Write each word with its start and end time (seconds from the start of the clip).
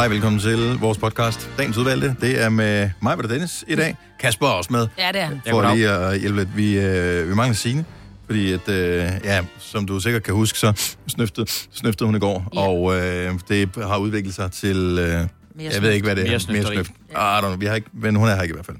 Hej, 0.00 0.08
velkommen 0.08 0.40
til 0.40 0.78
vores 0.78 0.98
podcast. 0.98 1.50
Dagens 1.58 1.76
udvalgte, 1.76 2.16
det 2.20 2.42
er 2.42 2.48
med 2.48 2.90
mig, 3.02 3.16
og 3.16 3.28
Dennis 3.28 3.64
i 3.68 3.74
dag. 3.74 3.96
Kasper 4.20 4.46
er 4.46 4.50
også 4.50 4.72
med, 4.72 4.86
Ja, 4.98 5.08
det 5.12 5.20
er 5.20 5.24
han. 5.24 5.40
for 5.50 5.74
lige 5.74 5.90
at 5.90 6.20
hjælpe 6.20 6.38
lidt. 6.38 6.56
Vi, 6.56 6.78
øh, 6.78 7.28
vi 7.28 7.34
mangler 7.34 7.54
Signe, 7.54 7.84
fordi 8.26 8.52
at, 8.52 8.68
øh, 8.68 9.10
ja, 9.24 9.40
som 9.58 9.86
du 9.86 10.00
sikkert 10.00 10.22
kan 10.22 10.34
huske, 10.34 10.58
så 10.58 10.72
snøftede, 11.08 11.46
snøftede 11.72 12.06
hun 12.06 12.16
i 12.16 12.18
går, 12.18 12.48
Ja. 12.54 12.60
og 12.60 12.96
øh, 12.96 13.34
det 13.48 13.68
har 13.76 13.96
udviklet 13.98 14.34
sig 14.34 14.52
til, 14.52 14.76
øh, 14.76 15.64
jeg 15.72 15.82
ved 15.82 15.90
ikke, 15.92 16.04
hvad 16.06 16.16
det 16.16 16.24
er. 16.24 16.28
Mere 16.28 16.40
snøfteri. 16.40 16.74
snøft. 16.74 16.90
Ah, 17.14 17.38
I 17.38 17.42
don't 17.42 17.46
know, 17.46 17.56
vi 17.58 17.66
har 17.66 17.74
ikke, 17.74 17.88
men 17.92 18.16
hun 18.16 18.28
er 18.28 18.34
her 18.34 18.42
ikke 18.42 18.52
i 18.52 18.56
hvert 18.56 18.66
fald. 18.66 18.76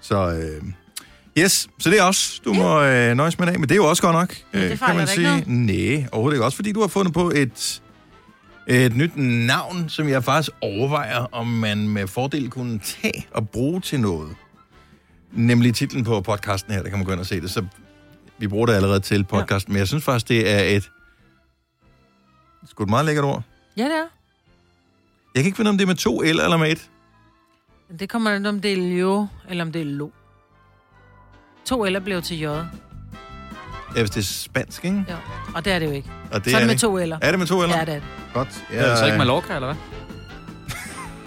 Så 0.00 0.30
øh, 0.30 0.62
yes, 1.38 1.68
så 1.78 1.90
det 1.90 1.98
er 1.98 2.02
også, 2.02 2.40
du 2.44 2.52
må 2.52 2.82
øh, 2.82 3.14
nøjes 3.14 3.38
med 3.38 3.46
i 3.46 3.50
dag, 3.50 3.60
men 3.60 3.68
det 3.68 3.74
er 3.74 3.76
jo 3.76 3.86
også 3.88 4.02
godt 4.02 4.14
nok, 4.16 4.34
Ja, 4.54 4.58
det 4.64 4.72
øh, 4.72 4.78
kan 4.78 4.96
man 4.96 5.00
ikke 5.00 5.12
sige. 5.12 5.44
Nej, 5.46 6.06
overhovedet 6.12 6.36
ikke. 6.36 6.44
Også 6.44 6.56
fordi 6.56 6.72
du 6.72 6.80
har 6.80 6.88
fundet 6.88 7.14
på 7.14 7.32
et, 7.34 7.80
et 8.66 8.96
nyt 8.96 9.16
navn, 9.16 9.88
som 9.88 10.08
jeg 10.08 10.24
faktisk 10.24 10.50
overvejer, 10.60 11.26
om 11.32 11.46
man 11.46 11.88
med 11.88 12.06
fordel 12.06 12.50
kunne 12.50 12.78
tage 12.78 13.26
og 13.30 13.48
bruge 13.48 13.80
til 13.80 14.00
noget. 14.00 14.36
Nemlig 15.32 15.74
titlen 15.74 16.04
på 16.04 16.20
podcasten 16.20 16.72
her, 16.72 16.82
der 16.82 16.88
kan 16.88 16.98
man 16.98 17.06
gå 17.06 17.12
ind 17.12 17.20
og 17.20 17.26
se 17.26 17.40
det. 17.40 17.50
Så 17.50 17.64
vi 18.38 18.48
bruger 18.48 18.66
det 18.66 18.72
allerede 18.72 19.00
til 19.00 19.24
podcasten, 19.24 19.72
men 19.72 19.78
jeg 19.78 19.88
synes 19.88 20.04
faktisk, 20.04 20.28
det 20.28 20.52
er 20.52 20.76
et 20.76 20.90
sgu 22.66 22.82
et 22.82 22.90
meget 22.90 23.06
lækkert 23.06 23.24
ord. 23.24 23.42
Ja, 23.76 23.84
det 23.84 23.92
er. 23.92 24.06
Jeg 25.34 25.42
kan 25.42 25.44
ikke 25.44 25.56
finde, 25.56 25.68
om 25.68 25.78
det 25.78 25.84
er 25.84 25.86
med 25.86 25.94
to 25.94 26.20
L 26.20 26.26
eller 26.26 26.56
med 26.56 26.72
et. 26.72 26.90
Det 27.98 28.08
kommer 28.08 28.30
an 28.30 28.46
om 28.46 28.60
det 28.60 28.72
er 28.72 28.98
jo, 28.98 29.26
eller 29.48 29.64
om 29.64 29.72
det 29.72 29.80
er 29.80 29.86
lo. 29.86 30.10
To 31.64 31.84
eller 31.84 32.00
blev 32.00 32.22
til 32.22 32.40
j. 32.40 32.46
Ja, 33.96 34.00
hvis 34.00 34.10
det 34.10 34.20
er 34.20 34.24
spansk, 34.24 34.84
ikke? 34.84 35.04
Ja. 35.08 35.14
Og 35.54 35.64
det 35.64 35.72
er 35.72 35.78
det 35.78 35.86
jo 35.86 35.90
ikke. 35.92 36.08
Og 36.32 36.44
Det 36.44 36.50
så 36.50 36.56
er 36.56 36.60
det 36.60 36.66
med 36.66 36.74
det. 36.74 36.80
to 36.80 36.98
eller. 36.98 37.18
Er 37.22 37.30
det 37.30 37.38
med 37.38 37.46
to 37.46 37.62
eller? 37.62 37.76
Ja, 37.76 37.80
det 37.84 37.88
er 37.88 37.94
det. 37.94 38.02
Godt. 38.34 38.48
Ja, 38.72 38.76
er 38.76 38.88
det 38.90 38.98
så 38.98 39.04
ikke 39.06 39.18
Mallorca, 39.18 39.54
eller 39.54 39.66
hvad? 39.66 39.76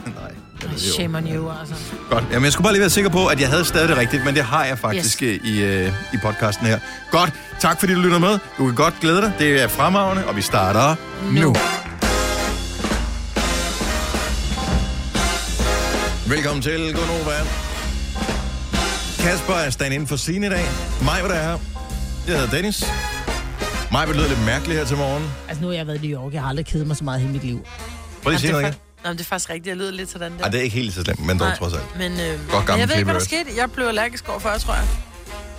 Nej. 0.21 0.31
Det 0.61 0.63
er 0.67 0.71
jo- 0.71 0.77
Shame 0.77 1.17
on 1.17 1.27
you, 1.27 1.51
altså. 1.59 1.75
Godt. 2.09 2.23
Jamen, 2.31 2.43
jeg 2.43 2.53
skulle 2.53 2.63
bare 2.63 2.73
lige 2.73 2.81
være 2.81 2.89
sikker 2.89 3.09
på, 3.09 3.25
at 3.27 3.41
jeg 3.41 3.49
havde 3.49 3.65
stadig 3.65 3.89
det 3.89 3.97
rigtigt, 3.97 4.25
men 4.25 4.35
det 4.35 4.43
har 4.43 4.65
jeg 4.65 4.79
faktisk 4.79 5.23
yes. 5.23 5.39
i, 5.43 5.61
øh, 5.63 5.93
i 6.13 6.17
podcasten 6.23 6.67
her. 6.67 6.79
Godt. 7.11 7.33
Tak 7.59 7.79
fordi 7.79 7.93
du 7.93 7.99
lytter 7.99 8.19
med. 8.19 8.39
Du 8.57 8.65
kan 8.65 8.75
godt 8.75 8.93
glæde 9.01 9.21
dig. 9.21 9.31
Det 9.39 9.61
er 9.63 9.67
fremragende, 9.67 10.25
og 10.25 10.35
vi 10.35 10.41
starter 10.41 10.95
nu. 11.31 11.41
nu. 11.41 11.55
Velkommen 16.27 16.61
til 16.61 16.93
Gunova. 16.93 17.37
Kasper 19.19 19.53
er 19.53 19.69
stand 19.69 19.93
inden 19.93 20.07
for 20.07 20.15
sin 20.15 20.43
i 20.43 20.49
dag. 20.49 20.65
Mig 21.03 21.19
var 21.21 21.27
der 21.27 21.35
her. 21.41 21.57
Jeg 22.27 22.35
hedder 22.35 22.55
Dennis. 22.55 22.83
Mig 23.91 24.07
vil 24.07 24.15
lyde 24.15 24.27
lidt 24.27 24.45
mærkeligt 24.45 24.79
her 24.79 24.85
til 24.85 24.97
morgen. 24.97 25.23
Altså 25.47 25.61
nu 25.61 25.67
har 25.67 25.75
jeg 25.75 25.87
været 25.87 26.03
i 26.03 26.07
New 26.07 26.21
York, 26.21 26.33
jeg 26.33 26.41
har 26.41 26.49
aldrig 26.49 26.65
kedet 26.65 26.87
mig 26.87 26.97
så 26.97 27.03
meget 27.03 27.19
i 27.19 27.21
hele 27.21 27.33
mit 27.33 27.43
liv. 27.43 27.65
Prøv 28.23 28.29
lige 28.29 28.33
at 28.35 28.39
sige 28.41 28.47
det, 28.47 28.53
noget 28.53 28.63
er 28.65 28.69
igen. 28.69 28.79
Nå, 29.03 29.09
men 29.09 29.17
det 29.17 29.23
er 29.23 29.27
faktisk 29.27 29.49
rigtigt. 29.49 29.67
Jeg 29.67 29.77
lyder 29.77 29.91
lidt 29.91 30.09
sådan 30.09 30.31
der. 30.37 30.43
Ej, 30.43 30.49
det 30.49 30.59
er 30.59 30.63
ikke 30.63 30.75
helt 30.75 30.93
så 30.93 31.01
slemt, 31.01 31.19
men 31.19 31.39
dog 31.39 31.47
Nej, 31.47 31.57
trods 31.57 31.73
alt. 31.73 31.97
Men, 31.97 32.11
øh, 32.11 32.17
men 32.17 32.27
jeg 32.27 32.37
ved 32.51 32.65
gammel 32.65 32.91
ikke, 32.91 33.03
hvad 33.03 33.13
der 33.13 33.19
skete. 33.19 33.49
Jeg 33.57 33.71
blev 33.71 33.85
allergisk 33.87 34.29
over 34.29 34.39
før, 34.39 34.57
tror 34.57 34.73
jeg. 34.73 34.83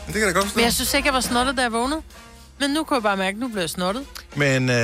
Men 0.06 0.14
det 0.14 0.20
kan 0.20 0.28
da 0.28 0.34
godt 0.34 0.44
forstå. 0.44 0.56
Men 0.58 0.64
jeg 0.64 0.72
synes 0.72 0.94
ikke, 0.94 1.06
jeg 1.06 1.14
var 1.14 1.20
snottet, 1.20 1.56
da 1.56 1.62
jeg 1.62 1.72
vågnede. 1.72 2.02
Men 2.61 2.70
nu 2.70 2.84
kunne 2.84 2.94
jeg 2.96 3.02
bare 3.02 3.16
mærke, 3.16 3.34
at 3.34 3.41
nu 3.41 3.48
blev 3.48 3.61
jeg 3.61 3.70
snottet. 3.70 4.05
Men 4.36 4.70
øh, 4.70 4.77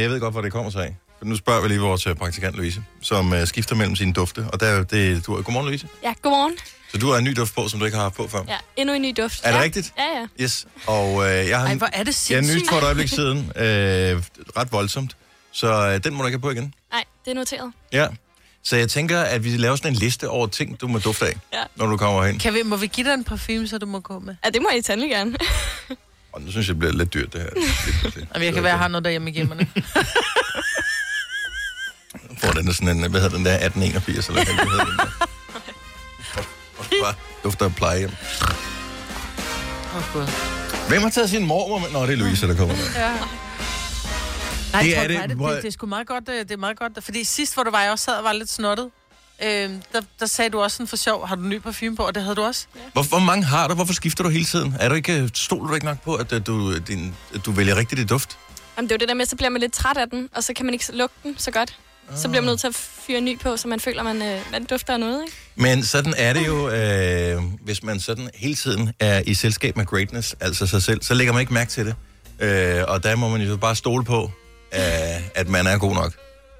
jeg 0.00 0.10
ved 0.10 0.20
godt, 0.20 0.34
hvor 0.34 0.40
det 0.42 0.52
kommer 0.52 0.70
sig 0.70 0.82
af. 0.84 0.96
Nu 1.22 1.36
spørger 1.36 1.62
vi 1.62 1.68
lige 1.68 1.80
vores 1.80 2.06
øh, 2.06 2.14
praktikant 2.14 2.56
Louise, 2.56 2.82
som 3.02 3.32
øh, 3.32 3.46
skifter 3.46 3.74
mellem 3.74 3.96
sine 3.96 4.12
dufte. 4.12 4.46
Og 4.52 4.60
der, 4.60 4.66
er 4.66 4.76
jo 4.76 4.82
det, 4.82 5.26
du, 5.26 5.34
er- 5.34 5.42
godmorgen, 5.42 5.66
Louise. 5.66 5.88
Ja, 6.02 6.12
godmorgen. 6.22 6.54
Så 6.92 6.98
du 6.98 7.10
har 7.10 7.18
en 7.18 7.24
ny 7.24 7.32
duft 7.36 7.54
på, 7.54 7.68
som 7.68 7.78
du 7.80 7.84
ikke 7.84 7.96
har 7.96 8.02
haft 8.02 8.14
på 8.14 8.28
før. 8.28 8.42
Ja, 8.48 8.56
endnu 8.76 8.94
en 8.94 9.02
ny 9.02 9.14
duft. 9.22 9.40
Er 9.44 9.50
det 9.50 9.58
ja. 9.58 9.62
rigtigt? 9.62 9.92
Ja, 9.98 10.18
ja. 10.20 10.26
Yes. 10.44 10.66
Og 10.86 11.30
øh, 11.30 11.48
jeg 11.48 11.58
har 11.58 11.66
Ej, 11.66 11.72
en- 11.72 11.78
hvor 11.78 11.86
er 11.86 12.02
det 12.04 12.30
jeg 12.30 12.36
har 12.38 12.42
sindssygt. 12.42 12.62
nyt 12.62 12.68
for 12.70 12.76
et 12.76 12.84
øjeblik 12.84 13.08
siden. 13.08 13.38
Øh, 13.56 14.22
ret 14.56 14.72
voldsomt. 14.72 15.16
Så 15.52 15.88
øh, 15.88 16.04
den 16.04 16.14
må 16.14 16.22
du 16.22 16.26
ikke 16.26 16.36
have 16.36 16.40
på 16.42 16.50
igen. 16.50 16.74
Nej, 16.92 17.04
det 17.24 17.30
er 17.30 17.34
noteret. 17.34 17.72
Ja. 17.92 18.06
Så 18.62 18.76
jeg 18.76 18.90
tænker, 18.90 19.20
at 19.20 19.44
vi 19.44 19.56
laver 19.56 19.76
sådan 19.76 19.92
en 19.92 19.96
liste 19.98 20.28
over 20.28 20.46
ting, 20.46 20.80
du 20.80 20.88
må 20.88 20.98
dufte 20.98 21.26
af, 21.26 21.36
Ja. 21.52 21.62
når 21.76 21.86
du 21.86 21.96
kommer 21.96 22.26
hen. 22.26 22.38
Kan 22.38 22.54
vi, 22.54 22.62
må 22.64 22.76
vi 22.76 22.86
give 22.86 23.06
dig 23.08 23.14
en 23.14 23.24
parfume, 23.24 23.68
så 23.68 23.78
du 23.78 23.86
må 23.86 24.00
gå 24.00 24.18
med? 24.18 24.34
Ja, 24.44 24.50
det 24.50 24.62
må 24.62 24.68
I 24.78 24.82
tandelig 24.82 25.10
gerne. 25.10 25.36
Og 26.32 26.42
nu 26.42 26.50
synes 26.50 26.66
jeg, 26.68 26.74
det 26.74 26.78
bliver 26.78 26.92
lidt 26.92 27.14
dyrt, 27.14 27.32
det 27.32 27.40
her. 27.40 27.48
Jamen, 28.34 28.44
jeg 28.46 28.54
kan 28.54 28.62
være, 28.62 28.72
jeg 28.72 28.78
har 28.78 28.88
noget 28.88 29.04
derhjemme 29.04 29.30
i 29.30 29.32
gemmerne. 29.34 29.68
Får 32.40 32.52
den 32.52 32.66
der 32.66 32.72
sådan 32.72 32.88
en, 32.88 33.10
hvad 33.10 33.20
hedder 33.20 33.36
den 33.36 33.44
der, 33.46 33.54
1881, 33.54 34.28
eller 34.28 34.44
hvad 34.44 34.54
hedder 34.54 34.84
den 34.84 34.96
der. 34.98 35.26
Bare 37.04 37.14
Dufter 37.44 37.64
af 37.64 37.74
plejehjem. 37.74 38.10
Oh. 39.94 40.28
Hvem 40.88 41.02
har 41.02 41.10
taget 41.10 41.30
sin 41.30 41.46
mormor 41.46 41.78
med? 41.78 41.90
Nå, 41.90 42.02
det 42.06 42.12
er 42.12 42.16
Louise, 42.16 42.48
der 42.48 42.56
kommer 42.56 42.74
med. 42.76 42.84
Ja. 42.94 43.12
Nej, 44.72 44.82
Det 44.82 44.90
det 44.90 44.98
er 44.98 45.02
det. 45.02 45.10
det, 45.10 45.28
det, 45.28 45.38
det, 45.38 45.62
det, 45.62 45.68
er 45.68 45.72
sgu 45.72 45.86
meget 45.86 46.06
godt, 46.06 46.28
øh, 46.28 46.38
det 46.38 46.50
er 46.50 46.56
meget 46.56 46.78
godt. 46.78 47.04
Fordi 47.04 47.24
sidst, 47.24 47.54
hvor 47.54 47.62
du 47.62 47.70
var, 47.70 47.82
jeg 47.82 47.90
også 47.92 48.04
sad 48.04 48.14
og 48.14 48.24
var 48.24 48.32
lidt 48.32 48.50
snottet, 48.50 48.90
øh, 49.42 49.48
der, 49.92 50.00
der 50.20 50.26
sagde 50.26 50.50
du 50.50 50.60
også 50.60 50.76
sådan 50.76 50.86
for 50.86 50.96
sjov, 50.96 51.26
har 51.26 51.36
du 51.36 51.42
ny 51.42 51.58
parfume 51.58 51.96
på, 51.96 52.02
og 52.02 52.14
det 52.14 52.22
havde 52.22 52.36
du 52.36 52.42
også. 52.42 52.66
Hvor, 52.92 53.02
hvor 53.02 53.18
mange 53.18 53.44
har 53.44 53.68
du? 53.68 53.74
Hvorfor 53.74 53.94
skifter 53.94 54.24
du 54.24 54.30
hele 54.30 54.44
tiden? 54.44 54.76
Er 54.80 54.88
du 54.88 54.94
ikke, 54.94 55.30
stoler 55.34 55.68
du 55.68 55.74
ikke 55.74 55.86
nok 55.86 56.00
på, 56.02 56.14
at, 56.14 56.32
at, 56.32 56.46
du, 56.46 56.78
din, 56.78 57.14
at 57.34 57.46
du 57.46 57.52
vælger 57.52 57.76
rigtigt 57.76 58.00
i 58.00 58.04
duft? 58.04 58.38
Jamen, 58.76 58.88
det 58.88 58.94
er 58.94 58.96
jo 58.96 59.00
det 59.00 59.08
der 59.08 59.14
med, 59.14 59.26
så 59.26 59.36
bliver 59.36 59.50
man 59.50 59.60
lidt 59.60 59.72
træt 59.72 59.96
af 59.96 60.10
den, 60.10 60.28
og 60.34 60.44
så 60.44 60.52
kan 60.54 60.64
man 60.66 60.74
ikke 60.74 60.84
lugte 60.92 61.16
den 61.22 61.38
så 61.38 61.50
godt. 61.50 61.78
Så 62.16 62.28
bliver 62.28 62.40
man 62.42 62.46
nødt 62.46 62.60
til 62.60 62.66
at 62.66 62.74
fyre 62.74 63.20
ny 63.20 63.38
på, 63.38 63.56
så 63.56 63.68
man 63.68 63.80
føler, 63.80 64.02
man, 64.02 64.22
øh, 64.22 64.40
man 64.52 64.64
dufter 64.64 64.92
af 64.92 65.00
noget, 65.00 65.22
ikke? 65.26 65.36
Men 65.56 65.84
sådan 65.84 66.14
er 66.16 66.32
det 66.32 66.46
jo, 66.46 66.68
øh, 66.70 67.42
hvis 67.64 67.82
man 67.82 68.00
sådan 68.00 68.30
hele 68.34 68.54
tiden 68.54 68.92
er 69.00 69.22
i 69.26 69.34
selskab 69.34 69.76
med 69.76 69.86
greatness, 69.86 70.36
altså 70.40 70.66
sig 70.66 70.82
selv, 70.82 71.02
så 71.02 71.14
lægger 71.14 71.32
man 71.32 71.40
ikke 71.40 71.54
mærke 71.54 71.70
til 71.70 71.86
det. 71.86 71.94
Øh, 72.40 72.84
og 72.88 73.02
der 73.02 73.16
må 73.16 73.28
man 73.28 73.40
jo 73.40 73.56
bare 73.56 73.76
stole 73.76 74.04
på, 74.04 74.30
øh, 74.74 74.80
at 75.34 75.48
man 75.48 75.66
er 75.66 75.78
god 75.78 75.94
nok. 75.94 76.12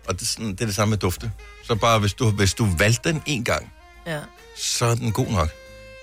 Og 0.07 0.15
det, 0.15 0.23
er 0.23 0.27
sådan, 0.27 0.53
det 0.53 0.61
er 0.61 0.65
det 0.67 0.75
samme 0.75 0.91
med 0.91 0.99
dufte. 0.99 1.33
Så 1.65 1.75
bare, 1.75 1.99
hvis 1.99 2.15
du, 2.15 2.31
hvis 2.31 2.55
du 2.55 2.69
valgte 2.79 3.09
den 3.13 3.23
en 3.27 3.45
gang, 3.45 3.73
Ja. 4.07 4.21
så 4.57 4.85
er 4.87 4.95
den 4.95 5.13
god 5.13 5.27
nok, 5.29 5.49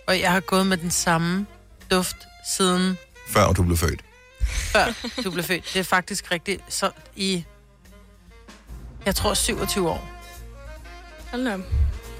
Og 0.07 0.19
jeg 0.19 0.31
har 0.31 0.39
gået 0.39 0.67
med 0.67 0.77
den 0.77 0.91
samme 0.91 1.45
duft 1.91 2.17
siden 2.57 2.97
før 3.29 3.51
du 3.51 3.63
blev 3.63 3.77
født. 3.77 4.01
før 4.47 4.85
du 5.23 5.31
blev 5.31 5.43
født. 5.43 5.63
Det 5.73 5.79
er 5.79 5.83
faktisk 5.83 6.31
rigtigt. 6.31 6.61
Så 6.69 6.89
i, 7.15 7.43
jeg 9.05 9.15
tror 9.15 9.33
27 9.33 9.89
år. 9.89 10.09
Hold 11.31 11.47
op. 11.47 11.59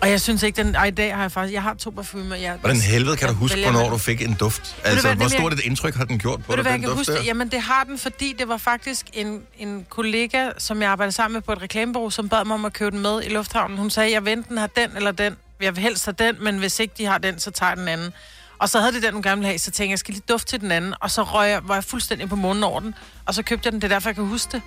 Og 0.01 0.09
jeg 0.09 0.21
synes 0.21 0.43
ikke, 0.43 0.63
den... 0.63 0.75
Ej, 0.75 0.85
i 0.85 0.91
dag 0.91 1.15
har 1.15 1.21
jeg 1.21 1.31
faktisk... 1.31 1.53
Jeg 1.53 1.63
har 1.63 1.73
to 1.73 1.89
parfumer. 1.89 2.35
Jeg, 2.35 2.53
Hvordan 2.59 2.79
helvede 2.81 3.17
kan 3.17 3.27
du 3.27 3.33
huske, 3.33 3.55
vælger- 3.55 3.71
hvornår 3.71 3.89
du 3.89 3.97
fik 3.97 4.21
en 4.21 4.33
duft? 4.33 4.75
Altså, 4.83 5.07
hvad, 5.07 5.15
hvor 5.15 5.27
stort 5.27 5.51
jeg- 5.53 5.59
et 5.59 5.65
indtryk 5.65 5.95
har 5.95 6.05
den 6.05 6.19
gjort 6.19 6.43
på 6.45 6.55
dig, 6.55 6.61
hvad 6.61 6.71
jeg 6.71 6.79
den 6.79 6.81
kan 6.81 6.89
duft 6.89 6.97
huske? 6.99 7.11
der? 7.11 7.17
det? 7.19 7.27
Jamen, 7.27 7.49
det 7.49 7.61
har 7.61 7.83
den, 7.83 7.97
fordi 7.97 8.35
det 8.39 8.47
var 8.47 8.57
faktisk 8.57 9.05
en, 9.13 9.41
en 9.57 9.85
kollega, 9.89 10.49
som 10.57 10.81
jeg 10.81 10.89
arbejdede 10.89 11.11
sammen 11.15 11.33
med 11.33 11.41
på 11.41 11.51
et 11.53 11.61
reklamebureau, 11.61 12.09
som 12.09 12.29
bad 12.29 12.45
mig 12.45 12.53
om 12.53 12.65
at 12.65 12.73
købe 12.73 12.91
den 12.91 12.99
med 13.01 13.23
i 13.23 13.29
lufthavnen. 13.29 13.77
Hun 13.77 13.89
sagde, 13.89 14.11
jeg 14.11 14.25
vil 14.25 14.33
enten 14.33 14.57
have 14.57 14.69
den 14.75 14.89
eller 14.97 15.11
den. 15.11 15.35
Jeg 15.61 15.75
vil 15.75 15.83
helst 15.83 16.05
have 16.05 16.15
den, 16.19 16.35
men 16.43 16.57
hvis 16.57 16.79
ikke 16.79 16.93
de 16.97 17.05
har 17.05 17.17
den, 17.17 17.39
så 17.39 17.51
tager 17.51 17.69
jeg 17.69 17.77
den 17.77 17.87
anden. 17.87 18.13
Og 18.59 18.69
så 18.69 18.79
havde 18.79 18.93
det 18.93 19.03
den, 19.03 19.13
hun 19.13 19.23
gerne 19.23 19.35
ville 19.37 19.47
have, 19.47 19.59
så 19.59 19.65
tænkte 19.65 19.83
jeg, 19.83 19.89
jeg 19.89 19.99
skal 19.99 20.13
lige 20.13 20.23
dufte 20.29 20.47
til 20.47 20.59
den 20.61 20.71
anden. 20.71 20.93
Og 20.99 21.11
så 21.11 21.23
røg 21.23 21.49
jeg, 21.49 21.59
var 21.67 21.73
jeg 21.75 21.83
fuldstændig 21.83 22.29
på 22.29 22.35
månen 22.35 22.63
over 22.63 22.79
den. 22.79 22.93
Og 23.25 23.33
så 23.33 23.43
købte 23.43 23.67
jeg 23.67 23.71
den, 23.73 23.81
det 23.81 23.91
er 23.91 23.95
derfor, 23.95 24.09
jeg 24.09 24.15
kan 24.15 24.25
huske 24.25 24.51
det. 24.51 24.61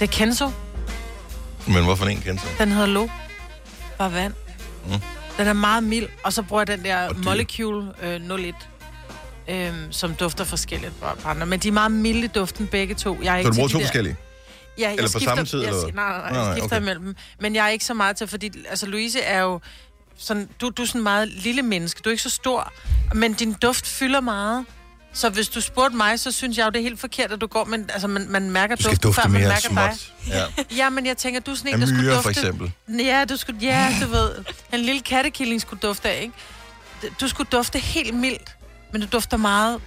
Det 0.00 0.08
er 0.08 0.12
Kenzo. 0.12 0.50
Men 1.66 1.84
hvorfor 1.84 2.06
en 2.06 2.20
kendte 2.20 2.44
Den 2.58 2.72
hedder 2.72 2.86
Lo. 2.86 3.08
Bare 3.98 4.12
vand. 4.12 4.34
Mm. 4.86 4.92
Den 5.38 5.46
er 5.46 5.52
meget 5.52 5.82
mild. 5.84 6.08
Og 6.22 6.32
så 6.32 6.42
bruger 6.42 6.60
jeg 6.60 6.66
den 6.66 6.84
der 6.84 7.08
Og. 7.08 7.16
Molecule 7.24 7.92
øh, 8.02 8.20
01, 8.40 8.54
øhm, 9.48 9.92
som 9.92 10.14
dufter 10.14 10.44
forskelligt 10.44 10.92
på 11.00 11.28
andre. 11.28 11.46
Men 11.46 11.60
de 11.60 11.68
er 11.68 11.72
meget 11.72 11.92
milde 11.92 12.28
duften, 12.28 12.66
begge 12.66 12.94
to. 12.94 13.18
Jeg 13.22 13.38
er 13.38 13.42
Så 13.42 13.48
du 13.48 13.54
bruger 13.54 13.68
de 13.68 13.72
to 13.72 13.78
der- 13.78 13.84
forskellige? 13.84 14.16
Ja, 14.78 14.82
jeg 14.82 14.92
Eller 14.92 15.02
på 15.04 15.08
skifter, 15.08 15.28
samme 15.28 15.44
tid, 15.44 15.60
Jeg, 15.60 15.68
eller 15.68 15.82
nej, 15.94 16.08
nej, 16.18 16.24
jeg 16.26 16.32
nej, 16.32 16.52
skifter 16.58 16.76
okay. 16.76 16.80
imellem 16.82 17.04
dem. 17.04 17.16
Men 17.40 17.54
jeg 17.54 17.64
er 17.64 17.68
ikke 17.68 17.84
så 17.84 17.94
meget 17.94 18.16
til, 18.16 18.26
fordi 18.28 18.50
altså, 18.70 18.86
Louise 18.86 19.20
er 19.20 19.40
jo 19.42 19.60
sådan, 20.16 20.48
du, 20.60 20.70
du 20.70 20.82
er 20.82 20.86
sådan 20.86 21.02
meget 21.02 21.28
lille 21.28 21.62
menneske. 21.62 22.00
Du 22.04 22.08
er 22.08 22.12
ikke 22.12 22.22
så 22.22 22.30
stor, 22.30 22.72
men 23.14 23.32
din 23.34 23.52
duft 23.52 23.86
fylder 23.86 24.20
meget. 24.20 24.64
Så 25.14 25.28
hvis 25.30 25.48
du 25.48 25.60
spurgte 25.60 25.96
mig, 25.96 26.20
så 26.20 26.32
synes 26.32 26.58
jeg 26.58 26.64
jo, 26.64 26.70
det 26.70 26.78
er 26.78 26.82
helt 26.82 27.00
forkert, 27.00 27.32
at 27.32 27.40
du 27.40 27.46
går, 27.46 27.64
men 27.64 27.90
altså, 27.92 28.08
man, 28.08 28.26
man 28.30 28.50
mærker 28.50 28.76
Du 28.76 28.82
skal 28.82 28.92
duften, 28.96 29.08
dufte 29.08 29.22
før 29.22 29.28
man 29.28 29.40
mere 29.40 29.48
mærker 29.48 29.68
dig. 29.88 29.98
småt. 29.98 30.34
Ja. 30.34 30.76
Ja, 30.76 30.90
men 30.90 31.06
jeg 31.06 31.16
tænker, 31.16 31.40
du 31.40 31.50
er 31.50 31.54
sådan 31.54 31.74
en, 31.74 31.80
der 31.80 31.86
skulle 31.86 32.02
myrer, 32.02 32.14
dufte... 32.14 32.22
for 32.22 32.30
eksempel. 32.30 32.72
Ja, 32.88 33.24
du 33.24 33.36
skulle, 33.36 33.58
ja, 33.62 33.94
du 34.02 34.06
ved, 34.06 34.30
en 34.72 34.80
lille 34.80 35.00
kattekilling 35.02 35.60
skulle 35.60 35.80
dufte 35.80 36.08
af, 36.10 36.22
ikke? 36.22 36.34
Du 37.20 37.28
skulle 37.28 37.48
dufte 37.52 37.78
helt 37.78 38.14
mildt, 38.14 38.56
men 38.92 39.00
du 39.00 39.06
dufter 39.12 39.36
meget. 39.36 39.80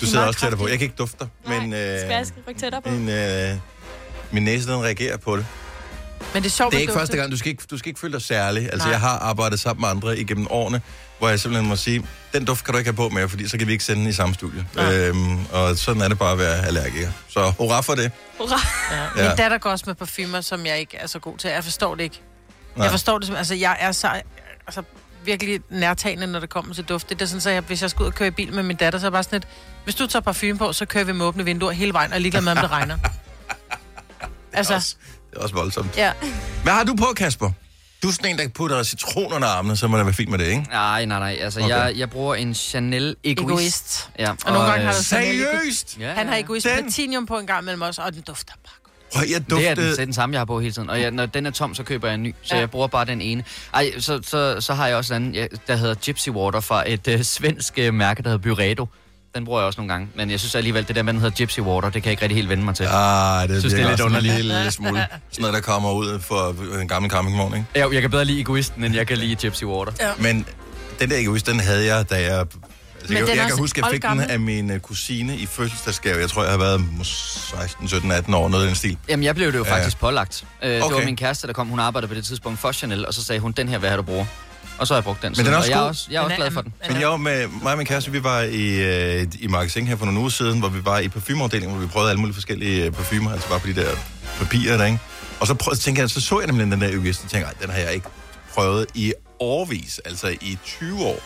Du 0.00 0.04
er 0.04 0.08
sidder 0.08 0.20
meget 0.20 0.28
også 0.28 0.40
tættere 0.40 0.58
på. 0.58 0.68
Jeg 0.68 0.78
kan 0.78 0.84
ikke 0.84 0.96
dufte 0.98 1.16
dig, 1.18 1.28
men 1.46 1.70
Nej, 1.70 1.80
øh, 1.94 2.00
skal 2.00 2.10
jeg 2.10 2.26
rykke 2.48 2.60
tættere 2.60 2.82
på? 2.82 2.90
min, 2.90 3.08
øh, 3.08 3.54
min 4.30 4.42
næse, 4.42 4.68
den 4.72 4.82
reagerer 4.84 5.16
på 5.16 5.36
det. 5.36 5.46
Men 6.34 6.42
det 6.42 6.48
er 6.48 6.52
sjovt 6.52 6.72
Det 6.72 6.78
er 6.78 6.80
ikke 6.80 6.92
første 6.92 7.16
gang, 7.16 7.32
du 7.32 7.36
skal 7.36 7.50
ikke, 7.50 7.62
du 7.70 7.78
skal 7.78 7.88
ikke 7.88 8.00
føle 8.00 8.12
dig 8.12 8.22
særlig. 8.22 8.62
Altså, 8.62 8.78
Nej. 8.78 8.90
jeg 8.90 9.00
har 9.00 9.18
arbejdet 9.18 9.60
sammen 9.60 9.80
med 9.80 9.88
andre 9.88 10.18
igennem 10.18 10.46
årene, 10.50 10.80
hvor 11.18 11.28
jeg 11.28 11.40
simpelthen 11.40 11.68
må 11.68 11.76
sige, 11.76 12.06
den 12.32 12.44
duft 12.44 12.64
kan 12.64 12.72
du 12.72 12.78
ikke 12.78 12.88
have 12.88 12.96
på 12.96 13.08
mere, 13.08 13.28
fordi 13.28 13.48
så 13.48 13.58
kan 13.58 13.66
vi 13.66 13.72
ikke 13.72 13.84
sende 13.84 14.00
den 14.00 14.08
i 14.08 14.12
samme 14.12 14.34
studie. 14.34 14.66
Nej. 14.74 14.94
Øhm, 14.94 15.46
og 15.52 15.76
sådan 15.76 16.02
er 16.02 16.08
det 16.08 16.18
bare 16.18 16.32
at 16.32 16.38
være 16.38 16.66
allergiker. 16.66 17.10
Så 17.28 17.52
hurra 17.58 17.80
for 17.80 17.94
det. 17.94 18.10
Hurra. 18.38 18.60
Ja. 18.90 19.22
Ja. 19.22 19.28
Min 19.28 19.36
datter 19.36 19.58
går 19.58 19.70
også 19.70 19.84
med 19.86 19.94
parfumer, 19.94 20.40
som 20.40 20.66
jeg 20.66 20.78
ikke 20.78 20.96
er 20.96 21.06
så 21.06 21.18
god 21.18 21.38
til. 21.38 21.50
Jeg 21.50 21.64
forstår 21.64 21.94
det 21.94 22.02
ikke. 22.04 22.20
Nej. 22.76 22.84
Jeg 22.84 22.90
forstår 22.90 23.18
det 23.18 23.26
som, 23.26 23.36
altså 23.36 23.54
jeg 23.54 23.76
er 23.80 23.92
så, 23.92 24.10
altså 24.66 24.82
virkelig 25.24 25.60
nærtagende, 25.70 26.26
når 26.26 26.40
det 26.40 26.48
kommer 26.50 26.74
til 26.74 26.84
duft. 26.84 27.08
Det 27.08 27.22
er 27.22 27.26
sådan, 27.26 27.40
så 27.40 27.50
jeg, 27.50 27.62
hvis 27.62 27.82
jeg 27.82 27.90
skal 27.90 28.02
ud 28.02 28.06
og 28.06 28.14
køre 28.14 28.28
i 28.28 28.30
bil 28.30 28.52
med 28.52 28.62
min 28.62 28.76
datter, 28.76 28.98
så 28.98 29.06
er 29.06 29.10
bare 29.10 29.22
sådan 29.22 29.40
lidt, 29.40 29.48
hvis 29.84 29.94
du 29.94 30.06
tager 30.06 30.20
parfume 30.20 30.58
på, 30.58 30.72
så 30.72 30.86
kører 30.86 31.04
vi 31.04 31.12
med 31.12 31.26
åbne 31.26 31.44
vinduer 31.44 31.72
hele 31.72 31.92
vejen, 31.92 32.12
og 32.12 32.20
ligeglad 32.20 32.42
med, 32.42 32.52
om 32.52 32.58
det 32.58 32.70
regner. 32.70 32.98
Altså, 34.52 34.96
er 35.38 35.42
også 35.42 35.54
voldsomt. 35.54 35.96
Ja. 35.96 36.12
Hvad 36.62 36.72
har 36.72 36.84
du 36.84 36.94
på, 36.94 37.06
Kasper? 37.16 37.50
Du 38.02 38.08
er 38.08 38.12
sådan 38.12 38.30
en, 38.30 38.38
der 38.38 38.48
putter 38.48 38.82
citron 38.82 39.32
under 39.32 39.48
armene, 39.48 39.76
så 39.76 39.88
må 39.88 39.96
det 39.98 40.06
være 40.06 40.14
fint 40.14 40.30
med 40.30 40.38
det, 40.38 40.46
ikke? 40.46 40.62
Nej, 40.70 41.04
nej, 41.04 41.18
nej. 41.18 41.38
Altså, 41.40 41.60
Okay. 41.60 41.68
jeg, 41.76 41.92
jeg 41.96 42.10
bruger 42.10 42.34
en 42.34 42.54
Chanel 42.54 43.16
Egoist. 43.24 43.48
Egoist. 43.50 44.10
Ja, 44.18 44.30
Og 44.30 44.52
nogle 44.52 44.68
gange 44.70 44.86
har 44.86 44.92
du- 44.92 45.02
Seriøst? 45.02 45.96
Ja, 46.00 46.12
Han 46.12 46.28
har 46.28 46.36
egoist 46.36 46.66
Den- 46.66 46.84
platinum 46.84 47.26
på 47.26 47.38
en 47.38 47.46
gang 47.46 47.64
mellem 47.64 47.82
os, 47.82 47.98
og 47.98 48.12
den 48.14 48.22
dufter 48.22 48.52
bare. 48.64 48.74
Prøv, 49.14 49.20
jeg 49.20 49.28
Det 49.28 49.34
er, 49.34 49.38
den, 49.38 49.48
duftede... 49.50 49.90
det 49.90 50.00
er 50.00 50.04
den 50.04 50.14
samme, 50.14 50.32
jeg 50.34 50.40
har 50.40 50.44
på 50.44 50.60
hele 50.60 50.72
tiden. 50.72 50.90
Og 50.90 51.00
jeg, 51.00 51.10
når 51.10 51.26
den 51.26 51.46
er 51.46 51.50
tom, 51.50 51.74
så 51.74 51.82
køber 51.82 52.08
jeg 52.08 52.14
en 52.14 52.22
ny. 52.22 52.34
Så 52.42 52.54
Ja. 52.54 52.60
jeg 52.60 52.70
bruger 52.70 52.86
bare 52.86 53.04
den 53.04 53.20
ene. 53.20 53.44
Ej, 53.74 53.92
så, 54.00 54.20
så, 54.22 54.60
så 54.60 54.74
har 54.74 54.86
jeg 54.86 54.96
også 54.96 55.14
en 55.14 55.22
anden, 55.36 55.48
der 55.66 55.76
hedder 55.76 55.94
Gypsy 55.94 56.28
Water 56.28 56.60
fra 56.60 56.90
et 56.90 57.08
øh, 57.08 57.22
svensk 57.22 57.78
øh, 57.78 57.94
mærke, 57.94 58.22
der 58.22 58.28
hedder 58.28 58.42
Byredo. 58.42 58.86
Den 59.38 59.44
bruger 59.44 59.60
jeg 59.60 59.66
også 59.66 59.80
nogle 59.80 59.92
gange. 59.92 60.08
Men 60.14 60.30
jeg 60.30 60.40
synes 60.40 60.54
alligevel, 60.54 60.88
det 60.88 60.96
der 60.96 61.02
med, 61.02 61.12
den 61.12 61.20
hedder 61.22 61.36
Gypsy 61.36 61.60
Water, 61.60 61.90
det 61.90 62.02
kan 62.02 62.04
jeg 62.04 62.10
ikke 62.12 62.22
rigtig 62.22 62.36
helt 62.36 62.48
vende 62.48 62.64
mig 62.64 62.74
til. 62.74 62.84
Ja. 62.84 63.40
Ah, 63.42 63.48
det, 63.48 63.60
Synes, 63.60 63.74
det 63.74 63.82
er 63.84 63.88
lidt 63.88 64.00
underligt. 64.00 64.34
En 64.34 64.40
lille 64.40 64.70
smule. 64.70 65.06
Sådan 65.30 65.40
noget, 65.42 65.54
der 65.54 65.60
kommer 65.60 65.92
ud 65.92 66.20
for 66.20 66.54
en 66.80 66.88
gammel 66.88 67.10
campingvogn, 67.10 67.54
ikke? 67.54 67.66
Jeg, 67.74 67.92
jeg 67.92 68.00
kan 68.00 68.10
bedre 68.10 68.24
lide 68.24 68.40
Egoisten, 68.40 68.84
end 68.84 68.94
jeg 68.94 69.06
kan 69.06 69.18
lide 69.18 69.34
Gypsy 69.34 69.64
Water. 69.64 69.92
Ja. 70.00 70.10
Men 70.18 70.46
den 71.00 71.10
der 71.10 71.16
egoist, 71.18 71.46
den 71.46 71.60
havde 71.60 71.94
jeg, 71.94 72.10
da 72.10 72.14
jeg... 72.14 72.40
Altså, 73.00 73.14
jeg, 73.14 73.26
den 73.26 73.36
jeg 73.36 73.46
kan 73.46 73.58
huske, 73.58 73.78
at 73.78 73.84
jeg 73.84 73.92
fik 73.92 74.02
den 74.02 74.10
oldgammel. 74.10 74.30
af 74.30 74.40
min 74.40 74.70
øh, 74.70 74.80
kusine 74.80 75.36
i 75.36 75.46
fødselsdagsgave. 75.46 76.20
Jeg 76.20 76.30
tror, 76.30 76.42
jeg 76.42 76.50
har 76.50 76.58
været 76.58 76.80
mås- 77.00 77.50
16, 77.58 77.88
17, 77.88 78.12
18 78.12 78.34
år, 78.34 78.48
noget 78.48 78.64
af 78.64 78.66
den 78.68 78.76
stil. 78.76 78.98
Jamen, 79.08 79.24
jeg 79.24 79.34
blev 79.34 79.52
det 79.52 79.58
jo 79.58 79.64
Ja. 79.64 79.74
faktisk 79.74 79.98
pålagt. 79.98 80.44
Øh, 80.62 80.70
Det 80.70 80.82
Okay. 80.82 80.96
var 80.96 81.04
min 81.04 81.16
kæreste, 81.16 81.46
der 81.46 81.52
kom. 81.52 81.66
Hun 81.68 81.78
arbejdede 81.80 82.08
på 82.08 82.14
det 82.14 82.24
tidspunkt 82.24 82.58
for 82.58 82.72
Chanel, 82.72 83.06
og 83.06 83.14
så 83.14 83.24
sagde 83.24 83.40
hun, 83.40 83.52
den 83.52 83.68
her, 83.68 83.78
hvad 83.78 83.88
har 83.90 83.96
du 83.96 84.02
bruger? 84.02 84.24
Og 84.78 84.86
så 84.86 84.94
har 84.94 84.98
jeg 84.98 85.04
brugt 85.04 85.22
den. 85.22 85.34
Men 85.36 85.46
den 85.46 85.54
er 85.54 85.56
også 85.56 85.70
og 85.70 85.76
jeg 85.76 85.84
er 85.84 85.88
også, 85.88 86.06
jeg 86.10 86.18
er 86.18 86.22
også 86.24 86.36
glad 86.36 86.50
for 86.50 86.60
den. 86.62 86.72
Men 86.88 87.00
jeg 87.00 87.08
var 87.08 87.16
med 87.16 87.46
mig 87.62 87.72
og 87.72 87.78
min 87.78 87.86
kæreste, 87.86 88.12
vi 88.12 88.24
var 88.24 88.40
i, 88.40 88.82
øh, 89.20 89.26
i 89.40 89.46
magasin 89.46 89.86
her 89.86 89.96
for 89.96 90.04
nogle 90.04 90.20
uger 90.20 90.28
siden, 90.30 90.58
hvor 90.58 90.68
vi 90.68 90.84
var 90.84 90.98
i 90.98 91.08
parfumeafdelingen, 91.08 91.76
hvor 91.76 91.86
vi 91.86 91.90
prøvede 91.92 92.10
alle 92.10 92.20
mulige 92.20 92.34
forskellige 92.34 92.84
øh, 92.84 92.92
parfumer, 92.92 93.32
altså 93.32 93.48
bare 93.48 93.60
på 93.60 93.66
de 93.66 93.74
der 93.74 93.90
papirer 94.38 94.76
der, 94.76 94.84
ikke? 94.84 94.98
Og 95.40 95.46
så, 95.46 95.54
prøvede, 95.54 95.80
tænkte 95.80 96.02
jeg, 96.02 96.10
så 96.10 96.20
så 96.20 96.38
jeg 96.40 96.46
nemlig 96.46 96.66
den 96.70 96.80
der 96.80 96.88
egoist, 96.88 97.24
og 97.24 97.30
tænkte, 97.30 97.46
"Ej, 97.46 97.54
den 97.62 97.70
har 97.70 97.78
jeg 97.78 97.94
ikke 97.94 98.06
prøvet 98.54 98.86
i 98.94 99.12
årvis, 99.40 100.00
altså 100.04 100.28
i 100.40 100.58
20 100.64 101.04
år. 101.04 101.20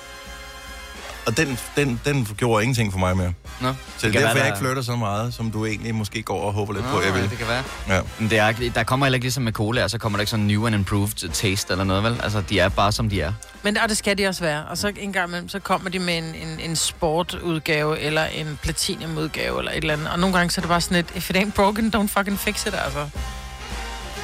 Og 1.27 1.37
den, 1.37 1.59
den, 1.77 2.01
den 2.05 2.29
gjorde 2.37 2.63
ingenting 2.65 2.93
for 2.93 2.99
mig 2.99 3.17
mere. 3.17 3.33
Nå, 3.61 3.69
Så 3.69 3.75
det 4.01 4.09
er 4.09 4.13
kan 4.13 4.21
derfor, 4.23 4.35
være, 4.35 4.45
jeg 4.45 4.47
ikke 4.55 4.59
flytter 4.67 4.83
så 4.83 4.97
meget, 4.97 5.35
som 5.35 5.51
du 5.51 5.67
egentlig 5.67 5.95
måske 5.95 6.23
går 6.23 6.41
og 6.43 6.53
håber 6.53 6.73
lidt 6.73 6.85
på, 6.85 6.97
Nå, 6.97 7.03
jeg 7.03 7.15
vil. 7.15 7.23
det 7.31 7.39
kan 7.39 7.49
være. 7.49 7.63
Ja. 7.89 8.01
Men 8.19 8.31
det 8.31 8.39
er, 8.39 8.53
der 8.75 8.83
kommer 8.83 9.07
heller 9.07 9.15
ikke 9.15 9.25
ligesom 9.25 9.43
med 9.43 9.53
cola, 9.53 9.89
så 9.89 9.99
kommer 9.99 10.19
der 10.19 10.21
ikke 10.21 10.31
sådan 10.31 10.45
new 10.47 10.67
and 10.67 10.75
improved 10.75 11.31
taste 11.33 11.73
eller 11.73 11.85
noget, 11.85 12.03
vel? 12.05 12.21
Altså, 12.23 12.41
de 12.41 12.59
er 12.59 12.69
bare, 12.69 12.93
som 12.93 13.09
de 13.11 13.21
er. 13.21 13.33
Men 13.63 13.79
og 13.79 13.89
det 13.89 13.97
skal 13.97 14.19
de 14.19 14.27
også 14.27 14.41
være. 14.41 14.65
Og 14.65 14.79
så 14.79 14.93
en 15.01 15.13
gang 15.13 15.29
imellem, 15.29 15.49
så 15.49 15.59
kommer 15.59 15.91
de 15.91 15.99
med 15.99 16.19
en, 16.19 16.25
en, 16.25 16.61
en 16.61 16.77
sportudgave, 16.77 18.01
eller 18.01 18.25
en 18.25 18.59
platinumudgave, 18.63 19.59
eller 19.59 19.71
et 19.73 19.77
eller 19.77 19.93
andet. 19.95 20.09
Og 20.09 20.19
nogle 20.19 20.37
gange 20.37 20.51
så 20.51 20.61
er 20.61 20.63
det 20.63 20.69
bare 20.69 20.81
sådan 20.81 20.97
et, 20.97 21.07
if 21.15 21.31
it 21.31 21.37
ain't 21.37 21.53
broken, 21.53 21.93
don't 21.97 22.19
fucking 22.19 22.39
fix 22.39 22.67
it, 22.67 22.75
altså. 22.85 23.09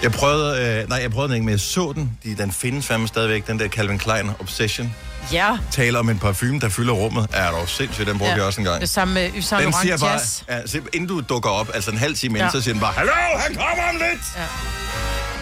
Jeg 0.02 0.12
prøvede, 0.12 0.80
øh, 0.82 0.88
nej, 0.88 0.98
jeg 1.02 1.10
prøvede 1.10 1.28
den 1.28 1.34
ikke, 1.34 1.44
men 1.44 1.52
jeg 1.52 1.60
så 1.60 1.92
den. 1.94 2.18
De, 2.24 2.36
den 2.36 2.52
findes 2.52 2.86
fandme 2.86 3.08
stadigvæk, 3.08 3.46
den 3.46 3.58
der 3.58 3.68
Calvin 3.68 3.98
Klein 3.98 4.30
Obsession. 4.40 4.94
Ja, 5.32 5.58
Taler 5.70 5.98
om 5.98 6.08
en 6.08 6.18
parfume, 6.18 6.60
der 6.60 6.68
fylder 6.68 6.92
rummet. 6.92 7.28
Er 7.32 7.50
du 7.50 7.66
sindssygt, 7.66 8.06
den 8.06 8.18
brugte 8.18 8.30
Ja. 8.30 8.36
jeg 8.36 8.44
også 8.44 8.60
en 8.60 8.64
gang. 8.64 8.80
det 8.80 8.88
samme 8.88 9.14
med 9.14 9.30
Yves 9.34 9.48
Den 9.48 9.72
siger 9.82 9.98
bare, 9.98 10.20
ja, 10.48 10.60
inden 10.92 11.08
du 11.08 11.20
dukker 11.20 11.50
op, 11.50 11.70
altså 11.74 11.90
en 11.90 11.98
halv 11.98 12.14
time 12.14 12.38
Ja. 12.38 12.44
ja. 12.44 12.50
så 12.50 12.60
siger 12.60 12.74
den 12.74 12.80
bare, 12.80 12.92
Hallo, 12.92 13.12
han 13.38 13.54
kommer 13.54 13.88
om 13.88 13.94
lidt! 13.96 14.38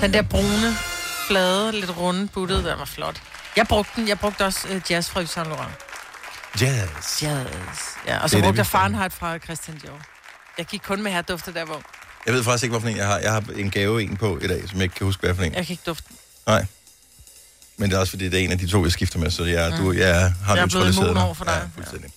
Den 0.00 0.12
der 0.12 0.22
brune, 0.22 0.76
flade, 1.28 1.72
lidt 1.72 1.96
runde 1.96 2.28
buttede, 2.28 2.64
der 2.64 2.76
var 2.76 2.84
flot. 2.84 3.16
Jeg 3.56 3.66
brugte 3.68 3.92
den. 3.96 4.08
Jeg 4.08 4.18
brugte 4.18 4.44
også 4.44 4.58
uh, 4.74 4.80
jazz 4.90 5.08
fra 5.10 5.20
Yves 5.20 5.30
Saint 5.30 5.48
Laurent. 5.48 5.72
Jazz. 6.60 7.22
Jazz. 7.22 7.48
Ja, 8.06 8.18
og 8.22 8.30
så 8.30 8.36
det, 8.36 8.44
brugte 8.44 8.58
jeg. 8.58 8.66
Fahrenheit 8.66 9.12
fra 9.12 9.38
Christian 9.38 9.78
Dior. 9.78 9.98
Jeg 10.58 10.66
gik 10.66 10.80
kun 10.86 11.02
med 11.02 11.12
herredufter 11.12 11.52
der, 11.52 11.64
hvor 11.64 11.80
Jeg 12.26 12.34
ved 12.34 12.44
faktisk 12.44 12.62
ikke, 12.64 12.70
hvorfor 12.72 12.88
en 12.88 12.96
jeg 12.96 13.06
har. 13.06 13.18
Jeg 13.18 13.32
har 13.32 13.42
en 13.56 13.70
gave 13.70 14.02
en 14.02 14.16
på 14.16 14.38
i 14.42 14.46
dag, 14.46 14.62
som 14.68 14.76
jeg 14.76 14.82
ikke 14.82 14.94
kan 14.94 15.04
huske, 15.04 15.20
hvad 15.20 15.34
for 15.34 15.42
en. 15.42 15.54
jeg 15.54 15.66
kan 15.66 15.72
ikke 15.72 15.82
dufte. 15.86 16.04
Nej. 16.46 16.66
Men 17.78 17.90
det 17.90 17.96
er 17.96 18.00
også, 18.00 18.10
fordi 18.10 18.24
det 18.28 18.40
er 18.40 18.44
en 18.44 18.52
af 18.52 18.58
de 18.58 18.66
to, 18.66 18.84
jeg 18.84 18.92
skifter 18.92 19.18
med, 19.18 19.30
så 19.30 19.44
jeg, 19.44 19.72
du, 19.78 19.92
jeg 19.92 20.14
har 20.44 20.54
Jeg 20.54 20.62
er 20.62 20.66
neutraliseret 20.66 21.14
dig. 21.16 21.24
over 21.24 21.34
for 21.34 21.44
dig. 21.44 21.52
Ja, 21.62 21.68
fuldstændig. 21.74 22.10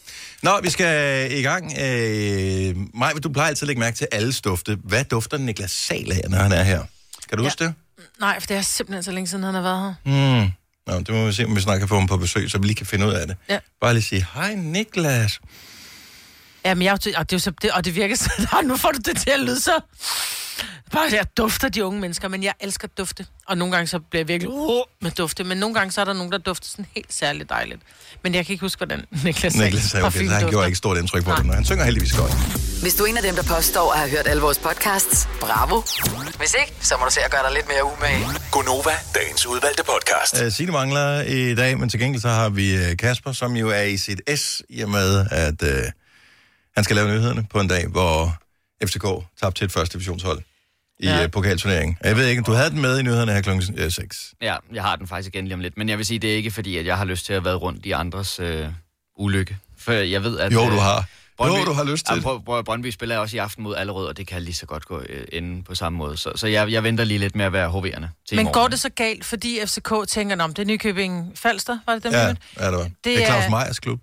Nå, 0.43 0.59
vi 0.63 0.69
skal 0.69 1.31
i 1.31 1.41
gang. 1.41 1.73
Øh, 1.79 2.75
Maj, 2.93 3.13
du 3.23 3.29
plejer 3.29 3.47
altid 3.49 3.63
at 3.63 3.67
lægge 3.67 3.79
mærke 3.79 3.97
til 3.97 4.07
alle 4.11 4.33
dufte. 4.33 4.77
Hvad 4.83 5.03
dufter 5.05 5.37
Niklas 5.37 5.71
Sahl 5.71 6.11
af, 6.11 6.21
når 6.29 6.37
han 6.37 6.51
er 6.51 6.63
her? 6.63 6.83
Kan 7.29 7.37
du 7.37 7.43
Ja. 7.43 7.47
huske 7.49 7.63
det? 7.63 7.73
Nej, 8.19 8.39
for 8.39 8.47
det 8.47 8.57
er 8.57 8.61
simpelthen 8.61 9.03
så 9.03 9.11
længe 9.11 9.27
siden, 9.27 9.43
han 9.43 9.53
har 9.53 9.61
været 9.61 9.95
her. 10.05 10.39
Hmm. 10.41 10.51
Nå, 10.87 10.99
det 10.99 11.09
må 11.09 11.25
vi 11.25 11.33
se, 11.33 11.45
om 11.45 11.55
vi 11.55 11.61
snart 11.61 11.79
kan 11.79 11.87
få 11.87 11.95
ham 11.95 12.07
på 12.07 12.17
besøg, 12.17 12.51
så 12.51 12.57
vi 12.57 12.65
lige 12.65 12.75
kan 12.75 12.85
finde 12.85 13.07
ud 13.07 13.11
af 13.13 13.27
det. 13.27 13.37
Ja. 13.49 13.59
Bare 13.81 13.93
lige 13.93 14.03
sige, 14.03 14.25
hej 14.33 14.55
Niklas. 14.55 15.39
Jamen, 16.65 16.81
jeg, 16.83 16.93
og 16.93 17.03
det, 17.29 17.33
er 17.33 17.37
så, 17.39 17.51
det, 17.61 17.71
og 17.71 17.85
det 17.85 17.95
virker 17.95 18.15
så... 18.15 18.29
Nu 18.67 18.77
får 18.77 18.91
du 18.91 18.99
det 19.05 19.17
til 19.21 19.29
at 19.29 19.39
lyde 19.39 19.59
så... 19.61 19.71
Bare, 20.93 21.09
jeg 21.11 21.37
dufter 21.37 21.69
de 21.69 21.85
unge 21.85 21.99
mennesker, 21.99 22.27
men 22.27 22.43
jeg 22.43 22.53
elsker 22.59 22.87
dufte. 22.97 23.25
Og 23.47 23.57
nogle 23.57 23.75
gange 23.75 23.87
så 23.87 23.99
bliver 23.99 24.19
jeg 24.19 24.27
virkelig 24.27 24.49
uh, 24.51 24.81
med 25.01 25.11
dufte, 25.11 25.43
men 25.43 25.57
nogle 25.57 25.75
gange 25.75 25.91
så 25.91 26.01
er 26.01 26.05
der 26.05 26.13
nogen, 26.13 26.31
der 26.31 26.37
dufter 26.37 26.67
sådan 26.67 26.85
helt 26.95 27.13
særligt 27.13 27.49
dejligt. 27.49 27.81
Men 28.23 28.35
jeg 28.35 28.45
kan 28.45 28.53
ikke 28.53 28.61
huske, 28.61 28.79
hvordan 28.79 29.05
Niklas 29.23 29.55
Niklas 29.55 29.83
sagde, 29.83 30.05
okay, 30.05 30.27
så 30.27 30.33
han 30.33 30.49
gjorde 30.49 30.65
ikke 30.65 30.77
stort 30.77 30.97
indtryk 30.97 31.23
på 31.23 31.29
Nej. 31.29 31.37
det, 31.37 31.45
men 31.45 31.55
han 31.55 31.65
synger 31.65 31.83
heldigvis 31.85 32.13
godt. 32.13 32.31
Hvis 32.81 32.95
du 32.95 33.03
er 33.03 33.07
en 33.07 33.17
af 33.17 33.23
dem, 33.23 33.35
der 33.35 33.43
påstår 33.43 33.91
at 33.93 33.99
have 33.99 34.11
hørt 34.11 34.27
alle 34.27 34.41
vores 34.41 34.59
podcasts, 34.59 35.27
bravo. 35.39 35.81
Hvis 36.37 36.55
ikke, 36.61 36.73
så 36.81 36.97
må 36.99 37.05
du 37.05 37.11
se 37.11 37.21
at 37.21 37.31
gøre 37.31 37.43
dig 37.43 37.53
lidt 37.53 37.67
mere 37.67 37.83
umage. 37.85 38.25
Gonova, 38.51 38.95
dagens 39.15 39.45
udvalgte 39.45 39.83
podcast. 39.83 40.45
Uh, 40.45 40.51
Signe 40.51 40.71
mangler 40.71 41.21
i 41.21 41.55
dag, 41.55 41.77
men 41.79 41.89
til 41.89 41.99
gengæld 41.99 42.21
så 42.21 42.29
har 42.29 42.49
vi 42.49 42.75
uh, 42.75 42.97
Kasper, 42.99 43.31
som 43.31 43.55
jo 43.55 43.69
er 43.69 43.81
i 43.81 43.97
sit 43.97 44.21
S, 44.35 44.61
i 44.69 44.81
og 44.81 44.89
med, 44.89 45.25
at 45.31 45.61
uh, 45.61 45.69
han 46.75 46.83
skal 46.83 46.95
lave 46.95 47.07
nyhederne 47.07 47.45
på 47.51 47.59
en 47.59 47.67
dag, 47.67 47.87
hvor 47.87 48.37
FCK 48.85 49.05
tabte 49.41 49.59
til 49.59 49.65
et 49.65 49.71
første 49.71 49.93
divisionshold 49.93 50.41
i 50.99 51.05
Ja. 51.07 51.17
ja. 51.17 51.25
uh, 51.25 51.31
pokalturneringen. 51.31 51.97
Jeg 52.03 52.15
ved 52.17 52.27
ikke, 52.27 52.41
du 52.41 52.51
havde 52.51 52.69
den 52.69 52.81
med 52.81 52.99
i 52.99 53.03
nyhederne 53.03 53.31
her 53.33 53.41
klokken 53.41 53.83
uh, 53.85 53.91
6. 53.91 54.33
Ja, 54.41 54.55
jeg 54.73 54.83
har 54.83 54.95
den 54.95 55.07
faktisk 55.07 55.35
igen 55.35 55.43
lige 55.45 55.53
om 55.53 55.59
lidt. 55.59 55.77
Men 55.77 55.89
jeg 55.89 55.97
vil 55.97 56.05
sige, 56.05 56.19
det 56.19 56.31
er 56.31 56.35
ikke 56.35 56.51
fordi, 56.51 56.77
at 56.77 56.85
jeg 56.85 56.97
har 56.97 57.05
lyst 57.05 57.25
til 57.25 57.33
at 57.33 57.45
være 57.45 57.55
rundt 57.55 57.85
i 57.85 57.91
andres 57.91 58.39
øh, 58.39 58.67
ulykke. 59.17 59.57
For 59.77 59.91
jeg 59.91 60.23
ved, 60.23 60.39
at... 60.39 60.53
Jo, 60.53 60.65
øh, 60.65 60.71
du 60.71 60.77
har. 60.77 61.05
Brøndby, 61.37 61.59
Jo, 61.59 61.65
du 61.65 61.73
har 61.73 61.83
lyst 61.83 62.05
til 62.05 62.11
Ja, 62.13 62.15
det. 62.15 62.23
prøv, 62.45 62.63
Brøndby 62.63 62.91
spiller 62.91 63.17
også 63.17 63.35
i 63.35 63.39
aften 63.39 63.63
mod 63.63 63.75
Allerød, 63.75 64.05
og 64.05 64.17
det 64.17 64.27
kan 64.27 64.41
lige 64.41 64.53
så 64.53 64.65
godt 64.65 64.85
gå 64.85 64.99
øh, 65.09 65.25
ende 65.33 65.63
på 65.63 65.75
samme 65.75 65.97
måde. 65.97 66.17
Så, 66.17 66.31
så 66.35 66.47
jeg, 66.47 66.71
jeg 66.71 66.83
venter 66.83 67.03
lige 67.03 67.17
lidt 67.17 67.35
med 67.35 67.45
at 67.45 67.53
være 67.53 67.69
hoverende 67.69 68.09
til 68.27 68.35
Men 68.37 68.47
går 68.47 68.67
det 68.67 68.79
så 68.79 68.89
galt, 68.89 69.25
fordi 69.25 69.59
FCK 69.65 69.91
tænker, 70.07 70.43
om 70.43 70.53
det 70.53 70.61
er 70.61 70.65
Nykøbing 70.67 71.31
Falster, 71.35 71.79
var 71.87 71.93
det 71.93 72.03
dem, 72.03 72.11
Ja, 72.11 72.19
ja. 72.27 72.33
ja 72.59 72.65
det 72.67 72.73
var. 72.77 72.83
Det, 72.83 72.91
Det 73.03 73.21
er 73.23 73.25
Claus 73.25 73.43
er- 73.45 73.49
Meyers 73.49 73.79
klub. 73.79 73.99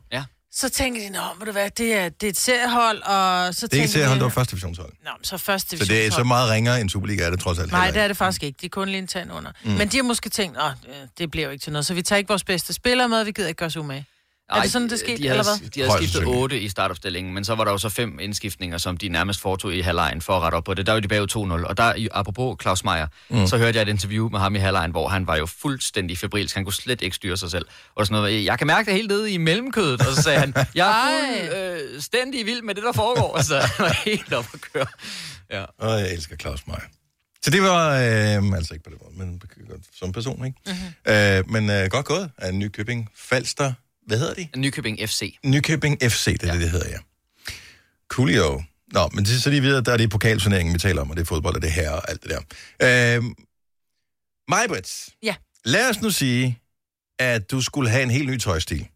Så 0.58 0.68
tænker 0.68 1.02
de, 1.02 1.10
nå, 1.10 1.20
må 1.38 1.44
det 1.44 1.54
være, 1.54 1.70
det 1.78 1.94
er, 1.94 2.08
det 2.08 2.26
er 2.26 2.30
et 2.30 2.36
seriehold, 2.38 3.02
og 3.02 3.54
så 3.54 3.66
Det 3.66 3.78
er 3.78 3.82
ikke 3.82 3.92
tænker 3.92 4.08
de, 4.08 4.14
det 4.14 4.22
var 4.22 4.28
første 4.28 4.50
divisionshold. 4.50 4.92
Nå, 5.04 5.10
men 5.18 5.25
så 5.25 5.38
første 5.38 5.70
Så 5.70 5.76
det 5.76 5.82
er 5.82 5.86
så 5.86 5.92
divisionshold. 5.92 6.26
meget 6.26 6.50
ringere 6.50 6.80
end 6.80 6.90
Superliga 6.90 7.25
er 7.26 7.30
det 7.30 7.40
trods 7.40 7.58
alt 7.58 7.72
Nej, 7.72 7.80
heller 7.80 7.92
det 7.92 8.00
er 8.00 8.04
ikke. 8.04 8.08
det 8.08 8.16
faktisk 8.16 8.42
ikke. 8.42 8.56
De 8.60 8.66
er 8.66 8.70
kun 8.70 8.88
lige 8.88 8.98
en 8.98 9.06
tand 9.06 9.32
under. 9.32 9.50
Mm. 9.64 9.70
Men 9.70 9.88
de 9.88 9.96
har 9.96 10.04
måske 10.04 10.28
tænkt, 10.28 10.56
at 10.58 10.72
det 11.18 11.30
bliver 11.30 11.46
jo 11.46 11.50
ikke 11.52 11.62
til 11.62 11.72
noget, 11.72 11.86
så 11.86 11.94
vi 11.94 12.02
tager 12.02 12.18
ikke 12.18 12.28
vores 12.28 12.44
bedste 12.44 12.72
spillere 12.72 13.08
med, 13.08 13.25
vi 13.25 13.32
gider 13.32 13.48
ikke 13.48 13.58
gøre 13.58 13.66
os 13.66 13.76
umage. 13.76 14.06
Er 14.48 14.62
det 14.62 14.72
sådan, 14.72 14.90
det 14.90 14.98
skete, 14.98 15.22
de 15.22 15.28
havde, 15.28 15.38
eller 15.38 15.58
hvad? 15.58 15.70
De 15.70 15.80
havde 15.80 15.90
Højst 15.90 16.02
skiftet 16.02 16.12
sandsynligt. 16.12 16.42
8 16.42 16.60
i 16.60 16.68
startopstillingen, 16.68 17.34
men 17.34 17.44
så 17.44 17.54
var 17.54 17.64
der 17.64 17.70
jo 17.70 17.78
så 17.78 17.88
fem 17.88 18.18
indskiftninger, 18.18 18.78
som 18.78 18.96
de 18.96 19.08
nærmest 19.08 19.40
foretog 19.40 19.74
i 19.74 19.80
halvlejen 19.80 20.22
for 20.22 20.36
at 20.36 20.42
rette 20.42 20.56
op 20.56 20.64
på 20.64 20.74
det. 20.74 20.86
Der 20.86 20.92
var 20.92 21.00
de 21.00 21.08
bagud 21.08 21.60
2-0, 21.62 21.68
og 21.68 21.76
der, 21.76 22.08
apropos 22.12 22.56
Claus 22.62 22.84
Meier, 22.84 23.06
mm. 23.30 23.46
så 23.46 23.58
hørte 23.58 23.78
jeg 23.78 23.82
et 23.82 23.88
interview 23.88 24.28
med 24.28 24.38
ham 24.40 24.54
i 24.54 24.58
halvlejen, 24.58 24.90
hvor 24.90 25.08
han 25.08 25.26
var 25.26 25.36
jo 25.36 25.46
fuldstændig 25.46 26.18
febrilsk. 26.18 26.54
Han 26.54 26.64
kunne 26.64 26.72
slet 26.72 27.02
ikke 27.02 27.16
styre 27.16 27.36
sig 27.36 27.50
selv. 27.50 27.66
Og 27.94 28.06
sådan 28.06 28.22
noget, 28.22 28.44
jeg 28.44 28.58
kan 28.58 28.66
mærke 28.66 28.86
det 28.86 28.94
helt 28.94 29.08
nede 29.08 29.32
i 29.32 29.36
mellemkødet, 29.36 30.06
og 30.06 30.14
så 30.14 30.22
sagde 30.22 30.38
han, 30.38 30.54
jeg 30.74 31.12
er 31.52 31.78
fuldstændig 31.92 32.46
vild 32.46 32.62
med 32.62 32.74
det, 32.74 32.82
der 32.82 32.92
foregår. 32.92 33.36
Altså, 33.36 33.58
han 33.58 33.84
var 33.84 34.02
helt 34.10 34.32
op 34.32 34.46
at 34.54 34.60
køre. 34.72 34.86
Ja. 35.50 35.64
Og 35.78 36.00
jeg 36.00 36.12
elsker 36.12 36.36
Claus 36.36 36.66
Meier. 36.66 36.80
Så 37.42 37.50
det 37.50 37.62
var, 37.62 37.88
øh, 37.94 38.56
altså 38.56 38.74
ikke 38.74 38.84
på 38.84 38.90
den 38.90 38.98
måde, 39.02 39.28
men 39.28 39.42
som 39.98 40.12
person, 40.12 40.46
ikke? 40.46 40.58
Mm-hmm. 40.66 41.12
Øh, 41.12 41.50
men 41.50 41.70
øh, 41.70 41.90
godt 41.90 42.06
gået 42.06 42.30
af 42.38 42.54
Nykøbing 42.54 43.10
Falster. 43.16 43.72
Hvad 44.06 44.18
hedder 44.18 44.34
de? 44.34 44.48
Nykøbing 44.56 44.98
FC. 45.08 45.36
Nykøbing 45.44 45.98
FC, 46.02 46.25
det 46.25 46.42
er 46.42 46.46
ja. 46.46 46.52
det, 46.54 46.60
det 46.62 46.70
hedder, 46.70 46.88
ja. 46.88 46.98
Coolio. 48.08 48.62
Nå, 48.92 49.08
men 49.12 49.25
det, 49.25 49.42
så 49.42 49.50
lige 49.50 49.62
videre, 49.62 49.80
der 49.82 49.92
er 49.92 49.96
det 49.96 50.10
pokalturneringen, 50.10 50.75
vi 50.75 50.78
taler 50.78 51.00
om, 51.02 51.10
og 51.10 51.16
det 51.16 51.22
er 51.22 51.26
fodbold, 51.26 51.54
og 51.56 51.62
det 51.62 51.72
her 51.72 51.90
og 51.90 52.10
alt 52.10 52.22
det 52.22 52.30
der. 52.80 53.16
Øh, 53.18 53.25
Majbrits. 54.48 55.08
Ja. 55.22 55.34
Lad 55.64 55.90
os 55.90 56.02
nu 56.02 56.10
sige, 56.10 56.58
at 57.18 57.50
du 57.50 57.60
skulle 57.60 57.90
have 57.90 58.02
en 58.02 58.10
helt 58.10 58.28
ny 58.30 58.38
tøjstil. 58.38 58.86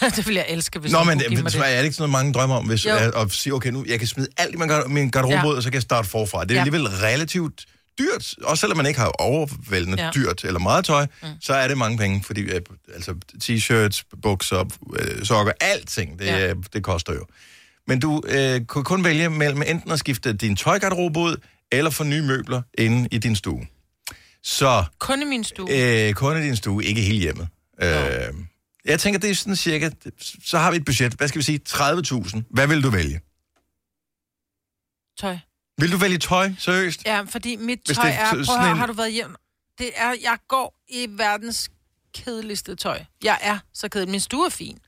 det 0.16 0.26
vil 0.26 0.34
jeg 0.34 0.46
elske, 0.48 0.78
hvis 0.78 0.92
Nå, 0.92 1.04
men 1.04 1.18
det, 1.18 1.30
det. 1.30 1.38
er 1.38 1.76
det 1.76 1.84
ikke 1.84 1.96
sådan 1.96 2.10
noget, 2.10 2.10
mange 2.10 2.32
drømmer 2.32 2.56
om, 2.56 2.66
hvis 2.66 2.86
Jo. 2.86 2.90
at, 2.94 3.14
at 3.14 3.32
sige, 3.32 3.54
okay, 3.54 3.70
nu 3.70 3.84
jeg 3.88 3.98
kan 3.98 4.08
smide 4.08 4.28
alt 4.36 4.54
i 4.54 4.58
min 4.88 5.10
garderobe 5.10 5.34
Ja. 5.36 5.46
ud, 5.46 5.54
og 5.56 5.62
så 5.62 5.68
kan 5.70 5.74
jeg 5.74 5.82
starte 5.82 6.08
forfra. 6.08 6.44
Det 6.44 6.50
er 6.50 6.54
Ja. 6.54 6.60
alligevel 6.60 6.88
relativt 6.88 7.64
dyrt, 7.98 8.34
også 8.42 8.60
selvom 8.60 8.76
man 8.76 8.86
ikke 8.86 9.00
har 9.00 9.08
overvældende 9.08 9.98
ja. 9.98 10.04
Ja. 10.04 10.10
dyrt 10.14 10.44
eller 10.44 10.60
meget 10.60 10.84
tøj, 10.84 11.06
mm. 11.22 11.28
så 11.40 11.54
er 11.54 11.68
det 11.68 11.78
mange 11.78 11.98
penge, 11.98 12.22
fordi 12.24 12.40
øh, 12.40 12.60
altså, 12.94 13.14
t-shirts, 13.44 14.20
bukser, 14.22 14.64
øh, 14.98 15.24
sokker, 15.24 15.52
alting, 15.60 16.18
det, 16.18 16.26
ja. 16.26 16.46
Ja. 16.46 16.54
det 16.72 16.82
koster 16.84 17.12
jo. 17.12 17.26
Men 17.86 18.00
du 18.00 18.22
øh, 18.28 18.64
kunne 18.64 18.84
kun 18.84 19.04
vælge 19.04 19.30
mellem 19.30 19.62
enten 19.66 19.90
at 19.90 19.98
skifte 19.98 20.32
din 20.32 20.56
tøjgarderobe 20.56 21.18
ud, 21.20 21.36
eller 21.72 21.90
få 21.90 22.04
nye 22.04 22.22
møbler 22.22 22.62
inde 22.78 23.08
i 23.10 23.18
din 23.18 23.36
stue. 23.36 23.66
Så 24.42 24.84
Kun 24.98 25.22
i 25.22 25.24
min 25.24 25.44
stue. 25.44 26.06
øh, 26.08 26.14
kun 26.14 26.36
i 26.42 26.42
din 26.42 26.56
stue, 26.56 26.84
ikke 26.84 27.00
hele 27.00 27.18
hjemmet. 27.18 27.48
Øh, 27.82 27.88
jeg 28.84 29.00
tænker, 29.00 29.20
det 29.20 29.30
er 29.30 29.34
sådan 29.34 29.56
cirka, 29.56 29.90
så 30.44 30.58
har 30.58 30.70
vi 30.70 30.76
et 30.76 30.84
budget, 30.84 31.12
hvad 31.14 31.28
skal 31.28 31.38
vi 31.38 31.44
sige, 31.44 31.60
30.000. 31.68 32.40
Hvad 32.50 32.66
vil 32.66 32.82
du 32.82 32.90
vælge? 32.90 33.20
Tøj. 35.20 35.36
Vil 35.78 35.92
du 35.92 35.96
vælge 35.96 36.18
tøj, 36.18 36.50
seriøst? 36.58 37.04
Ja, 37.06 37.20
fordi 37.30 37.56
mit 37.56 37.78
Hvis 37.86 37.96
tøj 37.96 38.06
det 38.06 38.14
er 38.14 38.20
er... 38.20 38.44
Prøv 38.44 38.56
at 38.64 38.70
en- 38.70 38.76
har 38.76 38.86
du 38.86 38.92
været 38.92 39.12
hjem? 39.12 39.34
Det 39.78 39.90
er... 39.96 40.14
Jeg 40.22 40.36
går 40.48 40.74
i 40.88 41.06
verdens 41.10 41.70
kedeligste 42.14 42.74
tøj. 42.74 43.00
Jeg 43.24 43.38
er 43.42 43.58
så 43.74 43.88
kedelig. 43.88 44.10
Min 44.10 44.20
stue 44.20 44.46
er 44.46 44.50
fin. 44.50 44.78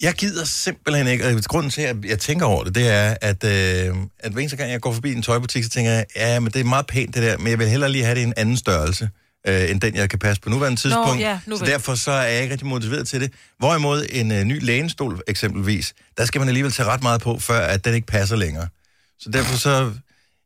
Jeg 0.00 0.14
gider 0.14 0.44
simpelthen 0.44 1.06
ikke, 1.06 1.26
og 1.26 1.42
grunden 1.44 1.70
til, 1.70 1.82
at 1.82 1.96
jeg 2.04 2.18
tænker 2.18 2.46
over 2.46 2.64
det, 2.64 2.74
det 2.74 2.88
er, 2.88 3.16
at, 3.20 3.44
øh, 3.44 3.96
at 4.18 4.32
hver 4.32 4.40
eneste 4.40 4.56
gang, 4.56 4.70
jeg 4.70 4.80
går 4.80 4.92
forbi 4.92 5.12
en 5.12 5.22
tøjbutik, 5.22 5.64
så 5.64 5.70
tænker 5.70 5.90
jeg, 5.90 6.04
ja, 6.16 6.40
men 6.40 6.52
det 6.52 6.60
er 6.60 6.64
meget 6.64 6.86
pænt 6.86 7.14
det 7.14 7.22
der, 7.22 7.38
men 7.38 7.46
jeg 7.46 7.58
vil 7.58 7.68
hellere 7.68 7.90
lige 7.92 8.04
have 8.04 8.14
det 8.14 8.20
i 8.20 8.24
en 8.24 8.34
anden 8.36 8.56
størrelse, 8.56 9.10
øh, 9.48 9.70
end 9.70 9.80
den, 9.80 9.94
jeg 9.96 10.10
kan 10.10 10.18
passe 10.18 10.42
på 10.42 10.50
nuværende 10.50 10.80
tidspunkt. 10.80 11.20
ja, 11.20 11.40
nu 11.46 11.58
så 11.58 11.64
derfor 11.64 11.94
så 11.94 12.10
er 12.10 12.22
jeg 12.28 12.42
ikke 12.42 12.52
rigtig 12.52 12.66
motiveret 12.68 13.08
til 13.08 13.20
det. 13.20 13.32
Hvorimod 13.58 14.06
en 14.10 14.32
øh, 14.32 14.44
ny 14.44 14.64
lænestol 14.64 15.22
eksempelvis, 15.26 15.94
der 16.18 16.24
skal 16.24 16.38
man 16.38 16.48
alligevel 16.48 16.72
tage 16.72 16.88
ret 16.88 17.02
meget 17.02 17.20
på, 17.20 17.38
før 17.38 17.60
at 17.60 17.84
den 17.84 17.94
ikke 17.94 18.06
passer 18.06 18.36
længere. 18.36 18.68
Så 19.18 19.30
derfor 19.30 19.56
så, 19.56 19.92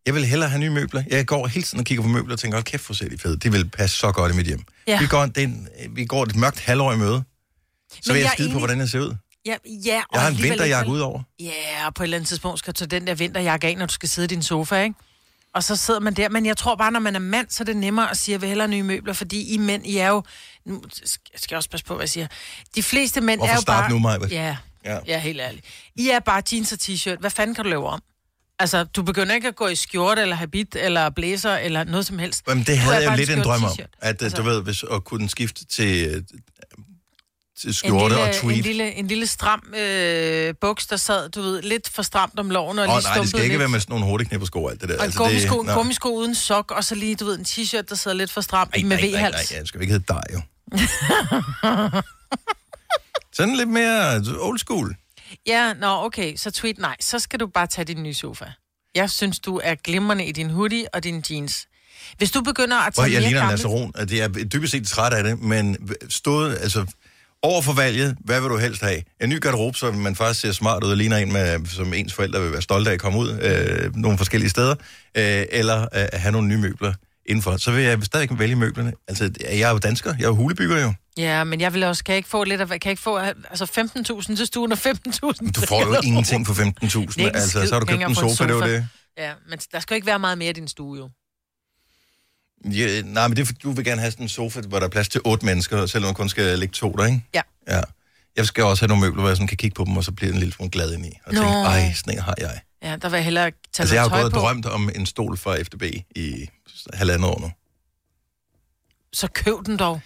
jeg 0.06 0.14
vil 0.14 0.25
hellere 0.25 0.49
have 0.50 0.61
nye 0.61 0.71
møbler. 0.71 1.02
Jeg 1.11 1.26
går 1.26 1.47
hele 1.47 1.62
tiden 1.62 1.78
og 1.78 1.85
kigger 1.85 2.02
på 2.02 2.09
møbler 2.09 2.32
og 2.35 2.38
tænker, 2.38 2.56
hold 2.56 2.64
kæft, 2.64 2.87
hvor 2.87 2.94
ser 2.94 3.09
de 3.09 3.18
fede. 3.18 3.37
De 3.37 3.52
vil 3.52 3.71
passe 3.71 3.97
så 3.97 4.12
godt 4.12 4.32
i 4.32 4.37
mit 4.37 4.47
hjem. 4.47 4.62
Ja. 4.87 4.99
Vi, 5.00 5.06
går, 5.06 5.26
det 5.26 5.38
er 5.38 5.42
en, 5.42 5.68
vi 5.90 6.04
går 6.04 6.23
et 6.23 6.37
mørkt 6.37 6.61
halvår 6.61 6.92
i 6.92 6.97
møde. 6.97 7.23
Så 7.92 7.99
Men 8.06 8.14
vil 8.14 8.21
jeg, 8.21 8.25
jeg 8.25 8.30
skide 8.35 8.49
på, 8.49 8.52
enig- 8.52 8.61
hvordan 8.61 8.78
jeg 8.78 8.88
ser 8.88 9.00
ud. 9.00 9.14
Ja, 9.47 9.56
ja 9.66 9.99
og 10.09 10.14
Jeg 10.14 10.23
har 10.23 10.28
en 10.30 10.42
vinterjakke 10.42 10.90
ud 10.90 11.00
over. 11.00 11.23
Ja, 11.40 11.87
og 11.87 11.94
på 11.94 12.02
et 12.02 12.04
eller 12.04 12.16
andet 12.16 12.28
tidspunkt 12.28 12.59
skal 12.59 12.73
du 12.73 12.76
tage 12.78 12.88
den 12.88 13.06
der 13.06 13.14
vinterjakke 13.14 13.66
af, 13.66 13.76
når 13.76 13.87
du 13.87 13.94
skal 13.94 14.09
sidde 14.09 14.25
i 14.25 14.28
din 14.28 14.42
sofa, 14.42 14.82
ikke? 14.82 14.94
Og 15.54 15.64
så 15.64 15.76
sidder 15.76 16.00
man 16.00 16.14
der. 16.14 16.28
Men 16.28 16.47
jeg 16.47 16.56
tror 16.56 16.75
bare, 16.76 16.90
når 16.92 17.00
man 17.00 17.14
er 17.14 17.18
mand, 17.18 17.47
så 17.50 17.62
er 17.62 17.64
det 17.64 17.76
nemmere 17.76 18.11
at 18.11 18.16
sige, 18.16 18.32
at 18.32 18.37
jeg 18.37 18.40
vil 18.40 18.49
hellere 18.49 18.68
nye 18.68 18.82
møbler, 18.82 19.12
fordi 19.12 19.54
I 19.54 19.59
mænd, 19.59 19.87
I 19.87 19.97
er 19.97 20.09
jo... 20.09 20.23
Nu 20.66 20.82
skal 20.92 21.49
jeg 21.50 21.56
også 21.56 21.71
passe 21.71 21.87
på, 21.87 21.94
hvad 21.94 22.02
jeg 22.02 22.09
siger. 22.09 22.26
De 22.75 22.82
fleste 22.82 23.21
mænd 23.21 23.40
Hvorfor 23.40 23.52
er 23.52 23.56
jo 23.56 23.61
starte 23.61 23.82
bare... 23.82 23.90
nu, 23.90 23.99
Maja? 23.99 24.18
Ja, 24.30 24.56
Ja. 24.85 24.92
ja, 24.94 24.99
ja, 25.06 25.18
helt 25.18 25.40
ærligt. 25.40 25.64
I 25.97 26.09
er 26.09 26.21
bare 26.21 26.42
jeans 26.52 26.73
og 26.73 26.78
t-shirt. 26.82 27.16
Hvad 27.21 27.30
fanden 27.30 27.54
kan 27.54 27.64
du 27.64 27.71
lave 27.71 27.88
om? 27.88 28.02
Altså, 28.62 28.85
du 28.85 29.02
begynder 29.02 29.35
ikke 29.35 29.49
at 29.49 29.57
gå 29.57 29.69
i 29.69 29.75
skjorte, 29.75 30.23
eller 30.23 30.37
habit, 30.37 30.76
eller 30.76 31.11
blazer, 31.11 31.57
eller 31.57 31.85
noget 31.85 32.07
som 32.07 32.19
helst. 32.19 32.42
Jamen, 32.49 32.64
det 32.64 32.78
havde 32.78 32.97
jeg 32.97 33.04
jo 33.04 33.11
en 33.11 33.16
lidt 33.19 33.31
en 33.31 33.42
drøm 33.42 33.64
om. 33.64 33.71
At, 33.71 33.87
altså, 34.02 34.25
Altså- 34.25 34.37
du 34.37 34.42
ved, 34.49 34.62
hvis 34.62 34.85
at 34.92 35.04
kunne 35.04 35.28
skifte 35.28 35.64
til, 35.66 36.07
øh, 36.09 36.23
til 37.61 37.66
en 37.69 37.73
skjorte 37.73 38.14
lille, 38.14 38.28
og 38.28 38.35
tweet. 38.35 38.57
En 38.59 38.62
lille, 38.64 38.92
en 38.95 39.07
lille 39.07 39.26
stram 39.26 39.75
øh, 39.78 40.54
buks, 40.61 40.87
der 40.87 40.97
sad, 40.97 41.28
du 41.28 41.42
ved, 41.42 41.62
lidt 41.62 41.88
for 41.88 42.02
stramt 42.02 42.38
om 42.38 42.50
loven, 42.50 42.78
og 42.78 42.83
Åh 42.83 42.88
lige 42.88 42.97
oh, 42.97 43.02
nej, 43.02 43.14
det 43.19 43.28
skal 43.28 43.40
ikke 43.40 43.52
lidt. 43.52 43.59
være 43.59 43.69
med 43.69 43.81
sådan 43.81 43.92
nogle 43.92 44.07
hurtigknæppersko 44.07 44.64
og 44.64 44.71
alt 44.71 44.81
det 44.81 44.88
der. 44.88 44.97
Og 44.99 45.04
altså, 45.04 45.19
gummisko, 45.19 45.62
det, 45.62 45.69
en 45.69 45.75
gummisko 45.76 46.09
uden 46.09 46.35
sok, 46.35 46.71
og 46.71 46.85
så 46.85 46.95
lige, 46.95 47.14
du 47.16 47.25
ved, 47.25 47.38
en 47.38 47.45
t-shirt, 47.45 47.83
der 47.88 47.95
sidder 47.95 48.16
lidt 48.16 48.31
for 48.31 48.40
stramt 48.40 48.71
med 48.71 48.83
nej, 48.83 49.00
nej, 49.00 49.11
nej, 49.11 49.19
V-hals. 49.19 49.52
ja, 49.52 49.61
det 49.61 49.69
skal 49.69 49.81
ikke 49.81 49.92
hedde 49.92 50.04
dig, 50.09 50.23
jo. 50.35 50.40
Sådan 53.37 53.57
lidt 53.57 53.69
mere 53.69 54.23
old 54.40 54.59
school. 54.59 54.97
Ja, 55.46 55.72
nå, 55.72 56.04
okay, 56.04 56.36
så 56.36 56.50
tweet 56.50 56.78
nej. 56.78 56.96
Så 57.00 57.18
skal 57.18 57.40
du 57.40 57.46
bare 57.46 57.66
tage 57.66 57.84
din 57.84 58.02
nye 58.02 58.14
sofa. 58.14 58.44
Jeg 58.94 59.10
synes, 59.10 59.40
du 59.40 59.60
er 59.64 59.74
glimrende 59.74 60.24
i 60.24 60.32
din 60.32 60.50
hoodie 60.50 60.86
og 60.94 61.04
din 61.04 61.24
jeans. 61.30 61.66
Hvis 62.18 62.30
du 62.30 62.40
begynder 62.40 62.76
at 62.76 62.94
Hvor 62.94 63.02
tage 63.02 63.14
jeg 63.14 63.20
mere 63.20 63.28
ligner 63.30 63.40
en 63.40 63.48
gamle... 63.48 63.56
laceron. 63.56 63.92
at 63.94 64.12
Jeg 64.12 64.24
er 64.24 64.44
dybest 64.44 64.72
set 64.72 64.86
træt 64.86 65.12
af 65.12 65.24
det, 65.24 65.38
men 65.40 65.76
stået, 66.08 66.58
altså, 66.60 66.86
over 67.42 67.62
for 67.62 67.72
valget, 67.72 68.16
hvad 68.20 68.40
vil 68.40 68.50
du 68.50 68.56
helst 68.56 68.82
have? 68.82 69.02
En 69.20 69.28
ny 69.28 69.40
garderobe, 69.40 69.78
så 69.78 69.92
man 69.92 70.16
faktisk 70.16 70.40
ser 70.40 70.52
smart 70.52 70.84
ud 70.84 70.90
og 70.90 70.96
ligner 70.96 71.16
en, 71.16 71.32
med, 71.32 71.66
som 71.66 71.94
ens 71.94 72.14
forældre 72.14 72.42
vil 72.42 72.52
være 72.52 72.62
stolte 72.62 72.90
af 72.90 72.94
at 72.94 73.00
komme 73.00 73.18
ud 73.18 73.38
øh, 73.42 73.96
nogle 73.96 74.18
forskellige 74.18 74.50
steder, 74.50 74.74
øh, 75.14 75.44
eller 75.50 75.88
øh, 75.94 76.06
have 76.12 76.32
nogle 76.32 76.48
nye 76.48 76.58
møbler 76.58 76.94
indenfor. 77.26 77.56
Så 77.56 77.72
vil 77.72 77.84
jeg 77.84 77.98
stadig 78.02 78.38
vælge 78.38 78.56
møblerne. 78.56 78.92
Altså, 79.08 79.30
jeg 79.40 79.60
er 79.60 79.70
jo 79.70 79.78
dansker, 79.78 80.14
jeg 80.18 80.24
er 80.24 80.28
jo 80.28 80.34
hulebygger 80.34 80.82
jo. 80.82 80.92
Ja, 81.16 81.44
men 81.44 81.60
jeg 81.60 81.74
vil 81.74 81.84
også... 81.84 82.04
Kan 82.04 82.12
jeg 82.12 82.16
ikke 82.16 82.28
få 82.28 82.44
lidt 82.44 82.60
af... 82.60 82.68
Kan 82.68 82.80
jeg 82.84 82.90
ikke 82.90 83.02
få 83.02 83.16
altså 83.18 83.64
15.000 84.30 84.36
til 84.36 84.46
stuen 84.46 84.72
og 84.72 84.78
15.000 84.78 85.50
Du 85.52 85.60
får 85.60 85.86
jo 85.86 86.00
ingenting 86.08 86.46
for 86.46 86.54
15.000. 86.54 87.00
ikke 87.00 87.36
Altså, 87.36 87.66
så 87.66 87.74
har 87.74 87.80
du 87.80 87.86
købt 87.86 88.02
en 88.02 88.14
for 88.14 88.22
en 88.22 88.30
sofa, 88.36 88.46
det 88.46 88.54
var 88.54 88.60
sofa. 88.60 88.72
det. 88.72 88.88
Ja, 89.18 89.32
men 89.48 89.58
der 89.72 89.80
skal 89.80 89.94
jo 89.94 89.96
ikke 89.96 90.06
være 90.06 90.18
meget 90.18 90.38
mere 90.38 90.50
i 90.50 90.52
din 90.52 90.68
stue, 90.68 90.98
jo. 90.98 91.10
Ja, 92.64 93.02
nej, 93.02 93.28
men 93.28 93.36
det 93.36 93.62
du 93.62 93.70
vil 93.70 93.84
gerne 93.84 94.00
have 94.00 94.10
sådan 94.10 94.24
en 94.24 94.28
sofa, 94.28 94.60
hvor 94.60 94.78
der 94.78 94.86
er 94.86 94.90
plads 94.90 95.08
til 95.08 95.20
otte 95.24 95.46
mennesker, 95.46 95.86
selvom 95.86 96.08
man 96.08 96.14
kun 96.14 96.28
skal 96.28 96.58
ligge 96.58 96.72
to 96.72 96.92
der, 96.92 97.06
ikke? 97.06 97.24
Ja. 97.34 97.42
Ja. 97.68 97.80
Jeg 98.36 98.46
skal 98.46 98.64
også 98.64 98.82
have 98.82 98.88
nogle 98.88 99.00
møbler, 99.00 99.20
hvor 99.20 99.28
jeg 99.30 99.36
sådan 99.36 99.46
kan 99.48 99.56
kigge 99.56 99.74
på 99.74 99.84
dem, 99.84 99.96
og 99.96 100.04
så 100.04 100.12
bliver 100.12 100.32
en 100.32 100.38
lille 100.38 100.54
smule 100.54 100.70
glad 100.70 100.92
ind 100.92 101.06
i. 101.06 101.18
Og 101.26 101.32
Nå. 101.34 101.40
tænke, 101.40 101.54
ej, 101.54 101.92
sådan 101.94 102.14
en 102.14 102.22
har 102.22 102.34
jeg. 102.38 102.60
Ja, 102.82 102.96
der 102.96 103.08
vil 103.08 103.16
jeg 103.16 103.24
hellere 103.24 103.50
tage 103.50 103.82
Altså, 103.82 103.94
jeg 103.94 104.02
har 104.02 104.08
jo 104.08 104.10
tøj 104.10 104.20
gået 104.22 104.32
og 104.32 104.32
på. 104.32 104.38
drømt 104.40 104.66
om 104.66 104.90
en 104.94 105.06
stol 105.06 105.36
fra 105.36 105.62
FDB 105.62 105.82
i 106.16 106.48
halvandet 106.94 107.30
år 107.30 107.40
nu. 107.40 107.52
Så 109.12 109.28
køb 109.28 109.54
den 109.66 109.76
dog. 109.76 110.00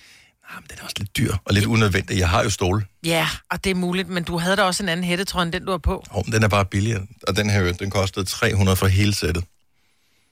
Jamen, 0.54 0.66
den 0.70 0.78
er 0.78 0.82
også 0.84 0.94
lidt 0.98 1.16
dyr 1.16 1.34
og 1.44 1.54
lidt 1.54 1.64
unødvendig. 1.64 2.18
Jeg 2.18 2.28
har 2.28 2.42
jo 2.42 2.50
stol. 2.50 2.86
Ja, 3.04 3.28
og 3.50 3.64
det 3.64 3.70
er 3.70 3.74
muligt, 3.74 4.08
men 4.08 4.24
du 4.24 4.38
havde 4.38 4.56
da 4.56 4.62
også 4.62 4.82
en 4.82 4.88
anden 4.88 5.04
hættetrøje 5.04 5.42
end 5.44 5.52
den, 5.52 5.64
du 5.64 5.70
har 5.70 5.78
på. 5.78 6.04
Oh, 6.10 6.24
den 6.24 6.42
er 6.42 6.48
bare 6.48 6.64
billigere. 6.64 7.06
Og 7.28 7.36
den 7.36 7.50
her, 7.50 7.72
den 7.72 7.90
kostede 7.90 8.24
300 8.24 8.76
for 8.76 8.86
hele 8.86 9.14
sættet. 9.14 9.44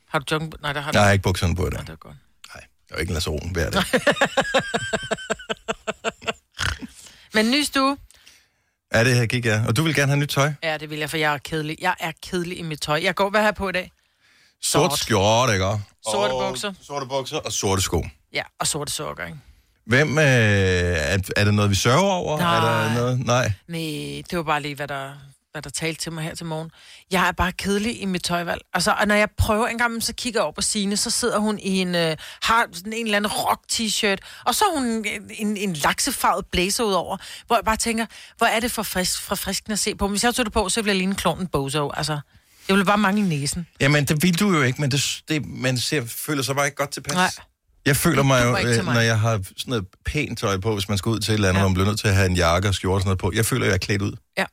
Har 0.09 0.19
du 0.19 0.25
joggen... 0.31 0.53
Nej, 0.63 0.73
der 0.73 0.81
har 0.81 0.93
du... 0.93 0.99
Jeg 0.99 1.07
har 1.07 1.13
ikke 1.13 1.23
bukserne 1.23 1.57
på 1.57 1.67
i 1.67 1.71
dag. 1.71 1.77
Nej, 1.79 1.85
det 1.85 1.93
er 1.93 1.97
godt. 1.97 2.17
Nej, 2.55 2.65
jeg 2.91 2.95
er 2.95 2.97
jo 2.97 3.01
ikke 3.01 3.11
en 3.11 3.15
laceron 3.15 3.51
hver 3.53 3.71
dag. 3.71 3.83
Men 7.35 7.51
ny 7.51 7.63
stue? 7.63 7.97
Ja, 8.95 9.05
det 9.05 9.15
her 9.17 9.27
gik 9.27 9.45
jeg. 9.47 9.65
Og 9.69 9.77
du 9.77 9.83
vil 9.83 9.95
gerne 9.95 10.09
have 10.13 10.21
nyt 10.21 10.29
tøj? 10.29 10.53
Ja, 10.63 10.77
det 10.79 10.91
vil 10.91 10.99
jeg, 10.99 11.11
for 11.11 11.17
jeg 11.17 11.35
er 11.35 11.39
kedelig. 11.39 11.77
Jeg 11.81 11.95
er 12.01 12.13
kedelig 12.23 12.59
i 12.59 12.63
mit 12.63 12.81
tøj. 12.81 13.01
Jeg 13.03 13.15
går, 13.15 13.31
hvad 13.31 13.41
har 13.41 13.47
jeg 13.47 13.55
på 13.55 13.69
i 13.69 13.73
dag? 13.73 13.93
Sort 14.63 14.91
Sort. 14.91 14.99
skjorte, 14.99 15.53
ikke? 15.53 15.65
Sorte 16.11 16.31
bukser. 16.49 16.73
Sorte 16.83 17.07
bukser 17.07 17.37
og 17.37 17.53
sorte 17.53 17.83
sko. 17.83 18.05
Ja, 18.33 18.43
og 18.59 18.67
sorte 18.67 18.93
sokker, 18.93 19.27
ikke? 19.27 19.39
Hvem, 19.87 20.19
øh, 20.19 20.25
er, 20.25 21.19
er 21.37 21.45
det 21.45 21.55
noget, 21.55 21.71
vi 21.71 21.75
sørger 21.75 22.11
over? 22.13 22.39
Nej. 22.39 22.57
Er 22.57 22.61
der 22.89 22.95
noget? 22.95 23.27
Nej. 23.27 23.53
Nej, 23.69 24.23
det 24.31 24.37
var 24.39 24.43
bare 24.43 24.63
lige, 24.63 24.75
hvad 24.75 24.89
der, 24.89 25.13
hvad 25.55 25.63
der 25.63 25.71
talte 25.71 26.01
til 26.01 26.13
mig 26.13 26.25
her 26.25 26.35
til 26.35 26.47
morgen. 26.47 26.71
Jeg 27.11 27.29
er 27.29 27.33
bare 27.33 27.53
kedelig 27.53 28.03
i 28.03 28.05
mit 28.05 28.23
tøjvalg. 28.23 28.61
Altså, 28.73 28.95
og 29.01 29.09
når 29.09 29.15
jeg 29.15 29.29
prøver 29.39 29.67
en 29.67 29.79
gang, 29.79 30.03
så 30.03 30.13
kigger 30.15 30.41
jeg 30.41 30.45
over 30.45 30.53
på 30.53 30.61
Signe, 30.63 30.97
så 30.97 31.11
sidder 31.11 31.39
hun 31.39 31.59
i 31.59 31.79
en, 31.79 31.95
øh, 31.95 32.17
har 32.43 32.67
sådan 32.73 32.93
en 32.93 33.05
eller 33.07 33.17
anden 33.17 33.31
rock-t-shirt, 33.31 34.19
og 34.45 34.55
så 34.55 34.65
har 34.65 34.79
hun 34.79 34.87
en, 34.87 35.07
en, 35.31 35.57
en 35.57 35.73
laksefarvet 35.73 36.47
blazer 36.47 36.85
ud 36.85 36.93
over, 36.93 37.17
hvor 37.47 37.57
jeg 37.57 37.65
bare 37.65 37.77
tænker, 37.77 38.07
hvor 38.39 38.47
er 38.47 38.61
det 38.61 38.71
for 38.71 38.83
frisk, 38.83 39.21
for 39.21 39.35
friskende 39.35 39.73
at 39.73 39.79
se 39.79 39.95
på. 39.95 40.09
Hvis 40.09 40.25
jeg 40.25 40.35
tog 40.35 40.45
det 40.45 40.53
på, 40.53 40.69
så 40.69 40.81
ville 40.81 40.89
jeg 40.89 40.97
ligne 40.97 41.15
klonen 41.15 41.47
Bozo. 41.47 41.91
Altså, 41.91 42.13
jeg 42.69 42.77
ville 42.77 42.85
bare 42.85 42.99
mangle 42.99 43.29
næsen. 43.29 43.67
Jamen, 43.81 44.05
det 44.05 44.23
vil 44.23 44.41
du 44.41 44.53
jo 44.53 44.63
ikke, 44.63 44.81
men 44.81 44.91
det, 44.91 45.23
det, 45.29 45.47
man 45.47 45.79
ser, 45.79 46.05
føler 46.07 46.43
sig 46.43 46.55
bare 46.57 46.67
ikke 46.67 46.77
godt 46.77 46.91
tilpas. 46.91 47.15
Nej. 47.15 47.31
Jeg 47.87 47.97
føler 47.97 48.23
mig 48.23 48.45
jo, 48.45 48.69
øh, 48.69 48.85
når 48.85 49.01
jeg 49.01 49.21
har 49.21 49.37
sådan 49.37 49.55
noget 49.67 49.85
pænt 50.05 50.39
tøj 50.39 50.59
på, 50.59 50.75
hvis 50.75 50.89
man 50.89 50.99
skal 50.99 51.11
ud 51.11 51.21
til 51.21 51.33
et 51.33 51.35
eller 51.35 51.49
andet, 51.49 51.59
ja. 51.59 51.63
Hvor 51.63 51.69
man 51.69 51.75
bliver 51.75 51.87
nødt 51.87 52.01
til 52.01 52.09
at 52.09 52.15
have 52.15 52.27
en 52.27 52.37
jakke 52.37 52.69
og 52.69 52.75
skjorte 52.75 52.95
og 52.95 53.01
sådan 53.01 53.09
noget 53.09 53.19
på. 53.19 53.33
Jeg 53.35 53.47
føler, 53.47 53.65
at 53.65 53.69
jeg 53.69 53.75
er 53.75 53.79
klædt 53.79 54.03
ud. 54.03 54.13
Ja. 54.39 54.45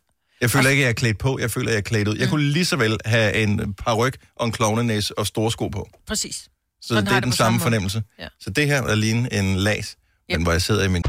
Jeg 0.42 0.50
føler 0.52 0.70
ikke, 0.70 0.82
at 0.82 0.84
jeg 0.86 0.90
er 0.90 0.94
klædt 0.94 1.18
på. 1.18 1.40
Jeg 1.40 1.52
føler, 1.52 1.68
at 1.68 1.72
jeg 1.74 1.78
er 1.78 1.82
klædt 1.84 2.08
ud. 2.08 2.16
Jeg 2.18 2.30
kunne 2.30 2.44
lige 2.44 2.66
så 2.66 2.76
vel 2.76 2.98
have 3.06 3.34
en 3.34 3.74
paryk 3.74 4.18
og 4.36 4.46
en 4.46 4.52
klovnenæs 4.52 5.12
og 5.12 5.28
store 5.28 5.52
sko 5.52 5.68
på. 5.68 5.90
Præcis. 6.08 6.36
Så 6.36 6.48
Sådan 6.88 7.06
det 7.06 7.12
er 7.12 7.16
det 7.16 7.24
den 7.24 7.32
samme 7.32 7.56
måde. 7.58 7.64
fornemmelse. 7.64 8.04
Ja. 8.20 8.28
Så 8.40 8.50
det 8.50 8.68
her 8.68 8.84
er 8.84 8.96
lige 8.96 9.34
en 9.40 9.56
las, 9.56 9.96
Yep. 10.32 10.38
men 10.38 10.44
hvor 10.44 10.52
jeg 10.52 10.62
sidder 10.62 10.84
i 10.84 10.88
min... 10.88 11.04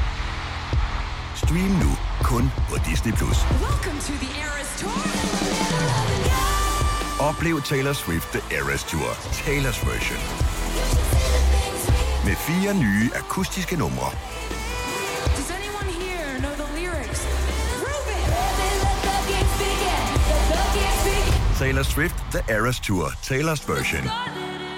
Stream 1.36 1.70
nu 1.84 1.96
kun 2.22 2.50
på 2.68 2.76
Disney+. 2.90 3.12
Plus. 3.12 3.36
Oplev 7.20 7.62
Taylor 7.62 7.92
Swift 7.92 8.28
The 8.32 8.56
Eras 8.56 8.84
Tour, 8.84 9.10
Taylor's 9.12 9.80
version. 9.90 10.20
Med 12.26 12.36
fire 12.46 12.74
nye 12.74 13.10
akustiske 13.14 13.76
numre. 13.76 14.10
Taylor 21.62 21.84
Swift 21.84 22.16
The 22.32 22.42
Eras 22.54 22.80
Tour, 22.80 23.10
Taylor's 23.22 23.62
version. 23.68 24.04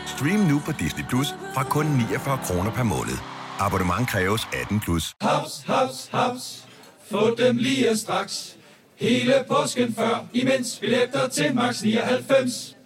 Stream 0.07 0.41
nu 0.41 0.63
på 0.67 0.73
Disney 0.73 1.05
Plus 1.09 1.35
fra 1.55 1.65
kun 1.65 1.87
49 1.87 2.39
kroner 2.45 2.71
per 2.71 2.83
måned. 2.83 3.19
Abonnement 3.59 4.09
kræves 4.09 4.49
18 4.53 4.81
plus. 4.81 5.15
Haps, 5.21 5.65
haps, 5.67 6.09
haps. 6.13 6.65
Få 7.11 7.35
dem 7.35 7.57
lige 7.57 7.97
straks. 7.97 8.57
Hele 8.97 9.45
påsken 9.49 9.95
før, 9.95 10.27
imens 10.33 10.79
billetter 10.81 11.29
til 11.29 11.55
max 11.55 11.83
99. 11.83 12.77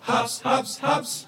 Haps, 0.00 0.40
haps, 0.44 0.78
haps. 0.82 1.27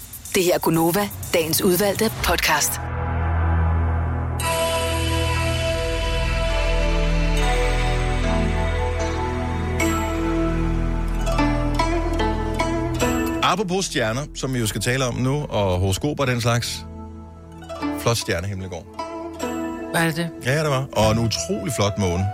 Det 0.35 0.43
her 0.43 0.53
er 0.53 0.59
Gunova, 0.59 1.09
dagens 1.33 1.61
udvalgte 1.61 2.11
podcast. 2.23 2.71
Apropos 13.43 13.85
stjerner, 13.85 14.21
som 14.35 14.53
vi 14.53 14.59
jo 14.59 14.67
skal 14.67 14.81
tale 14.81 15.05
om 15.05 15.15
nu, 15.15 15.45
og 15.49 15.79
horoskoper 15.79 16.23
og 16.23 16.27
den 16.27 16.41
slags. 16.41 16.85
Flot 17.99 18.17
stjernehimmel 18.17 18.65
i 18.65 18.69
går. 18.69 18.85
Hvad 19.91 20.01
er 20.01 20.11
det? 20.11 20.29
Ja, 20.45 20.63
det 20.63 20.69
var. 20.69 20.85
Og 20.93 21.11
en 21.11 21.19
utrolig 21.19 21.73
flot 21.73 21.97
måne, 21.97 22.25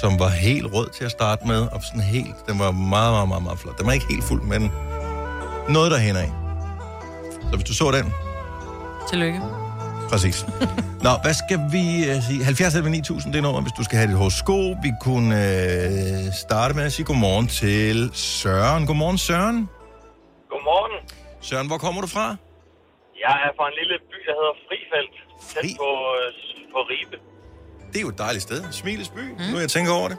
som 0.00 0.18
var 0.18 0.28
helt 0.28 0.66
rød 0.74 0.88
til 0.98 1.04
at 1.04 1.10
starte 1.10 1.46
med, 1.46 1.60
og 1.60 1.82
sådan 1.82 2.00
helt, 2.00 2.34
den 2.48 2.58
var 2.58 2.70
meget, 2.70 3.12
meget, 3.12 3.28
meget, 3.28 3.42
meget 3.42 3.58
flot. 3.58 3.78
Den 3.78 3.86
var 3.86 3.92
ikke 3.92 4.06
helt 4.10 4.24
fuld, 4.24 4.42
men 4.42 4.70
noget 5.68 5.90
der 5.90 5.98
hænder 5.98 6.20
af. 6.20 6.41
Så 7.52 7.56
hvis 7.58 7.68
du 7.68 7.74
så 7.74 7.90
den, 7.90 8.06
Tillykke. 9.10 9.40
præcis. 10.10 10.46
Nå, 11.06 11.10
hvad 11.24 11.34
skal 11.42 11.58
vi 11.74 11.84
uh, 12.10 12.22
sige? 12.28 12.44
70 12.44 12.74
11 12.74 12.90
9000, 12.90 13.32
det 13.32 13.38
er 13.38 13.42
noget, 13.42 13.62
hvis 13.62 13.72
du 13.78 13.84
skal 13.84 13.96
have 13.98 14.08
dit 14.10 14.16
horoskop. 14.16 14.76
Vi 14.82 14.92
kunne 15.00 15.28
uh, 15.28 16.32
starte 16.44 16.74
med 16.74 16.84
at 16.84 16.92
sige 16.92 17.06
godmorgen 17.06 17.46
til 17.46 18.10
Søren. 18.14 18.86
Godmorgen, 18.86 19.18
Søren. 19.18 19.58
Godmorgen. 20.52 20.94
Søren, 21.40 21.66
hvor 21.66 21.78
kommer 21.78 22.00
du 22.00 22.06
fra? 22.06 22.26
Jeg 23.26 23.36
er 23.46 23.50
fra 23.58 23.64
en 23.70 23.74
lille 23.80 23.96
by, 24.10 24.18
der 24.28 24.34
hedder 24.40 24.54
Frifeldt. 24.68 25.16
Tæt 25.52 25.62
på, 25.82 25.90
øh, 26.18 26.72
på 26.72 26.78
Ribe. 26.90 27.16
Det 27.90 27.96
er 27.96 28.00
jo 28.00 28.08
et 28.08 28.18
dejligt 28.18 28.42
sted. 28.42 28.60
Smiles 28.70 29.08
by, 29.08 29.20
mm. 29.20 29.52
nu 29.52 29.58
jeg 29.58 29.70
tænker 29.70 29.92
over 29.92 30.08
det. 30.08 30.18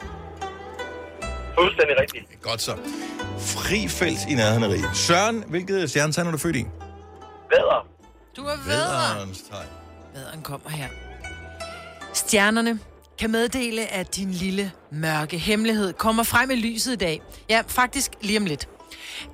Fuldstændig 1.60 1.96
rigtigt. 2.02 2.42
Godt 2.42 2.62
så. 2.62 2.72
Frifelt 3.56 4.20
i 4.30 4.34
nærheden 4.34 4.64
af 4.64 4.68
Ribe. 4.68 4.88
Søren, 4.94 5.44
hvilket 5.48 5.90
stjernetegn 5.90 6.28
er 6.28 6.32
du 6.32 6.38
født 6.38 6.56
i? 6.56 6.66
Vædder. 7.54 7.88
Du 8.36 8.42
er 8.46 8.56
vædder. 8.68 9.14
Vædderens 9.14 9.42
tegn. 9.42 9.68
Vædderen 10.16 10.42
kommer 10.42 10.70
her. 10.70 10.88
Stjernerne 12.14 12.80
kan 13.20 13.32
meddele, 13.32 13.86
at 13.86 14.16
din 14.16 14.32
lille 14.32 14.72
mørke 14.92 15.38
hemmelighed 15.38 15.94
kommer 15.94 16.24
frem 16.24 16.52
i 16.52 16.56
lyset 16.56 16.94
i 16.94 16.96
dag. 16.96 17.22
Ja, 17.50 17.64
faktisk 17.68 18.12
lige 18.22 18.38
om 18.40 18.46
lidt. 18.46 18.68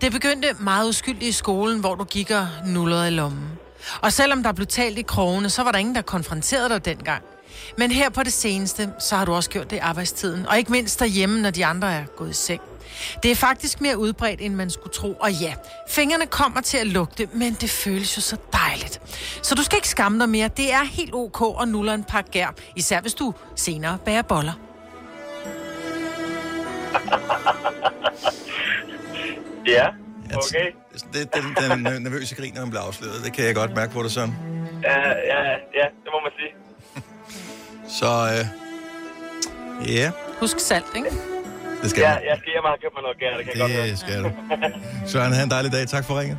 Det 0.01 0.11
begyndte 0.11 0.55
meget 0.59 0.89
uskyldigt 0.89 1.29
i 1.29 1.31
skolen, 1.31 1.79
hvor 1.79 1.95
du 1.95 2.03
gik 2.03 2.31
og 2.31 2.47
nullede 2.65 3.07
i 3.07 3.11
lommen. 3.11 3.49
Og 4.01 4.13
selvom 4.13 4.43
der 4.43 4.51
blev 4.51 4.67
talt 4.67 4.97
i 4.97 5.01
krogene, 5.01 5.49
så 5.49 5.63
var 5.63 5.71
der 5.71 5.79
ingen, 5.79 5.95
der 5.95 6.01
konfronterede 6.01 6.69
dig 6.69 6.85
dengang. 6.85 7.23
Men 7.77 7.91
her 7.91 8.09
på 8.09 8.23
det 8.23 8.33
seneste, 8.33 8.93
så 8.99 9.15
har 9.15 9.25
du 9.25 9.33
også 9.33 9.49
gjort 9.49 9.69
det 9.69 9.75
i 9.75 9.79
arbejdstiden. 9.79 10.45
Og 10.47 10.57
ikke 10.57 10.71
mindst 10.71 10.99
derhjemme, 10.99 11.41
når 11.41 11.49
de 11.49 11.65
andre 11.65 11.93
er 11.93 12.05
gået 12.05 12.29
i 12.29 12.33
seng. 12.33 12.61
Det 13.23 13.31
er 13.31 13.35
faktisk 13.35 13.81
mere 13.81 13.97
udbredt, 13.97 14.41
end 14.41 14.55
man 14.55 14.69
skulle 14.69 14.93
tro. 14.93 15.13
Og 15.13 15.31
ja, 15.31 15.53
fingrene 15.89 16.25
kommer 16.25 16.61
til 16.61 16.77
at 16.77 16.87
lugte, 16.87 17.27
men 17.33 17.53
det 17.53 17.69
føles 17.69 18.17
jo 18.17 18.21
så 18.21 18.37
dejligt. 18.53 19.01
Så 19.43 19.55
du 19.55 19.63
skal 19.63 19.77
ikke 19.77 19.89
skamme 19.89 20.19
dig 20.19 20.29
mere. 20.29 20.47
Det 20.47 20.73
er 20.73 20.83
helt 20.83 21.13
ok 21.13 21.61
at 21.61 21.67
nulle 21.67 21.93
en 21.93 22.03
par 22.03 22.21
gær, 22.21 22.53
især 22.75 23.01
hvis 23.01 23.13
du 23.13 23.33
senere 23.55 23.97
bærer 24.05 24.21
boller. 24.21 24.53
Ja, 29.67 29.87
okay. 30.35 30.71
Det, 31.13 31.33
den, 31.33 31.43
den 31.85 32.01
nervøse 32.03 32.35
grin, 32.35 32.53
når 32.53 32.61
man 32.61 32.69
bliver 32.69 32.83
afsløret, 32.83 33.23
det 33.25 33.33
kan 33.33 33.45
jeg 33.45 33.55
godt 33.55 33.75
mærke 33.75 33.93
på 33.93 34.03
dig, 34.03 34.11
Søren. 34.11 34.35
Ja, 34.83 34.99
ja, 35.09 35.39
ja, 35.49 35.85
det 36.03 36.09
må 36.13 36.19
man 36.23 36.31
sige. 36.39 36.51
Så, 37.99 38.05
øh, 38.33 39.95
ja, 39.95 40.11
Husk 40.39 40.59
salt, 40.59 40.85
ikke? 40.95 41.09
Det 41.81 41.89
skal 41.89 42.01
Ja, 42.01 42.13
man. 42.13 42.23
jeg 42.29 42.37
skal 42.39 42.51
hjem 42.53 42.63
og 42.63 42.77
købt 42.83 42.93
mig 42.95 43.03
noget 43.03 43.17
gær, 43.19 43.37
det 43.37 43.45
kan 43.45 43.53
jeg 43.57 43.77
godt. 43.77 43.89
Det 43.89 43.99
skal 43.99 44.23
du. 44.23 44.29
Søren, 45.11 45.33
have 45.33 45.43
en 45.43 45.51
dejlig 45.51 45.71
dag. 45.71 45.87
Tak 45.87 46.05
for 46.05 46.19
ringet. 46.19 46.37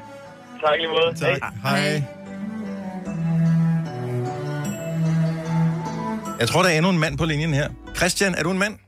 Tak 0.64 0.75
lige 0.78 0.88
måde. 0.88 1.14
Tak. 1.25 1.52
Hej. 1.62 2.02
Jeg 6.40 6.48
tror, 6.48 6.62
der 6.62 6.68
er 6.68 6.76
endnu 6.76 6.90
en 6.90 6.98
mand 6.98 7.18
på 7.18 7.24
linjen 7.24 7.55
her. 7.55 7.68
Christian, 7.96 8.35
er 8.35 8.42
du 8.42 8.50
en 8.50 8.59
mand? 8.59 8.79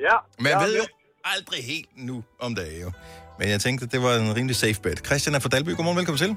Ja. 0.00 0.16
Men 0.38 0.46
jeg 0.52 0.60
ved 0.60 0.74
er 0.74 0.78
jo 0.78 0.84
aldrig 1.24 1.64
helt 1.64 1.88
nu 1.96 2.24
om 2.40 2.54
dagen, 2.54 2.80
jo. 2.82 2.90
Men 3.38 3.48
jeg 3.48 3.60
tænkte, 3.60 3.84
at 3.84 3.92
det 3.92 4.02
var 4.02 4.14
en 4.14 4.36
rimelig 4.36 4.56
safe 4.56 4.80
bet. 4.82 5.06
Christian 5.06 5.34
er 5.34 5.38
fra 5.38 5.48
Dalby. 5.48 5.68
Godmorgen, 5.76 5.96
velkommen 5.98 6.18
til. 6.18 6.36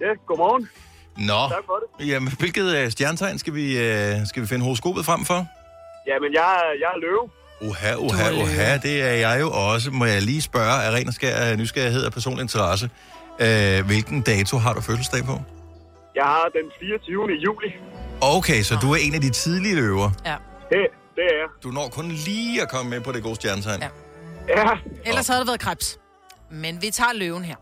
Ja, 0.00 0.06
godmorgen. 0.26 0.68
Nå, 1.16 1.40
Tak 1.54 1.64
for 1.66 1.78
det. 1.98 2.08
jamen, 2.08 2.32
hvilket 2.38 2.84
uh, 2.84 2.90
stjernetegn 2.90 3.38
skal 3.38 3.54
vi, 3.54 3.64
uh, 3.76 4.26
skal 4.26 4.42
vi 4.42 4.46
finde 4.46 4.64
horoskopet 4.64 5.04
frem 5.04 5.24
for? 5.24 5.46
Jamen, 6.10 6.30
jeg, 6.34 6.48
er- 6.62 6.76
jeg 6.82 6.88
er 6.94 6.98
løve. 7.06 7.24
Uha, 7.60 7.94
uha, 7.94 8.32
uha, 8.32 8.76
det 8.76 9.02
er 9.02 9.12
jeg 9.12 9.40
jo 9.40 9.50
også. 9.50 9.90
Må 9.90 10.04
jeg 10.04 10.22
lige 10.22 10.42
spørge 10.42 10.82
af 10.84 10.90
ren 10.90 11.08
og 11.08 11.14
skær 11.14 11.50
øh, 11.52 11.58
nysgerrighed 11.58 12.04
og 12.04 12.12
personlig 12.12 12.42
interesse. 12.42 12.90
Uh, 13.30 13.86
hvilken 13.86 14.22
dato 14.22 14.58
har 14.58 14.72
du 14.72 14.80
fødselsdag 14.80 15.24
på? 15.24 15.40
Jeg 16.14 16.24
har 16.24 16.50
den 16.54 16.70
24. 16.80 17.32
juli. 17.32 17.66
Okay, 18.20 18.62
så 18.62 18.78
du 18.82 18.92
er 18.92 18.96
en 18.96 19.14
af 19.14 19.20
de 19.20 19.30
tidlige 19.30 19.74
løver. 19.74 20.10
Ja. 20.26 20.36
Det, 20.68 20.86
det 21.16 21.24
er 21.24 21.36
jeg. 21.40 21.48
Du 21.62 21.68
når 21.68 21.88
kun 21.88 22.08
lige 22.08 22.62
at 22.62 22.68
komme 22.68 22.90
med 22.90 23.00
på 23.00 23.12
det 23.12 23.22
gode 23.22 23.34
stjernetegn. 23.34 23.82
Ja. 23.82 23.88
Ja. 24.48 24.70
Ellers 25.06 25.28
havde 25.28 25.40
det 25.40 25.46
været 25.46 25.60
krebs. 25.60 25.98
Men 26.50 26.82
vi 26.82 26.90
tager 26.90 27.12
løven 27.14 27.44
her. 27.44 27.56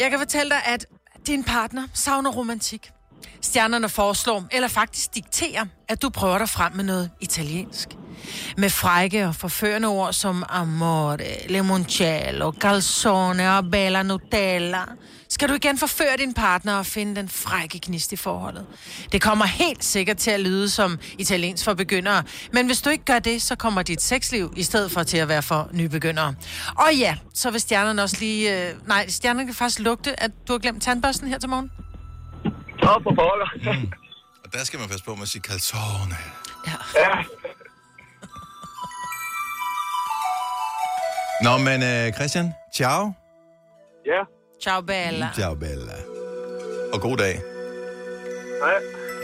Jeg 0.00 0.10
kan 0.10 0.18
fortælle 0.18 0.50
dig, 0.50 0.58
at 0.66 0.86
din 1.26 1.44
partner 1.44 1.82
savner 1.94 2.30
romantik. 2.32 2.90
Stjernerne 3.40 3.88
foreslår, 3.88 4.44
eller 4.50 4.68
faktisk 4.68 5.14
dikterer, 5.14 5.64
at 5.88 6.02
du 6.02 6.08
prøver 6.08 6.38
dig 6.38 6.48
frem 6.48 6.72
med 6.72 6.84
noget 6.84 7.10
italiensk. 7.20 7.88
Med 8.56 8.70
frække 8.70 9.26
og 9.26 9.34
forførende 9.34 9.88
ord 9.88 10.12
som 10.12 10.44
amore, 10.48 11.18
limoncello, 11.48 12.52
calzone 12.52 13.56
og 13.56 13.64
bella 13.70 14.02
nutella, 14.02 14.82
skal 15.28 15.48
du 15.48 15.54
igen 15.54 15.78
forføre 15.78 16.16
din 16.18 16.34
partner 16.34 16.74
og 16.74 16.86
finde 16.86 17.16
den 17.16 17.28
frække 17.28 17.80
gnist 17.82 18.12
i 18.12 18.16
forholdet. 18.16 18.66
Det 19.12 19.22
kommer 19.22 19.44
helt 19.44 19.84
sikkert 19.84 20.16
til 20.16 20.30
at 20.30 20.40
lyde 20.40 20.68
som 20.68 20.98
italiensk 21.18 21.64
for 21.64 21.74
begyndere, 21.74 22.22
men 22.52 22.66
hvis 22.66 22.82
du 22.82 22.90
ikke 22.90 23.04
gør 23.04 23.18
det, 23.18 23.42
så 23.42 23.56
kommer 23.56 23.82
dit 23.82 24.02
sexliv 24.02 24.52
i 24.56 24.62
stedet 24.62 24.90
for 24.90 25.02
til 25.02 25.16
at 25.16 25.28
være 25.28 25.42
for 25.42 25.68
nybegyndere. 25.72 26.34
Og 26.76 26.94
ja, 26.94 27.16
så 27.34 27.50
vil 27.50 27.60
stjernerne 27.60 28.02
også 28.02 28.16
lige... 28.20 28.68
Øh, 28.68 28.74
nej, 28.88 29.08
stjernerne 29.08 29.46
kan 29.46 29.54
faktisk 29.54 29.80
lugte, 29.80 30.22
at 30.22 30.30
du 30.48 30.52
har 30.52 30.58
glemt 30.58 30.82
tandbørsten 30.82 31.28
her 31.28 31.38
til 31.38 31.48
morgen. 31.48 31.70
Op 32.94 33.02
på 33.02 33.10
pokker. 33.20 33.48
Mm. 33.72 33.92
Og 34.44 34.52
der 34.52 34.64
skal 34.64 34.78
man 34.80 34.88
passe 34.88 35.04
på 35.04 35.14
med 35.14 35.22
at 35.22 35.28
sige 35.28 35.42
calzone. 35.42 36.16
Ja. 36.66 36.72
ja. 37.00 37.14
Nå, 41.42 41.58
men 41.58 41.78
uh, 41.82 42.14
Christian, 42.14 42.52
ciao. 42.74 43.12
Ja. 44.06 44.20
Ciao, 44.62 44.80
Bella. 44.80 45.28
Ciao, 45.34 45.54
Bella. 45.54 45.94
Og 46.92 47.00
god 47.00 47.16
dag. 47.16 47.34
Hej. 48.62 48.72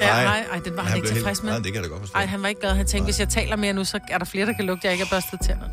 Ja, 0.01 0.25
nej, 0.25 0.46
ej, 0.53 0.59
den 0.59 0.77
var 0.77 0.83
han, 0.83 0.88
Han 0.90 0.96
ikke 0.96 1.09
tilfreds 1.09 1.38
helt- 1.38 1.44
med. 1.44 1.53
Nej, 1.53 1.59
det 1.62 1.72
kan 1.72 1.75
jeg 1.75 1.85
da 1.85 1.88
godt 1.88 2.01
forstå. 2.01 2.18
Ej, 2.18 2.27
han 2.27 2.42
var 2.42 2.48
ikke 2.48 2.61
glad. 2.61 2.75
Han 2.75 2.87
tænkte, 2.87 3.05
hvis 3.05 3.20
jeg 3.20 3.29
taler 3.29 3.57
mere 3.57 3.72
nu, 3.72 3.85
så 3.85 4.01
er 4.11 4.18
der 4.18 4.25
flere, 4.25 4.46
der 4.46 4.53
kan 4.53 4.64
lugte, 4.64 4.87
jeg 4.87 4.92
ikke 4.92 5.05
har 5.05 5.16
børstet 5.16 5.40
tænder. 5.40 5.68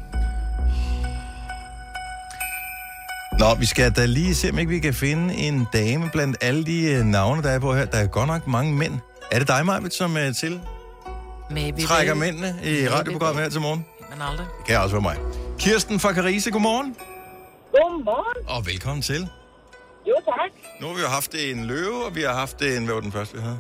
Nå, 3.40 3.56
vi 3.60 3.66
skal 3.66 3.92
da 3.92 4.06
lige 4.06 4.36
se, 4.36 4.50
om 4.50 4.60
ikke 4.60 4.70
vi 4.70 4.80
kan 4.80 4.94
finde 4.94 5.34
en 5.34 5.68
dame 5.74 6.10
blandt 6.12 6.38
alle 6.42 6.66
de 6.66 6.92
øh, 6.94 7.06
navne, 7.06 7.44
der 7.44 7.50
er 7.50 7.60
på 7.60 7.74
her. 7.74 7.86
Der 7.86 7.98
er 7.98 8.08
godt 8.08 8.28
nok 8.28 8.48
mange 8.48 8.74
mænd. 8.74 8.94
Er 9.32 9.40
det 9.40 9.48
dig, 9.48 9.66
Majbet, 9.66 9.94
som 9.94 10.18
er 10.18 10.32
til? 10.32 10.62
Maybe, 11.50 11.82
Trækker 11.82 12.14
baby. 12.14 12.20
mændene 12.24 12.60
i 12.64 12.88
radioprogrammet 12.90 13.44
her 13.44 13.50
til 13.50 13.62
morgen? 13.62 13.86
Men 14.10 14.22
aldrig. 14.22 14.48
Det 14.58 14.66
kan 14.68 14.80
også 14.80 14.96
være 14.96 15.02
mig. 15.02 15.18
Kirsten 15.60 16.00
fra 16.00 16.14
Carise, 16.14 16.52
godmorgen. 16.52 16.96
Godmorgen. 17.72 18.50
Og 18.50 18.66
velkommen 18.66 19.02
til. 19.02 19.28
Jo, 20.08 20.16
tak. 20.26 20.80
Nu 20.82 20.88
har 20.88 20.94
vi 20.96 21.02
jo 21.02 21.08
haft 21.08 21.36
en 21.36 21.66
løve, 21.66 22.06
og 22.06 22.16
vi 22.16 22.22
har 22.22 22.34
haft 22.34 22.62
en... 22.62 22.86
Hvad 22.86 22.94
var 22.94 23.02
den 23.02 23.12
første, 23.12 23.36
vi 23.38 23.42
havde? 23.44 23.60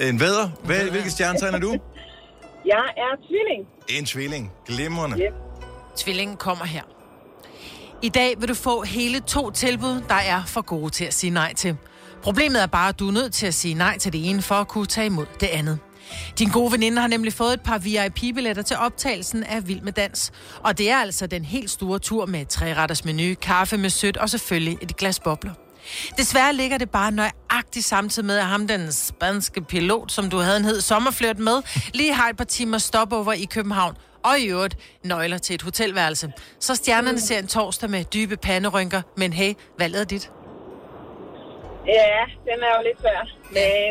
En 0.00 0.20
vædder. 0.20 0.48
Hvad, 0.64 0.90
hvilket 0.90 1.12
stjernetegn 1.12 1.54
er 1.54 1.58
du? 1.58 1.70
Jeg 2.66 2.84
er 2.96 3.26
tvilling. 3.28 3.68
En 3.88 4.04
tvilling. 4.04 4.52
Glimrende. 4.66 5.18
Yep. 5.18 5.34
Tvillingen 5.96 6.36
kommer 6.36 6.64
her. 6.64 6.82
I 8.04 8.08
dag 8.08 8.34
vil 8.40 8.48
du 8.48 8.54
få 8.54 8.82
hele 8.82 9.20
to 9.20 9.50
tilbud, 9.50 10.02
der 10.08 10.14
er 10.14 10.44
for 10.44 10.60
gode 10.60 10.90
til 10.90 11.04
at 11.04 11.14
sige 11.14 11.30
nej 11.30 11.54
til. 11.54 11.76
Problemet 12.22 12.62
er 12.62 12.66
bare, 12.66 12.88
at 12.88 12.98
du 12.98 13.08
er 13.08 13.12
nødt 13.12 13.32
til 13.32 13.46
at 13.46 13.54
sige 13.54 13.74
nej 13.74 13.98
til 13.98 14.12
det 14.12 14.30
ene, 14.30 14.42
for 14.42 14.54
at 14.54 14.68
kunne 14.68 14.86
tage 14.86 15.06
imod 15.06 15.26
det 15.40 15.46
andet. 15.46 15.78
Din 16.38 16.48
gode 16.48 16.72
veninde 16.72 17.00
har 17.00 17.08
nemlig 17.08 17.32
fået 17.32 17.52
et 17.52 17.60
par 17.60 17.78
VIP-billetter 17.78 18.62
til 18.62 18.76
optagelsen 18.76 19.44
af 19.44 19.68
Vild 19.68 19.80
med 19.80 19.92
Dans. 19.92 20.32
Og 20.60 20.78
det 20.78 20.90
er 20.90 20.96
altså 20.96 21.26
den 21.26 21.44
helt 21.44 21.70
store 21.70 21.98
tur 21.98 22.26
med 22.26 22.46
træretters 22.46 23.04
menu, 23.04 23.34
kaffe 23.42 23.78
med 23.78 23.90
sødt 23.90 24.16
og 24.16 24.30
selvfølgelig 24.30 24.78
et 24.80 24.96
glas 24.96 25.20
bobler. 25.20 25.52
Desværre 26.18 26.54
ligger 26.54 26.78
det 26.78 26.90
bare 26.90 27.10
nøjagtigt 27.10 27.86
samtidig 27.86 28.26
med, 28.26 28.36
at 28.36 28.46
ham, 28.46 28.66
den 28.66 28.92
spanske 28.92 29.60
pilot, 29.60 30.12
som 30.12 30.30
du 30.30 30.38
havde 30.38 30.56
en 30.56 30.64
hed 30.64 30.80
sommerflørt 30.80 31.38
med, 31.38 31.62
lige 31.94 32.14
har 32.14 32.28
et 32.28 32.36
par 32.36 32.44
timer 32.44 32.78
stopover 32.78 33.32
i 33.32 33.44
København, 33.44 33.96
og 34.24 34.38
i 34.38 34.46
øvrigt 34.46 34.76
nøgler 35.04 35.38
til 35.38 35.54
et 35.54 35.62
hotelværelse. 35.62 36.32
Så 36.60 36.74
stjernerne 36.74 37.20
ser 37.20 37.38
en 37.38 37.46
torsdag 37.46 37.90
med 37.90 38.04
dybe 38.04 38.36
panderynker, 38.36 39.02
men 39.16 39.32
hey, 39.32 39.54
valget 39.78 40.00
er 40.00 40.04
dit. 40.04 40.30
Ja, 41.86 42.18
den 42.48 42.58
er 42.66 42.72
jo 42.76 42.82
lidt 42.88 43.00
svær. 43.00 43.20
Men 43.48 43.90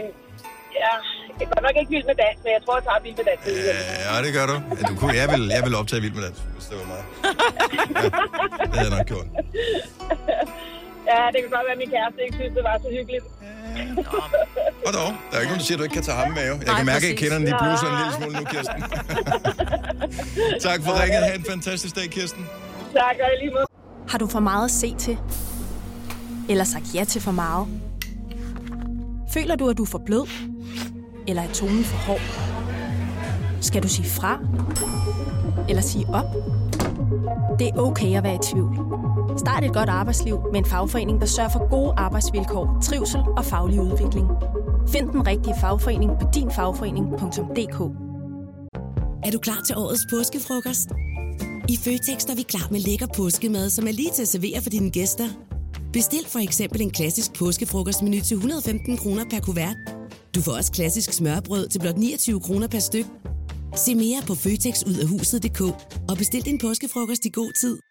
ja, 0.74 0.94
jeg 1.40 1.46
er 1.46 1.50
godt 1.56 1.62
nok 1.62 1.76
ikke 1.80 1.92
vild 1.96 2.06
med 2.06 2.16
dans, 2.16 2.38
men 2.44 2.52
jeg 2.54 2.62
tror, 2.66 2.76
jeg 2.78 2.84
tager 2.84 3.00
vild 3.04 3.16
med 3.16 3.26
dans. 3.30 3.42
Ja, 4.08 4.22
det 4.26 4.34
gør 4.34 4.46
du. 4.52 4.56
Ja, 4.82 4.84
du 4.90 4.96
kunne, 5.00 5.16
jeg, 5.22 5.28
vil, 5.34 5.44
jeg 5.56 5.64
vil 5.66 5.76
optage 5.76 6.02
vild 6.02 6.14
med 6.14 6.24
dans, 6.24 6.40
hvis 6.56 6.66
det 6.66 6.78
var 6.82 6.86
mig. 6.94 7.04
Ja, 7.24 8.64
det 8.66 8.76
havde 8.76 8.90
jeg 8.90 8.98
nok 8.98 9.08
gjort. 9.08 9.28
Ja, 11.12 11.22
det 11.34 11.40
kan 11.44 11.50
godt 11.56 11.66
være, 11.68 11.76
at 11.78 11.82
min 11.84 11.92
kæreste 11.96 12.20
ikke 12.26 12.36
synes, 12.40 12.54
det 12.58 12.64
var 12.70 12.76
så 12.86 12.90
hyggeligt. 12.98 13.26
Og 14.88 14.92
dog, 14.98 15.10
der 15.30 15.34
er 15.38 15.42
ikke 15.44 15.52
nogen, 15.54 15.62
der 15.64 15.68
siger, 15.68 15.78
at 15.78 15.80
du 15.80 15.84
ikke 15.88 15.94
kan 16.00 16.04
tage 16.10 16.18
ham 16.22 16.32
med, 16.38 16.44
jo. 16.52 16.54
Jeg 16.56 16.66
Nej, 16.72 16.78
kan 16.78 16.86
mærke, 16.94 17.06
at 17.06 17.12
jeg 17.14 17.18
kender 17.24 17.38
den, 17.40 17.48
de 17.50 17.54
bluser 17.62 17.88
en 17.92 17.98
lille 18.02 18.14
smule 18.18 18.34
nu, 18.40 18.44
Kirsten. 18.54 18.80
tak 20.68 20.80
for 20.86 20.92
ringet. 21.02 21.22
Ha' 21.28 21.36
en 21.42 21.46
fantastisk 21.54 21.94
dag, 22.00 22.08
Kirsten. 22.18 22.44
Tak, 22.94 23.16
og 23.26 23.30
lige 23.42 23.52
måde. 23.58 23.66
Har 24.12 24.18
du 24.18 24.28
for 24.28 24.40
meget 24.40 24.66
at 24.66 24.72
se 24.72 24.96
til? 24.96 25.18
Eller 26.50 26.64
sagt 26.64 26.86
ja 26.96 27.04
til 27.04 27.22
for 27.22 27.32
meget? 27.32 27.68
Føler 29.34 29.56
du, 29.56 29.70
at 29.70 29.78
du 29.78 29.84
er 29.84 29.88
for 29.88 30.02
blød? 30.06 30.28
Eller 31.28 31.42
er 31.44 31.48
tonen 31.54 31.84
for 31.84 31.98
hård? 31.98 32.22
Skal 33.62 33.84
du 33.84 33.88
sige 33.88 34.10
fra? 34.10 34.40
Eller 35.70 35.82
sige 35.82 36.06
op? 36.14 36.26
Det 37.60 37.68
er 37.68 37.78
okay 37.78 38.18
at 38.18 38.24
være 38.24 38.36
i 38.36 38.40
tvivl. 38.52 38.78
Start 39.38 39.64
et 39.64 39.74
godt 39.74 39.90
arbejdsliv 39.90 40.40
med 40.52 40.60
en 40.60 40.66
fagforening, 40.66 41.20
der 41.22 41.26
sørger 41.26 41.50
for 41.50 41.70
gode 41.70 41.94
arbejdsvilkår, 41.98 42.80
trivsel 42.84 43.22
og 43.38 43.46
faglig 43.46 43.82
udvikling. 43.82 44.28
Find 44.90 45.10
den 45.10 45.28
rigtige 45.28 45.56
fagforening 45.62 46.12
på 46.22 46.28
dinfagforening.dk 46.34 47.80
Er 49.26 49.32
du 49.32 49.40
klar 49.40 49.62
til 49.68 49.78
årets 49.78 50.06
påskefrokost? 50.10 50.90
I 51.70 51.78
Føtex 51.78 52.26
er 52.26 52.36
vi 52.36 52.42
klar 52.42 52.68
med 52.72 52.80
lækker 52.80 53.08
påskemad, 53.18 53.70
som 53.70 53.88
er 53.88 53.92
lige 53.92 54.12
til 54.12 54.22
at 54.22 54.28
servere 54.28 54.62
for 54.62 54.70
dine 54.70 54.92
gæster. 54.92 55.28
Bestil 55.94 56.26
for 56.28 56.40
eksempel 56.40 56.82
en 56.82 56.92
klassisk 56.92 57.34
påskefrokostmenu 57.34 58.20
til 58.20 58.36
115 58.36 58.98
kroner 58.98 59.26
per 59.30 59.40
kuvert. 59.40 59.76
Du 60.36 60.42
får 60.42 60.52
også 60.52 60.72
klassisk 60.72 61.14
smørbrød 61.14 61.68
til 61.68 61.80
blot 61.80 61.98
29 61.98 62.40
kroner 62.40 62.68
per 62.68 62.80
styk. 62.80 63.06
Se 63.76 63.96
mere 63.96 64.22
på 64.28 64.36
føtexudafhuset.dk 64.36 65.62
og 66.10 66.18
bestil 66.18 66.46
din 66.46 66.58
påskefrokost 66.58 67.26
i 67.26 67.30
god 67.30 67.52
tid. 67.62 67.91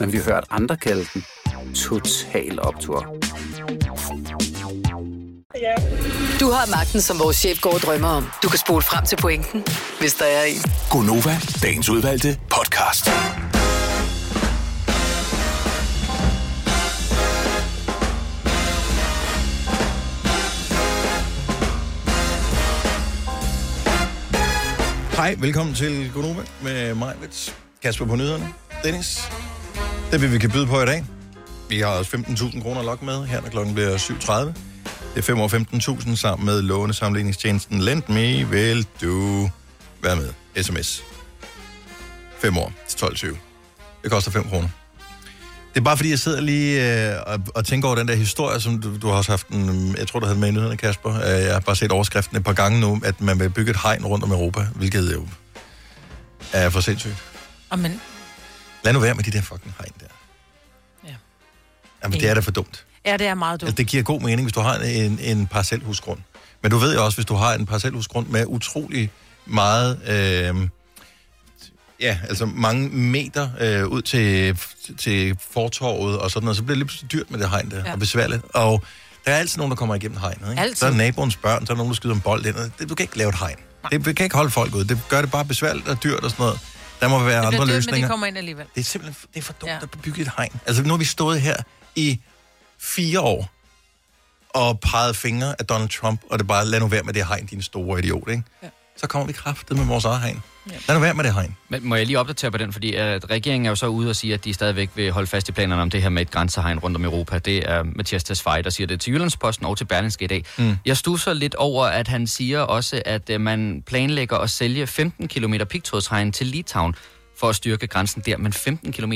men 0.00 0.12
vi 0.12 0.16
har 0.16 0.24
hørt 0.24 0.44
andre 0.50 0.76
kalde 0.76 1.04
den 1.14 1.24
Total 1.74 2.60
Optor. 2.60 3.06
Du 6.40 6.50
har 6.50 6.70
magten, 6.70 7.00
som 7.00 7.18
vores 7.18 7.36
chef 7.36 7.60
går 7.60 7.74
og 7.74 7.80
drømmer 7.80 8.08
om. 8.08 8.26
Du 8.42 8.48
kan 8.48 8.58
spole 8.58 8.82
frem 8.82 9.04
til 9.06 9.16
pointen, 9.16 9.64
hvis 10.00 10.14
der 10.14 10.24
er 10.24 10.44
en. 10.44 10.62
Gonova, 10.90 11.36
dagens 11.62 11.88
udvalgte 11.88 12.38
podcast. 12.50 13.08
Hej, 25.16 25.36
velkommen 25.38 25.74
til 25.74 26.10
Gonova 26.14 26.42
med 26.62 26.94
mig. 26.94 27.14
Kasper 27.82 28.06
på 28.06 28.16
nyhederne. 28.16 28.48
Dennis. 28.84 29.30
Det 30.12 30.20
vil 30.20 30.32
vi 30.32 30.38
kan 30.38 30.50
byde 30.50 30.66
på 30.66 30.82
i 30.82 30.86
dag. 30.86 31.04
Vi 31.68 31.80
har 31.80 31.86
også 31.86 32.16
15.000 32.16 32.62
kroner 32.62 32.82
lok 32.82 33.02
med, 33.02 33.26
her 33.26 33.40
når 33.40 33.48
klokken 33.48 33.74
bliver 33.74 33.96
7.30. 33.96 34.32
Det 35.14 35.18
er 35.18 35.22
5 35.22 35.40
år 35.40 35.48
15.000 36.08 36.16
sammen 36.16 36.46
med 36.46 36.62
lånesamligningstjenesten 36.62 37.80
Lend 37.80 38.02
Me. 38.08 38.50
Vil 38.50 38.86
du 39.00 39.50
være 40.02 40.16
med? 40.16 40.62
SMS. 40.62 41.02
5 42.38 42.58
år 42.58 42.72
til 42.88 43.04
12.20. 43.04 43.36
Det 44.02 44.10
koster 44.10 44.30
5 44.30 44.48
kroner. 44.48 44.68
Det 45.74 45.80
er 45.80 45.84
bare 45.84 45.96
fordi, 45.96 46.10
jeg 46.10 46.18
sidder 46.18 46.40
lige 46.40 47.08
øh, 47.10 47.16
og, 47.26 47.40
og 47.54 47.64
tænker 47.64 47.88
over 47.88 47.96
den 47.96 48.08
der 48.08 48.14
historie, 48.14 48.60
som 48.60 48.82
du, 48.82 48.96
du 48.96 49.08
har 49.08 49.14
også 49.14 49.32
haft 49.32 49.48
en, 49.48 49.96
jeg 49.98 50.08
tror, 50.08 50.20
du 50.20 50.26
havde 50.26 50.38
med 50.38 50.48
i 50.48 50.52
nyhederne, 50.52 50.76
Kasper. 50.76 51.14
Øh, 51.14 51.44
jeg 51.44 51.52
har 51.52 51.60
bare 51.60 51.76
set 51.76 51.92
overskriften 51.92 52.36
et 52.36 52.44
par 52.44 52.52
gange 52.52 52.80
nu, 52.80 53.00
at 53.04 53.20
man 53.20 53.40
vil 53.40 53.50
bygge 53.50 53.70
et 53.70 53.78
hegn 53.82 54.06
rundt 54.06 54.24
om 54.24 54.32
Europa, 54.32 54.66
hvilket 54.74 55.14
jo 55.14 55.28
er 56.52 56.70
for 56.70 56.80
sindssygt. 56.80 57.24
Og 57.70 57.78
men, 57.78 58.00
Lad 58.84 58.92
nu 58.92 58.98
være 58.98 59.14
med 59.14 59.24
de 59.24 59.30
der 59.30 59.42
fucking 59.42 59.74
hegn 59.78 59.92
der. 60.00 60.06
Ja. 61.08 61.14
Jamen, 62.04 62.20
det 62.20 62.28
er 62.28 62.34
da 62.34 62.40
for 62.40 62.50
dumt. 62.50 62.84
ja, 63.06 63.16
det 63.16 63.26
er 63.26 63.34
meget 63.34 63.60
dumt. 63.60 63.68
Altså, 63.68 63.76
det 63.76 63.86
giver 63.86 64.02
god 64.02 64.20
mening, 64.20 64.42
hvis 64.42 64.52
du 64.52 64.60
har 64.60 64.74
en, 64.74 65.18
en 65.22 65.46
parcelhusgrund. 65.46 66.18
Men 66.62 66.70
du 66.70 66.78
ved 66.78 66.94
jo 66.94 67.04
også, 67.04 67.16
hvis 67.16 67.26
du 67.26 67.34
har 67.34 67.54
en 67.54 67.66
parcelhusgrund 67.66 68.26
med 68.26 68.44
utrolig 68.46 69.10
meget... 69.46 70.00
Øh, 70.08 70.68
ja, 72.00 72.18
altså 72.28 72.46
mange 72.46 72.88
meter 72.88 73.48
øh, 73.60 73.86
ud 73.86 74.02
til, 74.02 74.58
til 74.98 75.36
fortorvet 75.50 76.18
og 76.18 76.30
sådan 76.30 76.44
noget, 76.44 76.56
så 76.56 76.62
bliver 76.62 76.74
det 76.74 76.78
lidt 76.78 76.88
pludselig 76.88 77.12
dyrt 77.12 77.30
med 77.30 77.38
det 77.38 77.50
hegn 77.50 77.70
der, 77.70 77.82
Ja. 77.86 77.92
og 77.92 77.98
besværligt. 77.98 78.42
Og 78.54 78.82
der 79.26 79.32
er 79.32 79.36
altid 79.38 79.58
nogen, 79.58 79.70
der 79.70 79.76
kommer 79.76 79.94
igennem 79.94 80.18
hegnet. 80.18 80.50
Ikke? 80.50 80.62
Altid. 80.62 80.76
Så 80.76 80.86
er 80.86 80.90
naboens 80.90 81.36
børn, 81.36 81.66
så 81.66 81.72
er 81.72 81.76
nogen, 81.76 81.90
der 81.90 81.96
skyder 81.96 82.14
en 82.14 82.20
bold 82.20 82.46
ind. 82.46 82.56
og 82.56 82.70
Det, 82.78 82.88
du 82.88 82.94
kan 82.94 83.04
ikke 83.04 83.18
lave 83.18 83.28
et 83.28 83.38
hegn. 83.38 83.56
Det, 83.90 84.04
du 84.04 84.12
kan 84.12 84.24
ikke 84.24 84.36
holde 84.36 84.50
folk 84.50 84.74
ud. 84.74 84.84
Det 84.84 85.00
gør 85.08 85.20
det 85.20 85.30
bare 85.30 85.44
besværligt 85.44 85.88
og 85.88 86.02
dyrt 86.02 86.24
og 86.24 86.30
sådan 86.30 86.42
noget. 86.44 86.60
Der 87.00 87.08
må 87.08 87.18
være 87.18 87.40
det 87.40 87.46
andre 87.46 87.50
bliver 87.50 87.58
dyrt, 87.60 87.66
men 87.68 87.74
løsninger. 87.74 88.06
de 88.06 88.10
kommer 88.10 88.26
ind 88.26 88.38
alligevel. 88.38 88.66
Det 88.74 88.80
er 88.80 88.84
simpelthen 88.84 89.28
det 89.34 89.38
er 89.38 89.42
for 89.42 89.52
dumt 89.52 89.72
ja. 89.72 89.78
at 89.82 89.90
bygge 89.90 90.22
et 90.22 90.30
hegn. 90.36 90.60
Altså, 90.66 90.82
nu 90.82 90.88
har 90.88 90.96
vi 90.96 91.04
stået 91.04 91.40
her 91.40 91.56
i 91.96 92.20
fire 92.78 93.20
år 93.20 93.50
og 94.48 94.80
peget 94.80 95.16
fingre 95.16 95.54
af 95.58 95.66
Donald 95.66 95.88
Trump, 95.88 96.20
og 96.30 96.38
det 96.38 96.46
bare, 96.46 96.66
lad 96.66 96.80
nu 96.80 96.86
være 96.86 97.02
med 97.02 97.14
det 97.14 97.26
hegn, 97.26 97.46
din 97.46 97.62
store 97.62 97.98
idiot, 97.98 98.30
ikke? 98.30 98.42
Ja. 98.62 98.68
Så 99.00 99.06
kommer 99.06 99.26
vi 99.26 99.32
kraftet 99.32 99.76
med 99.76 99.84
vores 99.86 100.04
eget 100.04 100.20
hegn. 100.20 100.42
Ja. 100.70 100.74
Lad 100.88 100.96
nu 100.96 101.00
være 101.00 101.14
med 101.14 101.24
det 101.24 101.34
hegn. 101.34 101.56
Men 101.68 101.88
må 101.88 101.94
jeg 101.96 102.06
lige 102.06 102.18
opdatere 102.18 102.50
på 102.50 102.58
den, 102.58 102.72
fordi 102.72 102.94
at 102.94 103.30
regeringen 103.30 103.66
er 103.66 103.70
jo 103.70 103.76
så 103.76 103.86
ude 103.86 104.10
og 104.10 104.16
sige, 104.16 104.34
at 104.34 104.44
de 104.44 104.54
stadigvæk 104.54 104.90
vil 104.94 105.12
holde 105.12 105.26
fast 105.26 105.48
i 105.48 105.52
planerne 105.52 105.82
om 105.82 105.90
det 105.90 106.02
her 106.02 106.08
med 106.08 106.22
et 106.22 106.30
grænsehegn 106.30 106.78
rundt 106.78 106.96
om 106.96 107.04
Europa. 107.04 107.38
Det 107.38 107.70
er 107.70 107.82
Mathias 107.82 108.24
Tesfaye, 108.24 108.62
der 108.62 108.70
siger 108.70 108.86
det 108.86 109.00
til 109.00 109.12
Jyllandsposten 109.12 109.66
og 109.66 109.76
til 109.78 109.84
Berlingske 109.84 110.24
i 110.24 110.28
dag. 110.28 110.44
Mm. 110.58 110.76
Jeg 110.86 110.96
stusser 110.96 111.32
lidt 111.32 111.54
over, 111.54 111.86
at 111.86 112.08
han 112.08 112.26
siger 112.26 112.60
også, 112.60 113.02
at 113.06 113.30
øh, 113.30 113.40
man 113.40 113.82
planlægger 113.86 114.36
at 114.36 114.50
sælge 114.50 114.86
15 114.86 115.28
km 115.28 115.54
pigtrådshegn 115.70 116.32
til 116.32 116.46
Litauen 116.46 116.94
for 117.38 117.48
at 117.48 117.56
styrke 117.56 117.86
grænsen 117.86 118.22
der, 118.26 118.36
men 118.36 118.52
15 118.52 118.92
km, 118.92 119.12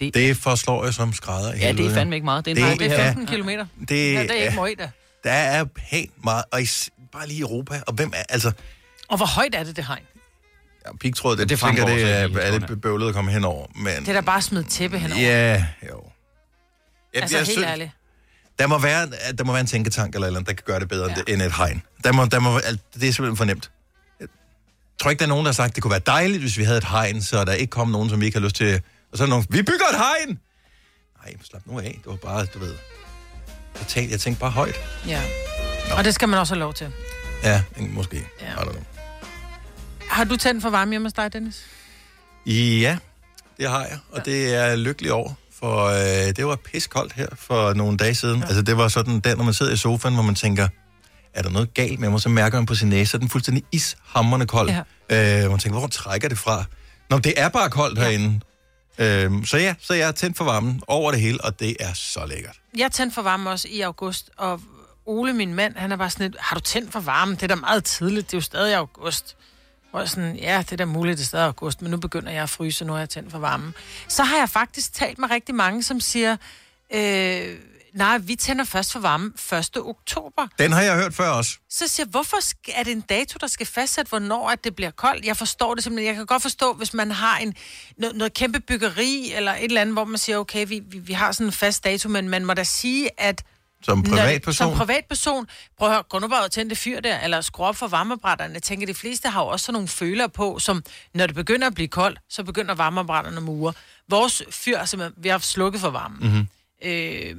det, 0.00 0.14
Det 0.14 0.36
forslår 0.36 0.84
jeg 0.84 0.94
som 0.94 1.12
skrædder. 1.12 1.54
i 1.54 1.58
ja, 1.58 1.72
det 1.72 1.86
er 1.86 1.94
fandme 1.94 2.14
ikke 2.16 2.24
meget. 2.24 2.44
Det 2.44 2.58
er, 2.58 2.70
Det 2.70 2.78
det 2.80 2.92
er- 2.92 3.04
15 3.04 3.26
kilometer. 3.26 3.66
Det, 3.88 4.14
Ja, 4.14 4.22
det 4.22 4.30
er 4.30 4.34
ikke 4.34 4.44
ja, 4.44 4.54
meget, 4.54 4.78
da. 4.78 4.90
Der 5.24 5.30
er 5.30 5.64
pænt 5.90 6.24
meget, 6.24 6.44
og 6.52 6.62
is, 6.62 6.90
bare 7.12 7.26
lige 7.28 7.38
i 7.38 7.40
Europa. 7.40 7.80
Og 7.86 7.92
hvem 7.94 8.12
er, 8.16 8.22
altså, 8.28 8.52
Og 9.12 9.16
hvor 9.16 9.26
højt 9.26 9.54
er 9.54 9.64
det, 9.64 9.76
det 9.76 9.86
hegn? 9.86 10.02
ja, 10.86 10.96
pigtråd, 11.00 11.36
det, 11.36 11.38
det 11.38 11.50
det 11.50 11.58
tænker, 11.58 11.86
det 11.86 12.02
er, 12.02 12.38
er 12.38 12.58
lidt 12.58 12.82
bøvlet 12.82 13.08
at 13.08 13.14
komme 13.14 13.30
henover. 13.30 13.66
Men, 13.74 13.86
Det 13.86 14.08
er 14.08 14.12
da 14.12 14.20
bare 14.20 14.58
et 14.60 14.66
tæppe 14.68 14.98
henover. 14.98 15.22
ja, 15.22 15.66
jo. 15.90 16.04
Jeg, 17.14 17.22
altså, 17.22 17.36
jeg 17.36 17.46
helt 17.46 17.52
synes, 17.52 17.68
ærligt. 17.68 17.90
der 18.58 18.66
må, 18.66 18.78
være, 18.78 19.08
der 19.38 19.44
må 19.44 19.52
være 19.52 19.60
en 19.60 19.66
tænketank 19.66 20.14
eller 20.14 20.26
eller 20.26 20.38
andet, 20.38 20.48
der 20.48 20.54
kan 20.54 20.64
gøre 20.66 20.80
det 20.80 20.88
bedre 20.88 21.14
ja. 21.28 21.32
end 21.32 21.42
et 21.42 21.52
hegn. 21.52 21.82
Der 22.04 22.12
må, 22.12 22.24
der 22.24 22.40
må, 22.40 22.58
det 22.58 23.08
er 23.08 23.12
simpelthen 23.12 23.36
for 23.36 23.44
nemt. 23.44 23.70
Jeg 24.20 24.28
tror 25.00 25.10
ikke, 25.10 25.18
der 25.18 25.24
er 25.24 25.28
nogen, 25.28 25.44
der 25.44 25.50
har 25.50 25.54
sagt, 25.54 25.70
at 25.70 25.74
det 25.74 25.82
kunne 25.82 25.90
være 25.90 26.00
dejligt, 26.06 26.40
hvis 26.40 26.58
vi 26.58 26.64
havde 26.64 26.78
et 26.78 26.84
hegn, 26.84 27.22
så 27.22 27.44
der 27.44 27.52
ikke 27.52 27.70
kom 27.70 27.88
nogen, 27.88 28.10
som 28.10 28.20
vi 28.20 28.26
ikke 28.26 28.38
har 28.38 28.44
lyst 28.44 28.56
til. 28.56 28.80
Og 29.12 29.18
så 29.18 29.24
er 29.24 29.26
der 29.26 29.30
nogen, 29.30 29.46
vi 29.50 29.62
bygger 29.62 29.86
et 29.92 29.96
hegn! 29.96 30.38
Nej, 31.24 31.34
slap 31.50 31.62
nu 31.66 31.78
af. 31.78 31.98
Det 32.04 32.06
var 32.06 32.16
bare, 32.16 32.44
du 32.44 32.58
ved... 32.58 32.74
Jeg 33.78 33.86
tænkte, 33.86 34.12
jeg 34.12 34.20
tænkte 34.20 34.40
bare 34.40 34.50
højt. 34.50 34.74
Ja. 35.06 35.22
Og 35.96 36.04
det 36.04 36.14
skal 36.14 36.28
man 36.28 36.38
også 36.38 36.54
have 36.54 36.60
lov 36.60 36.74
til. 36.74 36.92
Ja, 37.44 37.62
måske. 37.78 38.16
Ja. 38.40 38.46
I 38.46 38.54
don't 38.54 38.62
know. 38.70 38.82
Har 40.12 40.24
du 40.24 40.36
tændt 40.36 40.62
for 40.62 40.70
varme 40.70 40.90
hjemme 40.90 41.06
hos 41.06 41.12
dig, 41.12 41.32
Dennis? 41.32 41.66
Ja, 42.46 42.98
det 43.58 43.68
har 43.68 43.80
jeg, 43.80 43.98
og 44.10 44.24
det 44.24 44.54
er 44.54 44.64
jeg 44.64 44.78
lykkelig 44.78 45.12
over. 45.12 45.32
For 45.60 45.84
øh, 45.84 46.36
det 46.36 46.46
var 46.46 46.56
piskoldt 46.56 47.12
her 47.12 47.26
for 47.34 47.74
nogle 47.74 47.96
dage 47.96 48.14
siden. 48.14 48.40
Ja. 48.40 48.46
Altså 48.46 48.62
det 48.62 48.76
var 48.76 48.88
sådan, 48.88 49.20
der 49.20 49.36
når 49.36 49.44
man 49.44 49.54
sidder 49.54 49.72
i 49.72 49.76
sofaen, 49.76 50.14
hvor 50.14 50.22
man 50.22 50.34
tænker, 50.34 50.68
er 51.34 51.42
der 51.42 51.50
noget 51.50 51.74
galt 51.74 52.00
med 52.00 52.10
mig? 52.10 52.20
Så 52.20 52.28
mærker 52.28 52.58
man 52.58 52.66
på 52.66 52.74
sin 52.74 52.88
næse, 52.88 53.16
at 53.16 53.20
den 53.20 53.26
er 53.26 53.30
fuldstændig 53.30 53.64
ishammerende 53.72 54.46
kold. 54.46 54.70
Ja. 55.10 55.44
Øh, 55.44 55.50
man 55.50 55.58
tænker, 55.58 55.78
hvor 55.78 55.88
trækker 55.88 56.28
det 56.28 56.38
fra? 56.38 56.64
Nå, 57.10 57.18
det 57.18 57.34
er 57.36 57.48
bare 57.48 57.70
koldt 57.70 57.98
ja. 57.98 58.04
herinde. 58.04 58.40
Øh, 58.98 59.46
så 59.46 59.56
ja, 59.56 59.74
så 59.80 59.94
jeg 59.94 60.08
er 60.08 60.12
tændt 60.12 60.36
for 60.36 60.44
varmen 60.44 60.82
over 60.86 61.10
det 61.10 61.20
hele, 61.20 61.44
og 61.44 61.60
det 61.60 61.76
er 61.80 61.92
så 61.94 62.26
lækkert. 62.26 62.56
Jeg 62.76 62.92
tændte 62.92 63.14
for 63.14 63.22
varme 63.22 63.50
også 63.50 63.68
i 63.70 63.80
august, 63.80 64.30
og 64.36 64.60
Ole, 65.06 65.32
min 65.32 65.54
mand, 65.54 65.76
han 65.76 65.92
er 65.92 65.96
bare 65.96 66.10
sådan 66.10 66.30
lidt, 66.30 66.40
har 66.40 66.56
du 66.56 66.60
tændt 66.60 66.92
for 66.92 67.00
varme? 67.00 67.34
Det 67.34 67.42
er 67.42 67.46
da 67.46 67.54
meget 67.54 67.84
tidligt, 67.84 68.26
det 68.26 68.34
er 68.34 68.38
jo 68.38 68.42
stadig 68.42 68.74
august. 68.74 69.36
Og 69.92 70.00
er 70.00 70.04
sådan, 70.04 70.36
ja, 70.36 70.58
det 70.58 70.72
er 70.72 70.76
da 70.76 70.84
muligt, 70.84 71.18
det 71.18 71.34
er 71.34 71.44
august, 71.44 71.82
men 71.82 71.90
nu 71.90 71.96
begynder 71.96 72.32
jeg 72.32 72.42
at 72.42 72.50
fryse, 72.50 72.84
nu 72.84 72.92
har 72.92 72.98
jeg 72.98 73.08
tændt 73.08 73.30
for 73.30 73.38
varmen. 73.38 73.74
Så 74.08 74.22
har 74.22 74.36
jeg 74.36 74.48
faktisk 74.48 74.92
talt 74.92 75.18
med 75.18 75.30
rigtig 75.30 75.54
mange, 75.54 75.82
som 75.82 76.00
siger, 76.00 76.36
øh, 76.94 77.58
nej, 77.94 78.18
vi 78.18 78.36
tænder 78.36 78.64
først 78.64 78.92
for 78.92 79.00
varme 79.00 79.32
1. 79.52 79.76
oktober. 79.76 80.46
Den 80.58 80.72
har 80.72 80.82
jeg 80.82 80.96
hørt 80.96 81.14
før 81.14 81.28
også. 81.28 81.58
Så 81.70 81.88
siger 81.88 82.06
jeg, 82.06 82.10
hvorfor 82.10 82.36
er 82.74 82.82
det 82.82 82.92
en 82.92 83.00
dato, 83.00 83.36
der 83.40 83.46
skal 83.46 83.66
fastsætte, 83.66 84.08
hvornår 84.08 84.50
at 84.50 84.64
det 84.64 84.76
bliver 84.76 84.90
koldt? 84.90 85.24
Jeg 85.24 85.36
forstår 85.36 85.74
det 85.74 85.84
simpelthen. 85.84 86.06
Jeg 86.06 86.14
kan 86.14 86.26
godt 86.26 86.42
forstå, 86.42 86.72
hvis 86.72 86.94
man 86.94 87.10
har 87.10 87.38
en, 87.38 87.54
noget, 87.96 88.16
noget 88.16 88.34
kæmpe 88.34 88.60
byggeri, 88.60 89.32
eller 89.34 89.52
et 89.52 89.64
eller 89.64 89.80
andet, 89.80 89.94
hvor 89.94 90.04
man 90.04 90.18
siger, 90.18 90.38
okay, 90.38 90.66
vi, 90.68 90.82
vi, 90.86 90.98
vi 90.98 91.12
har 91.12 91.32
sådan 91.32 91.46
en 91.46 91.52
fast 91.52 91.84
dato, 91.84 92.08
men 92.08 92.28
man 92.28 92.44
må 92.44 92.54
da 92.54 92.64
sige, 92.64 93.20
at 93.20 93.44
Som 93.82 94.02
privatperson. 94.02 94.70
Som 94.70 94.78
privatperson. 94.78 95.46
Prøv 95.78 95.88
at 95.88 95.94
høre, 95.94 96.02
gå 96.02 96.18
nu 96.18 96.28
bare 96.28 96.44
og 96.44 96.50
tænde 96.50 96.76
fyr 96.76 97.00
der, 97.00 97.20
eller 97.20 97.40
skru 97.40 97.64
op 97.64 97.76
for 97.76 97.88
varmeapparaterne. 97.88 98.54
Jeg 98.54 98.62
tænker, 98.62 98.86
de 98.86 98.94
fleste 98.94 99.28
har 99.28 99.42
jo 99.42 99.48
også 99.48 99.66
sådan 99.66 99.72
nogle 99.72 99.88
føler 99.88 100.26
på, 100.26 100.58
som 100.58 100.82
når 101.14 101.26
det 101.26 101.34
begynder 101.36 101.66
at 101.66 101.74
blive 101.74 101.88
koldt, 101.88 102.18
så 102.28 102.44
begynder 102.44 102.74
varmeapparaterne 102.74 103.36
at 103.36 103.42
mure. 103.42 103.72
Vores 104.08 104.42
fyr 104.50 104.84
simpelthen, 104.84 105.22
vi 105.24 105.28
har 105.28 105.38
slukket 105.38 105.80
for 105.80 105.90
varmen. 105.90 106.18
Mm-hmm. 106.20 106.48
Øh, 106.84 107.36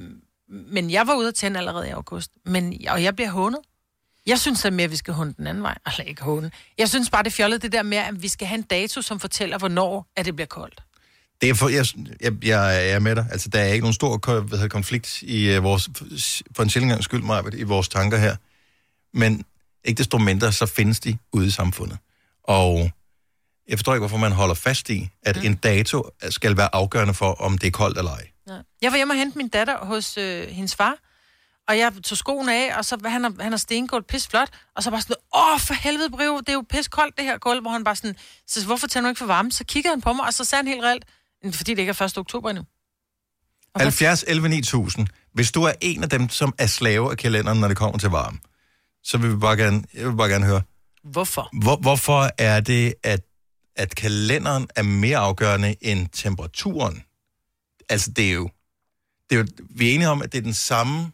men 0.48 0.90
jeg 0.90 1.06
var 1.06 1.14
ude 1.14 1.28
at 1.28 1.34
tænde 1.34 1.58
allerede 1.58 1.88
i 1.88 1.90
august. 1.90 2.30
Men, 2.44 2.80
og 2.88 3.02
jeg 3.02 3.16
bliver 3.16 3.30
hånet. 3.30 3.60
Jeg 4.26 4.38
synes 4.40 4.64
at 4.64 4.72
mere, 4.72 4.84
at 4.84 4.90
vi 4.90 4.96
skal 4.96 5.14
hunde 5.14 5.34
den 5.36 5.46
anden 5.46 5.62
vej. 5.62 5.78
Eller 5.86 6.04
ikke 6.04 6.22
hunde. 6.22 6.50
Jeg 6.78 6.88
synes 6.88 7.10
bare, 7.10 7.22
det 7.22 7.32
fjollet 7.32 7.62
det 7.62 7.72
der 7.72 7.82
med, 7.82 7.98
at 7.98 8.22
vi 8.22 8.28
skal 8.28 8.48
have 8.48 8.58
en 8.58 8.62
dato, 8.62 9.02
som 9.02 9.20
fortæller, 9.20 9.58
hvornår 9.58 10.06
at 10.16 10.26
det 10.26 10.36
bliver 10.36 10.46
koldt. 10.46 10.82
Det 11.44 11.50
er 11.50 11.54
for, 11.54 11.68
jeg, 11.68 11.86
jeg, 12.20 12.32
jeg 12.44 12.90
er 12.90 12.98
med 12.98 13.16
dig. 13.16 13.26
Altså, 13.30 13.48
der 13.48 13.60
er 13.60 13.66
ikke 13.66 13.82
nogen 13.82 13.94
stor 13.94 14.40
hvad 14.40 14.58
hedder, 14.58 14.68
konflikt 14.68 15.22
i 15.22 15.56
uh, 15.56 15.64
vores, 15.64 15.88
for 16.56 16.62
en 16.62 16.70
sjældent 16.70 16.90
gang 16.90 17.04
skyld, 17.04 17.22
Marvitt, 17.22 17.56
i 17.56 17.62
vores 17.62 17.88
tanker 17.88 18.18
her. 18.18 18.36
Men 19.14 19.44
ikke 19.84 19.98
desto 19.98 20.18
mindre, 20.18 20.52
så 20.52 20.66
findes 20.66 21.00
de 21.00 21.18
ude 21.32 21.46
i 21.46 21.50
samfundet. 21.50 21.98
Og 22.44 22.90
jeg 23.68 23.78
forstår 23.78 23.94
ikke, 23.94 24.00
hvorfor 24.00 24.16
man 24.16 24.32
holder 24.32 24.54
fast 24.54 24.90
i, 24.90 25.08
at 25.22 25.36
mm. 25.36 25.42
en 25.46 25.54
dato 25.54 26.10
skal 26.30 26.56
være 26.56 26.74
afgørende 26.74 27.14
for, 27.14 27.32
om 27.32 27.58
det 27.58 27.66
er 27.66 27.70
koldt 27.70 27.98
eller 27.98 28.10
ej. 28.10 28.28
Ja. 28.48 28.58
Jeg 28.82 28.90
var 28.92 28.96
hjemme 28.96 29.14
og 29.14 29.18
hente 29.18 29.38
min 29.38 29.48
datter 29.48 29.84
hos 29.84 30.18
øh, 30.18 30.48
hendes 30.48 30.74
far, 30.74 30.98
og 31.68 31.78
jeg 31.78 31.92
tog 32.04 32.18
skoene 32.18 32.54
af, 32.54 32.78
og 32.78 32.84
så 32.84 32.98
han 33.04 33.24
har, 33.24 33.32
han 33.40 33.52
har 33.52 33.56
stengulv 33.56 34.04
pis 34.04 34.26
flot, 34.26 34.48
og 34.76 34.82
så 34.82 34.90
bare 34.90 35.00
sådan, 35.00 35.16
åh, 35.36 35.60
for 35.60 35.74
helvede, 35.74 36.10
Brio, 36.10 36.38
det 36.38 36.48
er 36.48 36.52
jo 36.52 36.64
pis 36.70 36.88
koldt, 36.88 37.16
det 37.16 37.24
her 37.24 37.38
gulv, 37.38 37.60
hvor 37.60 37.70
han 37.70 37.84
bare 37.84 37.96
sådan, 37.96 38.16
så 38.46 38.66
hvorfor 38.66 38.86
tænder 38.86 39.08
du 39.08 39.10
ikke 39.10 39.18
for 39.18 39.26
varme? 39.26 39.52
Så 39.52 39.64
kigger 39.64 39.90
han 39.90 40.00
på 40.00 40.12
mig, 40.12 40.26
og 40.26 40.34
så 40.34 40.44
sagde 40.44 40.62
han 40.64 40.68
helt 40.68 40.84
reelt, 40.84 41.04
"Men 41.04 41.14
fordi 41.52 41.74
det 41.74 41.78
ikke 41.78 41.94
er 41.98 42.02
1. 42.02 42.18
oktober 42.18 42.50
endnu. 42.50 42.64
70, 43.76 44.24
11, 44.28 44.48
9000. 44.48 45.06
Hvis 45.32 45.52
du 45.52 45.62
er 45.62 45.72
en 45.80 46.02
af 46.02 46.08
dem, 46.08 46.28
som 46.28 46.54
er 46.58 46.66
slave 46.66 47.10
af 47.10 47.16
kalenderen, 47.16 47.60
når 47.60 47.68
det 47.68 47.76
kommer 47.76 47.98
til 47.98 48.10
varme, 48.10 48.38
så 49.02 49.18
vil 49.18 49.30
vi 49.30 49.36
bare 49.36 49.56
gerne, 49.56 49.84
jeg 49.94 50.08
vil 50.08 50.16
bare 50.16 50.28
gerne 50.28 50.46
høre, 50.46 50.62
Hvorfor? 51.04 51.48
hvor, 51.62 51.76
hvorfor 51.76 52.30
er 52.38 52.60
det, 52.60 52.94
at, 53.02 53.20
at 53.76 53.94
kalenderen 53.94 54.68
er 54.76 54.82
mere 54.82 55.18
afgørende 55.18 55.76
end 55.80 56.08
temperaturen? 56.12 57.02
Altså, 57.88 58.10
det 58.10 58.28
er 58.28 58.32
jo, 58.32 58.50
det 59.30 59.36
er 59.36 59.40
jo 59.40 59.46
vi 59.70 59.90
er 59.90 59.94
enige 59.94 60.08
om, 60.08 60.22
at 60.22 60.32
det 60.32 60.38
er 60.38 60.42
den 60.42 60.54
samme, 60.54 61.12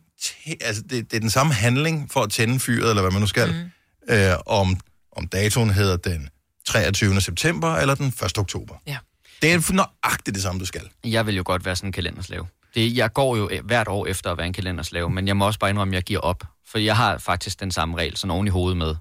altså, 0.60 0.82
det, 0.82 1.10
det 1.10 1.16
er 1.16 1.20
den 1.20 1.30
samme 1.30 1.52
handling 1.52 2.10
for 2.12 2.20
at 2.20 2.30
tænde 2.30 2.60
fyret, 2.60 2.90
eller 2.90 3.02
hvad 3.02 3.12
man 3.12 3.20
nu 3.20 3.26
skal, 3.26 3.52
mm. 3.52 4.14
øh, 4.14 4.36
om, 4.46 4.80
om 5.12 5.28
datoen 5.28 5.70
hedder 5.70 5.96
den 5.96 6.28
23. 6.66 7.20
september 7.20 7.74
eller 7.74 7.94
den 7.94 8.06
1. 8.06 8.38
oktober. 8.38 8.74
Ja. 8.86 8.98
Det 9.42 9.52
er 9.52 9.72
nøjagtigt 9.72 10.34
det 10.34 10.42
samme, 10.42 10.60
du 10.60 10.66
skal. 10.66 10.88
Jeg 11.04 11.26
vil 11.26 11.36
jo 11.36 11.42
godt 11.46 11.64
være 11.64 11.76
sådan 11.76 11.88
en 11.88 11.92
kalenderslave. 11.92 12.46
Det, 12.74 12.96
jeg 12.96 13.12
går 13.12 13.36
jo 13.36 13.50
hvert 13.64 13.88
år 13.88 14.06
efter 14.06 14.30
at 14.32 14.38
være 14.38 14.46
en 14.46 14.52
kalenderslave, 14.52 15.10
men 15.10 15.28
jeg 15.28 15.36
må 15.36 15.46
også 15.46 15.58
bare 15.58 15.70
indrømme, 15.70 15.92
at 15.92 15.94
jeg 15.94 16.02
giver 16.02 16.20
op. 16.20 16.44
For 16.66 16.78
jeg 16.78 16.96
har 16.96 17.18
faktisk 17.18 17.60
den 17.60 17.70
samme 17.70 17.96
regel, 17.96 18.16
sådan 18.16 18.30
oven 18.30 18.46
i 18.46 18.50
hovedet 18.50 18.76
med. 18.76 18.94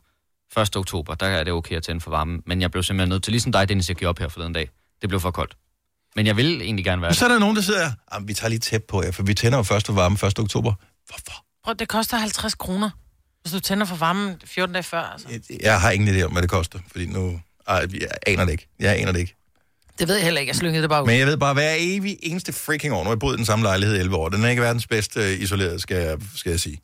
1. 0.58 0.76
oktober, 0.76 1.16
der 1.16 1.26
er 1.26 1.44
det 1.44 1.54
okay 1.54 1.76
at 1.76 1.84
tænde 1.84 2.02
for 2.02 2.12
varmen. 2.12 2.44
Men 2.46 2.62
jeg 2.62 2.72
blev 2.72 2.84
simpelthen 2.84 3.10
nødt 3.10 3.24
til, 3.24 3.32
ligesom 3.32 3.52
dig, 3.52 3.70
Dennis, 3.70 3.90
jeg 3.90 3.96
giver 3.98 4.10
op 4.10 4.20
her 4.20 4.28
forleden 4.28 4.54
dag. 4.54 4.70
Det 5.02 5.10
blev 5.10 5.20
for 5.20 5.32
koldt. 5.32 5.58
Men 6.16 6.26
jeg 6.28 6.38
vil 6.38 6.62
egentlig 6.62 6.86
gerne 6.86 7.02
være 7.02 7.12
Og 7.12 7.16
så 7.16 7.26
er 7.26 7.30
der 7.30 7.40
nogen, 7.40 7.56
der 7.56 7.62
siger, 7.62 7.92
"Ah, 8.12 8.28
vi 8.28 8.34
tager 8.34 8.50
lige 8.50 8.60
tæt 8.60 8.84
på 8.84 9.04
jer, 9.04 9.12
for 9.12 9.24
vi 9.24 9.34
tænder 9.34 9.58
jo 9.58 9.64
først 9.64 9.86
for 9.86 9.94
varme 9.94 10.18
1. 10.28 10.40
oktober. 10.40 10.74
Prøv, 11.64 11.76
det 11.80 11.88
koster 11.88 12.18
50 12.18 12.56
kroner, 12.56 12.90
hvis 13.42 13.54
du 13.54 13.60
tænder 13.60 13.86
for 13.86 13.96
varmen 13.96 14.36
14 14.46 14.74
dage 14.74 14.84
før. 14.84 15.02
Altså. 15.02 15.28
Jeg 15.62 15.82
har 15.82 15.92
ingen 15.92 16.16
idé 16.16 16.22
om, 16.24 16.32
hvad 16.32 16.42
det 16.42 16.50
koster, 16.50 16.80
fordi 16.92 17.06
nu... 17.06 17.40
Ej, 17.68 17.86
jeg 17.94 18.10
aner 18.28 18.46
det 18.46 18.52
ikke. 18.52 18.68
Jeg 18.80 19.00
aner 19.00 19.12
det 19.12 19.20
ikke. 19.20 19.36
Det 20.00 20.08
ved 20.08 20.16
jeg 20.16 20.24
heller 20.24 20.40
ikke, 20.40 20.50
jeg 20.50 20.56
slyngede 20.56 20.82
det 20.82 20.90
bare 20.90 21.04
ud. 21.04 21.08
Men 21.08 21.20
jeg 21.20 21.28
ved 21.28 21.38
bare, 21.38 21.54
hver 21.54 21.74
evig 21.78 22.18
eneste 22.22 22.54
freaking 22.54 22.94
år, 22.94 22.98
nu 22.98 23.04
har 23.04 23.12
jeg 23.12 23.20
boet 23.20 23.34
i 23.34 23.38
den 23.38 23.46
samme 23.46 23.64
lejlighed 23.64 23.96
i 23.96 24.00
11 24.00 24.16
år, 24.16 24.30
den 24.30 24.44
er 24.44 24.50
ikke 24.50 24.62
verdens 24.62 24.88
bedste 24.88 25.20
øh, 25.20 25.42
isoleret, 25.42 25.82
skal 25.82 25.98
jeg, 25.98 26.18
skal 26.36 26.50
jeg 26.50 26.60
sige. 26.60 26.82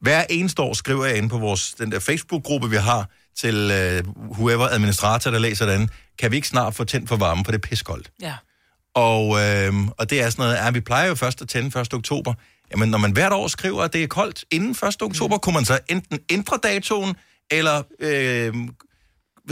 Hver 0.00 0.24
eneste 0.30 0.62
år 0.62 0.74
skriver 0.74 1.04
jeg 1.04 1.16
ind 1.16 1.30
på 1.30 1.38
vores, 1.38 1.74
den 1.74 1.92
der 1.92 1.98
Facebook-gruppe, 1.98 2.70
vi 2.70 2.76
har, 2.76 3.10
til 3.36 3.70
uh, 3.70 4.30
whoever 4.30 4.68
administrator, 4.68 5.30
der 5.30 5.38
læser 5.38 5.66
den, 5.66 5.90
kan 6.18 6.30
vi 6.30 6.36
ikke 6.36 6.48
snart 6.48 6.74
få 6.74 6.84
tændt 6.84 7.08
for 7.08 7.16
varme, 7.16 7.44
for 7.44 7.52
det 7.52 7.58
er 7.64 7.68
piskoldt. 7.68 8.10
Ja. 8.22 8.34
Og, 8.94 9.22
øh, 9.40 9.74
og 9.98 10.10
det 10.10 10.22
er 10.22 10.30
sådan 10.30 10.42
noget, 10.42 10.56
ja, 10.56 10.70
vi 10.70 10.80
plejer 10.80 11.08
jo 11.08 11.14
først 11.14 11.42
at 11.42 11.48
tænde 11.48 11.80
1. 11.80 11.94
oktober. 11.94 12.34
Jamen, 12.70 12.88
når 12.88 12.98
man 12.98 13.12
hvert 13.12 13.32
år 13.32 13.48
skriver, 13.48 13.82
at 13.82 13.92
det 13.92 14.02
er 14.02 14.06
koldt 14.06 14.44
inden 14.50 14.70
1. 14.70 15.02
oktober, 15.02 15.38
kunne 15.38 15.54
man 15.54 15.64
så 15.64 15.78
enten 15.88 16.18
ændre 16.30 16.58
datoen, 16.62 17.16
eller 17.50 17.82
øh, 18.00 18.54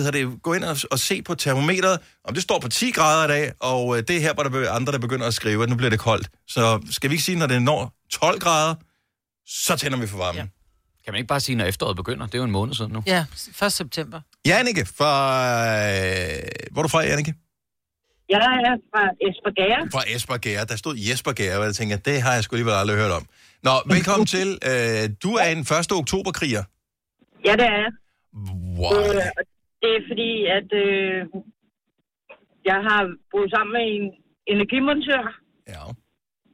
hedder 0.03 0.11
det, 0.11 0.43
gå 0.43 0.55
ind 0.55 0.65
og, 0.65 0.77
og 0.91 0.99
se 0.99 1.23
på 1.23 1.35
termometeret, 1.35 2.01
om 2.25 2.35
det 2.35 2.43
står 2.43 2.59
på 2.59 2.69
10 2.69 2.91
grader 2.91 3.25
i 3.25 3.29
dag, 3.29 3.53
og 3.61 3.97
øh, 3.97 4.03
det 4.09 4.17
er 4.17 4.21
her, 4.21 4.35
hvor 4.35 4.43
der 4.43 4.61
er 4.61 4.73
andre, 4.73 4.93
der 4.93 4.99
begynder 4.99 5.27
at 5.27 5.35
skrive, 5.35 5.63
at 5.63 5.69
nu 5.69 5.77
bliver 5.77 5.91
det 5.91 5.99
koldt. 5.99 6.29
Så 6.49 6.87
skal 6.91 7.11
vi 7.11 7.15
ikke 7.15 7.25
sige, 7.25 7.39
når 7.39 7.47
det 7.47 7.63
når 7.63 7.93
12 8.11 8.41
grader, 8.41 8.75
så 9.47 9.77
tænder 9.77 9.99
vi 9.99 10.07
for 10.07 10.19
varmen. 10.19 10.39
Ja. 10.39 10.47
Kan 11.05 11.13
man 11.13 11.19
ikke 11.19 11.29
bare 11.29 11.41
sige, 11.41 11.57
når 11.57 11.65
efteråret 11.65 11.97
begynder? 11.97 12.27
Det 12.27 12.35
er 12.35 12.39
jo 12.39 12.45
en 12.45 12.51
måned 12.51 12.75
siden 12.75 12.93
nu. 12.93 13.03
Ja, 13.07 13.25
1. 13.63 13.73
september. 13.73 14.21
Jannike 14.47 14.87
fra... 14.99 15.13
Øh, 15.69 16.43
hvor 16.73 16.83
er 16.83 16.83
du 16.83 16.89
fra, 16.89 17.01
Jannike? 17.01 17.35
Jeg 18.29 18.37
er 18.39 18.77
fra 18.95 19.03
Esbjerg. 19.29 19.93
Fra 19.93 20.03
Esbjerg. 20.07 20.69
Der 20.69 20.77
stod 20.77 20.97
Jesper 20.97 21.33
Gær, 21.33 21.59
og 21.59 21.65
jeg 21.65 21.75
tænker, 21.75 21.97
det 21.97 22.23
har 22.23 22.33
jeg 22.35 22.45
sgu 22.45 22.57
alligevel 22.57 22.75
aldrig 22.75 22.97
hørt 22.97 23.11
om. 23.11 23.27
Nå, 23.63 23.71
velkommen 23.87 24.27
til. 24.37 24.59
Øh, 24.63 25.11
du 25.23 25.35
er 25.35 25.45
en 25.45 25.59
1. 25.59 25.93
oktober-kriger. 25.93 26.63
Ja, 27.45 27.53
det 27.53 27.67
er 27.75 27.79
jeg. 27.85 27.91
Wow. 28.79 28.93
Øh, 28.93 29.17
og 29.39 29.43
det 29.85 29.93
er 29.99 30.03
fordi, 30.11 30.33
at 30.59 30.69
øh, 30.87 31.19
jeg 32.71 32.79
har 32.89 33.01
boet 33.31 33.49
sammen 33.55 33.73
med 33.79 33.85
en 33.97 34.05
energimontør. 34.55 35.25
Ja. 35.75 35.85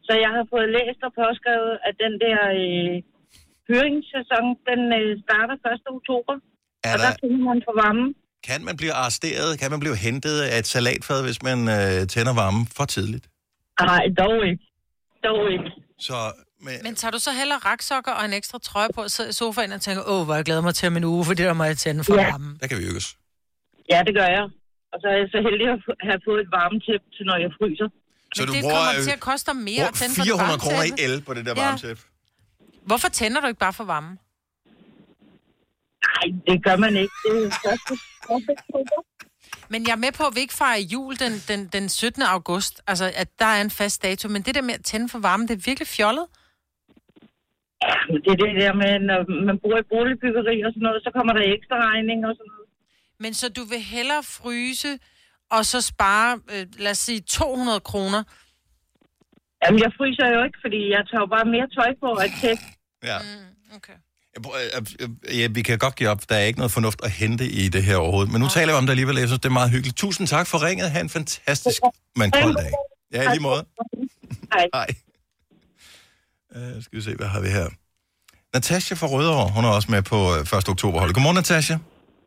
Så 0.07 0.13
jeg 0.25 0.31
har 0.37 0.45
fået 0.53 0.69
læst 0.77 1.01
og 1.09 1.13
påskrevet, 1.23 1.73
at 1.89 1.95
den 2.05 2.15
der 2.25 2.39
øh, 2.63 2.95
høringssæson, 3.71 4.45
den 4.71 4.81
øh, 5.01 5.09
starter 5.25 5.57
1. 5.75 5.81
oktober. 5.99 6.35
Er 6.89 6.93
og 6.95 6.99
der 7.03 7.11
der, 7.11 7.17
tænder 7.21 7.43
man 7.51 7.59
for 7.67 7.75
varmen. 7.83 8.09
kan 8.49 8.61
man 8.69 8.75
blive 8.81 8.93
arresteret? 9.03 9.51
Kan 9.61 9.69
man 9.75 9.81
blive 9.85 9.97
hentet 10.07 10.37
af 10.51 10.59
et 10.63 10.67
salatfad, 10.75 11.19
hvis 11.27 11.39
man 11.49 11.59
øh, 11.77 11.99
tænder 12.15 12.35
varmen 12.43 12.65
for 12.77 12.85
tidligt? 12.97 13.27
Nej, 13.91 14.05
dog 14.23 14.37
ikke. 14.51 14.65
Dog 15.29 15.41
ikke. 15.55 15.69
Så 16.09 16.17
med, 16.67 16.73
Men 16.87 16.95
tager 16.95 17.13
du 17.13 17.19
så 17.19 17.33
heller 17.41 17.57
raksokker 17.71 18.13
og 18.13 18.25
en 18.25 18.33
ekstra 18.33 18.59
trøje 18.59 18.89
på 18.95 19.05
i 19.05 19.09
sofaen 19.41 19.73
og 19.73 19.81
tænker, 19.81 20.03
åh, 20.13 20.25
hvor 20.25 20.35
jeg 20.35 20.45
glæder 20.45 20.61
mig 20.69 20.75
til 20.75 20.87
om 20.87 20.97
en 20.97 21.05
uge, 21.05 21.25
for 21.25 21.35
det 21.35 21.45
der 21.47 21.53
må 21.53 21.65
jeg 21.65 21.77
tænde 21.79 22.05
for 22.05 22.15
Ja. 22.21 22.31
varmen. 22.31 22.59
der 22.61 22.67
kan 22.67 22.79
vi 22.79 22.83
lykkes. 22.83 23.17
Ja, 23.93 23.99
det 24.07 24.15
gør 24.21 24.29
jeg. 24.39 24.45
Og 24.93 24.97
så 25.01 25.07
er 25.13 25.17
jeg 25.23 25.29
så 25.35 25.39
heldig 25.47 25.67
at 25.75 25.79
have 26.09 26.21
fået 26.29 26.41
et 26.45 26.51
varmetæp 26.59 27.03
til, 27.17 27.25
når 27.31 27.37
jeg 27.45 27.51
fryser. 27.59 27.89
Så 28.37 28.43
du 28.47 28.53
det 28.55 28.63
bruger, 28.63 28.75
kommer 28.77 28.95
øh, 28.99 29.05
til 29.07 29.15
at 29.19 29.23
koste 29.31 29.51
mere 29.69 29.85
at 29.91 29.95
tænde 30.01 30.15
for 30.19 30.25
400 30.25 30.53
det 30.53 30.61
kroner 30.65 30.85
i 30.85 30.91
varmetæppe. 30.91 31.15
el 31.17 31.23
på 31.29 31.33
det 31.37 31.43
der 31.47 31.55
Ja. 31.57 31.65
varmetæp. 31.65 31.99
Hvorfor 32.91 33.09
tænder 33.19 33.41
du 33.43 33.47
ikke 33.53 33.63
bare 33.67 33.77
for 33.81 33.85
varmen? 33.95 34.15
Nej, 36.09 36.27
det 36.49 36.57
gør 36.67 36.77
man 36.85 36.93
ikke. 37.03 37.15
Det 37.25 37.33
er 37.47 37.51
første, 37.67 37.93
første 38.27 38.51
oktober. 38.59 38.99
Men 39.73 39.81
jeg 39.87 39.93
er 39.99 40.03
med 40.07 40.13
på, 40.19 40.25
at 40.29 40.35
vi 40.37 40.41
ikke 40.47 40.55
fejrer 40.65 40.81
jul 40.95 41.13
den, 41.25 41.33
den, 41.51 41.61
den 41.77 41.85
17. 41.89 42.23
august. 42.37 42.75
Altså, 42.91 43.07
at 43.23 43.29
der 43.43 43.51
er 43.57 43.61
en 43.67 43.71
fast 43.81 44.03
dato. 44.03 44.25
Men 44.35 44.43
det 44.47 44.55
der 44.55 44.63
med 44.69 44.75
at 44.81 44.85
tænde 44.91 45.09
for 45.09 45.19
varmen, 45.29 45.49
det 45.49 45.55
er 45.59 45.63
virkelig 45.71 45.89
fjollet. 45.99 46.27
Ja, 47.89 47.95
men 48.11 48.19
det 48.25 48.31
er 48.35 48.39
det 48.45 48.53
der 48.63 48.73
med, 48.83 48.93
når 49.09 49.19
man 49.49 49.57
bor 49.65 49.77
i 49.83 49.87
boligbyggeri 49.95 50.57
og 50.67 50.71
sådan 50.73 50.85
noget, 50.89 51.01
så 51.07 51.11
kommer 51.17 51.33
der 51.37 51.43
ekstra 51.57 51.77
regning 51.91 52.19
og 52.29 52.33
sådan 52.39 52.51
noget. 52.55 52.60
Men 53.21 53.35
så 53.35 53.49
du 53.49 53.65
vil 53.65 53.81
hellere 53.81 54.23
fryse, 54.23 54.99
og 55.51 55.67
så 55.67 55.81
spare, 55.81 56.41
øh, 56.53 56.67
lad 56.79 56.91
os 56.91 56.99
sige, 56.99 57.21
200 57.21 57.81
kroner. 57.81 58.23
Jamen, 59.65 59.81
jeg 59.83 59.93
fryser 59.97 60.27
jo 60.37 60.45
ikke, 60.45 60.59
fordi 60.65 60.81
jeg 60.91 61.03
tager 61.11 61.21
jo 61.21 61.27
bare 61.37 61.45
mere 61.55 61.69
tøj 61.77 61.91
på 62.03 62.09
at 62.13 62.31
tæt. 62.41 62.59
Ja. 63.03 63.19
Jeg 64.35 64.43
prøver- 64.43 64.59
øh, 64.77 65.09
øh, 65.33 65.41
Ja, 65.41 65.47
vi 65.49 65.63
kan 65.63 65.79
godt 65.79 65.97
give 65.97 66.09
op. 66.09 66.29
Der 66.29 66.35
er 66.37 66.41
ikke 66.45 66.59
noget 66.59 66.73
fornuft 66.73 67.01
at 67.05 67.11
hente 67.11 67.45
i 67.49 67.69
det 67.69 67.83
her 67.85 67.97
overhovedet. 67.97 68.33
Men 68.33 68.41
nu 68.41 68.49
taler 68.49 68.73
vi 68.73 68.77
om 68.79 68.87
det 68.87 68.91
alligevel. 68.91 69.17
Jeg 69.17 69.29
synes, 69.29 69.41
det 69.41 69.49
er 69.49 69.53
meget 69.53 69.71
hyggeligt. 69.71 69.97
Tusind 69.97 70.27
tak 70.29 70.47
for 70.47 70.67
ringet. 70.67 70.91
Ha' 70.91 71.01
en 71.01 71.09
fantastisk, 71.11 71.81
men 72.17 72.31
kold 72.31 72.55
dag. 72.57 72.73
Ja, 73.13 73.23
i 73.23 73.27
lige 73.33 73.43
måde. 73.43 73.65
Hej. 74.53 74.67
Hej. 74.75 74.87
Uh, 76.57 76.83
skal 76.83 76.97
vi 76.99 77.03
se, 77.03 77.15
hvad 77.15 77.27
har 77.27 77.41
vi 77.41 77.49
her? 77.49 77.69
Natasha 78.55 78.95
fra 78.95 79.07
Rødovre, 79.07 79.51
hun 79.53 79.65
er 79.65 79.69
også 79.69 79.91
med 79.91 80.03
på 80.03 80.17
øh, 80.35 80.59
1. 80.59 80.69
oktober. 80.69 81.01
Godmorgen, 81.13 81.35
Natasha. 81.35 81.77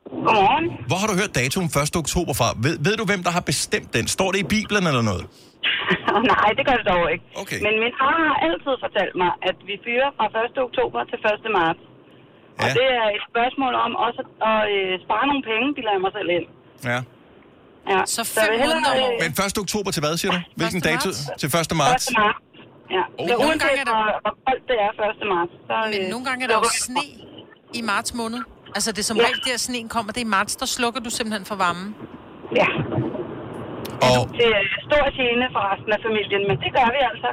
Godmorgen. 0.09 0.65
Hvor 0.89 0.97
har 1.01 1.07
du 1.11 1.15
hørt 1.21 1.33
datoen 1.41 1.67
1. 1.83 1.95
oktober 2.03 2.33
fra? 2.39 2.47
Ved, 2.65 2.75
ved 2.87 2.95
du, 3.01 3.03
hvem 3.11 3.21
der 3.27 3.31
har 3.37 3.43
bestemt 3.51 3.89
den? 3.95 4.05
Står 4.17 4.29
det 4.33 4.39
i 4.45 4.47
Bibelen 4.55 4.83
eller 4.91 5.03
noget? 5.11 5.25
Nej, 6.33 6.49
det 6.57 6.63
gør 6.69 6.75
det 6.81 6.87
dog 6.93 7.03
ikke. 7.13 7.25
Okay. 7.41 7.59
Men 7.65 7.73
min 7.83 7.93
far 8.01 8.15
har 8.29 8.35
altid 8.47 8.73
fortalt 8.85 9.13
mig, 9.23 9.31
at 9.49 9.57
vi 9.69 9.75
fyrer 9.85 10.09
fra 10.17 10.25
1. 10.45 10.57
oktober 10.67 10.99
til 11.11 11.17
1. 11.47 11.51
marts. 11.59 11.81
Og 12.61 12.67
Ja. 12.67 12.73
det 12.79 12.87
er 13.01 13.07
et 13.17 13.23
spørgsmål 13.31 13.73
om 13.85 13.91
også 14.07 14.21
at, 14.25 14.29
at 14.51 14.61
øh, 14.75 14.91
spare 15.05 15.25
nogle 15.29 15.43
penge, 15.51 15.65
de 15.77 15.81
lader 15.87 16.01
mig 16.05 16.13
selv 16.17 16.29
ind. 16.37 16.45
Ja. 16.91 16.99
Ja. 17.91 17.99
Så 18.13 18.21
jeg 18.45 18.49
vil 18.53 18.59
hellere, 18.63 18.81
øh, 18.99 19.09
Men 19.23 19.31
1. 19.49 19.57
oktober 19.65 19.89
til 19.95 20.01
hvad, 20.03 20.13
siger 20.21 20.31
du? 20.37 20.39
Hvilken 20.59 20.79
1. 20.83 20.87
dato? 20.91 21.09
marts. 21.09 21.21
Til 21.41 21.47
1. 21.47 21.53
marts? 21.83 22.05
1. 22.07 22.15
marts. 22.23 22.39
Ja. 22.95 23.03
Oh. 23.19 23.25
Det 23.27 23.33
er 23.33 23.37
Nogle 23.37 23.47
uanset, 23.47 23.61
gange 23.67 23.79
er 23.83 23.87
der- 23.91 23.97
hvor, 23.99 24.09
hvor 24.25 24.33
koldt 24.47 24.63
det 24.71 24.77
er 24.85 24.91
1. 25.21 25.27
marts. 25.35 25.53
Så, 25.69 25.75
Men 25.93 26.01
øh, 26.03 26.05
nogle 26.13 26.25
gange 26.27 26.39
er 26.45 26.49
der 26.53 26.57
jo 26.63 26.69
sne 26.87 27.03
i 27.79 27.81
marts 27.91 28.11
måned. 28.21 28.41
Altså, 28.75 28.91
det 28.91 28.99
er 28.99 29.03
som 29.11 29.17
Ja. 29.17 29.23
regel 29.23 29.39
der 29.45 29.57
sneen 29.57 29.89
kommer, 29.89 30.11
det 30.13 30.21
er 30.21 30.25
i 30.25 30.33
marts, 30.37 30.55
der 30.55 30.65
slukker 30.65 30.99
du 31.01 31.09
simpelthen 31.09 31.45
for 31.45 31.55
varmen. 31.55 31.95
Ja. 32.61 32.67
Og, 34.09 34.21
til 34.39 34.47
øh, 34.57 34.61
stor 34.87 35.05
gene 35.19 35.45
for 35.55 35.61
resten 35.71 35.91
af 35.95 35.99
familien, 36.07 36.41
men 36.49 36.55
det 36.63 36.69
gør 36.77 36.87
vi 36.95 36.99
altså. 37.11 37.29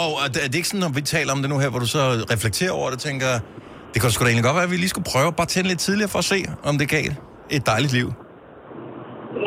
og 0.00 0.10
er 0.24 0.28
det 0.34 0.40
er 0.44 0.48
det 0.50 0.54
ikke 0.60 0.68
sådan, 0.68 0.80
når 0.86 0.92
vi 0.98 1.02
taler 1.14 1.32
om 1.32 1.40
det 1.42 1.48
nu 1.50 1.58
her, 1.58 1.70
hvor 1.72 1.78
du 1.78 1.86
så 1.86 2.02
reflekterer 2.34 2.72
over 2.72 2.90
det, 2.90 2.98
tænker, 2.98 3.30
det 3.94 3.98
kunne 4.02 4.12
sgu 4.12 4.20
da 4.24 4.28
egentlig 4.28 4.44
godt 4.44 4.54
være, 4.60 4.64
at 4.64 4.70
vi 4.70 4.76
lige 4.76 4.88
skulle 4.94 5.08
prøve 5.12 5.26
at 5.26 5.36
bare 5.36 5.46
tænde 5.46 5.68
lidt 5.68 5.80
tidligere 5.88 6.10
for 6.10 6.18
at 6.18 6.24
se, 6.24 6.38
om 6.68 6.72
det 6.78 6.84
er 6.88 6.92
galt. 6.98 7.14
Et 7.50 7.66
dejligt 7.66 7.92
liv. 7.92 8.08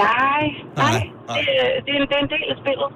Nej, 0.05 0.43
nej. 0.75 0.99
Nej, 1.27 1.37
Det, 1.37 1.47
øh, 1.63 1.69
det, 1.85 1.91
er 1.95 1.99
en, 2.01 2.07
det 2.09 2.15
er 2.19 2.23
en 2.27 2.31
del 2.35 2.47
af 2.53 2.57
spillet. 2.63 2.89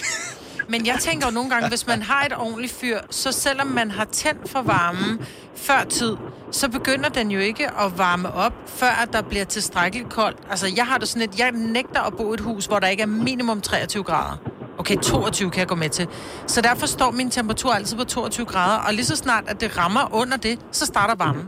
Men 0.72 0.86
jeg 0.86 0.96
tænker 1.00 1.26
jo 1.26 1.32
nogle 1.32 1.50
gange, 1.50 1.68
hvis 1.68 1.86
man 1.86 2.02
har 2.02 2.22
et 2.26 2.34
ordentligt 2.36 2.72
fyr, 2.72 2.98
så 3.10 3.32
selvom 3.32 3.66
man 3.66 3.90
har 3.90 4.04
tændt 4.04 4.50
for 4.50 4.62
varmen 4.62 5.26
før 5.56 5.84
tid, 5.88 6.16
så 6.50 6.70
begynder 6.70 7.08
den 7.08 7.30
jo 7.30 7.40
ikke 7.40 7.66
at 7.66 7.98
varme 7.98 8.28
op, 8.34 8.52
før 8.66 9.02
at 9.02 9.12
der 9.12 9.22
bliver 9.22 9.44
tilstrækkeligt 9.44 10.08
koldt. 10.10 10.38
Altså, 10.50 10.66
jeg 10.76 10.86
har 10.86 10.98
det 10.98 11.08
sådan 11.08 11.28
et, 11.28 11.38
jeg 11.38 11.50
nægter 11.52 12.00
at 12.00 12.12
bo 12.16 12.30
i 12.30 12.34
et 12.34 12.40
hus, 12.40 12.66
hvor 12.66 12.78
der 12.78 12.86
ikke 12.86 13.02
er 13.02 13.06
minimum 13.06 13.60
23 13.60 14.04
grader. 14.04 14.36
Okay, 14.78 14.96
22 14.96 15.50
kan 15.50 15.60
jeg 15.60 15.68
gå 15.68 15.74
med 15.74 15.88
til. 15.88 16.06
Så 16.46 16.60
derfor 16.60 16.86
står 16.86 17.10
min 17.10 17.30
temperatur 17.30 17.72
altid 17.72 17.96
på 17.96 18.04
22 18.04 18.46
grader, 18.46 18.78
og 18.86 18.94
lige 18.94 19.04
så 19.04 19.16
snart, 19.16 19.44
at 19.48 19.60
det 19.60 19.78
rammer 19.78 20.14
under 20.14 20.36
det, 20.36 20.58
så 20.72 20.86
starter 20.86 21.14
varmen. 21.24 21.46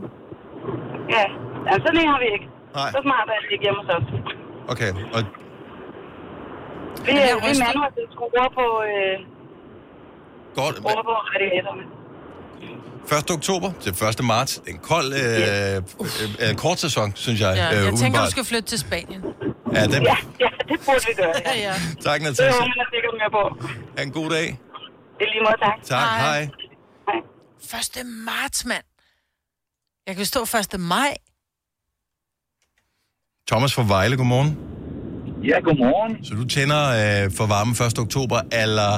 Ja, 1.11 1.25
altså 1.73 1.89
en 1.89 2.09
har 2.13 2.19
vi 2.25 2.29
ikke. 2.33 2.49
Nej. 2.75 2.91
Så 2.91 2.99
smart 3.03 3.29
er 3.35 3.39
det 3.43 3.53
ikke 3.53 3.65
hjemme 3.65 3.81
hos 3.83 3.91
os. 3.97 4.05
Okay, 4.73 4.91
og 5.15 5.42
Vi, 7.05 7.11
Er 7.11 7.35
det 7.35 7.43
vi 7.43 7.59
mander 7.65 7.89
til 7.97 8.05
skruer 8.15 8.49
på, 8.59 8.67
øh, 8.91 9.15
godt. 10.61 10.77
skruer 10.77 11.03
på 11.11 11.15
radiatorerne. 11.33 11.83
1. 13.19 13.31
oktober 13.31 13.71
til 13.81 13.91
1. 14.21 14.25
marts. 14.25 14.53
Det 14.59 14.69
er 14.71 14.73
en 14.75 14.79
kold, 14.79 15.09
øh, 15.13 15.77
øh, 16.41 16.51
øh, 16.51 16.57
kort 16.57 16.79
sæson, 16.81 17.13
synes 17.17 17.41
jeg. 17.41 17.53
Ja, 17.57 17.67
øh, 17.67 17.75
jeg 17.75 17.83
tænker, 17.85 17.93
umiddelbart. 17.93 18.27
du 18.27 18.31
skal 18.31 18.45
flytte 18.45 18.69
til 18.73 18.79
Spanien. 18.79 19.23
Ja, 19.75 19.83
den, 19.87 20.03
Ja, 20.03 20.17
ja, 20.41 20.49
det 20.69 20.79
burde 20.87 21.01
vi 21.09 21.13
gøre. 21.23 21.33
Ja, 21.47 21.55
ja. 21.69 21.75
tak, 22.07 22.21
Det 22.21 22.27
er 22.27 22.31
Natasha. 22.31 22.61
hun 22.63 22.71
er 22.85 22.89
sikkert 22.95 23.15
med 23.23 23.31
på. 23.39 23.43
Ha' 23.97 24.03
en 24.03 24.13
god 24.13 24.31
dag. 24.31 24.47
Det 25.19 25.27
er 25.27 25.31
lige 25.35 25.43
måde, 25.47 25.57
tak. 25.65 25.83
Tak, 25.83 26.21
hej. 26.21 26.49
1. 28.01 28.07
marts, 28.07 28.65
mand. 28.65 28.85
Jeg 30.07 30.17
kan 30.17 30.25
stå 30.25 30.41
1. 30.75 30.81
maj. 30.81 31.15
Thomas 33.51 33.75
fra 33.75 33.83
Vejle, 33.89 34.17
godmorgen. 34.17 34.59
Ja, 35.51 35.57
godmorgen. 35.67 36.25
Så 36.25 36.33
du 36.41 36.45
tænder 36.57 36.83
øh, 37.01 37.23
for 37.39 37.47
varmen 37.55 37.75
1. 37.87 37.99
oktober, 38.07 38.39
eller 38.63 38.91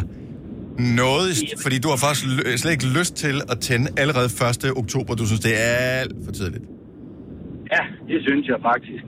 noget, 1.03 1.29
st- 1.41 1.63
fordi 1.65 1.77
du 1.85 1.89
har 1.93 1.99
faktisk 2.07 2.25
slet 2.63 2.73
ikke 2.77 2.89
lyst 2.99 3.15
til 3.25 3.37
at 3.53 3.57
tænde 3.67 3.87
allerede 4.03 4.29
1. 4.71 4.77
oktober. 4.83 5.11
Du 5.21 5.25
synes, 5.31 5.43
det 5.49 5.55
er 5.69 5.77
alt 6.03 6.15
for 6.25 6.33
tidligt. 6.41 6.65
Ja, 7.75 7.83
det 8.11 8.19
synes 8.27 8.45
jeg 8.53 8.59
faktisk. 8.71 9.05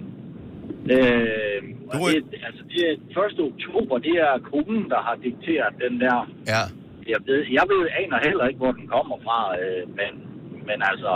Øh, 0.95 1.59
og 1.93 1.97
det, 2.15 2.23
altså, 2.49 2.63
det 2.73 2.81
er 2.89 2.95
1. 2.95 3.41
oktober, 3.51 3.95
det 4.07 4.15
er 4.29 4.33
konen, 4.53 4.83
der 4.93 5.01
har 5.07 5.17
dikteret 5.27 5.71
den 5.85 5.95
der. 6.05 6.19
Ja. 6.55 6.63
Jeg 7.13 7.21
ved, 7.29 7.41
jeg 7.59 7.65
ved, 7.73 7.83
aner 8.01 8.19
heller 8.29 8.45
ikke, 8.51 8.61
hvor 8.65 8.75
den 8.79 8.87
kommer 8.95 9.17
fra, 9.27 9.39
øh, 9.63 9.83
men, 9.99 10.13
men 10.69 10.79
altså, 10.91 11.13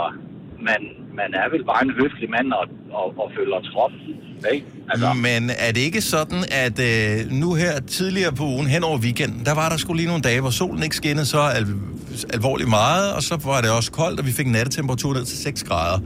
man, 0.69 0.81
man 1.19 1.29
er 1.41 1.47
vel 1.53 1.63
bare 1.71 1.81
en 1.87 1.93
høflig 1.99 2.29
mand 2.35 2.49
og, 2.59 2.65
og, 2.99 3.07
og 3.21 3.27
følger 3.37 3.59
trop. 3.71 3.93
Altså. 4.91 5.13
Men 5.13 5.49
er 5.67 5.71
det 5.75 5.81
ikke 5.89 6.01
sådan, 6.01 6.41
at 6.65 6.77
øh, 6.89 7.31
nu 7.41 7.53
her 7.53 7.73
tidligere 7.97 8.33
på 8.39 8.43
ugen, 8.43 8.67
hen 8.67 8.83
over 8.83 8.97
weekenden, 8.99 9.45
der 9.45 9.53
var 9.55 9.69
der 9.69 9.77
skulle 9.77 9.97
lige 10.01 10.07
nogle 10.07 10.21
dage, 10.29 10.41
hvor 10.41 10.49
solen 10.49 10.83
ikke 10.83 10.95
skinnede 10.95 11.25
så 11.25 11.41
al- 11.57 11.79
alvorligt 12.33 12.69
meget, 12.69 13.07
og 13.15 13.21
så 13.29 13.35
var 13.45 13.61
det 13.61 13.71
også 13.77 13.91
koldt, 13.91 14.19
og 14.19 14.25
vi 14.25 14.31
fik 14.31 14.47
nattetemperatur 14.47 15.13
ned 15.13 15.25
til 15.25 15.37
6 15.37 15.63
grader. 15.63 15.99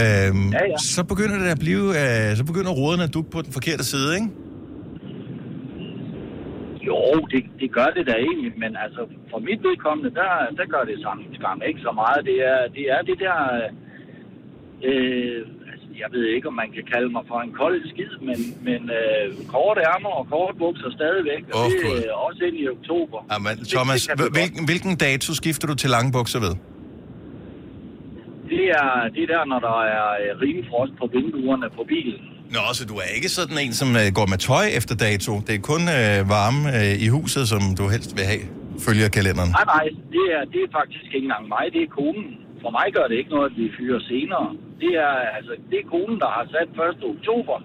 Øhm, 0.00 0.48
ja, 0.56 0.64
ja. 0.72 0.76
Så 0.94 1.04
begynder 1.12 1.36
det 1.38 1.48
at 1.56 1.58
blive, 1.58 1.86
øh, 2.00 2.36
så 2.36 2.44
begynder 2.50 2.70
roderne 2.80 3.02
at 3.08 3.14
dukke 3.14 3.30
på 3.30 3.42
den 3.42 3.52
forkerte 3.52 3.84
side, 3.84 4.10
ikke? 4.18 4.28
Jo, 6.88 6.98
det, 7.32 7.42
det 7.60 7.68
gør 7.78 7.88
det 7.96 8.04
da 8.10 8.14
egentlig, 8.28 8.52
men 8.62 8.72
altså 8.84 9.00
for 9.30 9.38
mit 9.48 9.60
vedkommende, 9.68 10.10
der, 10.20 10.30
der 10.58 10.66
gør 10.74 10.82
det 10.90 10.98
samme 11.06 11.22
skam 11.38 11.58
ikke 11.68 11.80
så 11.86 11.92
meget. 12.00 12.20
Det 12.30 12.38
er 12.52 12.60
det, 12.76 12.84
er 12.96 13.02
det 13.10 13.16
der... 13.26 13.38
Øh, 14.88 15.40
jeg 16.02 16.10
ved 16.16 16.24
ikke, 16.34 16.46
om 16.52 16.56
man 16.62 16.70
kan 16.76 16.84
kalde 16.92 17.08
mig 17.16 17.24
for 17.30 17.38
en 17.46 17.52
kold 17.60 17.78
skid, 17.92 18.12
men, 18.28 18.38
men 18.68 18.80
øh, 19.00 19.24
korte 19.54 19.80
ærmer 19.92 20.12
og 20.20 20.24
korte 20.34 20.54
bukser 20.64 20.90
stadigvæk, 20.98 21.42
og 21.54 21.64
Åh, 21.66 21.70
det 21.82 22.06
er 22.10 22.16
også 22.28 22.40
ind 22.48 22.56
i 22.62 22.66
oktober. 22.76 23.18
Jamen, 23.32 23.54
Thomas, 23.74 24.00
hvilken, 24.38 24.62
hvilken 24.70 24.92
dato 25.06 25.30
skifter 25.40 25.66
du 25.70 25.74
til 25.82 25.90
lange 25.96 26.10
bukser 26.18 26.40
ved? 26.46 26.54
Det 28.52 28.64
er, 28.80 28.90
det 29.14 29.22
er 29.26 29.30
der, 29.36 29.44
når 29.52 29.60
der 29.68 29.76
er 29.96 30.06
øh, 30.22 30.40
rimfrost 30.44 30.92
på 31.00 31.06
vinduerne 31.16 31.66
på 31.78 31.82
bilen. 31.92 32.20
Nå, 32.56 32.64
så 32.78 32.82
du 32.90 32.94
er 33.04 33.08
ikke 33.16 33.28
sådan 33.38 33.58
en, 33.64 33.72
som 33.80 33.88
øh, 34.00 34.06
går 34.18 34.26
med 34.32 34.38
tøj 34.38 34.66
efter 34.78 34.94
dato. 35.06 35.32
Det 35.46 35.54
er 35.58 35.62
kun 35.72 35.82
øh, 35.98 36.18
varme 36.36 36.60
øh, 36.78 37.04
i 37.04 37.08
huset, 37.16 37.44
som 37.52 37.62
du 37.78 37.84
helst 37.94 38.10
vil 38.18 38.24
have, 38.32 38.44
følger 38.86 39.08
kalenderen. 39.18 39.50
Nej, 39.58 39.66
nej, 39.74 39.86
det 40.14 40.24
er, 40.36 40.42
det 40.52 40.60
er 40.66 40.70
faktisk 40.78 41.04
ikke 41.16 41.26
engang 41.28 41.44
mig, 41.56 41.64
det 41.74 41.82
er 41.86 41.90
konen. 42.00 42.41
For 42.62 42.70
mig 42.78 42.88
gør 42.96 43.06
det 43.10 43.16
ikke 43.20 43.34
noget, 43.36 43.46
at 43.50 43.56
vi 43.60 43.66
fyrer 43.78 44.00
senere. 44.12 44.48
Det 44.82 44.92
er, 45.06 45.14
altså, 45.38 45.52
det 45.70 45.76
er 45.82 45.86
konen, 45.94 46.18
der 46.24 46.30
har 46.36 46.44
sat 46.54 46.68
1. 46.70 47.04
oktober. 47.14 47.56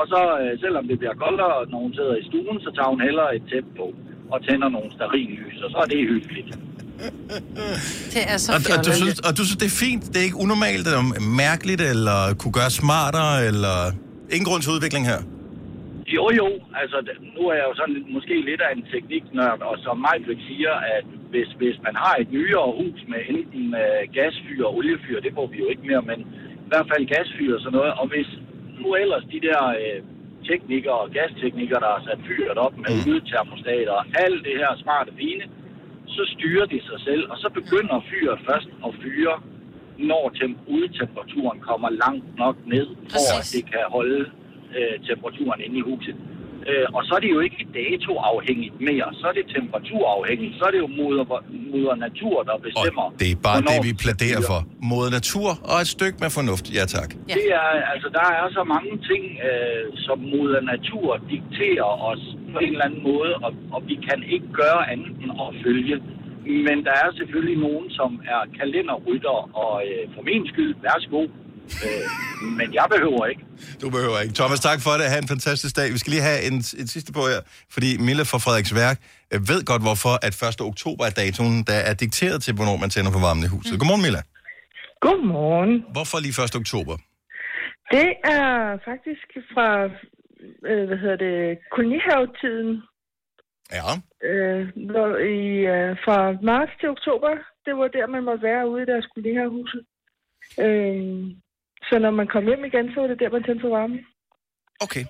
Og 0.00 0.04
så, 0.12 0.20
øh, 0.42 0.52
selvom 0.64 0.84
det 0.90 0.96
bliver 1.00 1.16
koldere, 1.24 1.54
når 1.70 1.78
hun 1.84 1.92
sidder 1.98 2.14
i 2.22 2.24
stuen, 2.30 2.56
så 2.66 2.70
tager 2.76 2.90
hun 2.94 3.00
hellere 3.08 3.30
et 3.36 3.44
tæppe 3.52 3.70
på 3.80 3.86
og 4.32 4.38
tænder 4.46 4.68
nogle 4.76 4.90
stearinlys, 4.96 5.58
og 5.64 5.70
så 5.74 5.78
er 5.84 5.88
det 5.92 5.98
hyggeligt. 6.14 6.50
Det 8.14 8.22
er 8.32 8.36
så 8.44 8.48
Og, 8.56 8.60
og, 8.78 8.78
du 8.86 8.92
synes, 9.00 9.18
og 9.26 9.32
du 9.38 9.42
synes, 9.46 9.60
det 9.64 9.68
er 9.72 9.76
fint? 9.86 10.02
Det 10.12 10.18
er 10.22 10.26
ikke 10.30 10.40
unormalt, 10.46 10.84
eller 10.90 11.04
mærkeligt, 11.46 11.82
eller 11.92 12.18
kunne 12.40 12.54
gøre 12.60 12.70
smartere, 12.82 13.34
eller... 13.50 13.76
Ingen 14.34 14.46
grund 14.50 14.60
til 14.62 14.70
udvikling 14.76 15.04
her? 15.12 15.20
Jo, 16.16 16.24
jo. 16.40 16.48
Altså, 16.82 16.96
nu 17.36 17.42
er 17.50 17.54
jeg 17.60 17.64
jo 17.70 17.74
sådan 17.80 17.94
lidt- 17.96 18.10
måske 18.16 18.34
lidt 18.50 18.60
af 18.66 18.70
en 18.76 18.82
tekniknørd, 18.92 19.60
og 19.70 19.76
som 19.84 19.94
Majbrik 20.06 20.40
siger, 20.50 20.74
at 20.96 21.06
hvis, 21.32 21.48
hvis 21.60 21.76
man 21.86 21.94
har 22.04 22.14
et 22.22 22.30
nyere 22.36 22.66
hus 22.80 23.00
med 23.12 23.20
enten 23.34 23.64
øh, 23.82 24.02
gasfyr 24.16 24.64
og 24.68 24.74
oliefyr, 24.76 25.20
det 25.26 25.32
får 25.38 25.46
vi 25.52 25.56
jo 25.62 25.66
ikke 25.72 25.86
mere, 25.90 26.02
men 26.10 26.18
i 26.66 26.68
hvert 26.70 26.88
fald 26.90 27.04
gasfyr 27.14 27.54
og 27.56 27.60
sådan 27.64 27.76
noget, 27.78 27.92
og 28.00 28.06
hvis 28.12 28.28
nu 28.82 28.88
ellers 29.02 29.24
de 29.34 29.40
der 29.48 29.60
øh, 29.82 29.98
teknikere 30.50 30.98
og 31.04 31.10
gasteknikere, 31.18 31.80
der 31.84 31.90
har 31.96 32.02
sat 32.08 32.20
fyret 32.28 32.58
op 32.66 32.74
med 32.82 32.92
lydtermostater 33.06 33.92
og 34.00 34.04
alt 34.24 34.40
det 34.46 34.54
her 34.62 34.72
smarte 34.84 35.12
fine, 35.20 35.44
så 36.16 36.22
styrer 36.34 36.66
de 36.72 36.78
sig 36.88 37.00
selv, 37.08 37.24
og 37.32 37.36
så 37.42 37.48
begynder 37.58 37.96
fyret 38.10 38.38
først 38.48 38.68
at 38.86 38.92
fyre, 39.02 39.34
når 39.98 40.24
tem- 40.38 40.60
udetemperaturen 40.74 41.58
kommer 41.60 41.88
langt 42.04 42.28
nok 42.42 42.56
ned, 42.66 42.86
for 43.12 43.22
at 43.38 43.44
det 43.54 43.62
kan 43.72 43.84
holde 43.96 44.20
øh, 44.78 44.94
temperaturen 45.08 45.60
inde 45.66 45.78
i 45.78 45.84
huset. 45.90 46.16
Øh, 46.70 46.86
og 46.96 47.00
så 47.06 47.12
er 47.16 47.20
det 47.24 47.30
jo 47.36 47.40
ikke 47.46 47.60
datoafhængigt 47.80 48.74
mere, 48.88 49.06
så 49.20 49.24
er 49.30 49.34
det 49.38 49.44
temperaturafhængigt, 49.56 50.52
så 50.58 50.62
er 50.68 50.72
det 50.74 50.80
jo 50.86 50.90
moder, 51.00 51.24
moder 51.72 51.94
natur, 52.06 52.36
der 52.48 52.56
bestemmer. 52.68 53.04
Det 53.22 53.28
er 53.34 53.38
bare 53.48 53.60
det, 53.70 53.78
vi 53.88 53.92
plæderer 54.04 54.40
for. 54.50 54.60
Moder 54.90 55.10
natur 55.20 55.48
og 55.70 55.76
et 55.84 55.90
stykke 55.96 56.16
med 56.22 56.30
fornuft. 56.38 56.66
Ja, 56.78 56.84
tak. 56.96 57.10
Ja. 57.28 57.34
Det 57.38 57.46
er, 57.60 57.68
altså, 57.92 58.08
der 58.18 58.26
er 58.40 58.46
så 58.58 58.62
mange 58.74 58.92
ting, 59.10 59.22
øh, 59.46 59.84
som 60.06 60.16
moder 60.32 60.60
natur 60.74 61.08
dikterer 61.34 61.90
os 62.10 62.22
på 62.52 62.58
en 62.64 62.72
eller 62.74 62.86
anden 62.88 63.02
måde, 63.10 63.32
og, 63.46 63.52
og 63.74 63.80
vi 63.90 63.96
kan 64.08 64.18
ikke 64.34 64.48
gøre 64.62 64.80
andet 64.92 65.12
end 65.22 65.32
at 65.44 65.50
følge. 65.64 65.96
Men 66.68 66.76
der 66.88 66.94
er 67.04 67.10
selvfølgelig 67.18 67.58
nogen, 67.66 67.86
som 67.98 68.10
er 68.34 68.40
kalenderrytter, 68.58 69.36
og 69.62 69.72
øh, 69.88 70.04
for 70.14 70.22
min 70.30 70.42
skyld, 70.52 70.74
værsgo. 70.86 71.22
Øh, 71.86 72.06
men 72.58 72.68
jeg 72.78 72.86
behøver 72.94 73.26
ikke. 73.32 73.44
Du 73.82 73.90
behøver 73.96 74.18
ikke. 74.24 74.34
Thomas, 74.34 74.60
tak 74.60 74.80
for 74.86 74.90
det. 74.98 75.04
Ha' 75.12 75.18
en 75.18 75.28
fantastisk 75.28 75.76
dag. 75.76 75.88
Vi 75.94 75.98
skal 75.98 76.10
lige 76.10 76.26
have 76.30 76.40
en, 76.48 76.56
en 76.80 76.88
sidste 76.94 77.12
på 77.12 77.22
her, 77.32 77.40
fordi 77.74 77.90
Mille 78.08 78.24
fra 78.30 78.38
Frederiks 78.44 78.74
Værk 78.74 78.98
øh, 79.32 79.40
ved 79.50 79.60
godt, 79.70 79.82
hvorfor 79.82 80.14
at 80.26 80.34
1. 80.42 80.60
oktober 80.60 81.04
er 81.08 81.14
datoen, 81.22 81.56
der 81.70 81.78
er 81.90 81.94
dikteret 81.94 82.38
til, 82.42 82.52
hvornår 82.54 82.76
man 82.82 82.90
tænder 82.94 83.12
for 83.16 83.22
varmen 83.26 83.44
i 83.44 83.50
huset. 83.54 83.78
Godmorgen, 83.80 84.02
Milla. 84.06 84.22
Godmorgen. 85.06 85.74
Hvorfor 85.96 86.16
lige 86.24 86.34
1. 86.44 86.56
oktober? 86.62 86.94
Det 87.96 88.10
er 88.38 88.48
faktisk 88.88 89.26
fra, 89.54 89.68
øh, 90.68 90.84
hvad 90.88 90.98
hedder 91.02 91.18
det, 91.26 91.58
kolonihavetiden. 91.74 92.70
Ja. 93.78 93.92
Øh, 94.28 94.62
hvor 94.90 95.08
i, 95.38 95.42
øh, 95.74 95.90
fra 96.04 96.18
marts 96.50 96.72
til 96.80 96.88
oktober, 96.96 97.32
det 97.64 97.72
var 97.80 97.88
der, 97.96 98.06
man 98.06 98.24
måtte 98.24 98.42
være 98.42 98.68
ude 98.70 98.82
i 98.82 98.90
deres 98.92 99.06
kolonihavehuse. 99.12 99.78
Øh, 100.64 101.41
så 101.88 101.94
når 102.04 102.10
man 102.20 102.26
kom 102.34 102.44
hjem 102.50 102.64
igen, 102.64 102.86
så 102.92 103.00
var 103.00 103.08
det 103.08 103.18
der, 103.20 103.30
man 103.30 103.42
tændte 103.42 103.62
for 103.64 103.72
varmen. 103.78 104.00
Okay. 104.84 105.04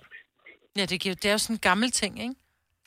Ja, 0.79 0.85
det, 0.91 1.01
giver, 1.01 1.15
det 1.15 1.29
er 1.29 1.33
jo 1.33 1.39
sådan 1.39 1.57
en 1.57 1.65
gammel 1.71 1.91
ting, 1.91 2.13
ikke? 2.27 2.35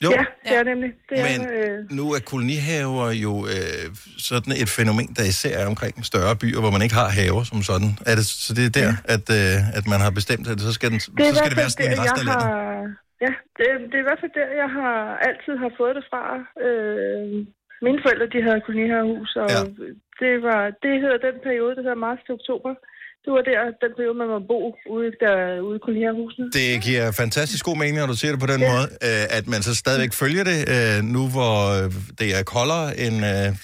Jo. 0.04 0.10
Ja, 0.16 0.24
det 0.48 0.54
er 0.60 0.64
nemlig. 0.72 0.90
Det 1.08 1.16
Men 1.26 1.40
er, 1.46 1.52
øh, 1.58 1.78
nu 1.98 2.04
er 2.16 2.20
kolonihaver 2.32 3.08
jo 3.24 3.32
øh, 3.54 3.84
sådan 4.28 4.52
et 4.62 4.70
fænomen, 4.78 5.08
der 5.18 5.24
især 5.32 5.54
er 5.62 5.66
omkring 5.72 5.94
større 6.10 6.34
byer, 6.42 6.60
hvor 6.62 6.72
man 6.76 6.82
ikke 6.84 6.96
har 7.02 7.08
haver 7.18 7.42
som 7.50 7.58
sådan. 7.70 7.90
Er 8.10 8.14
det, 8.18 8.26
så 8.44 8.50
det 8.58 8.64
er 8.70 8.74
der, 8.80 8.90
at, 9.14 9.26
øh, 9.38 9.78
at 9.78 9.84
man 9.92 10.00
har 10.04 10.12
bestemt, 10.18 10.44
at 10.52 10.58
så 10.66 10.72
skal, 10.78 10.88
den, 10.92 11.00
det 11.16 11.24
så 11.26 11.34
i 11.34 11.38
skal 11.40 11.52
det 11.52 11.60
være 11.62 11.70
sådan 11.74 11.92
i 11.92 11.94
der, 11.94 12.02
resten 12.02 12.20
af 12.22 12.26
jeg 12.26 12.26
landet? 12.28 12.46
har... 12.46 13.06
Ja, 13.24 13.32
det, 13.56 13.66
det 13.90 13.96
er 13.98 14.04
i 14.04 14.08
hvert 14.08 14.22
fald 14.22 14.34
der, 14.40 14.48
jeg 14.62 14.70
har 14.78 14.94
altid 15.28 15.54
har 15.64 15.72
fået 15.80 15.94
det 15.98 16.04
fra. 16.10 16.22
Øh, 16.66 17.26
mine 17.86 18.00
forældre, 18.04 18.26
de 18.34 18.40
havde 18.46 18.60
kolonihavehus, 18.66 19.30
og 19.42 19.48
ja. 19.54 19.62
det, 20.22 20.34
var, 20.46 20.60
det 20.84 20.92
hedder 21.02 21.18
den 21.28 21.36
periode, 21.46 21.74
der 21.76 21.82
hedder 21.86 22.04
marts 22.06 22.22
til 22.24 22.36
oktober. 22.38 22.72
Det 23.26 23.32
var 23.38 23.42
der, 23.52 23.60
den 23.84 23.92
periode, 23.98 24.16
man 24.22 24.28
må 24.34 24.38
bo 24.52 24.60
ude, 24.94 25.10
der, 25.24 25.34
ude 25.68 25.76
i 25.78 25.80
kolonihavehusene. 25.84 26.46
Det 26.58 26.82
giver 26.86 27.04
fantastisk 27.22 27.64
god 27.64 27.76
mening, 27.76 27.96
når 28.02 28.06
du 28.06 28.16
siger 28.20 28.30
det 28.34 28.40
på 28.40 28.50
den 28.54 28.60
ja. 28.60 28.72
måde, 28.72 28.84
øh, 29.08 29.38
at 29.38 29.44
man 29.52 29.60
så 29.68 29.72
stadigvæk 29.74 30.12
følger 30.22 30.44
det, 30.52 30.58
øh, 30.74 30.96
nu 31.16 31.22
hvor 31.34 31.54
øh, 31.76 31.84
det 32.20 32.28
er 32.38 32.42
koldere, 32.56 32.86
end 33.04 33.16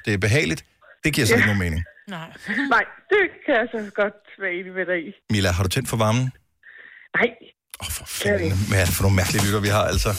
det 0.05 0.13
er 0.15 0.19
behageligt. 0.19 0.65
Det 1.05 1.11
giver 1.15 1.27
så 1.27 1.33
Ja. 1.33 1.37
ikke 1.39 1.47
nogen 1.53 1.63
mening. 1.67 1.83
Nej. 2.17 2.29
Nej, 2.75 2.85
det 3.13 3.23
kan 3.45 3.55
jeg 3.61 3.67
så 3.75 3.79
godt 4.03 4.19
være 4.43 4.53
enig 4.59 4.73
med 4.79 4.87
dig 4.91 4.99
i. 5.09 5.11
Mila, 5.35 5.51
har 5.57 5.63
du 5.63 5.69
tændt 5.69 5.89
for 5.89 5.97
varmen? 6.05 6.27
Nej. 7.19 7.29
Fanden, 8.07 8.53
Hvad 8.71 8.79
er 8.83 8.85
det 8.89 8.95
for 8.99 9.03
nogle 9.07 9.17
mærkelige 9.17 9.43
lytter, 9.47 9.61
vi 9.61 9.73
har, 9.77 9.85
altså? 9.93 10.11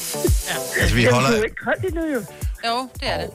Ja. 0.49 0.55
Altså, 0.81 0.95
vi 0.99 1.03
holder... 1.15 1.29
det 1.29 1.35
er 1.35 1.41
jo 1.43 1.47
ikke 1.51 1.61
koldt 1.67 1.83
endnu, 1.89 2.03
jo. 2.15 2.21
Jo, 2.67 2.89
det 2.93 3.09
er 3.09 3.17
det. 3.21 3.29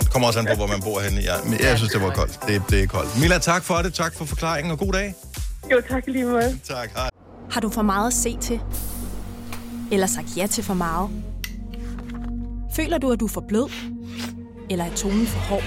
Det 0.00 0.10
kommer 0.12 0.28
også 0.28 0.40
an 0.40 0.46
på, 0.46 0.54
hvor 0.54 0.66
man 0.66 0.80
bor 0.82 1.00
henne. 1.00 1.20
Ja, 1.20 1.32
men 1.44 1.60
jeg 1.60 1.78
synes, 1.78 1.92
det 1.92 2.02
var 2.02 2.10
koldt. 2.10 2.38
Det, 2.46 2.62
det 2.70 2.82
er 2.82 2.86
koldt. 2.86 3.20
Mila, 3.20 3.38
tak 3.38 3.62
for 3.62 3.74
det. 3.74 3.94
Tak 3.94 4.14
for 4.14 4.24
forklaringen, 4.24 4.70
og 4.72 4.78
god 4.78 4.92
dag. 4.92 5.14
Jo, 5.70 5.80
tak 5.90 6.02
lige 6.06 6.24
måde. 6.24 6.58
Tak, 6.64 6.90
hej. 6.96 7.10
Har 7.50 7.60
du 7.60 7.68
for 7.70 7.82
meget 7.82 8.06
at 8.06 8.12
se 8.12 8.36
til? 8.40 8.60
Eller 9.92 10.06
sagt 10.06 10.26
ja 10.36 10.46
til 10.46 10.64
for 10.64 10.74
meget? 10.74 11.10
Føler 12.76 12.98
du, 12.98 13.12
at 13.12 13.20
du 13.20 13.24
er 13.24 13.28
for 13.30 13.44
blød? 13.48 13.70
Eller 14.70 14.84
er 14.84 14.94
tonen 14.94 15.26
for 15.26 15.38
hård? 15.38 15.62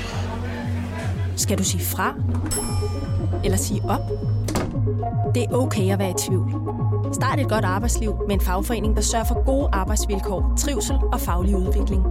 Skal 1.37 1.57
du 1.57 1.63
sige 1.63 1.85
fra? 1.85 2.13
Eller 3.43 3.57
sige 3.57 3.81
op? 3.89 4.01
Det 5.35 5.43
er 5.43 5.51
okay 5.51 5.91
at 5.93 5.99
være 5.99 6.09
i 6.09 6.13
tvivl. 6.17 6.51
Start 7.13 7.39
et 7.39 7.49
godt 7.49 7.65
arbejdsliv 7.65 8.15
med 8.27 8.35
en 8.35 8.41
fagforening, 8.41 8.95
der 8.95 9.01
sørger 9.01 9.25
for 9.25 9.45
gode 9.45 9.69
arbejdsvilkår, 9.71 10.53
trivsel 10.57 10.95
og 11.13 11.19
faglig 11.19 11.55
udvikling. 11.55 12.03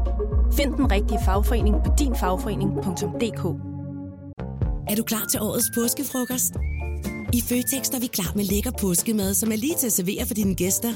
Find 0.52 0.74
den 0.74 0.90
rigtige 0.90 1.18
fagforening 1.24 1.76
på 1.84 1.92
dinfagforening.dk 1.98 3.44
Er 4.90 4.94
du 4.96 5.02
klar 5.02 5.26
til 5.30 5.40
årets 5.40 5.70
påskefrokost? 5.74 6.54
I 7.32 7.40
Føtex 7.48 7.90
er 7.90 8.00
vi 8.00 8.06
klar 8.06 8.32
med 8.34 8.44
lækker 8.44 8.70
påskemad, 8.80 9.34
som 9.34 9.52
er 9.52 9.56
lige 9.56 9.74
til 9.74 9.86
at 9.86 9.92
servere 9.92 10.26
for 10.26 10.34
dine 10.34 10.54
gæster. 10.54 10.92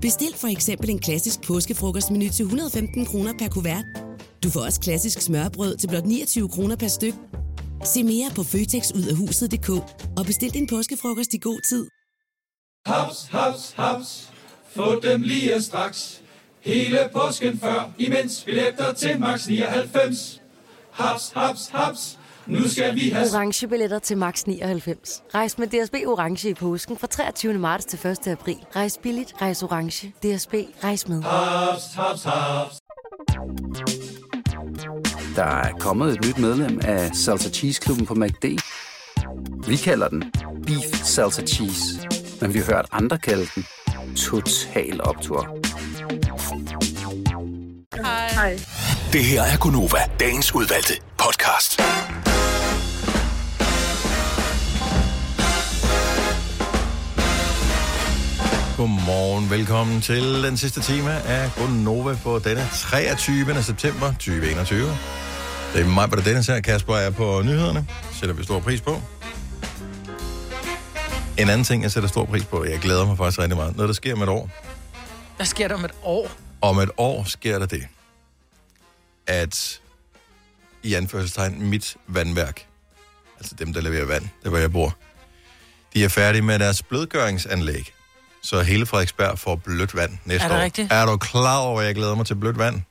Bestil 0.00 0.34
for 0.36 0.48
eksempel 0.48 0.90
en 0.90 0.98
klassisk 0.98 1.46
påskefrokostmenu 1.46 2.28
til 2.28 2.42
115 2.42 3.06
kroner 3.06 3.32
per 3.38 3.48
kuvert. 3.48 3.84
Du 4.44 4.50
får 4.50 4.60
også 4.60 4.80
klassisk 4.80 5.20
smørbrød 5.20 5.76
til 5.76 5.88
blot 5.88 6.06
29 6.06 6.48
kroner 6.48 6.76
per 6.76 6.88
styk. 6.88 7.14
Se 7.84 8.02
mere 8.02 8.30
på 8.36 8.42
føtexudafhuset.dk 8.42 9.68
og 10.18 10.26
bestil 10.26 10.50
din 10.54 10.66
påskefrokost 10.66 11.34
i 11.34 11.38
god 11.38 11.60
tid. 11.68 11.88
Haps, 12.86 13.28
haps, 13.30 13.72
haps. 13.76 14.30
Få 14.76 15.00
dem 15.00 15.22
lige 15.22 15.62
straks. 15.62 16.20
Hele 16.60 16.98
påsken 17.12 17.58
før, 17.58 17.90
imens 17.98 18.42
billetter 18.44 18.92
til 18.92 19.20
max 19.20 19.46
99. 19.48 20.42
Haps, 20.90 21.32
haps, 21.36 21.68
haps. 21.68 22.18
Nu 22.46 22.68
skal 22.68 22.94
vi 22.94 23.08
have... 23.10 23.26
Orange 23.34 23.68
billetter 23.68 23.98
til 23.98 24.18
max 24.18 24.44
99. 24.44 25.22
Rejs 25.34 25.58
med 25.58 25.66
DSB 25.66 25.94
Orange 26.06 26.48
i 26.48 26.54
påsken 26.54 26.96
fra 26.96 27.06
23. 27.06 27.54
marts 27.54 27.84
til 27.84 28.06
1. 28.06 28.26
april. 28.28 28.58
Rejs 28.76 28.98
billigt, 29.02 29.34
rejs 29.40 29.62
orange. 29.62 30.08
DSB, 30.08 30.54
rejs 30.84 31.08
med. 31.08 31.22
Haps, 31.22 31.94
haps, 31.94 32.22
haps. 32.24 32.78
Der 35.36 35.44
er 35.44 35.72
kommet 35.72 36.12
et 36.12 36.24
nyt 36.26 36.38
medlem 36.38 36.80
af 36.84 37.10
Salsa 37.14 37.50
Cheese 37.50 37.80
Klubben 37.80 38.06
på 38.06 38.14
MACD. 38.14 38.44
Vi 39.68 39.76
kalder 39.76 40.08
den 40.08 40.24
Beef 40.66 41.04
Salsa 41.04 41.42
Cheese, 41.42 42.08
men 42.40 42.54
vi 42.54 42.58
har 42.58 42.66
hørt 42.66 42.86
andre 42.92 43.18
kalde 43.18 43.46
den 43.54 43.66
Total 44.16 45.00
Optor. 45.02 45.58
Hej. 48.34 48.60
Det 49.12 49.24
her 49.24 49.42
er 49.42 49.56
Gunova, 49.60 49.98
dagens 50.20 50.54
udvalgte 50.54 50.94
podcast. 51.18 51.80
Godmorgen, 58.76 59.50
velkommen 59.50 60.00
til 60.00 60.42
den 60.42 60.56
sidste 60.56 60.80
time 60.80 61.12
af 61.12 61.50
Nova 61.84 62.16
på 62.22 62.38
denne 62.38 62.68
23. 62.72 63.62
september 63.62 64.10
2021. 64.10 64.88
Det 65.74 65.82
er 65.82 65.86
mig, 65.86 66.10
der 66.10 66.22
Dennis 66.22 66.46
her. 66.46 66.60
Kasper 66.60 66.96
er 66.96 67.10
på 67.10 67.42
nyhederne. 67.42 67.86
Sætter 68.12 68.34
vi 68.34 68.44
stor 68.44 68.60
pris 68.60 68.80
på. 68.80 69.00
En 71.38 71.48
anden 71.50 71.64
ting, 71.64 71.82
jeg 71.82 71.90
sætter 71.92 72.08
stor 72.08 72.24
pris 72.24 72.44
på, 72.44 72.64
jeg 72.64 72.78
glæder 72.78 73.06
mig 73.06 73.16
faktisk 73.16 73.38
rigtig 73.38 73.56
meget. 73.56 73.76
Noget, 73.76 73.88
der 73.88 73.94
sker 73.94 74.12
om 74.14 74.22
et 74.22 74.28
år. 74.28 74.50
Hvad 75.36 75.46
sker 75.46 75.68
der 75.68 75.74
om 75.74 75.84
et 75.84 75.90
år? 76.02 76.30
Om 76.60 76.78
et 76.78 76.90
år 76.96 77.24
sker 77.24 77.58
der 77.58 77.66
det, 77.66 77.86
at 79.26 79.80
i 80.82 80.94
anførselstegn 80.94 81.62
mit 81.62 81.96
vandværk, 82.06 82.66
altså 83.38 83.54
dem, 83.54 83.72
der 83.72 83.80
leverer 83.80 84.04
vand, 84.04 84.28
der 84.42 84.48
hvor 84.48 84.58
jeg 84.58 84.72
bor, 84.72 84.96
de 85.94 86.04
er 86.04 86.08
færdige 86.08 86.42
med 86.42 86.58
deres 86.58 86.82
blødgøringsanlæg. 86.82 87.92
Så 88.42 88.62
hele 88.62 88.86
Frederiksberg 88.86 89.38
får 89.38 89.56
blødt 89.56 89.94
vand 89.96 90.18
næste 90.24 90.44
Er 90.44 90.48
det 90.48 90.58
år. 90.58 90.62
rigtigt? 90.62 90.92
Er 90.92 91.06
du 91.06 91.16
klar 91.16 91.58
over, 91.58 91.80
at 91.80 91.86
jeg 91.86 91.94
glæder 91.94 92.14
mig 92.14 92.26
til 92.26 92.34
blødt 92.34 92.58
vand? 92.58 92.82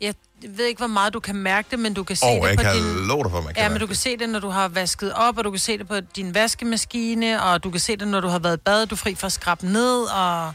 Jeg 0.00 0.14
ved 0.48 0.64
ikke, 0.66 0.78
hvor 0.78 0.86
meget 0.86 1.14
du 1.14 1.20
kan 1.20 1.36
mærke 1.36 1.68
det, 1.70 1.78
men 1.78 1.94
du 1.94 2.02
kan 2.04 2.16
se 2.16 2.24
Og 2.26 2.40
det 2.42 2.48
jeg 2.48 2.56
på 2.56 2.62
kan 2.62 2.74
din... 2.76 3.06
love 3.06 3.22
dig 3.22 3.30
for, 3.30 3.40
man 3.40 3.54
kan 3.54 3.62
Ja, 3.62 3.68
men 3.68 3.80
du 3.80 3.86
kan 3.86 3.96
se 3.96 4.16
det, 4.16 4.28
når 4.28 4.38
du 4.40 4.48
har 4.48 4.68
vasket 4.68 5.12
op, 5.12 5.38
og 5.38 5.44
du 5.44 5.50
kan 5.50 5.60
se 5.60 5.78
det 5.78 5.88
på 5.88 5.94
din 6.16 6.34
vaskemaskine, 6.34 7.42
og 7.42 7.64
du 7.64 7.70
kan 7.70 7.80
se 7.80 7.96
det, 7.96 8.08
når 8.08 8.20
du 8.20 8.28
har 8.28 8.38
været 8.38 8.56
i 8.56 8.60
bad, 8.64 8.86
du 8.86 8.94
er 8.94 8.96
fri 8.98 9.14
for 9.14 9.26
at 9.26 9.32
skrabe 9.32 9.66
ned, 9.66 10.02
og... 10.02 10.52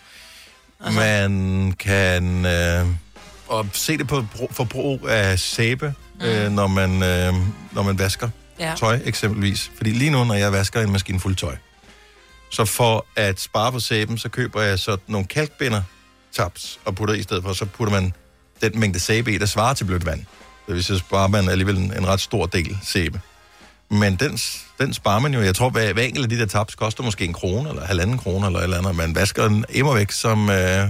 Altså. 0.86 1.00
Man 1.00 1.74
kan 1.80 2.46
øh, 2.46 2.86
og 3.48 3.66
se 3.74 3.98
det 3.98 4.08
på 4.08 4.26
brug- 4.36 4.54
forbrug 4.54 5.08
af 5.10 5.40
sæbe, 5.40 5.94
mm. 6.20 6.26
øh, 6.26 6.52
når, 6.52 6.68
man, 6.68 7.04
øh, 7.04 7.34
når 7.72 7.84
man 7.84 8.00
vasker 8.00 8.30
Ja. 8.60 8.74
tøj 8.78 9.00
eksempelvis. 9.06 9.72
Fordi 9.78 9.90
lige 9.90 10.12
nu, 10.12 10.24
når 10.24 10.34
jeg 10.36 10.52
vasker 10.52 10.82
en 10.82 10.92
maskine 10.92 11.20
fuld 11.20 11.36
tøj, 11.36 11.56
så 12.52 12.66
for 12.66 13.06
at 13.16 13.40
spare 13.40 13.72
på 13.72 13.80
sæben, 13.80 14.18
så 14.18 14.30
køber 14.30 14.62
jeg 14.62 14.80
så 14.80 14.98
nogle 15.08 15.28
kalkbinder 15.28 15.82
taps 16.34 16.80
og 16.86 16.96
putter 16.96 17.16
i 17.16 17.24
stedet 17.24 17.44
for, 17.44 17.54
så 17.54 17.66
putter 17.66 17.94
man 18.02 18.14
den 18.62 18.80
mængde 18.80 19.00
sæbe 19.00 19.34
i, 19.34 19.38
der 19.38 19.46
svarer 19.46 19.74
til 19.74 19.86
blødt 19.86 20.06
vand. 20.06 20.20
Det 20.68 20.76
vil 20.76 20.84
sige, 20.84 21.00
sparer 21.00 21.28
man 21.28 21.50
alligevel 21.50 21.78
en, 21.78 21.94
en 21.98 22.08
ret 22.08 22.20
stor 22.20 22.46
del 22.46 22.78
sæbe. 22.84 23.22
Men 23.90 24.16
den, 24.16 24.40
den 24.80 24.94
sparer 24.94 25.20
man 25.20 25.34
jo. 25.34 25.42
Jeg 25.42 25.56
tror, 25.56 25.70
hver, 25.70 25.94
hver 25.94 26.04
enkelt 26.04 26.24
af 26.24 26.30
de 26.30 26.40
der 26.40 26.46
tabs 26.46 26.76
koster 26.76 27.04
måske 27.04 27.26
en 27.26 27.34
krone, 27.34 27.70
eller 27.70 27.86
halvanden 27.86 28.18
krone, 28.18 28.46
eller 28.46 28.60
et 28.60 28.64
eller 28.64 28.78
andet. 28.78 28.96
Man 28.96 29.16
vasker 29.16 29.48
den 29.48 29.66
immer 29.70 29.94
væk 29.94 30.12
som, 30.12 30.50
øh, 30.50 30.88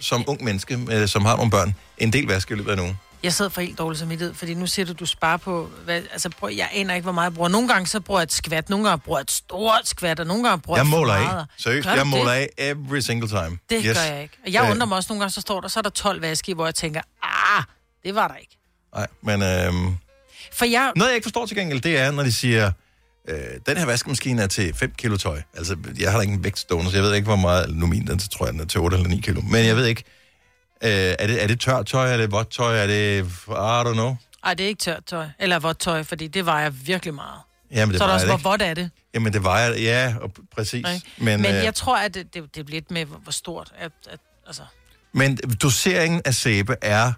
som 0.00 0.24
ung 0.26 0.44
menneske, 0.44 0.78
øh, 0.90 1.08
som 1.08 1.24
har 1.24 1.36
nogle 1.36 1.50
børn. 1.50 1.74
En 1.98 2.12
del 2.12 2.26
vasker 2.26 2.54
i 2.54 2.58
løbet 2.58 2.70
af 2.70 2.76
nu. 2.76 2.96
Jeg 3.24 3.32
sidder 3.32 3.50
for 3.50 3.60
helt 3.60 3.78
dårligt 3.78 3.98
samvittighed, 3.98 4.34
fordi 4.34 4.54
nu 4.54 4.66
siger 4.66 4.86
du, 4.86 4.92
du 4.92 5.06
sparer 5.06 5.36
på... 5.36 5.70
Hvad, 5.84 6.02
altså, 6.12 6.28
prøv, 6.28 6.50
jeg 6.56 6.68
aner 6.72 6.94
ikke, 6.94 7.02
hvor 7.02 7.12
meget 7.12 7.24
jeg 7.30 7.34
bruger. 7.34 7.48
Nogle 7.48 7.68
gange 7.68 7.86
så 7.86 8.00
bruger 8.00 8.20
jeg 8.20 8.24
et 8.24 8.32
skvat, 8.32 8.70
nogle 8.70 8.88
gange 8.88 9.02
bruger 9.04 9.18
jeg 9.18 9.22
et 9.22 9.30
stort 9.30 9.88
skvat, 9.88 10.20
og 10.20 10.26
nogle 10.26 10.48
gange 10.48 10.62
bruger 10.62 10.78
Jeg 10.78 10.86
måler 10.86 11.18
meget. 11.18 11.38
af. 11.38 11.44
Seriøst, 11.58 11.88
jeg 11.88 12.06
måler 12.06 12.32
af 12.32 12.48
every 12.58 13.00
single 13.00 13.28
time. 13.28 13.58
Det 13.70 13.82
yes. 13.84 13.96
gør 13.96 14.02
jeg 14.04 14.22
ikke. 14.22 14.34
Og 14.46 14.52
jeg 14.52 14.64
Øh, 14.64 14.70
undrer 14.70 14.86
mig 14.86 14.96
også 14.96 15.08
nogle 15.12 15.20
gange, 15.20 15.32
så 15.32 15.40
står 15.40 15.60
der, 15.60 15.68
så 15.68 15.80
er 15.80 15.82
der 15.82 15.90
12 15.90 16.22
vaske, 16.22 16.54
hvor 16.54 16.64
jeg 16.64 16.74
tænker, 16.74 17.00
ah, 17.22 17.62
det 18.04 18.14
var 18.14 18.28
der 18.28 18.34
ikke. 18.34 18.58
Nej, 18.94 19.06
men 19.22 19.42
øh, 19.42 19.92
For 20.52 20.64
jeg... 20.64 20.92
noget, 20.96 21.10
jeg 21.10 21.16
ikke 21.16 21.24
forstår 21.24 21.46
til 21.46 21.56
gengæld, 21.56 21.80
det 21.80 21.98
er, 21.98 22.10
når 22.10 22.22
de 22.22 22.32
siger, 22.32 22.72
øh, 23.28 23.36
den 23.66 23.76
her 23.76 23.86
vaskemaskine 23.86 24.42
er 24.42 24.46
til 24.46 24.74
5 24.74 24.92
kilo 24.98 25.16
tøj. 25.16 25.42
Altså, 25.56 25.76
jeg 25.98 26.10
har 26.10 26.18
da 26.18 26.22
ikke 26.22 26.34
en 26.34 26.44
vægt 26.44 26.58
stående, 26.58 26.90
så 26.90 26.96
jeg 26.96 27.04
ved 27.04 27.14
ikke, 27.14 27.26
hvor 27.26 27.36
meget... 27.36 27.76
Nu 27.76 27.86
min, 27.86 28.06
den 28.06 28.18
tror 28.18 28.46
jeg, 28.46 28.52
den 28.52 28.60
er 28.60 28.64
til 28.64 28.80
8 28.80 28.96
eller 28.96 29.08
9 29.08 29.20
kilo. 29.20 29.40
Men 29.40 29.66
jeg 29.66 29.76
ved 29.76 29.86
ikke, 29.86 30.04
øh, 30.82 30.90
er, 30.90 31.26
det, 31.26 31.42
er 31.42 31.46
det 31.46 31.60
tørt 31.60 31.86
tøj, 31.86 32.12
er 32.12 32.16
det 32.16 32.32
vådt 32.32 32.50
tøj, 32.50 32.78
er 32.78 32.86
det... 32.86 33.24
I 33.48 33.88
don't 33.88 33.92
know. 33.92 34.16
Ej, 34.44 34.54
det 34.54 34.64
er 34.64 34.68
ikke 34.68 34.80
tørt 34.80 35.04
tøj, 35.04 35.26
eller 35.38 35.58
vådt 35.58 35.78
tøj, 35.78 36.02
fordi 36.02 36.26
det 36.26 36.46
vejer 36.46 36.70
virkelig 36.70 37.14
meget. 37.14 37.40
Jamen, 37.70 37.92
det 37.92 37.98
så 37.98 38.04
er 38.04 38.08
der 38.08 38.14
også, 38.14 38.26
hvor 38.26 38.36
vådt 38.50 38.62
er 38.62 38.74
det? 38.74 38.90
Jamen, 39.14 39.32
det 39.32 39.44
vejer... 39.44 39.74
Ja, 39.74 40.14
og 40.20 40.32
præcis. 40.54 40.74
Ikke? 40.74 41.02
Men, 41.18 41.42
Men 41.42 41.54
øh, 41.54 41.64
jeg 41.64 41.74
tror, 41.74 41.96
at 41.96 42.14
det, 42.14 42.34
det, 42.34 42.42
det 42.54 42.66
bliver 42.66 42.76
lidt 42.76 42.90
med, 42.90 43.04
hvor 43.04 43.16
hvor 43.16 43.32
stort. 43.32 43.72
At, 43.78 43.92
at, 44.10 44.18
altså, 44.46 44.62
Men 45.12 45.36
doseringen 45.36 46.22
af 46.24 46.34
sæbe 46.34 46.76
er 46.82 47.12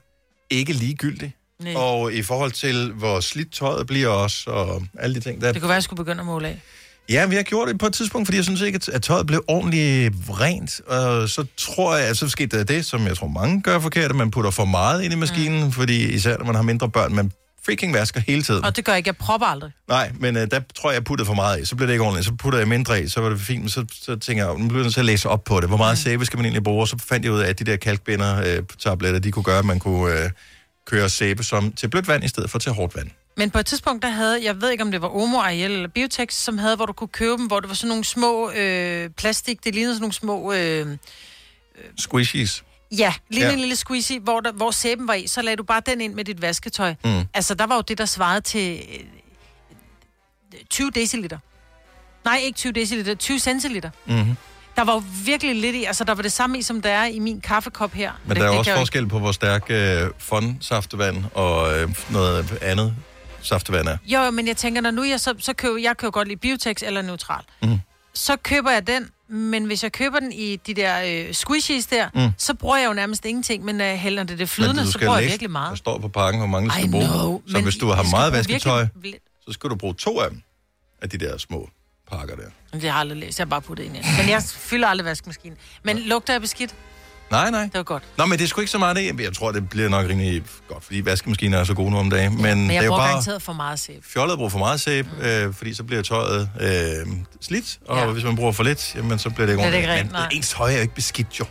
ikke 0.51 0.73
ligegyldig. 0.73 1.37
Nej. 1.61 1.75
Og 1.75 2.13
i 2.13 2.23
forhold 2.23 2.53
til, 2.53 2.93
hvor 2.93 3.21
slidt 3.21 3.53
tøjet 3.53 3.87
bliver 3.87 4.09
også, 4.09 4.51
og 4.51 4.83
alle 4.99 5.15
de 5.15 5.21
ting, 5.21 5.41
der... 5.41 5.53
det 5.53 5.63
kunne 5.63 5.69
være, 5.69 5.75
at 5.75 5.77
jeg 5.77 5.83
skulle 5.83 6.05
begynde 6.05 6.21
at 6.21 6.27
måle 6.27 6.49
af. 6.49 6.61
Ja, 7.09 7.27
vi 7.27 7.37
har 7.37 7.43
gjort 7.43 7.69
det 7.69 7.79
på 7.79 7.87
et 7.87 7.93
tidspunkt, 7.95 8.27
fordi 8.27 8.37
jeg 8.37 8.45
synes 8.45 8.61
ikke, 8.61 8.81
at- 8.93 9.03
tøjet 9.03 9.27
blev 9.27 9.45
ordentligt 9.49 10.15
rent. 10.41 10.81
Og 10.87 11.29
så 11.29 11.45
tror 11.57 11.97
jeg, 11.97 12.09
at 12.09 12.17
så 12.17 12.29
skete 12.29 12.59
der 12.59 12.65
det, 12.65 12.87
som 12.87 13.07
jeg 13.07 13.17
tror 13.17 13.27
mange 13.29 13.63
gør 13.63 13.79
forkert, 13.81 14.11
at 14.11 14.17
man 14.17 14.31
putter 14.31 14.51
for 14.51 14.65
meget 14.65 15.03
ind 15.03 15.13
i 15.13 15.17
maskinen, 15.17 15.65
mm. 15.65 15.73
fordi 15.73 16.13
især 16.13 16.39
når 16.39 16.45
man 16.45 16.55
har 16.55 16.63
mindre 16.63 16.89
børn, 16.89 17.15
man 17.15 17.33
freaking 17.67 17.95
vasker 17.95 18.21
hele 18.21 18.43
tiden. 18.43 18.65
Og 18.65 18.77
det 18.77 18.85
gør 18.85 18.93
jeg 18.93 18.99
ikke. 18.99 19.09
Jeg 19.09 19.17
propper 19.17 19.47
aldrig. 19.47 19.71
Nej, 19.89 20.13
men 20.21 20.37
uh, 20.37 20.43
der 20.43 20.61
tror 20.75 20.91
jeg, 20.91 20.95
jeg 20.95 21.05
puttede 21.05 21.27
for 21.27 21.35
meget 21.35 21.63
i. 21.63 21.65
Så 21.65 21.77
blev 21.77 21.87
det 21.89 21.95
ikke 21.95 22.05
ordentligt. 22.05 22.27
Så 22.27 22.33
puttede 22.35 22.61
jeg 22.61 22.69
mindre 22.69 23.03
i, 23.03 23.09
så 23.09 23.21
var 23.21 23.29
det 23.29 23.41
fint. 23.41 23.61
Men 23.61 23.69
så, 23.69 23.85
så 24.03 24.17
tænker 24.17 24.47
jeg, 24.47 24.59
nu 24.59 24.69
bliver 24.69 24.83
jeg 24.83 24.93
til 24.93 25.01
at 25.01 25.07
læse 25.07 25.29
op 25.29 25.45
på 25.45 25.61
det. 25.61 25.69
Hvor 25.69 25.77
meget 25.77 25.93
mm. 25.93 25.97
sæbe 26.03 26.25
skal 26.25 26.37
man 26.37 26.45
egentlig 26.45 26.65
bruge? 26.65 26.83
Og 26.83 26.89
så 26.89 26.97
fandt 27.09 27.25
jeg 27.25 27.33
ud 27.33 27.41
af, 27.41 27.49
at 27.49 27.59
de 27.59 27.65
der 27.65 27.77
kalkbinder-tabletter, 27.77 29.21
de 29.21 29.31
kunne 29.31 29.43
gøre, 29.43 29.59
at 29.59 29.65
man 29.65 29.79
kunne 29.79 30.23
øh, 30.25 30.31
køre 30.87 31.09
sæbe 31.09 31.43
som 31.45 31.73
til 31.73 31.89
blødt 31.89 32.09
vand, 32.09 32.25
i 32.25 32.29
stedet 32.29 32.51
for 32.51 32.59
til 32.59 32.73
hårdt 32.73 32.97
vand. 32.97 33.09
Men 33.37 33.51
på 33.51 33.59
et 33.59 33.67
tidspunkt, 33.67 34.03
der 34.03 34.09
havde, 34.09 34.45
jeg 34.45 34.61
ved 34.61 34.71
ikke, 34.71 34.85
om 34.85 34.91
det 34.91 35.03
var 35.03 35.17
Omo, 35.17 35.39
Ariel 35.39 35.71
eller 35.73 35.89
Biotex, 35.89 36.35
som 36.35 36.59
havde, 36.59 36.77
hvor 36.77 36.87
du 36.87 36.93
kunne 36.93 37.09
købe 37.09 37.33
dem, 37.33 37.47
hvor 37.47 37.61
det 37.61 37.69
var 37.69 37.75
sådan 37.75 37.89
nogle 37.89 38.05
små 38.05 38.51
øh, 38.51 39.11
plastik, 39.11 39.65
det 39.65 39.75
lignede 39.75 39.95
sådan 39.95 40.01
nogle 40.03 40.13
små... 40.13 40.53
Øh, 40.53 40.97
Squishies. 41.99 42.65
ja, 42.99 43.15
lige 43.29 43.47
Ja. 43.47 43.53
en 43.53 43.59
lille 43.59 43.77
squeezy, 43.77 44.13
hvor, 44.21 44.41
der, 44.41 44.53
hvor 44.53 44.71
sæben 44.71 45.09
var 45.09 45.15
i, 45.15 45.27
så 45.27 45.43
lagde 45.43 45.57
du 45.57 45.63
bare 45.63 45.83
den 45.87 46.01
ind 46.01 46.15
med 46.15 46.25
dit 46.25 46.43
vasketøj. 46.43 46.95
Mm. 47.05 47.23
Altså, 47.35 47.55
der 47.55 47.67
var 47.67 47.75
jo 47.75 47.81
det, 47.81 47.99
der 47.99 48.05
svarede 48.05 48.41
til 48.41 48.83
øh, 50.55 50.61
20 50.71 50.91
deciliter. 50.91 51.39
Nej, 52.25 52.37
ikke 52.43 52.57
20 52.57 52.73
deciliter, 52.73 53.15
20 53.15 53.39
centiliter. 53.39 53.91
Mm-hmm. 54.07 54.37
Der 54.77 54.85
var 54.85 54.93
jo 54.95 55.03
virkelig 55.25 55.57
lidt 55.57 55.77
i, 55.77 55.85
altså 55.85 56.05
der 56.05 56.15
var 56.15 56.23
det 56.23 56.33
samme 56.33 56.59
i, 56.59 56.63
som 56.63 56.83
der 56.83 56.91
er 56.91 57.07
i 57.07 57.19
min 57.19 57.41
kaffekop 57.41 57.93
her. 57.93 58.13
Men 58.25 58.31
det, 58.31 58.37
der 58.37 58.47
er 58.47 58.51
det 58.51 58.59
også 58.59 58.75
forskel 58.75 59.07
på, 59.09 59.19
hvor 59.19 59.33
stærk 59.33 59.65
øh, 59.69 60.11
fondsaftevand 60.19 61.25
og 61.35 61.79
øh, 61.81 61.89
noget 62.11 62.59
andet 62.63 62.95
saftevand 63.47 63.89
er. 63.89 63.97
Jo, 64.05 64.31
men 64.31 64.47
jeg 64.49 64.57
tænker, 64.57 64.81
når 64.81 64.91
nu 64.91 65.05
jeg 65.05 65.21
så, 65.21 65.35
så 65.39 65.53
køber, 65.53 65.77
jeg 65.79 65.97
køber 65.97 66.11
godt 66.11 66.29
lige 66.29 66.37
Biotex 66.39 66.83
eller 66.83 67.03
Neutral. 67.03 67.45
Mhm. 67.63 67.79
så 68.15 68.37
køber 68.37 68.71
jeg 68.71 68.87
den, 68.87 69.11
men 69.29 69.65
hvis 69.65 69.83
jeg 69.83 69.93
køber 69.93 70.19
den 70.21 70.33
i 70.33 70.57
de 70.57 70.75
der 70.75 71.03
øh, 71.29 71.35
squishies 71.35 71.87
der, 71.87 72.09
Mm. 72.15 72.21
mm. 72.21 72.29
så 72.39 72.55
bruger 72.55 72.77
jeg 72.77 72.89
jo 72.89 72.93
nærmest 72.93 73.25
ingenting, 73.25 73.65
men 73.65 73.75
når 73.75 73.85
jeg 73.85 73.99
hælder 74.01 74.23
det, 74.25 74.39
det 74.39 74.49
flydende, 74.49 74.93
så 74.93 74.99
bruger 74.99 75.15
jeg 75.19 75.23
virkelig 75.29 75.49
Der 75.49 75.53
meget. 75.53 75.79
står 75.79 75.99
på 75.99 76.09
pakken, 76.09 76.41
hvor 76.41 76.47
mange 76.49 76.69
du 76.69 76.75
skal 76.75 76.91
bruge. 76.91 77.43
så 77.49 77.61
hvis 77.61 77.77
du 77.77 77.87
har 77.89 78.03
meget 78.11 78.33
vasketøj, 78.33 78.87
virkelig 78.95 79.21
så 79.47 79.53
skal 79.53 79.71
du 79.71 79.75
bruge 79.75 79.95
to 79.95 80.21
af 80.21 80.31
dem. 80.31 80.43
Af 81.03 81.11
de 81.11 81.19
der 81.19 81.39
små 81.39 81.69
pakker 82.11 82.37
der. 82.37 82.43
Det 82.73 82.83
har 82.83 82.89
jeg 82.89 82.97
aldrig 82.97 83.19
læst, 83.19 83.39
jeg 83.39 83.45
har 83.45 83.51
bare 83.51 83.63
puttet 83.63 83.85
ind 83.85 83.97
i. 83.97 84.01
Men 84.19 84.29
jeg 84.29 84.43
fylder 84.43 84.89
aldrig 84.89 85.05
vaskemaskinen. 85.05 85.59
Men 85.83 85.99
lugter 85.99 86.33
jeg 86.35 86.41
beskidt? 86.41 86.75
Nej, 87.31 87.51
nej. 87.51 87.63
Det 87.63 87.75
var 87.75 87.83
godt. 87.83 88.03
Nå, 88.19 88.27
men 88.27 88.39
det 88.39 88.45
er 88.45 88.49
sgu 88.49 88.61
ikke 88.61 88.71
så 88.71 88.79
meget 88.79 88.97
det. 88.97 89.21
Jeg 89.21 89.33
tror, 89.33 89.53
det 89.53 89.69
bliver 89.69 89.89
nok 89.89 90.07
rimelig 90.09 90.43
godt, 90.69 90.85
fordi 90.85 91.05
vaskemaskiner 91.05 91.59
er 91.59 91.65
så 91.65 91.75
gode 91.75 91.91
nu 91.91 91.97
om 91.99 92.11
dagen. 92.11 92.33
Men, 92.35 92.43
Men 92.43 92.59
det 92.69 92.75
jeg 92.75 92.81
er 92.81 92.85
jo 92.85 92.91
bruger 92.91 93.01
bare 93.01 93.09
garanteret 93.09 93.43
for 93.43 93.53
meget 93.53 93.79
sæbe. 93.79 94.07
fjollet 94.09 94.33
at 94.33 94.39
bruge 94.39 94.51
for 94.51 94.59
meget 94.59 94.81
sæbe, 94.81 95.09
øh, 95.23 95.55
fordi 95.55 95.75
så 95.75 95.85
bliver 95.85 96.03
tøjet 96.03 96.51
øh, 96.61 97.07
slidt, 97.41 97.79
og 97.89 97.99
ja. 97.99 98.07
hvis 98.07 98.25
man 98.25 98.37
bruger 98.37 98.53
for 98.53 98.63
lidt, 98.63 98.95
jamen, 98.97 99.19
så 99.19 99.31
bliver 99.31 99.47
det 99.47 99.53
ikke 99.53 99.61
Bliver 99.63 99.71
det 99.71 99.77
ikke 99.79 99.89
ordentligt. 99.91 100.15
rent. 100.17 100.31
Men 100.33 100.37
ens 100.39 100.51
tøj 100.51 100.71
er 100.71 100.75
jo 100.77 100.81
ikke 100.81 100.95
beskidt, 100.95 101.41
jo. 101.41 101.45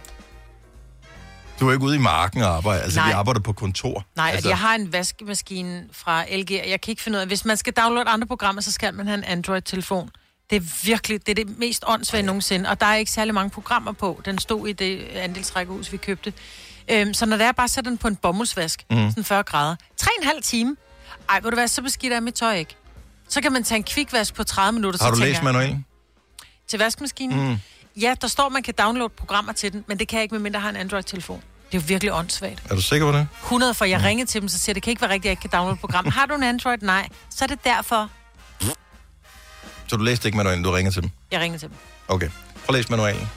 Du 1.59 1.65
er 1.65 1.69
jo 1.69 1.73
ikke 1.73 1.85
ude 1.85 1.95
i 1.95 1.99
marken 1.99 2.41
og 2.41 2.55
arbejde. 2.55 2.81
Altså, 2.81 2.99
Nej. 2.99 3.07
vi 3.09 3.13
arbejder 3.13 3.39
på 3.41 3.53
kontor. 3.53 4.05
Nej, 4.15 4.31
altså, 4.33 4.49
jeg 4.49 4.57
har 4.57 4.75
en 4.75 4.93
vaskemaskine 4.93 5.83
fra 5.93 6.23
LG, 6.23 6.59
og 6.63 6.69
jeg 6.69 6.81
kan 6.81 6.91
ikke 6.91 7.01
finde 7.01 7.17
ud 7.17 7.21
af, 7.21 7.27
hvis 7.27 7.45
man 7.45 7.57
skal 7.57 7.73
downloade 7.73 8.09
andre 8.09 8.27
programmer, 8.27 8.61
så 8.61 8.71
skal 8.71 8.93
man 8.93 9.07
have 9.07 9.17
en 9.17 9.23
Android-telefon. 9.23 10.09
Det 10.49 10.55
er 10.55 10.85
virkelig, 10.85 11.27
det 11.27 11.39
er 11.39 11.45
det 11.45 11.57
mest 11.59 11.83
åndssvage 11.87 12.23
nogensinde, 12.23 12.69
og 12.69 12.79
der 12.79 12.85
er 12.85 12.95
ikke 12.95 13.11
særlig 13.11 13.33
mange 13.33 13.49
programmer 13.49 13.91
på. 13.91 14.21
Den 14.25 14.39
stod 14.39 14.67
i 14.67 14.73
det 14.73 15.07
andelsrækkehus, 15.15 15.91
vi 15.91 15.97
købte. 15.97 16.33
Øhm, 16.91 17.13
så 17.13 17.25
når 17.25 17.37
det 17.37 17.45
er 17.45 17.51
bare 17.51 17.67
sætter 17.67 17.91
den 17.91 17.97
på 17.97 18.07
en 18.07 18.15
bomuldsvask, 18.15 18.85
mm. 18.89 19.09
sådan 19.09 19.23
40 19.23 19.43
grader, 19.43 19.75
3,5 20.01 20.41
time, 20.41 20.75
ej, 21.29 21.39
hvor 21.39 21.49
du 21.49 21.55
være 21.55 21.67
så 21.67 21.81
beskidt 21.81 22.13
er 22.13 22.19
mit 22.19 22.33
tøj 22.33 22.55
ikke. 22.55 22.75
Så 23.29 23.41
kan 23.41 23.51
man 23.51 23.63
tage 23.63 23.77
en 23.77 23.83
kvikvask 23.83 24.33
på 24.33 24.43
30 24.43 24.71
minutter. 24.71 25.03
Har 25.03 25.11
du 25.11 25.19
læst 25.19 25.43
manualen? 25.43 25.85
Til 26.67 26.79
vaskemaskinen? 26.79 27.39
Mm. 27.39 27.49
Mm. 27.49 27.57
Ja, 28.01 28.15
der 28.21 28.27
står, 28.27 28.49
man 28.49 28.63
kan 28.63 28.73
downloade 28.77 29.13
programmer 29.17 29.53
til 29.53 29.73
den, 29.73 29.83
men 29.87 29.99
det 29.99 30.07
kan 30.07 30.17
jeg 30.17 30.23
ikke, 30.23 30.35
medmindre 30.35 30.57
jeg 30.57 30.61
har 30.61 30.69
en 30.69 30.75
Android-telefon. 30.75 31.41
Det 31.71 31.77
er 31.77 31.81
jo 31.81 31.83
virkelig 31.87 32.13
åndssvagt. 32.13 32.63
Er 32.69 32.75
du 32.75 32.81
sikker 32.81 33.11
på 33.11 33.17
det? 33.17 33.27
100, 33.43 33.73
for 33.73 33.85
jeg 33.85 34.03
ringede 34.03 34.29
til 34.29 34.41
dem, 34.41 34.49
så 34.49 34.57
siger 34.57 34.73
det 34.73 34.83
kan 34.83 34.91
ikke 34.91 35.01
være 35.01 35.11
rigtigt, 35.11 35.25
at 35.25 35.25
jeg 35.25 35.31
ikke 35.31 35.41
kan 35.41 35.49
downloade 35.59 35.79
program. 35.79 36.05
Har 36.05 36.25
du 36.25 36.33
en 36.35 36.43
Android? 36.43 36.77
Nej. 36.81 37.09
Så 37.29 37.45
er 37.45 37.47
det 37.47 37.63
derfor, 37.63 38.09
Så 39.87 39.95
du 39.95 40.03
læste 40.03 40.27
ikke 40.27 40.37
manualen, 40.37 40.63
du 40.63 40.71
ringer 40.71 40.91
til 40.91 41.01
dem? 41.01 41.11
jeg 41.31 41.39
ringede 41.39 41.59
til 41.59 41.69
dem. 41.69 41.77
Okay. 42.07 42.29
Prøv 42.65 42.75
at 42.75 42.75
læse 42.75 42.89
manualen. 42.89 43.29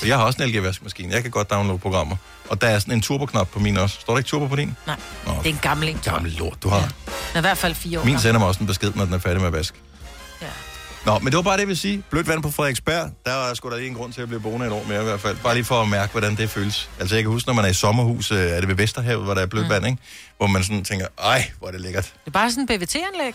Så 0.00 0.06
jeg 0.06 0.16
har 0.18 0.24
også 0.24 0.42
en 0.42 0.48
LG-vaskemaskine. 0.48 1.12
Jeg 1.12 1.22
kan 1.22 1.30
godt 1.30 1.50
downloade 1.50 1.78
programmer. 1.78 2.16
Og 2.48 2.60
der 2.60 2.66
er 2.68 2.78
sådan 2.78 2.94
en 2.94 3.00
turboknap 3.02 3.48
på 3.48 3.58
min 3.58 3.76
også. 3.76 4.00
Står 4.00 4.12
der 4.12 4.18
ikke 4.18 4.28
turbo 4.28 4.46
på 4.46 4.56
din? 4.56 4.76
Nej, 4.86 4.96
Nå, 5.26 5.32
det 5.32 5.46
er 5.46 5.50
en 5.50 5.58
gammel 5.62 5.88
en. 5.88 6.00
gammel 6.04 6.32
lort, 6.32 6.62
du 6.62 6.68
har. 6.68 6.76
Ja. 6.78 6.84
Den 6.84 6.92
er 7.34 7.38
i 7.38 7.40
hvert 7.40 7.58
fald 7.58 7.74
fire 7.74 8.00
år 8.00 8.04
Min 8.04 8.18
sender 8.18 8.38
mig 8.38 8.48
også 8.48 8.60
en 8.60 8.66
besked, 8.66 8.92
når 8.94 9.04
den 9.04 9.14
er 9.14 9.18
færdig 9.18 9.38
med 9.38 9.46
at 9.46 9.52
vaske. 9.52 9.78
Ja. 10.42 10.46
Nå, 11.06 11.18
men 11.18 11.26
det 11.26 11.36
var 11.36 11.42
bare 11.42 11.54
det, 11.54 11.60
jeg 11.60 11.68
vil 11.68 11.76
sige. 11.78 12.02
Blødt 12.10 12.28
vand 12.28 12.42
på 12.42 12.50
Frederiksberg. 12.50 13.10
Der 13.26 13.32
er 13.50 13.54
sgu 13.54 13.70
da 13.70 13.76
lige 13.76 13.88
en 13.88 13.94
grund 13.94 14.12
til 14.12 14.22
at 14.22 14.28
blive 14.28 14.40
boende 14.40 14.66
et 14.66 14.72
år 14.72 14.84
mere 14.88 15.00
i 15.00 15.04
hvert 15.04 15.20
fald. 15.20 15.36
Bare 15.36 15.54
lige 15.54 15.64
for 15.64 15.82
at 15.82 15.88
mærke, 15.88 16.12
hvordan 16.12 16.36
det 16.36 16.50
føles. 16.50 16.90
Altså, 17.00 17.14
jeg 17.14 17.24
kan 17.24 17.32
huske, 17.32 17.48
når 17.48 17.54
man 17.54 17.64
er 17.64 17.68
i 17.68 17.74
sommerhus, 17.74 18.30
øh, 18.30 18.38
er 18.38 18.60
det 18.60 18.68
ved 18.68 18.74
Vesterhavet, 18.74 19.24
hvor 19.24 19.34
der 19.34 19.42
er 19.42 19.46
blødt 19.46 19.66
mm. 19.66 19.70
vand, 19.72 19.86
ikke? 19.86 19.98
Hvor 20.36 20.46
man 20.46 20.64
sådan 20.64 20.84
tænker, 20.84 21.06
ej, 21.18 21.50
hvor 21.58 21.68
er 21.68 21.72
det 21.72 21.80
lækkert. 21.80 22.04
Det 22.04 22.26
er 22.26 22.30
bare 22.30 22.50
sådan 22.50 22.66
en 22.70 22.78
BVT-anlæg. 22.78 23.34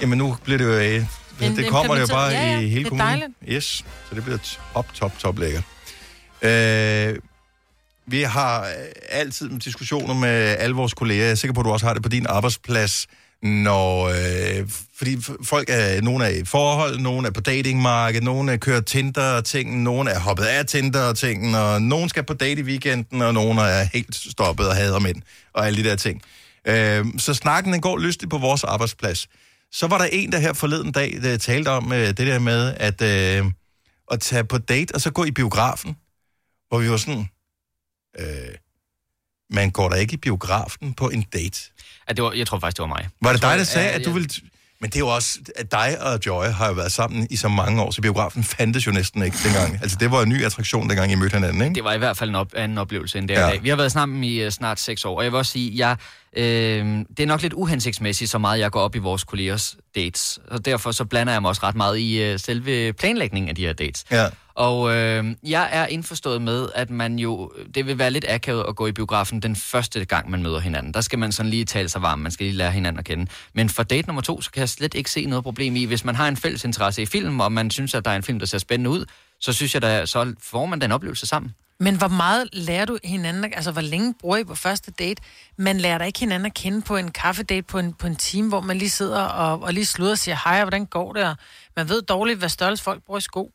Jamen, 0.00 0.18
nu 0.18 0.36
bliver 0.44 0.58
det 0.58 0.64
jo... 0.98 1.04
Øh, 1.40 1.46
En- 1.46 1.56
det 1.56 1.68
kommer 1.70 1.94
det 1.94 2.02
jo 2.02 2.06
bare 2.06 2.30
ja, 2.30 2.42
ja, 2.52 2.58
i 2.60 2.68
hele 2.68 2.82
det 2.84 2.88
kommunen. 2.88 3.06
dejligt. 3.08 3.30
Yes, 3.48 3.64
så 4.08 4.14
det 4.14 4.24
bliver 4.24 4.38
top, 4.74 4.94
top, 4.94 5.18
top 5.18 5.38
lækkert. 5.38 5.64
Øh, 6.42 7.16
vi 8.06 8.22
har 8.22 8.60
øh, 8.60 8.66
altid 9.08 9.58
diskussioner 9.60 10.14
med 10.14 10.56
alle 10.58 10.74
vores 10.76 10.94
kolleger. 10.94 11.22
Jeg 11.22 11.30
er 11.30 11.34
sikker 11.34 11.54
på, 11.54 11.60
at 11.60 11.64
du 11.64 11.70
også 11.70 11.86
har 11.86 11.94
det 11.94 12.02
på 12.02 12.08
din 12.08 12.26
arbejdsplads, 12.28 13.06
når, 13.42 14.08
øh, 14.08 14.68
fordi 14.98 15.16
folk 15.44 15.68
er, 15.70 16.00
nogle 16.00 16.24
er 16.24 16.28
i 16.28 16.44
forhold, 16.44 16.98
nogle 17.00 17.26
er 17.26 17.30
på 17.32 17.40
datingmarkedet, 17.40 18.24
nogle 18.24 18.52
er 18.52 18.56
kører 18.56 18.80
Tinder 18.80 19.30
og 19.32 19.44
ting, 19.44 19.82
nogle 19.82 20.10
er 20.10 20.18
hoppet 20.20 20.44
af 20.44 20.66
Tinder 20.66 21.02
og 21.02 21.18
ting, 21.18 21.56
og 21.56 21.82
nogen 21.82 22.08
skal 22.08 22.22
på 22.22 22.34
date 22.34 22.60
i 22.60 22.64
weekenden, 22.64 23.22
og 23.22 23.34
nogle 23.34 23.60
er 23.62 23.84
helt 23.92 24.14
stoppet 24.14 24.68
og 24.68 24.76
hader 24.76 24.98
mænd, 24.98 25.22
og 25.54 25.66
alle 25.66 25.84
de 25.84 25.88
der 25.88 25.96
ting. 25.96 26.22
Øh, 26.64 27.04
så 27.18 27.34
snakken 27.34 27.72
den 27.72 27.80
går 27.80 27.98
lystigt 27.98 28.30
på 28.30 28.38
vores 28.38 28.64
arbejdsplads. 28.64 29.28
Så 29.72 29.86
var 29.86 29.98
der 29.98 30.04
en, 30.12 30.32
der 30.32 30.38
her 30.38 30.52
forleden 30.52 30.92
dag 30.92 31.18
der 31.22 31.36
talte 31.36 31.68
om 31.68 31.92
øh, 31.92 32.06
det 32.06 32.18
der 32.18 32.38
med 32.38 32.74
at, 32.76 33.02
øh, 33.02 33.52
at 34.10 34.20
tage 34.20 34.44
på 34.44 34.58
date, 34.58 34.94
og 34.94 35.00
så 35.00 35.10
gå 35.10 35.24
i 35.24 35.30
biografen, 35.30 35.96
hvor 36.68 36.78
vi 36.78 36.90
var 36.90 36.96
sådan, 36.96 37.28
øh, 38.18 38.54
man 39.50 39.70
går 39.70 39.88
da 39.88 39.96
ikke 39.96 40.14
i 40.14 40.16
biografen 40.16 40.94
på 40.94 41.08
en 41.08 41.22
date. 41.22 41.60
Ja, 42.08 42.12
det 42.12 42.24
var, 42.24 42.32
jeg 42.32 42.46
tror 42.46 42.58
faktisk, 42.58 42.76
det 42.76 42.82
var 42.82 42.88
mig. 42.88 43.08
Var 43.22 43.32
det 43.32 43.42
dig, 43.42 43.58
der 43.58 43.64
sagde, 43.64 43.90
at 43.90 44.04
du 44.04 44.12
ville... 44.12 44.28
Men 44.80 44.90
det 44.90 44.96
er 44.96 45.00
jo 45.00 45.08
også, 45.08 45.38
at 45.56 45.72
dig 45.72 46.02
og 46.02 46.20
Joy 46.26 46.44
har 46.44 46.66
jo 46.66 46.72
været 46.72 46.92
sammen 46.92 47.26
i 47.30 47.36
så 47.36 47.48
mange 47.48 47.82
år, 47.82 47.90
så 47.90 48.00
biografen 48.00 48.44
fandtes 48.44 48.86
jo 48.86 48.92
næsten 48.92 49.22
ikke 49.22 49.36
dengang. 49.44 49.78
Altså, 49.82 49.96
det 50.00 50.10
var 50.10 50.22
en 50.22 50.28
ny 50.28 50.44
attraktion, 50.44 50.88
dengang 50.88 51.12
I 51.12 51.14
mødte 51.14 51.34
hinanden, 51.34 51.62
ikke? 51.62 51.74
Det 51.74 51.84
var 51.84 51.92
i 51.92 51.98
hvert 51.98 52.16
fald 52.16 52.30
en 52.30 52.36
op, 52.36 52.48
anden 52.56 52.78
oplevelse 52.78 53.18
end 53.18 53.28
det 53.28 53.34
Ja. 53.34 53.40
ja. 53.40 53.48
i 53.48 53.50
dag. 53.50 53.62
Vi 53.62 53.68
har 53.68 53.76
været 53.76 53.92
sammen 53.92 54.24
i 54.24 54.44
uh, 54.46 54.50
snart 54.50 54.80
seks 54.80 55.04
år, 55.04 55.16
og 55.16 55.24
jeg 55.24 55.32
vil 55.32 55.38
også 55.38 55.52
sige, 55.52 55.72
jeg, 55.76 55.96
øh, 56.36 56.44
det 57.16 57.20
er 57.20 57.26
nok 57.26 57.42
lidt 57.42 57.52
uhensigtsmæssigt, 57.52 58.30
så 58.30 58.38
meget 58.38 58.60
jeg 58.60 58.70
går 58.70 58.80
op 58.80 58.94
i 58.96 58.98
vores 58.98 59.24
kollegers 59.24 59.76
dates. 59.94 60.38
Og 60.50 60.64
derfor 60.64 60.92
så 60.92 61.04
blander 61.04 61.32
jeg 61.32 61.42
mig 61.42 61.48
også 61.48 61.60
ret 61.64 61.74
meget 61.76 61.98
i 61.98 62.32
uh, 62.32 62.40
selve 62.40 62.92
planlægningen 62.92 63.48
af 63.48 63.54
de 63.54 63.66
her 63.66 63.72
dates. 63.72 64.04
Ja. 64.10 64.26
Og 64.60 64.96
øh, 64.96 65.24
jeg 65.42 65.68
er 65.72 65.86
indforstået 65.86 66.42
med, 66.42 66.68
at 66.74 66.90
man 66.90 67.18
jo, 67.18 67.52
det 67.74 67.86
vil 67.86 67.98
være 67.98 68.10
lidt 68.10 68.24
akavet 68.28 68.64
at 68.68 68.76
gå 68.76 68.86
i 68.86 68.92
biografen 68.92 69.40
den 69.40 69.56
første 69.56 70.04
gang, 70.04 70.30
man 70.30 70.42
møder 70.42 70.60
hinanden. 70.60 70.94
Der 70.94 71.00
skal 71.00 71.18
man 71.18 71.32
sådan 71.32 71.50
lige 71.50 71.64
tale 71.64 71.88
sig 71.88 72.02
varm, 72.02 72.18
man 72.18 72.32
skal 72.32 72.46
lige 72.46 72.56
lære 72.56 72.72
hinanden 72.72 72.98
at 72.98 73.04
kende. 73.04 73.26
Men 73.54 73.68
for 73.68 73.82
date 73.82 74.06
nummer 74.08 74.22
to, 74.22 74.40
så 74.40 74.50
kan 74.50 74.60
jeg 74.60 74.68
slet 74.68 74.94
ikke 74.94 75.10
se 75.10 75.26
noget 75.26 75.44
problem 75.44 75.76
i, 75.76 75.84
hvis 75.84 76.04
man 76.04 76.14
har 76.14 76.28
en 76.28 76.36
fælles 76.36 76.64
interesse 76.64 77.02
i 77.02 77.06
film, 77.06 77.40
og 77.40 77.52
man 77.52 77.70
synes, 77.70 77.94
at 77.94 78.04
der 78.04 78.10
er 78.10 78.16
en 78.16 78.22
film, 78.22 78.38
der 78.38 78.46
ser 78.46 78.58
spændende 78.58 78.90
ud, 78.90 79.04
så 79.40 79.52
synes 79.52 79.74
jeg, 79.74 79.82
der, 79.82 80.04
så 80.04 80.34
får 80.42 80.66
man 80.66 80.80
den 80.80 80.92
oplevelse 80.92 81.26
sammen. 81.26 81.54
Men 81.80 81.96
hvor 81.96 82.08
meget 82.08 82.48
lærer 82.52 82.84
du 82.84 82.98
hinanden, 83.04 83.44
altså 83.44 83.72
hvor 83.72 83.80
længe 83.80 84.14
bruger 84.20 84.36
I 84.36 84.44
på 84.44 84.54
første 84.54 84.90
date? 84.90 85.22
Man 85.56 85.78
lærer 85.78 85.98
da 85.98 86.04
ikke 86.04 86.20
hinanden 86.20 86.46
at 86.46 86.54
kende 86.54 86.82
på 86.82 86.96
en 86.96 87.10
kaffedate 87.10 87.62
på 87.62 87.78
en, 87.78 87.92
på 87.92 88.06
en 88.06 88.16
time, 88.16 88.48
hvor 88.48 88.60
man 88.60 88.76
lige 88.76 88.90
sidder 88.90 89.22
og, 89.22 89.62
og 89.62 89.72
lige 89.74 89.86
slutter 89.86 90.12
og 90.12 90.18
siger, 90.18 90.36
hej, 90.44 90.56
og 90.56 90.64
hvordan 90.64 90.86
går 90.86 91.12
det? 91.12 91.24
Og 91.24 91.36
man 91.76 91.88
ved 91.88 92.02
dårligt, 92.02 92.38
hvad 92.38 92.48
størrelse 92.48 92.84
folk 92.84 93.02
bruger 93.02 93.18
i 93.18 93.20
sko. 93.20 93.52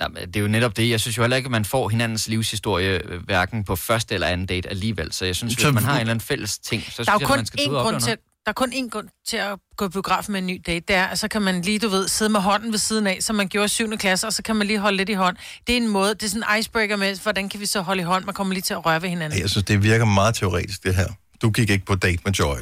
Nej, 0.00 0.08
men 0.08 0.26
det 0.26 0.36
er 0.36 0.40
jo 0.40 0.48
netop 0.48 0.76
det. 0.76 0.90
Jeg 0.90 1.00
synes 1.00 1.18
jo 1.18 1.22
heller 1.22 1.36
ikke, 1.36 1.46
at 1.46 1.50
man 1.50 1.64
får 1.64 1.88
hinandens 1.88 2.28
livshistorie 2.28 3.02
øh, 3.04 3.22
hverken 3.24 3.64
på 3.64 3.76
første 3.76 4.14
eller 4.14 4.26
anden 4.26 4.46
date 4.46 4.68
alligevel. 4.68 5.12
Så 5.12 5.24
jeg 5.24 5.36
synes, 5.36 5.54
Så- 5.54 5.66
hvis 5.66 5.74
man 5.74 5.82
har 5.84 5.94
en 5.94 6.00
eller 6.00 6.10
anden 6.10 6.26
fælles 6.26 6.58
ting, 6.58 6.82
så 6.82 6.90
synes 6.90 7.08
er 7.08 7.12
jeg, 7.20 7.26
kun 7.28 7.36
man 7.38 7.46
skal 7.46 7.70
ud 7.70 7.74
og 7.74 8.02
til, 8.02 8.16
der 8.44 8.50
er 8.50 8.52
kun 8.52 8.72
én 8.72 8.88
grund 8.88 9.08
til 9.26 9.36
at 9.36 9.58
gå 9.76 9.86
i 9.86 9.88
biografen 9.88 10.32
med 10.32 10.40
en 10.40 10.46
ny 10.46 10.62
date. 10.66 10.84
Det 10.88 10.96
er, 10.96 11.04
at 11.06 11.18
så 11.18 11.28
kan 11.28 11.42
man 11.42 11.62
lige, 11.62 11.78
du 11.78 11.88
ved, 11.88 12.08
sidde 12.08 12.30
med 12.30 12.40
hånden 12.40 12.72
ved 12.72 12.78
siden 12.78 13.06
af, 13.06 13.18
som 13.20 13.36
man 13.36 13.48
gjorde 13.48 13.64
i 13.64 13.68
7. 13.68 13.96
klasse, 13.98 14.26
og 14.26 14.32
så 14.32 14.42
kan 14.42 14.56
man 14.56 14.66
lige 14.66 14.78
holde 14.78 14.96
lidt 14.96 15.08
i 15.08 15.12
hånd. 15.12 15.36
Det 15.66 15.72
er 15.72 15.76
en 15.76 15.88
måde, 15.88 16.14
det 16.14 16.22
er 16.22 16.28
sådan 16.28 16.44
en 16.54 16.58
icebreaker 16.60 16.96
med, 16.96 17.16
hvordan 17.22 17.48
kan 17.48 17.60
vi 17.60 17.66
så 17.66 17.80
holde 17.80 18.00
i 18.00 18.04
hånd? 18.04 18.24
Man 18.24 18.34
kommer 18.34 18.52
lige 18.54 18.62
til 18.62 18.74
at 18.74 18.86
røre 18.86 19.02
ved 19.02 19.08
hinanden. 19.08 19.40
Jeg 19.40 19.50
synes, 19.50 19.64
det 19.64 19.82
virker 19.82 20.04
meget 20.04 20.34
teoretisk, 20.34 20.84
det 20.84 20.94
her. 20.94 21.08
Du 21.42 21.50
gik 21.50 21.70
ikke 21.70 21.84
på 21.86 21.94
date 21.94 22.22
med 22.24 22.32
Joy 22.32 22.56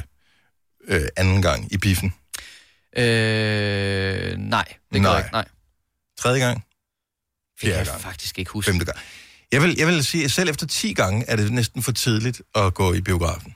øh, 0.87 1.01
anden 1.17 1.41
gang 1.41 1.73
i 1.73 1.77
biffen. 1.77 2.13
Øh, 2.97 3.03
nej, 4.37 4.65
det 4.93 5.01
gør 5.01 5.01
Nej. 5.01 5.11
jeg 5.11 5.19
ikke. 5.19 5.33
Nej. 5.33 5.45
Tredje 6.19 6.39
gang? 6.45 6.63
Det 7.67 7.71
kan 7.71 7.79
jeg 7.79 7.87
gang? 7.87 8.01
faktisk 8.01 8.39
ikke 8.39 8.51
huske. 8.51 8.71
Femte 8.71 8.85
gang? 8.85 8.97
Jeg 9.51 9.61
vil, 9.61 9.75
jeg 9.77 9.87
vil 9.87 10.05
sige, 10.05 10.23
at 10.23 10.31
selv 10.31 10.49
efter 10.49 10.67
10 10.67 10.93
gange 10.93 11.25
er 11.27 11.35
det 11.35 11.51
næsten 11.51 11.83
for 11.83 11.91
tidligt 11.91 12.41
at 12.55 12.73
gå 12.73 12.93
i 12.93 13.01
biografen. 13.01 13.55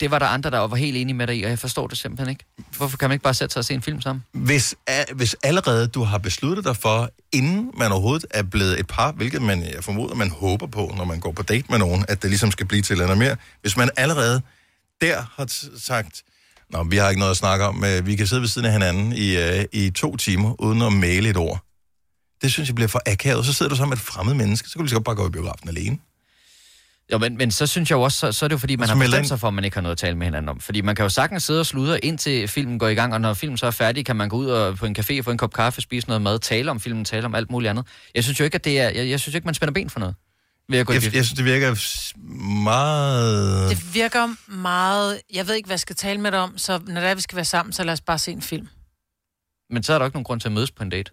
Det 0.00 0.10
var 0.10 0.18
der 0.18 0.26
andre, 0.26 0.50
der 0.50 0.58
var 0.58 0.76
helt 0.76 0.96
enige 0.96 1.14
med 1.16 1.26
dig 1.26 1.36
i, 1.38 1.42
og 1.42 1.50
jeg 1.50 1.58
forstår 1.58 1.86
det 1.86 1.98
simpelthen 1.98 2.28
ikke. 2.30 2.44
Hvorfor 2.76 2.96
kan 2.96 3.08
man 3.08 3.14
ikke 3.14 3.22
bare 3.22 3.34
sætte 3.34 3.52
sig 3.52 3.60
og 3.60 3.64
se 3.64 3.74
en 3.74 3.82
film 3.82 4.00
sammen? 4.00 4.24
Hvis, 4.32 4.74
a- 4.86 5.04
hvis 5.14 5.36
allerede 5.42 5.86
du 5.88 6.02
har 6.02 6.18
besluttet 6.18 6.64
dig 6.64 6.76
for, 6.76 7.10
inden 7.32 7.70
man 7.78 7.92
overhovedet 7.92 8.24
er 8.30 8.42
blevet 8.42 8.80
et 8.80 8.86
par, 8.86 9.12
hvilket 9.12 9.42
man, 9.42 9.62
jeg 9.62 9.84
formoder, 9.84 10.14
man 10.14 10.30
håber 10.30 10.66
på, 10.66 10.94
når 10.96 11.04
man 11.04 11.20
går 11.20 11.32
på 11.32 11.42
date 11.42 11.64
med 11.70 11.78
nogen, 11.78 12.04
at 12.08 12.22
det 12.22 12.30
ligesom 12.30 12.50
skal 12.50 12.66
blive 12.66 12.82
til 12.82 12.96
noget 12.96 13.18
mere. 13.18 13.36
Hvis 13.60 13.76
man 13.76 13.90
allerede 13.96 14.42
der 15.00 15.22
har 15.36 15.44
t- 15.50 15.80
sagt, 15.86 16.22
Nå, 16.70 16.82
vi 16.82 16.96
har 16.96 17.08
ikke 17.08 17.18
noget 17.18 17.30
at 17.30 17.36
snakke 17.36 17.64
om, 17.64 17.84
øh, 17.84 18.06
vi 18.06 18.16
kan 18.16 18.26
sidde 18.26 18.40
ved 18.42 18.48
siden 18.48 18.66
af 18.66 18.72
hinanden 18.72 19.12
i, 19.12 19.36
øh, 19.36 19.64
i 19.72 19.90
to 19.90 20.16
timer, 20.16 20.60
uden 20.60 20.82
at 20.82 20.92
male 20.92 21.28
et 21.28 21.36
ord. 21.36 21.64
Det 22.42 22.52
synes 22.52 22.68
jeg 22.68 22.74
bliver 22.74 22.88
for 22.88 23.00
akavet. 23.06 23.46
Så 23.46 23.52
sidder 23.52 23.70
du 23.70 23.76
sammen 23.76 23.90
med 23.90 23.96
et 23.96 24.02
fremmed 24.02 24.34
menneske, 24.34 24.68
så 24.68 24.72
kan 24.72 24.78
du 24.78 24.84
lige 24.84 24.90
så 24.90 24.96
godt 24.96 25.04
bare 25.04 25.14
gå 25.14 25.28
i 25.28 25.30
biografen 25.30 25.68
alene. 25.68 25.98
Jo, 27.12 27.18
men, 27.18 27.36
men 27.36 27.50
så 27.50 27.66
synes 27.66 27.90
jeg 27.90 27.96
jo 27.96 28.02
også, 28.02 28.18
så, 28.18 28.32
så 28.32 28.44
er 28.44 28.48
det 28.48 28.52
jo 28.52 28.58
fordi, 28.58 28.76
man 28.76 28.88
har 28.88 28.96
bestemt 28.96 29.28
sig 29.28 29.40
for, 29.40 29.48
at 29.48 29.54
man 29.54 29.64
ikke 29.64 29.76
har 29.76 29.82
noget 29.82 29.92
at 29.92 29.98
tale 29.98 30.16
med 30.16 30.26
hinanden 30.26 30.48
om. 30.48 30.60
Fordi 30.60 30.80
man 30.80 30.96
kan 30.96 31.02
jo 31.02 31.08
sagtens 31.08 31.42
sidde 31.44 31.60
og 31.60 31.66
sludre, 31.66 32.04
indtil 32.04 32.48
filmen 32.48 32.78
går 32.78 32.88
i 32.88 32.94
gang, 32.94 33.14
og 33.14 33.20
når 33.20 33.34
filmen 33.34 33.58
så 33.58 33.66
er 33.66 33.70
færdig, 33.70 34.06
kan 34.06 34.16
man 34.16 34.28
gå 34.28 34.36
ud 34.36 34.46
og 34.46 34.76
på 34.76 34.86
en 34.86 34.96
café, 34.98 35.20
få 35.20 35.30
en 35.30 35.38
kop 35.38 35.52
kaffe, 35.52 35.80
spise 35.80 36.06
noget 36.06 36.22
mad, 36.22 36.38
tale 36.38 36.70
om 36.70 36.80
filmen, 36.80 37.04
tale 37.04 37.26
om 37.26 37.34
alt 37.34 37.50
muligt 37.50 37.70
andet. 37.70 37.86
Jeg 38.14 38.24
synes 38.24 38.40
jo 38.40 38.44
ikke, 38.44 38.54
at 38.54 38.64
det 38.64 38.80
er, 38.80 38.90
jeg, 38.90 39.08
jeg 39.08 39.20
synes 39.20 39.34
jo 39.34 39.36
ikke, 39.36 39.46
man 39.46 39.54
spænder 39.54 39.72
ben 39.72 39.90
for 39.90 40.00
noget. 40.00 40.14
Ved 40.68 40.78
at 40.78 40.86
gå 40.86 40.92
Jeg, 40.92 41.02
jeg 41.02 41.24
synes, 41.24 41.32
det 41.32 41.44
virker 41.44 41.74
meget... 42.62 43.70
Det 43.70 43.94
virker 43.94 44.52
meget... 44.52 45.20
Jeg 45.34 45.48
ved 45.48 45.54
ikke, 45.54 45.66
hvad 45.66 45.74
jeg 45.74 45.80
skal 45.80 45.96
tale 45.96 46.20
med 46.20 46.30
dig 46.30 46.38
om, 46.38 46.58
så 46.58 46.80
når 46.86 47.00
det 47.00 47.10
er, 47.10 47.14
vi 47.14 47.20
skal 47.20 47.36
være 47.36 47.44
sammen, 47.44 47.72
så 47.72 47.84
lad 47.84 47.92
os 47.92 48.00
bare 48.00 48.18
se 48.18 48.32
en 48.32 48.42
film. 48.42 48.68
Men 49.70 49.82
så 49.82 49.92
er 49.92 49.98
der 49.98 50.04
jo 50.04 50.06
ikke 50.06 50.16
nogen 50.16 50.24
grund 50.24 50.40
til 50.40 50.48
at 50.48 50.52
mødes 50.52 50.70
på 50.70 50.82
en 50.82 50.90
date. 50.90 51.10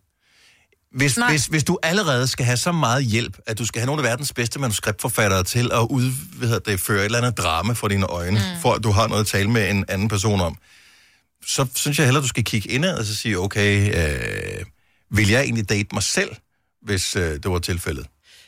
Hvis, 0.91 1.17
Nej. 1.17 1.29
hvis, 1.29 1.45
hvis 1.45 1.63
du 1.63 1.77
allerede 1.83 2.27
skal 2.27 2.45
have 2.45 2.57
så 2.57 2.71
meget 2.71 3.05
hjælp, 3.05 3.37
at 3.45 3.57
du 3.59 3.65
skal 3.65 3.79
have 3.79 3.85
nogle 3.85 4.01
af 4.01 4.09
verdens 4.09 4.33
bedste 4.33 4.59
manuskriptforfattere 4.59 5.43
til 5.43 5.71
at 5.73 5.87
ud, 5.89 6.11
hvad 6.37 6.47
hedder 6.47 6.71
det, 6.71 6.79
føre 6.79 6.99
et 6.99 7.05
eller 7.05 7.17
andet 7.17 7.37
drama 7.37 7.73
for 7.73 7.87
dine 7.87 8.05
øjne, 8.05 8.39
mm. 8.39 8.61
for 8.61 8.73
at 8.73 8.83
du 8.83 8.91
har 8.91 9.07
noget 9.07 9.21
at 9.21 9.27
tale 9.27 9.49
med 9.49 9.69
en 9.71 9.85
anden 9.87 10.07
person 10.07 10.41
om, 10.41 10.57
så 11.45 11.67
synes 11.75 11.99
jeg 11.99 12.05
hellere, 12.07 12.23
du 12.23 12.27
skal 12.27 12.43
kigge 12.43 12.69
indad 12.69 12.97
og 12.97 13.05
så 13.05 13.15
sige, 13.15 13.39
okay, 13.39 13.95
øh, 13.95 14.65
Vil 15.11 15.29
jeg 15.29 15.41
egentlig 15.41 15.69
date 15.69 15.87
mig 15.93 16.03
selv, 16.03 16.35
hvis 16.81 17.15
øh, 17.15 17.21
det 17.23 17.51
var 17.51 17.59
tilfældet? 17.59 18.07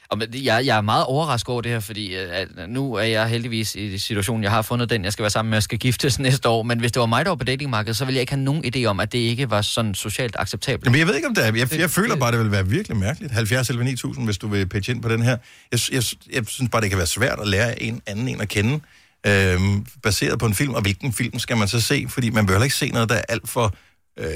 Og 0.09 0.17
men 0.17 0.27
jeg, 0.33 0.65
jeg 0.65 0.77
er 0.77 0.81
meget 0.81 1.05
overrasket 1.05 1.49
over 1.49 1.61
det 1.61 1.71
her, 1.71 1.79
fordi 1.79 2.15
øh, 2.15 2.29
at 2.31 2.47
nu 2.69 2.93
er 2.93 3.03
jeg 3.03 3.27
heldigvis 3.27 3.75
i 3.75 3.97
situationen, 3.97 4.43
jeg 4.43 4.51
har 4.51 4.61
fundet 4.61 4.89
den, 4.89 5.03
jeg 5.03 5.13
skal 5.13 5.23
være 5.23 5.29
sammen 5.29 5.49
med, 5.49 5.57
og 5.57 5.63
skal 5.63 5.79
giftes 5.79 6.19
næste 6.29 6.49
år. 6.49 6.63
Men 6.63 6.79
hvis 6.79 6.91
det 6.91 6.99
var 6.99 7.05
mig, 7.05 7.25
der 7.25 7.31
var 7.31 7.35
på 7.35 7.43
datingmarkedet, 7.43 7.97
så 7.97 8.05
ville 8.05 8.15
jeg 8.15 8.21
ikke 8.21 8.33
have 8.33 8.43
nogen 8.43 8.65
idé 8.65 8.85
om, 8.85 8.99
at 8.99 9.11
det 9.11 9.19
ikke 9.19 9.49
var 9.49 9.61
sådan 9.61 9.95
socialt 9.95 10.35
acceptabelt. 10.39 10.85
Jamen, 10.85 10.99
jeg 10.99 11.07
ved 11.07 11.15
ikke, 11.15 11.27
om 11.27 11.35
det 11.35 11.47
er. 11.47 11.53
Jeg, 11.55 11.79
jeg 11.79 11.89
føler 11.89 12.15
bare, 12.15 12.31
det 12.31 12.39
vil 12.39 12.51
være 12.51 12.67
virkelig 12.67 12.97
mærkeligt. 12.97 13.33
70 13.33 13.69
eller 13.69 13.83
9000, 13.83 14.25
hvis 14.25 14.37
du 14.37 14.47
vil 14.47 14.69
pitche 14.69 14.93
ind 14.93 15.01
på 15.01 15.09
den 15.09 15.21
her. 15.21 15.37
Jeg, 15.71 15.79
jeg, 15.91 16.03
jeg 16.33 16.43
synes 16.47 16.71
bare, 16.71 16.81
det 16.81 16.89
kan 16.89 16.97
være 16.97 17.07
svært 17.07 17.39
at 17.39 17.47
lære 17.47 17.83
en 17.83 18.01
anden 18.05 18.27
en 18.27 18.41
at 18.41 18.49
kende, 18.49 18.79
øhm, 19.27 19.85
baseret 20.03 20.39
på 20.39 20.45
en 20.45 20.53
film. 20.53 20.73
Og 20.73 20.81
hvilken 20.81 21.13
film 21.13 21.39
skal 21.39 21.57
man 21.57 21.67
så 21.67 21.81
se? 21.81 22.05
Fordi 22.09 22.29
man 22.29 22.45
bør 22.45 22.53
heller 22.53 22.63
ikke 22.63 22.75
se 22.75 22.89
noget, 22.89 23.09
der 23.09 23.15
er 23.15 23.23
alt 23.29 23.49
for 23.49 23.75
øh, 24.19 24.27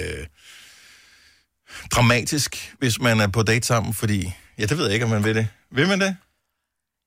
dramatisk, 1.91 2.73
hvis 2.79 2.99
man 2.99 3.19
er 3.19 3.27
på 3.27 3.43
date 3.43 3.67
sammen. 3.67 3.93
Fordi, 3.93 4.33
ja, 4.57 4.65
det 4.65 4.77
ved 4.77 4.85
jeg 4.85 4.93
ikke, 4.93 5.05
om 5.05 5.09
man 5.09 5.23
vil 5.23 5.35
det. 5.35 5.47
Vil 5.75 5.87
man 5.87 6.01
det? 6.01 6.15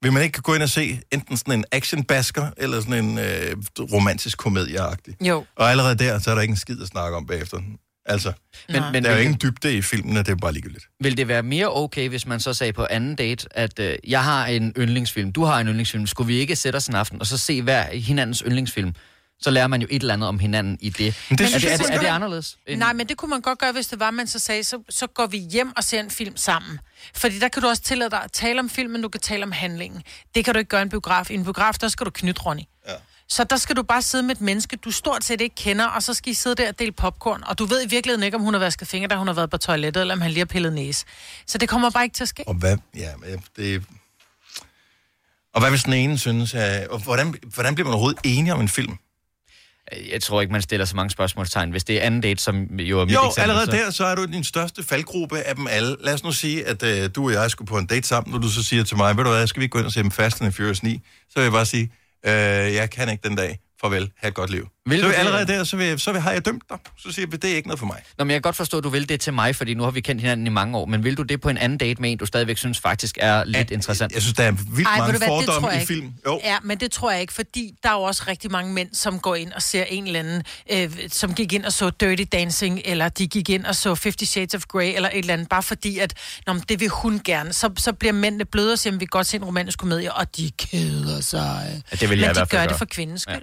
Vil 0.02 0.12
man 0.12 0.22
ikke 0.22 0.42
gå 0.42 0.54
ind 0.54 0.62
og 0.62 0.68
se 0.68 1.00
enten 1.12 1.36
sådan 1.36 1.54
en 1.54 1.64
actionbasker, 1.72 2.50
eller 2.56 2.80
sådan 2.80 3.04
en 3.04 3.18
øh, 3.18 3.56
romantisk 3.92 4.38
komedieagtig? 4.38 5.14
Jo. 5.26 5.44
Og 5.56 5.70
allerede 5.70 5.94
der, 5.98 6.18
så 6.18 6.30
er 6.30 6.34
der 6.34 6.42
ikke 6.42 6.52
en 6.52 6.56
skid 6.56 6.82
at 6.82 6.88
snakke 6.88 7.16
om 7.16 7.26
bagefter. 7.26 7.58
Altså, 8.06 8.32
Men- 8.68 8.82
men, 8.82 8.92
men 8.92 9.04
der 9.04 9.10
er 9.10 9.14
jo 9.14 9.20
ingen 9.20 9.38
dybde 9.42 9.74
i 9.76 9.82
filmene, 9.82 10.18
det 10.18 10.28
er 10.28 10.34
bare 10.36 10.52
ligegyldigt. 10.52 10.84
Vil 11.00 11.16
det 11.16 11.28
være 11.28 11.42
mere 11.42 11.76
okay, 11.76 12.08
hvis 12.08 12.26
man 12.26 12.40
så 12.40 12.54
sagde 12.54 12.72
på 12.72 12.86
anden 12.90 13.14
date, 13.16 13.46
at 13.58 13.78
øh, 13.78 13.96
jeg 14.06 14.24
har 14.24 14.46
en 14.46 14.72
yndlingsfilm, 14.78 15.32
du 15.32 15.44
har 15.44 15.60
en 15.60 15.66
yndlingsfilm, 15.66 16.06
skulle 16.06 16.26
vi 16.26 16.34
ikke 16.38 16.56
sætte 16.56 16.76
os 16.76 16.86
en 16.86 16.94
aften 16.94 17.20
og 17.20 17.26
så 17.26 17.38
se 17.38 17.62
hver 17.62 17.94
hinandens 17.94 18.42
yndlingsfilm? 18.46 18.94
Så 19.40 19.50
lærer 19.50 19.66
man 19.66 19.80
jo 19.80 19.86
et 19.90 20.00
eller 20.02 20.14
andet 20.14 20.28
om 20.28 20.38
hinanden 20.38 20.78
i 20.80 20.90
det. 20.90 21.16
Men 21.30 21.38
det 21.38 21.54
er, 21.54 21.58
det, 21.58 21.72
er, 21.72 21.76
det, 21.76 21.90
er 21.94 21.98
det 22.00 22.06
anderledes? 22.06 22.58
end- 22.66 22.78
Nej, 22.78 22.92
men 22.92 23.08
det 23.08 23.16
kunne 23.16 23.28
man 23.30 23.40
godt 23.40 23.58
gøre, 23.58 23.72
hvis 23.72 23.86
det 23.86 24.00
var, 24.00 24.10
man 24.10 24.26
så 24.26 24.38
sagde, 24.38 24.64
så, 24.64 24.82
så 24.90 25.06
går 25.06 25.26
vi 25.26 25.38
hjem 25.38 25.72
og 25.76 25.84
ser 25.84 26.00
en 26.00 26.10
film 26.10 26.36
sammen. 26.36 26.78
Fordi 27.14 27.38
der 27.38 27.48
kan 27.48 27.62
du 27.62 27.68
også 27.68 27.82
tillade 27.82 28.10
dig 28.10 28.22
at 28.24 28.32
tale 28.32 28.60
om 28.60 28.70
filmen, 28.70 29.02
du 29.02 29.08
kan 29.08 29.20
tale 29.20 29.42
om 29.42 29.52
handlingen. 29.52 30.02
Det 30.34 30.44
kan 30.44 30.54
du 30.54 30.58
ikke 30.58 30.68
gøre 30.68 30.80
i 30.80 30.82
en 30.82 30.88
biograf. 30.88 31.30
I 31.30 31.34
en 31.34 31.42
biograf, 31.42 31.74
der 31.74 31.88
skal 31.88 32.06
du 32.06 32.10
knytte, 32.10 32.42
Ronny. 32.42 32.62
Ja. 32.88 32.92
Så 33.28 33.44
der 33.44 33.56
skal 33.56 33.76
du 33.76 33.82
bare 33.82 34.02
sidde 34.02 34.24
med 34.24 34.34
et 34.34 34.40
menneske, 34.40 34.76
du 34.76 34.90
stort 34.90 35.24
set 35.24 35.40
ikke 35.40 35.54
kender, 35.56 35.86
og 35.86 36.02
så 36.02 36.14
skal 36.14 36.30
I 36.30 36.34
sidde 36.34 36.56
der 36.56 36.68
og 36.68 36.78
dele 36.78 36.92
popcorn. 36.92 37.42
Og 37.46 37.58
du 37.58 37.64
ved 37.64 37.84
i 37.84 37.88
virkeligheden 37.88 38.22
ikke, 38.22 38.36
om 38.36 38.42
hun 38.42 38.54
har 38.54 38.58
vasket 38.58 38.88
fingre, 38.88 39.08
da 39.08 39.14
hun 39.16 39.26
har 39.26 39.34
været 39.34 39.50
på 39.50 39.56
toilettet, 39.58 40.00
eller 40.00 40.14
om 40.14 40.20
han 40.20 40.30
lige 40.30 40.40
har 40.40 40.44
pillet 40.46 40.72
næse. 40.72 41.04
Så 41.46 41.58
det 41.58 41.68
kommer 41.68 41.90
bare 41.90 42.04
ikke 42.04 42.14
til 42.14 42.24
at 42.24 42.28
ske. 42.28 42.44
Og 42.48 42.54
hvad, 42.54 42.76
ja, 42.96 43.12
det... 43.56 43.84
Og 45.54 45.60
hvad 45.60 45.70
hvis 45.70 45.82
den 45.82 45.92
ene 45.92 46.18
synes, 46.18 46.54
at, 46.54 46.88
og 46.88 46.98
hvordan, 46.98 47.34
hvordan 47.54 47.74
bliver 47.74 47.84
man 47.84 47.92
overhovedet 47.94 48.20
enige 48.24 48.54
om 48.54 48.60
en 48.60 48.68
film? 48.68 48.96
Jeg 50.12 50.22
tror 50.22 50.40
ikke, 50.40 50.52
man 50.52 50.62
stiller 50.62 50.86
så 50.86 50.96
mange 50.96 51.10
spørgsmålstegn, 51.10 51.70
hvis 51.70 51.84
det 51.84 51.96
er 51.96 52.00
anden 52.06 52.20
date, 52.20 52.42
som 52.42 52.56
jo 52.78 53.00
er 53.00 53.04
mit 53.04 53.14
Jo, 53.14 53.18
eksempel. 53.26 53.40
allerede 53.40 53.66
så... 53.66 53.72
der, 53.72 53.90
så 53.90 54.04
er 54.04 54.14
du 54.14 54.24
din 54.24 54.44
største 54.44 54.82
faldgruppe 54.82 55.38
af 55.40 55.54
dem 55.56 55.66
alle. 55.70 55.96
Lad 56.00 56.14
os 56.14 56.24
nu 56.24 56.32
sige, 56.32 56.66
at 56.66 56.82
øh, 56.82 57.10
du 57.14 57.26
og 57.26 57.32
jeg 57.32 57.50
skulle 57.50 57.68
på 57.68 57.78
en 57.78 57.86
date 57.86 58.08
sammen, 58.08 58.34
og 58.34 58.42
du 58.42 58.48
så 58.48 58.62
siger 58.64 58.84
til 58.84 58.96
mig, 58.96 59.16
ved 59.16 59.24
du 59.24 59.30
hvad, 59.30 59.46
skal 59.46 59.60
vi 59.60 59.64
ikke 59.64 59.72
gå 59.72 59.78
ind 59.78 59.86
og 59.86 59.92
se 59.92 60.02
dem 60.02 60.10
Fast 60.10 60.40
and 60.40 60.50
the 60.52 60.56
Furious 60.56 60.82
9? 60.82 61.00
Så 61.28 61.32
vil 61.34 61.42
jeg 61.42 61.52
bare 61.52 61.66
sige, 61.66 61.90
øh, 62.26 62.32
jeg 62.74 62.90
kan 62.90 63.08
ikke 63.10 63.28
den 63.28 63.36
dag. 63.36 63.58
Farvel, 63.80 64.10
have 64.16 64.28
et 64.28 64.34
godt 64.34 64.50
liv. 64.50 64.68
Vil 64.86 65.00
så 65.00 65.06
du 65.06 65.12
allerede 65.12 65.46
der, 65.46 65.64
så, 65.64 65.76
vil, 65.76 66.00
så 66.00 66.12
vil, 66.12 66.20
har 66.20 66.32
jeg 66.32 66.44
dømt 66.44 66.62
dig. 66.70 66.78
Så 66.98 67.12
siger 67.12 67.26
jeg, 67.32 67.42
det 67.42 67.50
er 67.50 67.56
ikke 67.56 67.68
noget 67.68 67.78
for 67.78 67.86
mig. 67.86 68.02
Nå, 68.18 68.24
men 68.24 68.30
jeg 68.30 68.34
kan 68.34 68.42
godt 68.42 68.56
forstå, 68.56 68.78
at 68.78 68.84
du 68.84 68.88
vil 68.88 69.08
det 69.08 69.20
til 69.20 69.32
mig, 69.32 69.56
fordi 69.56 69.74
nu 69.74 69.82
har 69.82 69.90
vi 69.90 70.00
kendt 70.00 70.20
hinanden 70.20 70.46
i 70.46 70.50
mange 70.50 70.78
år. 70.78 70.86
Men 70.86 71.04
vil 71.04 71.16
du 71.16 71.22
det 71.22 71.40
på 71.40 71.48
en 71.48 71.58
anden 71.58 71.78
date 71.78 72.02
med 72.02 72.12
en, 72.12 72.18
du 72.18 72.26
stadigvæk 72.26 72.58
synes 72.58 72.80
faktisk 72.80 73.18
er 73.20 73.44
lidt 73.44 73.70
interessant? 73.70 74.12
Jeg 74.12 74.22
synes, 74.22 74.34
der 74.34 74.44
er 74.44 74.50
vildt 74.50 74.88
Ej, 74.88 74.98
mange 74.98 75.20
fordomme 75.26 75.68
jeg 75.68 75.82
i 75.82 75.86
film. 75.86 76.12
Jo. 76.26 76.40
Ja, 76.44 76.56
men 76.62 76.78
det 76.78 76.90
tror 76.92 77.10
jeg 77.10 77.20
ikke, 77.20 77.32
fordi 77.32 77.74
der 77.82 77.88
er 77.88 77.92
jo 77.92 78.02
også 78.02 78.24
rigtig 78.28 78.50
mange 78.50 78.72
mænd, 78.72 78.88
som 78.92 79.18
går 79.18 79.34
ind 79.34 79.52
og 79.52 79.62
ser 79.62 79.84
en 79.84 80.06
eller 80.06 80.20
anden, 80.20 80.42
øh, 80.72 80.90
som 81.12 81.34
gik 81.34 81.52
ind 81.52 81.64
og 81.64 81.72
så 81.72 81.90
Dirty 81.90 82.24
Dancing, 82.32 82.80
eller 82.84 83.08
de 83.08 83.26
gik 83.26 83.48
ind 83.48 83.64
og 83.64 83.74
så 83.74 83.94
Fifty 83.94 84.24
Shades 84.24 84.54
of 84.54 84.62
Grey, 84.68 84.92
eller 84.94 85.08
et 85.08 85.18
eller 85.18 85.32
andet, 85.32 85.48
bare 85.48 85.62
fordi, 85.62 85.98
at 85.98 86.14
nå, 86.46 86.52
men 86.52 86.62
det 86.68 86.80
vil 86.80 86.88
hun 86.88 87.20
gerne. 87.24 87.52
Så, 87.52 87.70
så 87.78 87.92
bliver 87.92 88.12
mændene 88.12 88.44
bløde 88.44 88.72
og 88.72 88.78
siger, 88.78 88.94
at 88.94 89.00
vi 89.00 89.04
kan 89.04 89.10
godt 89.10 89.26
se 89.26 89.36
en 89.36 89.44
romantisk 89.44 89.78
komedie, 89.78 90.12
og 90.12 90.36
de 90.36 90.50
keder 90.58 91.20
sig. 91.20 91.82
Ja, 91.90 91.96
det 91.96 92.00
vil 92.00 92.00
jeg 92.00 92.08
men 92.08 92.18
i 92.18 92.18
de 92.18 92.24
hvert 92.24 92.36
fald 92.36 92.48
gør 92.48 92.58
gøre. 92.58 92.68
det 92.68 92.78
for 92.78 92.84
kvindens 92.84 93.22
skyld. 93.22 93.42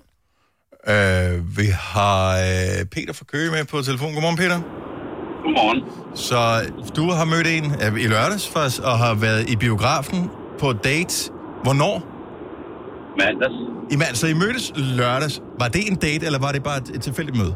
Øh, 0.92 1.58
vi 1.58 1.68
har 1.94 2.24
øh, 2.48 2.86
Peter 2.96 3.14
fra 3.14 3.26
Køge 3.34 3.50
med 3.52 3.66
på 3.72 3.78
telefon. 3.90 4.14
Godmorgen, 4.14 4.38
Peter. 4.44 4.60
Godmorgen. 5.44 5.80
Så 6.28 6.40
du 6.98 7.06
har 7.18 7.26
mødt 7.34 7.48
en 7.58 7.66
øh, 7.84 8.04
i 8.06 8.08
lørdags 8.14 8.46
faktisk, 8.56 8.82
og 8.90 8.96
har 9.06 9.14
været 9.26 9.42
i 9.54 9.56
biografen 9.56 10.20
på 10.62 10.68
date. 10.74 11.16
Hvornår? 11.66 11.96
Mandags. 13.20 13.58
I 13.94 13.96
mand, 14.02 14.16
så 14.22 14.28
I 14.34 14.36
mødtes 14.44 14.66
lørdags. 15.00 15.36
Var 15.62 15.68
det 15.76 15.84
en 15.92 15.96
date, 16.06 16.24
eller 16.28 16.40
var 16.46 16.52
det 16.56 16.64
bare 16.70 16.78
et, 16.78 16.90
et 16.96 17.02
tilfældigt 17.08 17.38
møde? 17.42 17.54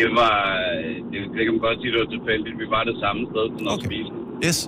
Det 0.00 0.08
var, 0.20 0.36
det, 1.10 1.18
det 1.34 1.42
kan 1.44 1.52
man 1.56 1.62
godt 1.68 1.78
sige, 1.80 1.90
det 1.94 2.00
var 2.04 2.10
tilfældigt. 2.16 2.54
Vi 2.62 2.66
var 2.76 2.82
det 2.90 2.96
samme 3.04 3.20
sted 3.30 3.44
til 3.56 3.64
noget 3.66 3.78
okay. 3.78 3.88
spise. 3.90 4.10
Yes. 4.46 4.58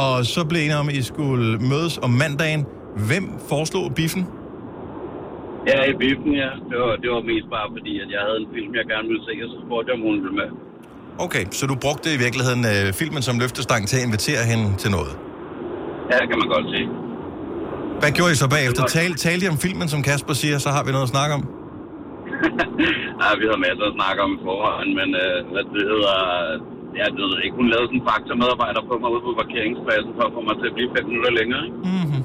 Og 0.00 0.24
så 0.34 0.40
blev 0.48 0.60
I 0.60 0.64
enige 0.64 0.78
om, 0.84 0.88
at 0.88 0.94
I 0.94 1.02
skulle 1.02 1.58
mødes 1.72 1.98
om 2.06 2.10
mandagen. 2.10 2.66
Hvem 3.08 3.24
foreslog 3.48 3.94
biffen? 3.94 4.24
Ja, 5.70 5.78
i 5.92 5.94
biffen, 6.02 6.32
ja. 6.42 6.50
Det 6.70 6.76
var, 6.82 6.92
det 7.02 7.08
var 7.14 7.22
mest 7.32 7.46
bare 7.56 7.68
fordi, 7.76 7.92
at 8.04 8.08
jeg 8.14 8.22
havde 8.26 8.38
en 8.44 8.50
film, 8.56 8.70
jeg 8.80 8.86
gerne 8.94 9.06
ville 9.12 9.24
se, 9.28 9.34
og 9.44 9.48
så 9.52 9.56
spurgte 9.64 9.86
jeg, 9.88 9.96
om 9.98 10.02
hun 10.08 10.16
ville 10.24 10.36
med. 10.42 10.48
Okay, 11.26 11.44
så 11.58 11.62
du 11.70 11.74
brugte 11.86 12.08
i 12.16 12.18
virkeligheden 12.26 12.62
øh, 12.72 12.84
filmen 13.00 13.22
som 13.28 13.34
løftestang 13.44 13.82
til 13.90 13.96
at 14.00 14.04
invitere 14.08 14.42
hende 14.52 14.66
til 14.82 14.90
noget? 14.96 15.12
Ja, 16.10 16.14
det 16.22 16.26
kan 16.30 16.38
man 16.42 16.48
godt 16.56 16.66
se. 16.74 16.80
Hvad 18.00 18.10
gjorde 18.16 18.32
I 18.34 18.38
så 18.44 18.48
bagefter? 18.56 18.82
Tal, 18.96 19.10
talte 19.26 19.42
I 19.46 19.48
om 19.54 19.58
filmen, 19.66 19.86
som 19.94 20.00
Kasper 20.08 20.34
siger, 20.42 20.56
så 20.64 20.70
har 20.74 20.82
vi 20.86 20.90
noget 20.96 21.06
at 21.08 21.12
snakke 21.16 21.32
om? 21.38 21.42
Nej, 23.20 23.32
vi 23.40 23.44
havde 23.48 23.62
masser 23.66 23.84
at 23.90 23.94
snakke 24.00 24.18
om 24.26 24.30
i 24.36 24.40
forhånd, 24.48 24.90
men 25.00 25.08
øh, 25.22 25.36
hvad 25.52 25.64
det 25.74 25.84
hedder... 25.92 26.16
Ja, 26.98 27.04
det 27.14 27.20
ved 27.24 27.32
jeg 27.36 27.44
ikke. 27.46 27.56
Hun 27.60 27.68
lavede 27.72 27.86
sådan 27.88 28.00
en 28.00 28.06
faktamedarbejder 28.10 28.82
på 28.90 28.94
mig 29.02 29.08
ude 29.14 29.22
på 29.28 29.32
parkeringspladsen 29.42 30.12
for 30.16 30.24
at 30.28 30.32
få 30.36 30.40
mig 30.48 30.56
til 30.60 30.66
at 30.70 30.74
blive 30.76 30.90
fem 30.96 31.04
minutter 31.10 31.32
længere. 31.38 31.62
Ikke? 31.66 31.78
Mm-hmm. 31.92 32.22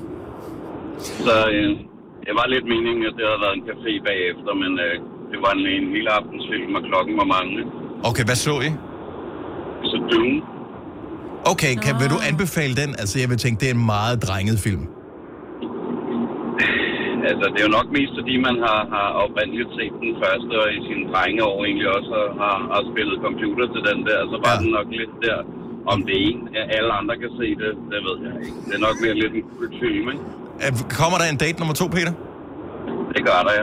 Så 1.25 1.35
øh, 1.55 1.71
det 2.27 2.33
var 2.39 2.45
lidt 2.53 2.65
meningen, 2.73 3.03
at 3.09 3.13
det 3.17 3.25
havde 3.29 3.41
været 3.45 3.55
en 3.59 3.65
café 3.71 3.91
bagefter, 4.09 4.51
men 4.63 4.71
øh, 4.85 4.95
det 5.31 5.39
var 5.45 5.51
en, 5.57 5.65
en 5.77 5.87
lille 5.95 6.09
aftensfilm, 6.19 6.71
og 6.77 6.83
klokken 6.89 7.13
var 7.21 7.27
mange. 7.37 7.57
Okay, 8.09 8.23
hvad 8.29 8.39
så 8.47 8.55
I? 8.67 8.69
Så 9.91 9.97
Dune. 10.11 10.37
Okay, 11.51 11.73
kan, 11.83 11.93
vil 12.01 12.09
du 12.15 12.19
anbefale 12.29 12.73
den? 12.81 12.89
Altså, 13.01 13.15
jeg 13.21 13.27
vil 13.31 13.37
tænke, 13.43 13.57
det 13.61 13.67
er 13.71 13.75
en 13.79 13.85
meget 13.95 14.17
drenget 14.27 14.57
film. 14.67 14.85
Altså, 17.29 17.45
det 17.51 17.57
er 17.61 17.67
jo 17.69 17.75
nok 17.79 17.89
mest, 17.97 18.13
fordi 18.19 18.35
man 18.47 18.55
har, 18.65 18.79
har 18.95 19.09
oprindeligt 19.23 19.71
set 19.77 19.93
den 20.03 20.13
første, 20.23 20.53
og 20.61 20.67
i 20.77 20.79
sine 20.87 21.03
drengeår 21.11 21.57
egentlig 21.67 21.89
også 21.97 22.15
har, 22.41 22.57
har 22.73 22.81
spillet 22.91 23.15
computer 23.27 23.65
til 23.73 23.81
den 23.89 23.99
der, 24.09 24.19
så 24.31 24.37
var 24.45 24.53
ja. 24.55 24.59
den 24.61 24.69
nok 24.77 24.87
lidt 25.01 25.15
der. 25.25 25.39
Om 25.93 25.99
det 26.07 26.15
er 26.19 26.23
en, 26.31 26.39
at 26.59 26.65
alle 26.77 26.91
andre 26.99 27.15
kan 27.23 27.31
se 27.39 27.47
det, 27.61 27.71
det 27.91 27.99
ved 28.07 28.17
jeg 28.27 28.35
ikke. 28.45 28.59
Det 28.67 28.73
er 28.77 28.83
nok 28.87 28.97
mere 29.03 29.15
lidt 29.21 29.33
en 29.39 29.45
kultfilm, 29.57 30.05
ikke? 30.13 30.25
Øh, 30.61 30.79
Kommer 30.89 31.17
der 31.17 31.25
en 31.25 31.37
date 31.37 31.59
nummer 31.59 31.73
to, 31.73 31.87
Peter? 31.87 32.11
Det 33.15 33.25
gør 33.25 33.43
der, 33.43 33.53
ja. 33.53 33.61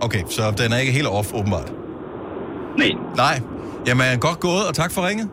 Okay, 0.00 0.22
så 0.30 0.50
den 0.50 0.72
er 0.72 0.76
ikke 0.78 0.92
helt 0.92 1.06
off, 1.06 1.32
åbenbart. 1.34 1.72
Nej. 2.78 2.90
Nej. 3.16 3.40
Jamen, 3.86 4.20
godt 4.20 4.40
gået, 4.40 4.66
og 4.68 4.74
tak 4.74 4.92
for 4.92 5.08
ringet. 5.08 5.30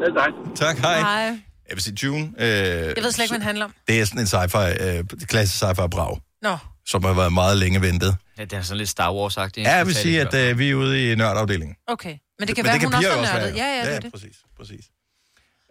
Ja, 0.00 0.20
tak. 0.20 0.32
Tak, 0.56 0.78
hej. 0.78 0.98
Hej. 1.00 1.20
Jeg 1.68 1.76
vil 1.76 1.82
sige, 1.82 1.96
June, 2.06 2.32
øh, 2.38 2.46
Jeg 2.46 2.94
ved 3.02 3.12
slet 3.12 3.24
ikke, 3.24 3.30
hvad 3.32 3.38
den 3.38 3.42
handler 3.46 3.64
om. 3.64 3.74
det 3.88 4.00
er 4.00 4.04
sådan 4.04 4.20
en 4.20 4.26
sci-fi, 4.26 4.84
øh, 4.98 5.04
klassisk 5.28 5.62
sci-fi 5.64 5.86
brag, 5.86 6.18
Nå. 6.42 6.56
som 6.86 7.04
har 7.04 7.12
været 7.12 7.32
meget 7.32 7.56
længe 7.56 7.80
ventet. 7.80 8.16
Ja, 8.38 8.44
det 8.44 8.52
er 8.52 8.62
sådan 8.62 8.78
lidt 8.78 8.88
Star 8.88 9.12
Wars-agtigt. 9.12 9.60
Ja, 9.68 9.76
jeg 9.76 9.86
vil 9.86 9.94
sige, 9.94 10.20
at 10.20 10.34
øh, 10.34 10.58
vi 10.58 10.70
er 10.70 10.74
ude 10.74 11.12
i 11.12 11.14
nørdafdelingen. 11.14 11.76
Okay. 11.86 12.14
Men 12.38 12.48
det 12.48 12.56
kan 12.56 12.62
Men 12.62 12.66
være, 12.66 12.74
det 12.74 12.80
kan 12.80 12.88
hun 12.88 12.94
også 12.94 13.08
er 13.08 13.16
også 13.16 13.32
nørdet. 13.32 13.54
være. 13.54 13.66
Ja, 13.66 13.76
ja, 13.76 13.80
det 13.84 13.88
Ja, 13.90 13.96
er 13.96 14.00
det. 14.00 14.12
præcis, 14.12 14.36
præcis. 14.56 14.84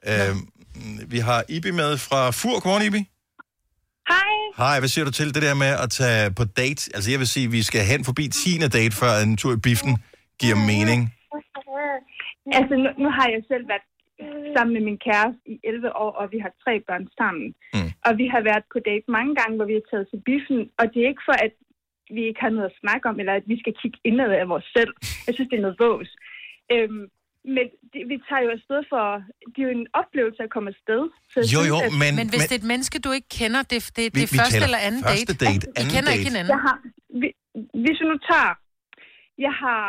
Øh, 0.08 0.36
vi 1.12 1.20
har 1.20 1.44
Ibi 1.50 1.72
med 1.72 1.98
fra 1.98 2.32
Fur. 2.32 2.60
Godmorgen, 2.60 2.84
Ibi. 2.86 3.10
Hej. 4.12 4.34
Hej, 4.62 4.76
hvad 4.82 4.90
siger 4.94 5.06
du 5.06 5.14
til 5.20 5.30
det 5.36 5.42
der 5.48 5.56
med 5.64 5.72
at 5.84 5.90
tage 6.00 6.26
på 6.40 6.44
date? 6.62 6.82
Altså, 6.96 7.08
jeg 7.12 7.20
vil 7.22 7.30
sige, 7.36 7.46
at 7.48 7.54
vi 7.58 7.62
skal 7.70 7.82
hen 7.92 8.02
forbi 8.10 8.24
10. 8.28 8.68
date, 8.78 8.96
før 9.02 9.12
en 9.24 9.38
tur 9.42 9.54
i 9.58 9.62
biffen 9.68 9.94
giver 10.42 10.58
mening. 10.72 11.00
Altså, 12.60 12.74
nu, 12.84 12.90
nu 13.04 13.10
har 13.18 13.28
jeg 13.34 13.42
selv 13.52 13.66
været 13.72 13.88
sammen 14.56 14.74
med 14.78 14.84
min 14.90 15.00
kæreste 15.08 15.42
i 15.54 15.56
11 15.64 15.96
år, 16.06 16.12
og 16.22 16.26
vi 16.34 16.40
har 16.46 16.52
tre 16.64 16.74
børn 16.88 17.06
sammen. 17.20 17.48
Mm. 17.76 17.90
Og 18.08 18.12
vi 18.22 18.26
har 18.34 18.42
været 18.50 18.64
på 18.74 18.80
date 18.90 19.08
mange 19.18 19.34
gange, 19.40 19.56
hvor 19.58 19.68
vi 19.72 19.76
har 19.80 19.86
taget 19.92 20.08
til 20.12 20.20
biffen, 20.28 20.60
og 20.80 20.86
det 20.92 21.00
er 21.02 21.12
ikke 21.12 21.28
for, 21.30 21.38
at 21.48 21.54
vi 22.16 22.22
ikke 22.30 22.42
har 22.46 22.54
noget 22.56 22.70
at 22.70 22.80
snakke 22.84 23.06
om, 23.10 23.20
eller 23.22 23.34
at 23.40 23.48
vi 23.52 23.58
skal 23.62 23.74
kigge 23.82 24.00
indad 24.10 24.32
af 24.42 24.50
vores 24.54 24.68
selv. 24.78 24.94
Jeg 25.26 25.34
synes, 25.34 25.50
det 25.50 25.58
er 25.58 25.66
noget 25.68 25.82
vås. 25.86 26.10
Øhm, 26.74 27.06
men 27.56 27.66
det, 27.94 28.02
vi 28.12 28.16
tager 28.28 28.44
jo 28.46 28.50
afsted 28.58 28.80
for... 28.92 29.04
Det 29.54 29.60
er 29.62 29.68
jo 29.70 29.74
en 29.82 29.88
oplevelse 30.02 30.40
at 30.48 30.52
komme 30.56 30.70
afsted. 30.76 31.02
Så 31.32 31.36
jeg 31.40 31.48
Jo, 31.56 31.60
synes, 31.60 31.70
jo, 31.72 31.78
at- 31.86 31.94
men- 32.04 32.16
Men 32.20 32.28
hvis 32.34 32.44
det 32.50 32.56
er 32.58 32.62
et 32.66 32.70
menneske, 32.74 32.96
du 33.06 33.12
ikke 33.18 33.32
kender, 33.42 33.62
det, 33.72 33.78
det, 33.98 34.04
det 34.14 34.16
Vi- 34.16 34.28
er 34.30 34.34
første 34.42 34.60
eller 34.68 34.82
anden 34.88 35.04
første 35.12 35.34
date. 35.34 35.46
date, 35.48 35.64
I 35.68 35.72
anden 35.80 35.92
kender 35.96 36.12
ikke 36.18 36.24
date. 36.26 36.32
hinanden. 36.32 36.52
Jeg 36.56 36.62
har, 36.68 36.78
vi- 37.22 37.38
hvis 37.84 37.98
vi 38.02 38.06
nu 38.12 38.18
tager, 38.32 38.52
jeg 39.46 39.54
har 39.66 39.84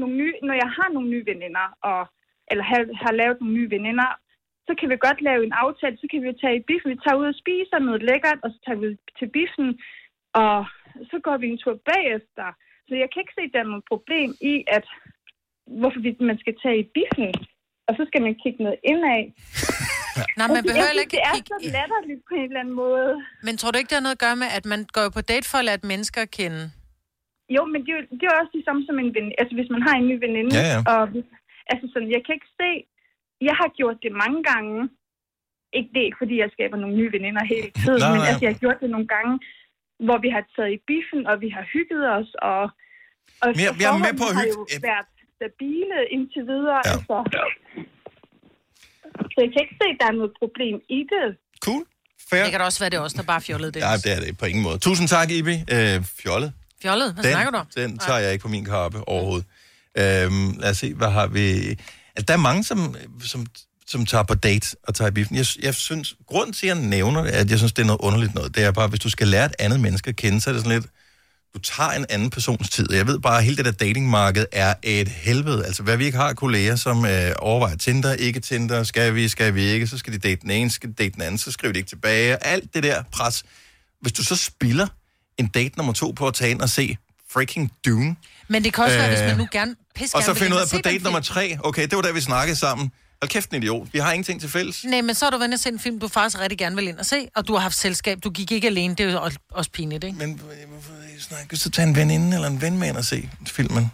nogle 0.00 0.14
nye, 0.20 0.34
når 0.48 0.56
jeg 0.62 0.70
har 0.78 0.88
nogle 0.94 1.08
nye 1.14 1.24
veninder, 1.32 1.66
og, 1.90 2.00
eller 2.50 2.64
har, 2.70 2.80
har 3.04 3.12
lavet 3.20 3.36
nogle 3.40 3.54
nye 3.58 3.70
veninder, 3.76 4.10
så 4.66 4.72
kan 4.78 4.88
vi 4.92 4.96
godt 5.08 5.20
lave 5.28 5.40
en 5.48 5.54
aftale, 5.64 5.96
så 6.02 6.06
kan 6.10 6.18
vi 6.26 6.30
tage 6.42 6.56
i 6.60 6.66
biffen, 6.70 6.90
vi 6.94 6.98
tager 7.04 7.20
ud 7.22 7.26
og 7.32 7.38
spiser 7.42 7.78
noget 7.88 8.02
lækkert, 8.10 8.38
og 8.44 8.48
så 8.54 8.58
tager 8.66 8.78
vi 8.82 8.88
til 9.18 9.28
biffen, 9.36 9.68
og 10.44 10.58
så 11.10 11.16
går 11.26 11.36
vi 11.42 11.46
en 11.48 11.58
tur 11.62 11.76
bagefter. 11.92 12.46
Så 12.88 12.92
jeg 13.02 13.08
kan 13.10 13.20
ikke 13.22 13.36
se, 13.38 13.44
at 13.48 13.52
der 13.54 13.60
er 13.62 13.70
noget 13.72 13.86
problem 13.92 14.30
i, 14.52 14.54
at 14.76 14.86
hvorfor 15.80 16.00
man 16.30 16.38
skal 16.42 16.54
tage 16.62 16.78
i 16.82 16.86
biffen 16.96 17.30
og 17.88 17.92
så 17.98 18.02
skal 18.10 18.20
man 18.26 18.34
kigge 18.42 18.58
noget 18.66 18.78
indad. 18.90 19.22
Nej, 20.40 20.48
man 20.56 20.62
behøver 20.68 20.92
synes, 20.92 21.02
ikke 21.04 21.16
Det 21.16 21.22
er 21.30 21.34
så 21.54 21.58
latterligt 21.78 22.22
på 22.28 22.34
en 22.40 22.46
eller 22.50 22.60
anden 22.62 22.76
måde. 22.84 23.10
Men 23.46 23.52
tror 23.58 23.70
du 23.70 23.76
ikke, 23.78 23.90
det 23.92 23.98
har 24.00 24.06
noget 24.08 24.18
at 24.20 24.24
gøre 24.26 24.38
med, 24.42 24.48
at 24.58 24.64
man 24.72 24.80
går 24.94 25.02
jo 25.06 25.10
på 25.18 25.22
date 25.32 25.46
for 25.50 25.58
at 25.62 25.66
lade 25.70 25.82
mennesker 25.92 26.22
kende? 26.38 26.62
Jo, 27.56 27.62
men 27.72 27.78
det, 27.84 27.90
er 27.94 27.98
jo- 28.00 28.10
det 28.18 28.24
er 28.26 28.32
jo 28.34 28.40
også 28.42 28.52
det 28.58 28.64
samme 28.68 28.82
som 28.88 28.96
en 29.02 29.10
ven. 29.16 29.26
Altså, 29.40 29.54
hvis 29.58 29.70
man 29.74 29.82
har 29.86 29.94
en 30.00 30.06
ny 30.10 30.16
veninde. 30.26 30.50
Ja, 30.60 30.64
ja. 30.74 30.78
Og, 30.92 31.02
altså, 31.72 31.84
sådan, 31.92 32.10
jeg 32.16 32.22
kan 32.26 32.34
ikke 32.38 32.50
se... 32.62 32.70
Jeg 33.48 33.54
har 33.60 33.68
gjort 33.78 33.98
det 34.04 34.12
mange 34.22 34.40
gange. 34.52 34.78
Ikke 35.78 35.90
det, 35.98 36.06
fordi 36.20 36.34
jeg 36.42 36.48
skaber 36.56 36.76
nogle 36.82 36.96
nye 37.00 37.10
veninder 37.16 37.44
hele 37.54 37.68
tiden, 37.82 38.00
Nej, 38.04 38.10
men 38.14 38.20
nej. 38.22 38.28
altså, 38.30 38.42
jeg 38.44 38.52
har 38.54 38.60
gjort 38.64 38.78
det 38.82 38.90
nogle 38.94 39.08
gange, 39.14 39.32
hvor 40.06 40.18
vi 40.24 40.28
har 40.36 40.42
taget 40.56 40.72
i 40.76 40.80
biffen, 40.90 41.20
og 41.30 41.34
vi 41.44 41.48
har 41.56 41.64
hygget 41.74 42.02
os, 42.18 42.30
og, 42.50 42.62
og 43.42 43.48
Men 43.56 43.62
jeg- 43.66 43.76
jeg 43.82 43.88
er 43.96 44.00
med 44.08 44.14
på 44.22 44.26
at 44.32 44.36
hygge- 44.40 44.82
været 44.90 45.06
stabile 45.40 45.98
indtil 46.14 46.42
videre. 46.52 46.80
Ja. 46.86 46.92
Altså. 46.92 47.16
Så 49.32 49.36
jeg 49.44 49.50
kan 49.52 49.60
ikke 49.64 49.76
se, 49.80 49.86
at 49.94 49.98
der 50.00 50.06
er 50.12 50.16
noget 50.20 50.32
problem 50.42 50.74
i 50.98 51.00
det. 51.14 51.26
Cool. 51.66 51.84
Fair. 52.30 52.42
Det 52.42 52.50
kan 52.50 52.60
da 52.60 52.66
også 52.66 52.80
være, 52.80 52.90
det 52.90 52.96
er 52.96 53.00
os, 53.00 53.12
der 53.12 53.22
bare 53.22 53.40
fjollede 53.40 53.72
det. 53.72 53.80
Nej, 53.82 53.96
det 54.04 54.12
er 54.16 54.20
det 54.20 54.38
på 54.38 54.44
ingen 54.44 54.62
måde. 54.62 54.78
Tusind 54.78 55.08
tak, 55.08 55.30
Ibi. 55.30 55.54
Øh, 55.74 56.04
fjollet. 56.22 56.52
Fjollet? 56.82 57.12
Hvad 57.14 57.24
den, 57.24 57.32
snakker 57.32 57.50
du 57.50 57.56
om? 57.56 57.66
Den 57.76 57.98
tager 57.98 58.18
jeg 58.18 58.32
ikke 58.32 58.42
på 58.42 58.48
min 58.48 58.64
kappe 58.64 59.08
overhovedet. 59.08 59.46
Øhm, 59.98 60.58
lad 60.62 60.70
os 60.70 60.76
se, 60.76 60.94
hvad 60.94 61.10
har 61.10 61.26
vi... 61.26 61.46
Altså, 62.16 62.24
der 62.28 62.32
er 62.32 62.42
mange, 62.48 62.64
som, 62.64 62.78
som, 63.32 63.46
som 63.86 64.06
tager 64.06 64.24
på 64.24 64.34
date 64.34 64.76
og 64.82 64.94
tager 64.94 65.08
i 65.08 65.12
biffen. 65.12 65.36
Jeg, 65.36 65.46
jeg 65.62 65.74
synes, 65.74 66.16
grunden 66.26 66.52
til, 66.52 66.66
at 66.66 66.76
jeg 66.76 66.84
nævner 66.86 67.22
det, 67.22 67.30
at 67.30 67.50
jeg 67.50 67.58
synes, 67.58 67.72
det 67.72 67.82
er 67.82 67.86
noget 67.86 68.00
underligt 68.00 68.34
noget, 68.34 68.56
det 68.56 68.64
er 68.64 68.72
bare, 68.72 68.88
hvis 68.88 69.00
du 69.00 69.10
skal 69.10 69.28
lære 69.28 69.46
et 69.46 69.54
andet 69.58 69.80
menneske 69.80 70.08
at 70.08 70.16
kende, 70.16 70.40
så 70.40 70.50
er 70.50 70.54
det 70.54 70.62
sådan 70.62 70.78
lidt, 70.80 70.90
du 71.54 71.58
tager 71.58 71.90
en 71.90 72.06
anden 72.08 72.30
persons 72.30 72.70
tid. 72.70 72.92
Jeg 72.92 73.06
ved 73.06 73.18
bare, 73.18 73.38
at 73.38 73.44
hele 73.44 73.56
det 73.56 73.64
der 73.64 73.70
datingmarked 73.70 74.46
er 74.52 74.74
et 74.82 75.08
helvede. 75.08 75.66
Altså, 75.66 75.82
hvad 75.82 75.96
vi 75.96 76.04
ikke 76.04 76.18
har 76.18 76.32
kolleger, 76.32 76.76
som 76.76 77.04
øh, 77.04 77.32
overvejer 77.38 77.76
Tinder, 77.76 78.12
ikke 78.14 78.40
Tinder, 78.40 78.82
skal 78.82 79.14
vi, 79.14 79.28
skal 79.28 79.54
vi 79.54 79.62
ikke, 79.62 79.86
så 79.86 79.98
skal 79.98 80.12
de 80.12 80.18
date 80.18 80.40
den 80.42 80.50
ene, 80.50 80.70
skal 80.70 80.88
de 80.88 80.94
date 80.94 81.10
den 81.14 81.22
anden, 81.22 81.38
så 81.38 81.52
skriver 81.52 81.72
de 81.72 81.78
ikke 81.78 81.88
tilbage. 81.88 82.44
Alt 82.46 82.74
det 82.74 82.82
der 82.82 83.02
pres. 83.12 83.44
Hvis 84.00 84.12
du 84.12 84.24
så 84.24 84.36
spilder 84.36 84.86
en 85.38 85.46
date 85.46 85.76
nummer 85.76 85.92
to 85.92 86.10
på 86.10 86.26
at 86.26 86.34
tage 86.34 86.50
ind 86.50 86.60
og 86.60 86.68
se 86.70 86.96
freaking 87.32 87.72
Dune, 87.86 88.16
Men 88.48 88.64
det 88.64 88.72
kan 88.74 88.84
også 88.84 88.96
være, 88.96 89.08
hvis 89.08 89.20
Øh, 89.20 89.26
man 89.26 89.36
nu 89.36 89.46
gerne 89.52 89.74
pisse 89.94 90.16
og 90.16 90.22
så 90.22 90.34
finder 90.34 90.56
ud 90.56 90.62
af 90.62 90.68
på 90.70 90.78
date 90.84 91.04
nummer 91.04 91.20
tre, 91.20 91.58
okay, 91.64 91.82
det 91.82 91.96
var 91.96 92.02
der, 92.02 92.12
vi 92.12 92.20
snakkede 92.20 92.56
sammen. 92.56 92.92
Hold 93.22 93.28
kæft, 93.30 93.50
en 93.50 93.62
idiot. 93.62 93.88
Vi 93.92 93.98
har 93.98 94.12
ingenting 94.12 94.40
til 94.40 94.50
fælles. 94.50 94.84
Nej, 94.84 95.00
men 95.00 95.14
så 95.14 95.24
har 95.24 95.30
du 95.30 95.38
været 95.38 95.52
og 95.52 95.60
se 95.60 95.68
en 95.68 95.78
film, 95.78 95.98
du 95.98 96.08
faktisk 96.08 96.40
rigtig 96.40 96.58
gerne 96.58 96.76
vil 96.76 96.88
ind 96.88 96.98
og 96.98 97.06
se, 97.06 97.28
og 97.36 97.48
du 97.48 97.52
har 97.54 97.60
haft 97.60 97.76
selskab. 97.76 98.18
Du 98.24 98.30
gik 98.30 98.52
ikke 98.52 98.66
alene, 98.66 98.94
det 98.94 99.06
er 99.06 99.12
jo 99.12 99.28
også- 99.50 99.70
pinligt, 99.70 100.04
ikke? 100.04 100.18
Men 100.18 100.40
Kan 101.48 101.58
så 101.58 101.70
tage 101.70 101.88
en 101.88 101.96
veninde 101.96 102.34
eller 102.34 102.48
en 102.48 102.60
ven 102.62 102.78
med 102.78 102.88
ind 102.88 102.96
og 102.96 103.04
se 103.04 103.28
filmen? 103.46 103.90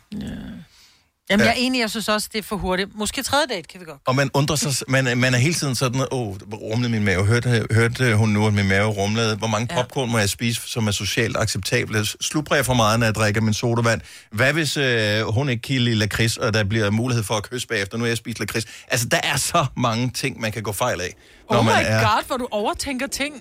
Jamen, 1.31 1.45
Ja. 1.45 1.51
jeg 1.51 1.59
er 1.59 1.64
enig, 1.64 1.81
jeg 1.81 1.91
synes 1.91 2.09
også, 2.09 2.29
det 2.33 2.39
er 2.39 2.43
for 2.43 2.57
hurtigt. 2.57 2.89
Måske 2.95 3.22
tredje 3.22 3.47
date 3.47 3.62
kan 3.62 3.81
vi 3.81 3.85
godt. 3.85 4.01
Og 4.07 4.14
man 4.16 4.31
undrer 4.35 4.57
sig, 4.57 4.72
man, 4.89 5.18
man 5.18 5.35
er 5.35 5.39
hele 5.39 5.55
tiden 5.55 5.74
sådan, 5.74 6.01
åh, 6.01 6.07
oh, 6.11 6.37
rumlede 6.53 6.89
min 6.93 7.05
mave. 7.05 7.24
Hørte, 7.27 7.66
hørte 7.70 8.16
hun 8.16 8.29
nu, 8.29 8.47
at 8.47 8.55
min 8.55 8.68
mave 8.68 8.87
rumlede? 8.89 9.37
Hvor 9.37 9.47
mange 9.47 9.66
popcorn 9.74 10.11
må 10.11 10.18
jeg 10.18 10.29
spise, 10.29 10.61
som 10.66 10.87
er 10.87 10.91
socialt 10.91 11.37
acceptable? 11.37 12.07
Slubrer 12.07 12.57
jeg 12.57 12.66
for 12.66 12.74
meget, 12.74 12.99
når 13.01 13.07
jeg 13.07 13.14
drikker 13.14 13.41
min 13.41 13.55
sodavand? 13.55 14.01
Hvad 14.33 14.53
hvis 14.53 14.77
øh, 14.77 15.20
hun 15.22 15.49
ikke 15.49 15.62
kan 15.62 15.77
lide 15.81 15.95
lakrids, 15.97 16.37
og 16.37 16.55
der 16.55 16.64
bliver 16.64 16.91
mulighed 16.91 17.24
for 17.24 17.35
at 17.35 17.51
kysse 17.51 17.68
bagefter? 17.68 17.99
Nu 17.99 18.05
jeg 18.05 18.16
spist 18.16 18.39
lakrids. 18.41 18.64
Altså, 18.89 19.09
der 19.09 19.20
er 19.22 19.37
så 19.37 19.66
mange 19.77 20.11
ting, 20.11 20.41
man 20.41 20.53
kan 20.53 20.62
gå 20.62 20.72
fejl 20.72 21.01
af, 21.01 21.14
når 21.51 21.59
Oh 21.59 21.64
my 21.64 21.68
man 21.70 21.85
er 21.87 22.01
god, 22.03 22.27
hvor 22.27 22.37
du 22.37 22.49
overtænker 22.51 23.07
ting. 23.07 23.35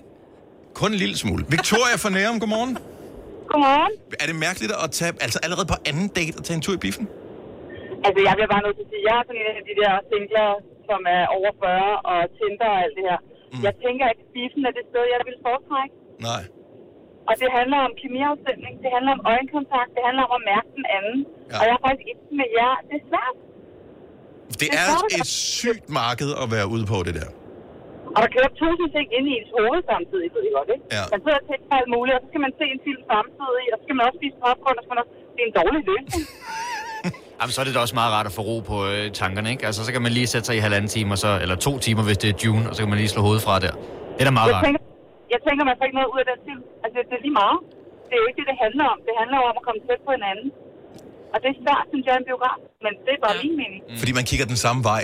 kun 0.74 0.92
en 0.92 0.98
lille 0.98 1.16
smule. 1.16 1.44
Victoria 1.48 1.96
fra 1.96 2.10
Nærum, 2.10 2.40
godmorgen. 2.40 2.78
Godmorgen. 3.50 3.94
Er 4.22 4.26
det 4.30 4.36
mærkeligt 4.46 4.72
at 4.84 4.88
tage, 4.98 5.12
altså 5.24 5.38
allerede 5.44 5.66
på 5.74 5.78
anden 5.90 6.08
date, 6.18 6.34
at 6.38 6.44
tage 6.46 6.56
en 6.60 6.64
tur 6.66 6.74
i 6.78 6.82
biffen? 6.86 7.06
Altså, 8.06 8.20
jeg 8.26 8.32
bliver 8.36 8.50
bare 8.54 8.62
nødt 8.66 8.76
til 8.78 8.84
at 8.86 8.90
sige, 8.92 9.02
jeg 9.08 9.14
er 9.20 9.24
sådan 9.28 9.40
en 9.42 9.56
af 9.60 9.64
de 9.70 9.74
der 9.82 9.92
singler, 10.10 10.48
som 10.88 11.00
er 11.18 11.22
over 11.36 11.50
40 11.62 11.92
og 12.10 12.18
Tinder 12.36 12.68
og 12.74 12.78
alt 12.84 12.94
det 12.98 13.04
her. 13.10 13.18
Mm. 13.52 13.62
Jeg 13.66 13.74
tænker, 13.84 14.04
at 14.12 14.18
biffen 14.34 14.62
er 14.70 14.72
det 14.78 14.84
sted, 14.90 15.04
jeg 15.14 15.20
vil 15.28 15.36
foretrække. 15.46 15.94
Nej. 16.28 16.42
Og 17.28 17.34
det 17.40 17.48
handler 17.58 17.78
om 17.88 17.92
kemiafstemning, 18.00 18.74
det 18.84 18.90
handler 18.96 19.12
om 19.18 19.22
øjenkontakt, 19.32 19.90
det 19.96 20.02
handler 20.08 20.24
om 20.28 20.32
at 20.38 20.42
mærke 20.52 20.68
den 20.78 20.86
anden. 20.96 21.18
Ja. 21.26 21.56
Og 21.58 21.62
jeg 21.68 21.74
er 21.78 21.82
faktisk 21.86 22.06
ikke 22.12 22.24
med 22.40 22.48
jer. 22.58 22.74
Det 22.88 22.96
er 23.00 23.04
svært. 23.10 23.36
Det 24.60 24.68
er 24.82 24.90
et 25.20 25.30
sygt 25.58 25.86
marked 26.00 26.30
at 26.42 26.46
være 26.54 26.66
ude 26.74 26.84
på, 26.92 26.98
det 27.06 27.14
der. 27.20 27.30
Og 28.16 28.20
der 28.24 28.30
kører 28.36 28.50
tusind 28.62 28.88
ting 28.96 29.06
ind 29.16 29.24
i 29.30 29.32
ens 29.38 29.50
hoved 29.56 29.80
samtidig, 29.92 30.26
ved 30.34 30.42
I 30.48 30.50
godt, 30.58 30.68
ikke? 30.74 30.84
Ja. 30.96 31.02
Man 31.12 31.20
sidder 31.24 31.38
og 31.42 31.46
tænker 31.50 31.66
på 31.70 31.74
alt 31.80 31.90
muligt, 31.96 32.14
og 32.16 32.20
så 32.24 32.28
skal 32.32 32.42
man 32.46 32.52
se 32.60 32.64
en 32.74 32.80
film 32.86 33.02
samtidig, 33.12 33.64
og 33.72 33.76
så 33.78 33.82
skal 33.86 33.94
man 33.98 34.04
også 34.08 34.18
spise 34.20 34.36
popcorn, 34.44 34.76
og 34.80 34.82
så 34.84 34.88
man 34.92 34.98
også... 35.02 35.12
Det 35.34 35.40
er 35.44 35.48
en 35.50 35.56
dårlig 35.60 35.82
løsning. 35.90 36.22
Jamen, 37.38 37.52
så 37.54 37.58
er 37.62 37.66
det 37.68 37.74
da 37.76 37.80
også 37.86 37.96
meget 38.00 38.12
rart 38.16 38.26
at 38.30 38.34
få 38.38 38.42
ro 38.50 38.56
på 38.70 38.76
øh, 38.92 39.04
tankerne, 39.20 39.48
ikke? 39.54 39.64
Altså, 39.68 39.80
så 39.86 39.90
kan 39.94 40.02
man 40.06 40.12
lige 40.18 40.28
sætte 40.32 40.46
sig 40.48 40.54
i 40.58 40.62
halvanden 40.66 40.90
time, 40.96 41.08
og 41.14 41.18
så, 41.24 41.30
eller 41.44 41.56
to 41.68 41.72
timer, 41.86 42.02
hvis 42.08 42.18
det 42.22 42.28
er 42.32 42.36
June, 42.44 42.64
og 42.68 42.72
så 42.74 42.80
kan 42.82 42.90
man 42.92 42.98
lige 43.02 43.12
slå 43.14 43.20
hovedet 43.28 43.42
fra 43.46 43.54
der. 43.64 43.72
Det 44.16 44.20
er 44.24 44.28
da 44.30 44.34
meget 44.40 44.48
Jeg 44.50 44.56
rart. 44.56 44.64
tænker, 44.66 44.82
jeg 45.34 45.40
tænker, 45.46 45.62
man 45.70 45.74
får 45.78 45.84
ikke 45.88 45.98
noget 46.00 46.10
ud 46.14 46.18
af 46.24 46.26
den 46.32 46.38
film. 46.48 46.62
Altså, 46.84 46.94
det, 46.98 47.04
det 47.10 47.16
er 47.20 47.24
lige 47.28 47.36
meget. 47.44 47.58
Det 48.08 48.12
er 48.16 48.20
jo 48.22 48.26
ikke 48.30 48.38
det, 48.40 48.46
det 48.52 48.58
handler 48.64 48.86
om. 48.92 48.98
Det 49.08 49.14
handler 49.20 49.38
om 49.50 49.54
at 49.60 49.64
komme 49.66 49.80
tæt 49.88 50.00
på 50.06 50.10
hinanden. 50.16 50.48
Og 51.32 51.36
det 51.42 51.48
er 51.52 51.56
svært, 51.64 51.84
synes 51.92 52.04
jeg, 52.08 52.14
en 52.22 52.26
biograf. 52.30 52.58
Men 52.84 52.92
det 53.06 53.12
er 53.16 53.20
bare 53.26 53.36
ja. 53.38 53.42
min 53.44 53.54
mening. 53.62 53.80
Fordi 54.00 54.12
man 54.18 54.24
kigger 54.30 54.46
den 54.52 54.58
samme 54.64 54.80
vej. 54.92 55.02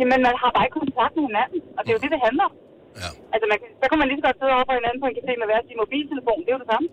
Jamen, 0.00 0.18
man 0.26 0.34
har 0.42 0.50
bare 0.56 0.64
ikke 0.66 0.76
kontakt 0.82 1.12
med 1.18 1.24
hinanden. 1.30 1.58
Og 1.76 1.80
det 1.82 1.90
er 1.92 1.96
jo 1.98 2.02
det, 2.04 2.10
det 2.14 2.20
handler 2.28 2.44
om. 2.50 2.54
Ja. 3.02 3.10
Altså, 3.34 3.46
man, 3.52 3.56
kan- 3.62 3.72
så 3.82 3.86
kan 3.90 3.96
man 4.00 4.06
lige 4.10 4.18
så 4.20 4.24
godt 4.28 4.36
sidde 4.40 4.52
over 4.56 4.64
for 4.68 4.74
hinanden 4.78 4.98
på 5.02 5.06
en 5.10 5.14
café 5.18 5.32
med 5.40 5.46
hver 5.50 5.60
sin 5.68 5.76
mobiltelefon. 5.82 6.38
Det 6.44 6.50
er 6.52 6.56
jo 6.58 6.62
det 6.64 6.70
samme. 6.74 6.86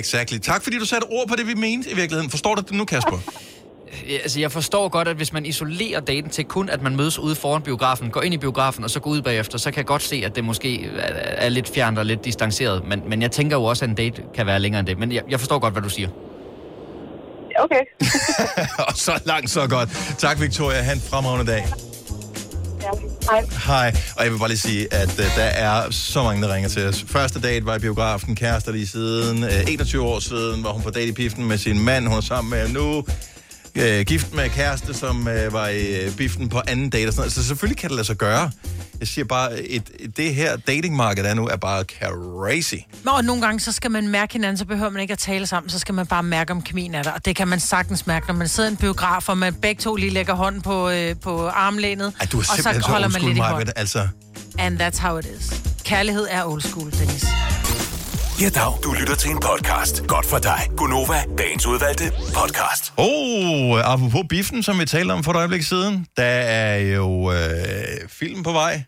Exakt. 0.00 0.28
Tak 0.50 0.60
fordi 0.64 0.76
du 0.82 0.86
satte 0.92 1.06
ord 1.16 1.26
på 1.30 1.34
det, 1.38 1.44
vi 1.52 1.56
mente 1.66 1.84
i 1.92 1.94
virkeligheden. 2.00 2.30
Forstår 2.36 2.52
du 2.58 2.62
det 2.68 2.74
nu, 2.80 2.84
Kasper? 2.94 3.18
Ja, 4.10 4.16
Altså, 4.22 4.40
jeg 4.40 4.52
forstår 4.52 4.88
godt, 4.88 5.08
at 5.08 5.16
hvis 5.16 5.32
man 5.32 5.46
isolerer 5.46 6.00
daten 6.00 6.30
til 6.30 6.44
kun, 6.44 6.68
at 6.68 6.82
man 6.82 6.96
mødes 6.96 7.18
ude 7.18 7.34
foran 7.34 7.62
biografen, 7.62 8.10
går 8.10 8.22
ind 8.22 8.34
i 8.34 8.36
biografen, 8.38 8.84
og 8.84 8.90
så 8.90 9.00
går 9.00 9.10
ud 9.10 9.22
bagefter, 9.22 9.58
så 9.58 9.70
kan 9.70 9.78
jeg 9.78 9.86
godt 9.86 10.02
se, 10.02 10.22
at 10.26 10.36
det 10.36 10.44
måske 10.44 10.90
er, 11.46 11.48
lidt 11.48 11.68
fjernt 11.74 11.98
og 11.98 12.06
lidt 12.06 12.24
distanceret. 12.24 12.84
Men, 12.88 13.02
men 13.06 13.22
jeg 13.22 13.30
tænker 13.30 13.56
jo 13.56 13.64
også, 13.64 13.84
at 13.84 13.88
en 13.88 13.94
date 13.94 14.22
kan 14.34 14.46
være 14.46 14.58
længere 14.60 14.80
end 14.80 14.86
det. 14.86 14.98
Men 14.98 15.12
jeg, 15.12 15.22
jeg 15.30 15.40
forstår 15.40 15.58
godt, 15.58 15.74
hvad 15.74 15.82
du 15.82 15.88
siger. 15.88 16.08
Okay. 17.58 17.80
og 18.88 18.94
så 18.94 19.22
langt, 19.24 19.50
så 19.50 19.60
godt. 19.68 19.88
Tak, 20.18 20.40
Victoria. 20.40 20.82
Ha' 20.82 20.92
en 20.92 21.00
fremragende 21.00 21.52
dag. 21.52 21.64
Hej. 23.30 23.44
Hej. 23.66 23.96
Og 24.16 24.24
jeg 24.24 24.32
vil 24.32 24.38
bare 24.38 24.48
lige 24.48 24.58
sige, 24.58 24.94
at 24.94 25.08
uh, 25.08 25.24
der 25.36 25.42
er 25.42 25.90
så 25.90 26.22
mange, 26.22 26.42
der 26.42 26.54
ringer 26.54 26.68
til 26.68 26.86
os. 26.86 27.04
Første 27.08 27.40
date 27.40 27.66
var 27.66 27.76
i 27.76 27.78
biografen. 27.78 28.34
Kærester 28.36 28.72
lige 28.72 28.86
siden. 28.86 29.44
Uh, 29.44 29.50
21 29.68 30.02
år 30.02 30.18
siden 30.18 30.64
var 30.64 30.72
hun 30.72 30.82
på 30.82 30.90
date 30.90 31.08
i 31.08 31.12
piften 31.12 31.48
med 31.48 31.58
sin 31.58 31.80
mand. 31.80 32.08
Hun 32.08 32.16
er 32.16 32.20
sammen 32.20 32.50
med 32.50 32.68
nu. 32.68 33.04
Uh, 33.78 34.00
gift 34.06 34.34
med 34.34 34.50
kæreste, 34.50 34.94
som 34.94 35.20
uh, 35.20 35.52
var 35.52 35.68
i 35.68 36.06
uh, 36.06 36.16
biffen 36.16 36.48
på 36.48 36.60
anden 36.66 36.90
date. 36.90 37.08
Og 37.08 37.12
sådan 37.12 37.20
noget. 37.20 37.32
Så 37.32 37.44
selvfølgelig 37.44 37.78
kan 37.78 37.88
det 37.88 37.96
lade 37.96 38.06
sig 38.06 38.16
gøre. 38.16 38.50
Jeg 39.00 39.08
siger 39.08 39.24
bare, 39.24 39.62
et, 39.62 39.90
et, 40.00 40.16
det 40.16 40.34
her 40.34 40.56
datingmarked 40.56 41.24
er 41.24 41.34
nu 41.34 41.46
er 41.46 41.56
bare 41.56 41.84
crazy. 41.84 42.74
Og 43.06 43.24
nogle 43.24 43.42
gange, 43.42 43.60
så 43.60 43.72
skal 43.72 43.90
man 43.90 44.08
mærke 44.08 44.32
hinanden, 44.32 44.56
så 44.56 44.64
behøver 44.64 44.90
man 44.90 45.02
ikke 45.02 45.12
at 45.12 45.18
tale 45.18 45.46
sammen, 45.46 45.70
så 45.70 45.78
skal 45.78 45.94
man 45.94 46.06
bare 46.06 46.22
mærke, 46.22 46.52
om 46.52 46.62
kemien 46.62 46.94
er 46.94 47.02
der. 47.02 47.10
Og 47.10 47.24
det 47.24 47.36
kan 47.36 47.48
man 47.48 47.60
sagtens 47.60 48.06
mærke, 48.06 48.26
når 48.26 48.34
man 48.34 48.48
sidder 48.48 48.68
i 48.68 48.72
en 48.72 48.76
biograf, 48.76 49.28
og 49.28 49.38
man 49.38 49.54
begge 49.54 49.80
to 49.80 49.96
lige 49.96 50.10
lægger 50.10 50.34
hånden 50.34 50.62
på, 50.62 50.90
øh, 50.90 51.16
på 51.22 51.48
armlænet, 51.48 52.12
Ej, 52.20 52.26
du 52.32 52.38
og 52.38 52.44
så 52.44 52.52
så, 52.62 52.80
holder 52.86 53.06
old 53.06 53.12
man 53.12 53.22
lidt 53.22 53.36
i 53.36 53.40
Maja, 53.40 53.52
hånd. 53.52 53.68
Altså, 53.76 54.08
And 54.58 54.80
that's 54.80 54.98
how 54.98 55.18
it 55.18 55.26
is. 55.26 55.62
Kærlighed 55.84 56.26
er 56.30 56.44
old 56.44 56.62
school, 56.62 56.90
Dennis. 56.90 57.24
Ja, 58.40 58.48
dag. 58.48 58.72
Du 58.84 58.92
lytter 58.92 59.14
til 59.14 59.30
en 59.30 59.40
podcast. 59.40 60.06
Godt 60.06 60.26
for 60.26 60.38
dig. 60.38 60.68
Gunova, 60.76 61.22
dagens 61.38 61.66
udvalgte 61.66 62.12
podcast. 62.34 62.92
Oh, 62.96 63.80
apropos 63.92 64.22
biffen, 64.28 64.62
som 64.62 64.78
vi 64.80 64.84
talte 64.86 65.12
om 65.12 65.24
for 65.24 65.30
et 65.32 65.36
øjeblik 65.36 65.62
siden, 65.62 66.06
der 66.16 66.24
er 66.24 66.76
jo 66.78 67.32
øh, 67.32 67.38
film 68.08 68.42
på 68.42 68.52
vej. 68.52 68.82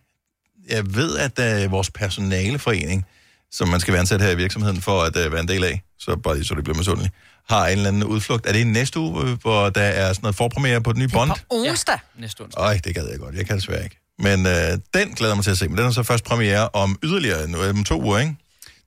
Jeg 0.69 0.95
ved, 0.95 1.19
at 1.19 1.65
øh, 1.65 1.71
vores 1.73 1.91
personaleforening, 1.91 3.07
som 3.51 3.69
man 3.69 3.81
skal 3.81 3.93
være 3.93 4.01
ansat 4.01 4.21
her 4.23 4.31
i 4.31 4.37
virksomheden 4.37 4.81
for 4.83 5.03
at 5.03 5.17
øh, 5.17 5.33
være 5.33 5.41
en 5.41 5.49
del 5.49 5.65
af, 5.65 5.83
så 5.99 6.17
bare 6.17 6.35
lige 6.35 6.45
så 6.45 6.55
det 6.55 6.65
bliver 6.65 6.77
misundelig, 6.79 7.11
har 7.49 7.67
en 7.67 7.73
eller 7.73 7.89
anden 7.89 8.05
udflugt. 8.05 8.47
Er 8.47 8.53
det 8.53 8.61
i 8.61 8.65
næste 8.65 8.99
uge, 8.99 9.25
øh, 9.25 9.39
hvor 9.43 9.71
der 9.71 9.83
er 9.83 10.09
sådan 10.13 10.23
noget 10.23 10.37
forpremiere 10.37 10.81
på 10.81 10.93
den 10.93 11.01
nye 11.01 11.09
Bond? 11.09 11.31
Onsdag. 11.51 11.99
Ja, 12.17 12.21
næste 12.21 12.41
onsdag. 12.41 12.63
Øj, 12.63 12.79
det 12.85 12.95
gad 12.95 13.09
jeg 13.11 13.19
godt. 13.19 13.35
Jeg 13.35 13.47
kan 13.47 13.57
desværre 13.57 13.85
ikke. 13.85 14.01
Men 14.19 14.47
øh, 14.47 14.53
den 14.95 15.09
glæder 15.15 15.33
jeg 15.33 15.37
mig 15.37 15.45
til 15.45 15.51
at 15.51 15.59
se. 15.59 15.69
Men 15.69 15.79
den 15.79 15.87
er 15.87 15.91
så 15.91 16.03
først 16.03 16.25
premiere 16.25 16.69
om 16.73 16.99
yderligere 17.03 17.49
nu, 17.49 17.59
om 17.63 17.85
to 17.85 18.03
uger, 18.03 18.19
ikke? 18.19 18.35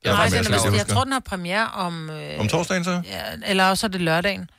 Ja, 0.08 0.14
er 0.14 0.16
Nej, 0.18 0.26
den, 0.26 0.34
jeg 0.34 0.46
er, 0.46 0.62
jeg 0.64 0.72
husker. 0.72 0.94
tror, 0.94 1.04
den 1.04 1.14
har 1.14 1.20
premiere 1.20 1.68
om... 1.68 2.10
Øh, 2.10 2.40
Om 2.40 2.48
torsdagen 2.48 2.84
så? 2.84 3.02
Ja, 3.06 3.22
eller 3.46 3.66
også 3.66 3.86
er 3.88 3.90
det 3.92 4.02
lørdagen. 4.02 4.50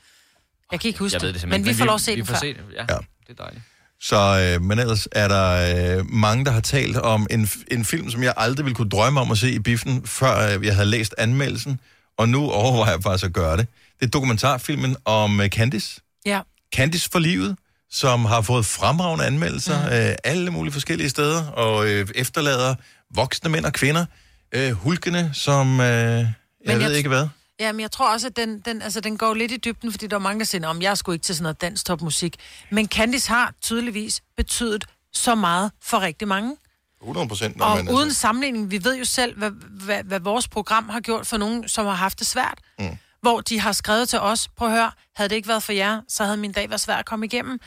Jeg 0.73 0.81
kan 0.81 0.89
ikke 0.89 0.99
huske 0.99 1.15
Jeg 1.15 1.21
det 1.35 1.35
det, 1.41 1.49
men 1.49 1.65
vi 1.65 1.75
får 1.75 1.85
lov 1.85 1.95
vi- 1.95 1.97
at 1.97 2.01
se 2.01 2.11
vi 2.15 2.17
den 2.17 2.27
får 2.27 2.35
før. 2.35 2.41
se 2.41 2.47
det, 2.55 2.61
ja. 2.75 2.81
Ja. 2.89 2.97
Det 3.27 3.39
er 3.39 3.43
dejligt. 3.45 3.63
Så, 4.01 4.55
øh, 4.57 4.63
men 4.63 4.79
ellers 4.79 5.09
er 5.13 5.29
der 5.29 5.99
øh, 5.99 6.07
mange, 6.11 6.45
der 6.45 6.51
har 6.51 6.61
talt 6.61 6.97
om 6.97 7.27
en, 7.31 7.49
en 7.71 7.85
film, 7.85 8.11
som 8.11 8.23
jeg 8.23 8.35
aldrig 8.37 8.65
ville 8.67 8.75
kunne 8.77 8.89
drømme 8.91 9.21
om 9.21 9.31
at 9.31 9.39
se 9.39 9.51
i 9.53 9.59
biffen, 9.59 10.07
før 10.07 10.57
øh, 10.59 10.67
jeg 10.67 10.75
havde 10.75 10.89
læst 10.89 11.15
anmeldelsen, 11.19 11.81
og 12.19 12.29
nu 12.29 12.51
overvejer 12.51 12.93
jeg 12.93 13.03
faktisk 13.03 13.25
at 13.25 13.33
gøre 13.33 13.57
det. 13.57 13.67
Det 14.01 14.07
er 14.07 14.11
dokumentarfilmen 14.11 14.97
om 15.05 15.41
øh, 15.41 15.49
Candice. 15.49 16.01
Ja. 16.27 16.41
Candice 16.75 17.09
for 17.13 17.19
livet, 17.19 17.57
som 17.91 18.25
har 18.25 18.41
fået 18.41 18.67
fremragende 18.67 19.25
anmeldelser 19.27 19.83
mm. 19.89 19.93
øh, 20.11 20.15
alle 20.25 20.51
mulige 20.51 20.73
forskellige 20.73 21.09
steder, 21.11 21.47
og 21.47 21.87
øh, 21.89 22.09
efterlader 22.15 22.75
voksne 23.15 23.51
mænd 23.51 23.65
og 23.65 23.73
kvinder, 23.73 24.05
øh, 24.53 24.73
hulkende 24.73 25.31
som, 25.35 25.81
øh, 25.81 25.87
jeg 25.87 26.27
jeg 26.65 26.81
ved 26.81 26.93
ikke 26.93 27.09
hvad. 27.09 27.29
Ja, 27.61 27.73
men 27.73 27.81
jeg 27.81 27.91
tror 27.91 28.13
også, 28.13 28.27
at 28.27 28.37
den, 28.37 28.61
den, 28.61 28.83
altså, 28.83 29.01
den 29.01 29.19
går 29.19 29.35
lidt 29.35 29.53
i 29.53 29.57
dybden, 29.57 29.93
fordi 29.93 30.07
der 30.07 30.17
er 30.17 30.21
mange, 30.21 30.39
der 30.39 30.45
siger, 30.45 30.69
om 30.69 30.83
jeg 30.83 30.99
sgu 30.99 31.13
ikke 31.13 31.23
til 31.23 31.35
sådan 31.35 31.43
noget 31.43 31.61
dansk 31.61 31.85
topmusik. 31.87 32.37
Men 32.71 32.89
Candice 32.89 33.29
har 33.29 33.55
tydeligvis 33.61 34.23
betydet 34.37 34.85
så 35.13 35.35
meget 35.35 35.73
for 35.83 36.01
rigtig 36.01 36.29
mange. 36.29 36.57
100 37.01 37.29
procent. 37.29 37.61
Og 37.61 37.79
uden 37.79 37.89
altså... 37.89 38.21
sammenligning, 38.21 38.71
vi 38.71 38.85
ved 38.85 38.97
jo 38.97 39.05
selv, 39.05 39.39
hvad, 39.39 39.51
hvad, 39.71 40.05
hvad 40.05 40.21
vores 40.21 40.49
program 40.49 40.89
har 40.89 41.01
gjort 41.01 41.27
for 41.27 41.37
nogen, 41.37 41.69
som 41.69 41.87
har 41.87 41.93
haft 41.93 42.19
det 42.19 42.27
svært. 42.27 42.59
Mm. 42.79 42.97
Hvor 43.21 43.41
de 43.41 43.61
har 43.61 43.73
skrevet 43.73 44.09
til 44.09 44.21
os, 44.21 44.49
prøv 44.49 44.69
at 44.69 44.75
høre, 44.75 44.91
havde 45.17 45.29
det 45.29 45.37
ikke 45.37 45.49
været 45.49 45.63
for 45.63 45.73
jer, 45.73 46.01
så 46.09 46.25
havde 46.25 46.37
min 46.37 46.53
dag 46.53 46.71
været 46.71 46.81
svær 46.81 46.97
at 46.97 47.07
komme 47.07 47.27
igennem. 47.27 47.61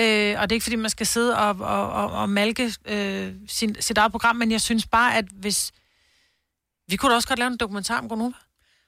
Øh, 0.00 0.40
og 0.40 0.50
det 0.50 0.52
er 0.52 0.56
ikke, 0.56 0.64
fordi 0.64 0.76
man 0.76 0.90
skal 0.90 1.06
sidde 1.06 1.38
og, 1.38 1.56
og, 1.60 1.92
og, 1.92 2.10
og 2.10 2.28
malke 2.28 2.72
øh, 2.84 3.32
sin, 3.48 3.76
sit 3.80 3.98
eget 3.98 4.12
program, 4.12 4.36
men 4.36 4.52
jeg 4.52 4.60
synes 4.60 4.86
bare, 4.86 5.16
at 5.16 5.24
hvis... 5.40 5.72
Vi 6.90 6.96
kunne 6.96 7.10
da 7.10 7.16
også 7.16 7.28
godt 7.28 7.38
lave 7.38 7.50
en 7.50 7.56
dokumentar 7.56 7.98
om 7.98 8.08
Gonova. 8.08 8.32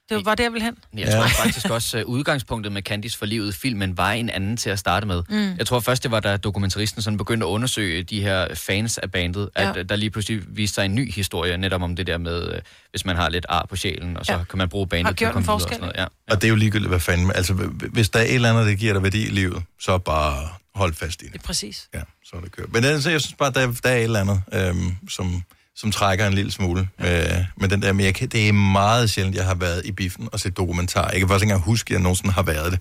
Det 0.09 0.25
var 0.25 0.35
det, 0.35 0.43
jeg 0.43 0.53
ville 0.53 0.65
hen. 0.65 0.77
Jeg 0.97 1.13
tror 1.13 1.27
faktisk 1.27 1.69
også, 1.69 1.97
at 1.97 2.03
udgangspunktet 2.03 2.71
med 2.73 2.81
Candice 2.81 3.17
for 3.17 3.25
livet, 3.25 3.55
filmen, 3.55 3.97
var 3.97 4.11
en 4.11 4.29
anden 4.29 4.57
til 4.57 4.69
at 4.69 4.79
starte 4.79 5.07
med. 5.07 5.23
Mm. 5.29 5.55
Jeg 5.57 5.67
tror 5.67 5.79
først, 5.79 6.03
det 6.03 6.11
var, 6.11 6.19
da 6.19 6.37
dokumentaristen 6.37 7.01
sådan 7.01 7.17
begyndte 7.17 7.45
at 7.45 7.49
undersøge 7.49 8.03
de 8.03 8.21
her 8.21 8.55
fans 8.55 8.97
af 8.97 9.11
bandet, 9.11 9.49
Ja. 9.57 9.79
at 9.79 9.89
der 9.89 9.95
lige 9.95 10.09
pludselig 10.09 10.41
viste 10.47 10.75
sig 10.75 10.85
en 10.85 10.95
ny 10.95 11.11
historie, 11.11 11.57
netop 11.57 11.81
om 11.81 11.95
det 11.95 12.07
der 12.07 12.17
med, 12.17 12.53
øh, 12.53 12.61
hvis 12.91 13.05
man 13.05 13.15
har 13.15 13.29
lidt 13.29 13.45
ar 13.49 13.65
på 13.69 13.75
sjælen, 13.75 14.17
og 14.17 14.25
så 14.25 14.33
Ja. 14.33 14.43
kan 14.43 14.57
man 14.57 14.69
bruge 14.69 14.87
bandet 14.87 15.17
til 15.17 15.25
at 15.25 15.31
komme 15.31 15.43
videre 15.45 15.55
og 15.55 15.61
sådan 15.61 15.79
noget. 15.79 15.93
Ja. 15.97 16.05
Og 16.31 16.41
det 16.41 16.43
er 16.43 16.49
jo 16.49 16.55
ligegyldigt, 16.55 16.89
hvad 16.89 16.99
fanden... 16.99 17.31
Altså, 17.35 17.53
hvis 17.91 18.09
der 18.09 18.19
er 18.19 18.23
et 18.23 18.35
eller 18.35 18.49
andet, 18.49 18.65
der 18.67 18.75
giver 18.75 18.93
dig 18.93 19.03
værdi 19.03 19.25
i 19.27 19.29
livet, 19.29 19.63
så 19.79 19.97
bare 19.97 20.47
hold 20.75 20.93
fast 20.93 21.21
i 21.21 21.25
det. 21.25 21.33
Det 21.33 21.39
er 21.39 21.43
præcis. 21.43 21.89
Ja, 21.93 22.01
så 22.25 22.35
er 22.35 22.41
det 22.41 22.51
kørt. 22.51 22.73
Men 22.73 22.83
altså, 22.83 23.09
jeg 23.09 23.21
synes 23.21 23.35
bare, 23.35 23.51
der, 23.51 23.73
der 23.83 23.89
er 23.89 23.95
et 23.97 24.03
eller 24.03 24.19
andet, 24.19 24.41
øhm, 24.53 24.95
som, 25.09 25.43
som 25.75 25.91
trækker 25.91 26.27
en 26.27 26.33
lille 26.33 26.51
smule 26.51 26.89
med, 26.99 27.45
med 27.57 27.69
den 27.69 27.81
der. 27.81 27.93
Men 27.93 28.05
jeg 28.05 28.15
kan, 28.15 28.27
det 28.27 28.49
er 28.49 28.53
meget 28.53 29.09
sjældent, 29.09 29.35
jeg 29.35 29.45
har 29.45 29.55
været 29.55 29.85
i 29.85 29.91
biffen 29.91 30.29
og 30.31 30.39
set 30.39 30.57
dokumentar. 30.57 31.09
Jeg 31.09 31.19
kan 31.19 31.27
faktisk 31.27 31.43
ikke 31.43 31.51
engang 31.51 31.65
huske, 31.65 31.87
at 31.87 31.91
jeg 31.91 31.99
nogensinde 32.01 32.33
har 32.33 32.43
været 32.43 32.71
det. 32.71 32.79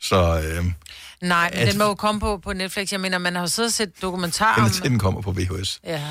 Så 0.00 0.42
øhm, 0.56 0.74
Nej, 1.22 1.50
men 1.54 1.60
At- 1.62 1.68
den 1.68 1.78
må 1.78 1.84
jo 1.84 1.94
komme 1.94 2.20
på, 2.20 2.38
på 2.38 2.52
Netflix. 2.52 2.92
Jeg 2.92 3.00
mener, 3.00 3.18
man 3.18 3.34
har 3.34 3.42
jo 3.42 3.46
siddet 3.48 3.68
og 3.68 3.72
set 3.74 4.02
dokumentar 4.02 4.54
om... 4.64 4.70
den, 4.70 4.98
kommer 4.98 5.20
på 5.20 5.32
VHS. 5.32 5.80
Ja. 5.84 6.02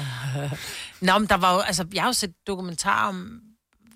Nå, 1.01 1.17
men 1.17 1.29
der 1.29 1.37
var 1.37 1.53
jo... 1.53 1.59
Altså, 1.59 1.85
jeg 1.93 2.03
har 2.03 2.09
jo 2.09 2.13
set 2.13 2.31
dokumentar 2.47 3.07
om... 3.07 3.39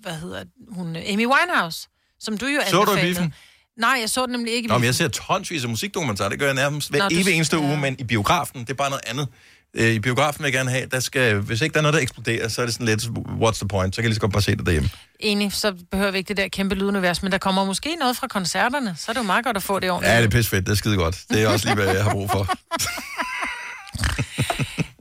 Hvad 0.00 0.12
hedder 0.14 0.44
hun? 0.68 0.96
Amy 0.96 1.26
Winehouse, 1.26 1.88
som 2.20 2.38
du 2.38 2.46
jo 2.46 2.60
Så 2.70 2.84
du 2.84 2.96
i 2.96 3.00
biffen? 3.00 3.34
Nej, 3.78 3.96
jeg 4.00 4.10
så 4.10 4.22
den 4.26 4.32
nemlig 4.32 4.54
ikke 4.54 4.66
i 4.66 4.68
Nå, 4.68 4.78
men 4.78 4.84
jeg 4.84 4.94
ser 4.94 5.08
tonsvis 5.08 5.62
af 5.64 5.70
musikdokumentarer. 5.70 6.28
Det 6.28 6.38
gør 6.38 6.46
jeg 6.46 6.54
nærmest 6.54 6.90
hver 6.90 6.98
Nå, 7.02 7.08
du- 7.08 7.14
evig 7.14 7.34
eneste 7.34 7.56
ja. 7.56 7.62
uge, 7.62 7.76
men 7.76 7.96
i 7.98 8.04
biografen, 8.04 8.60
det 8.60 8.70
er 8.70 8.74
bare 8.74 8.90
noget 8.90 9.02
andet. 9.06 9.28
Øh, 9.74 9.90
I 9.90 9.98
biografen 10.00 10.42
vil 10.42 10.46
jeg 10.46 10.52
gerne 10.52 10.70
have, 10.70 10.86
der 10.86 11.00
skal, 11.00 11.34
hvis 11.34 11.60
ikke 11.60 11.72
der 11.72 11.78
er 11.78 11.82
noget, 11.82 11.94
der 11.94 12.00
eksploderer, 12.00 12.48
så 12.48 12.62
er 12.62 12.66
det 12.66 12.74
sådan 12.74 12.86
lidt, 12.86 13.02
what's 13.02 13.58
the 13.58 13.68
point? 13.68 13.94
Så 13.94 14.02
kan 14.02 14.04
jeg 14.04 14.08
lige 14.08 14.14
så 14.14 14.20
godt 14.20 14.32
bare 14.32 14.42
se 14.42 14.56
det 14.56 14.66
derhjemme. 14.66 14.90
Enig, 15.20 15.52
så 15.52 15.74
behøver 15.90 16.10
vi 16.10 16.18
ikke 16.18 16.28
det 16.28 16.36
der 16.36 16.48
kæmpe 16.48 16.74
lydunivers, 16.74 17.22
men 17.22 17.32
der 17.32 17.38
kommer 17.38 17.64
måske 17.64 17.96
noget 18.00 18.16
fra 18.16 18.26
koncerterne, 18.26 18.94
så 18.98 19.04
er 19.08 19.12
det 19.12 19.20
jo 19.20 19.26
meget 19.26 19.44
godt 19.44 19.56
at 19.56 19.62
få 19.62 19.80
det 19.80 19.90
ordentligt. 19.90 20.14
Ja, 20.14 20.18
det 20.18 20.26
er 20.26 20.30
pisse 20.30 20.50
fedt. 20.50 20.66
Det 20.66 20.72
er 20.72 20.76
skide 20.76 20.96
godt. 20.96 21.24
Det 21.30 21.42
er 21.42 21.48
også 21.48 21.66
lige, 21.66 21.74
hvad 21.74 21.94
jeg 21.94 22.04
har 22.04 22.12
brug 22.12 22.30
for. 22.30 22.48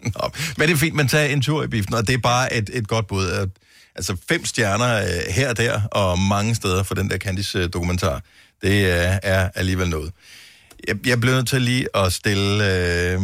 Nå, 0.21 0.29
men 0.57 0.67
det 0.67 0.73
er 0.73 0.77
fint, 0.77 0.95
man 0.95 1.07
tager 1.07 1.25
en 1.25 1.41
tur 1.41 1.63
i 1.63 1.67
biffen, 1.67 1.93
og 1.93 2.07
det 2.07 2.13
er 2.13 2.17
bare 2.17 2.53
et, 2.53 2.69
et 2.73 2.87
godt 2.87 3.07
bud. 3.07 3.49
Altså 3.95 4.17
fem 4.29 4.45
stjerner 4.45 4.95
øh, 4.95 5.33
her 5.33 5.49
og 5.49 5.57
der, 5.57 5.81
og 5.81 6.19
mange 6.19 6.55
steder 6.55 6.83
for 6.83 6.95
den 6.95 7.09
der 7.09 7.17
Candice-dokumentar. 7.17 8.21
Det 8.61 8.85
øh, 8.85 9.17
er 9.23 9.49
alligevel 9.55 9.89
noget. 9.89 10.11
Jeg, 10.87 11.07
jeg 11.07 11.19
bliver 11.19 11.35
nødt 11.35 11.47
til 11.47 11.61
lige 11.61 11.87
at 11.95 12.13
stille... 12.13 12.65
Øh, 13.13 13.21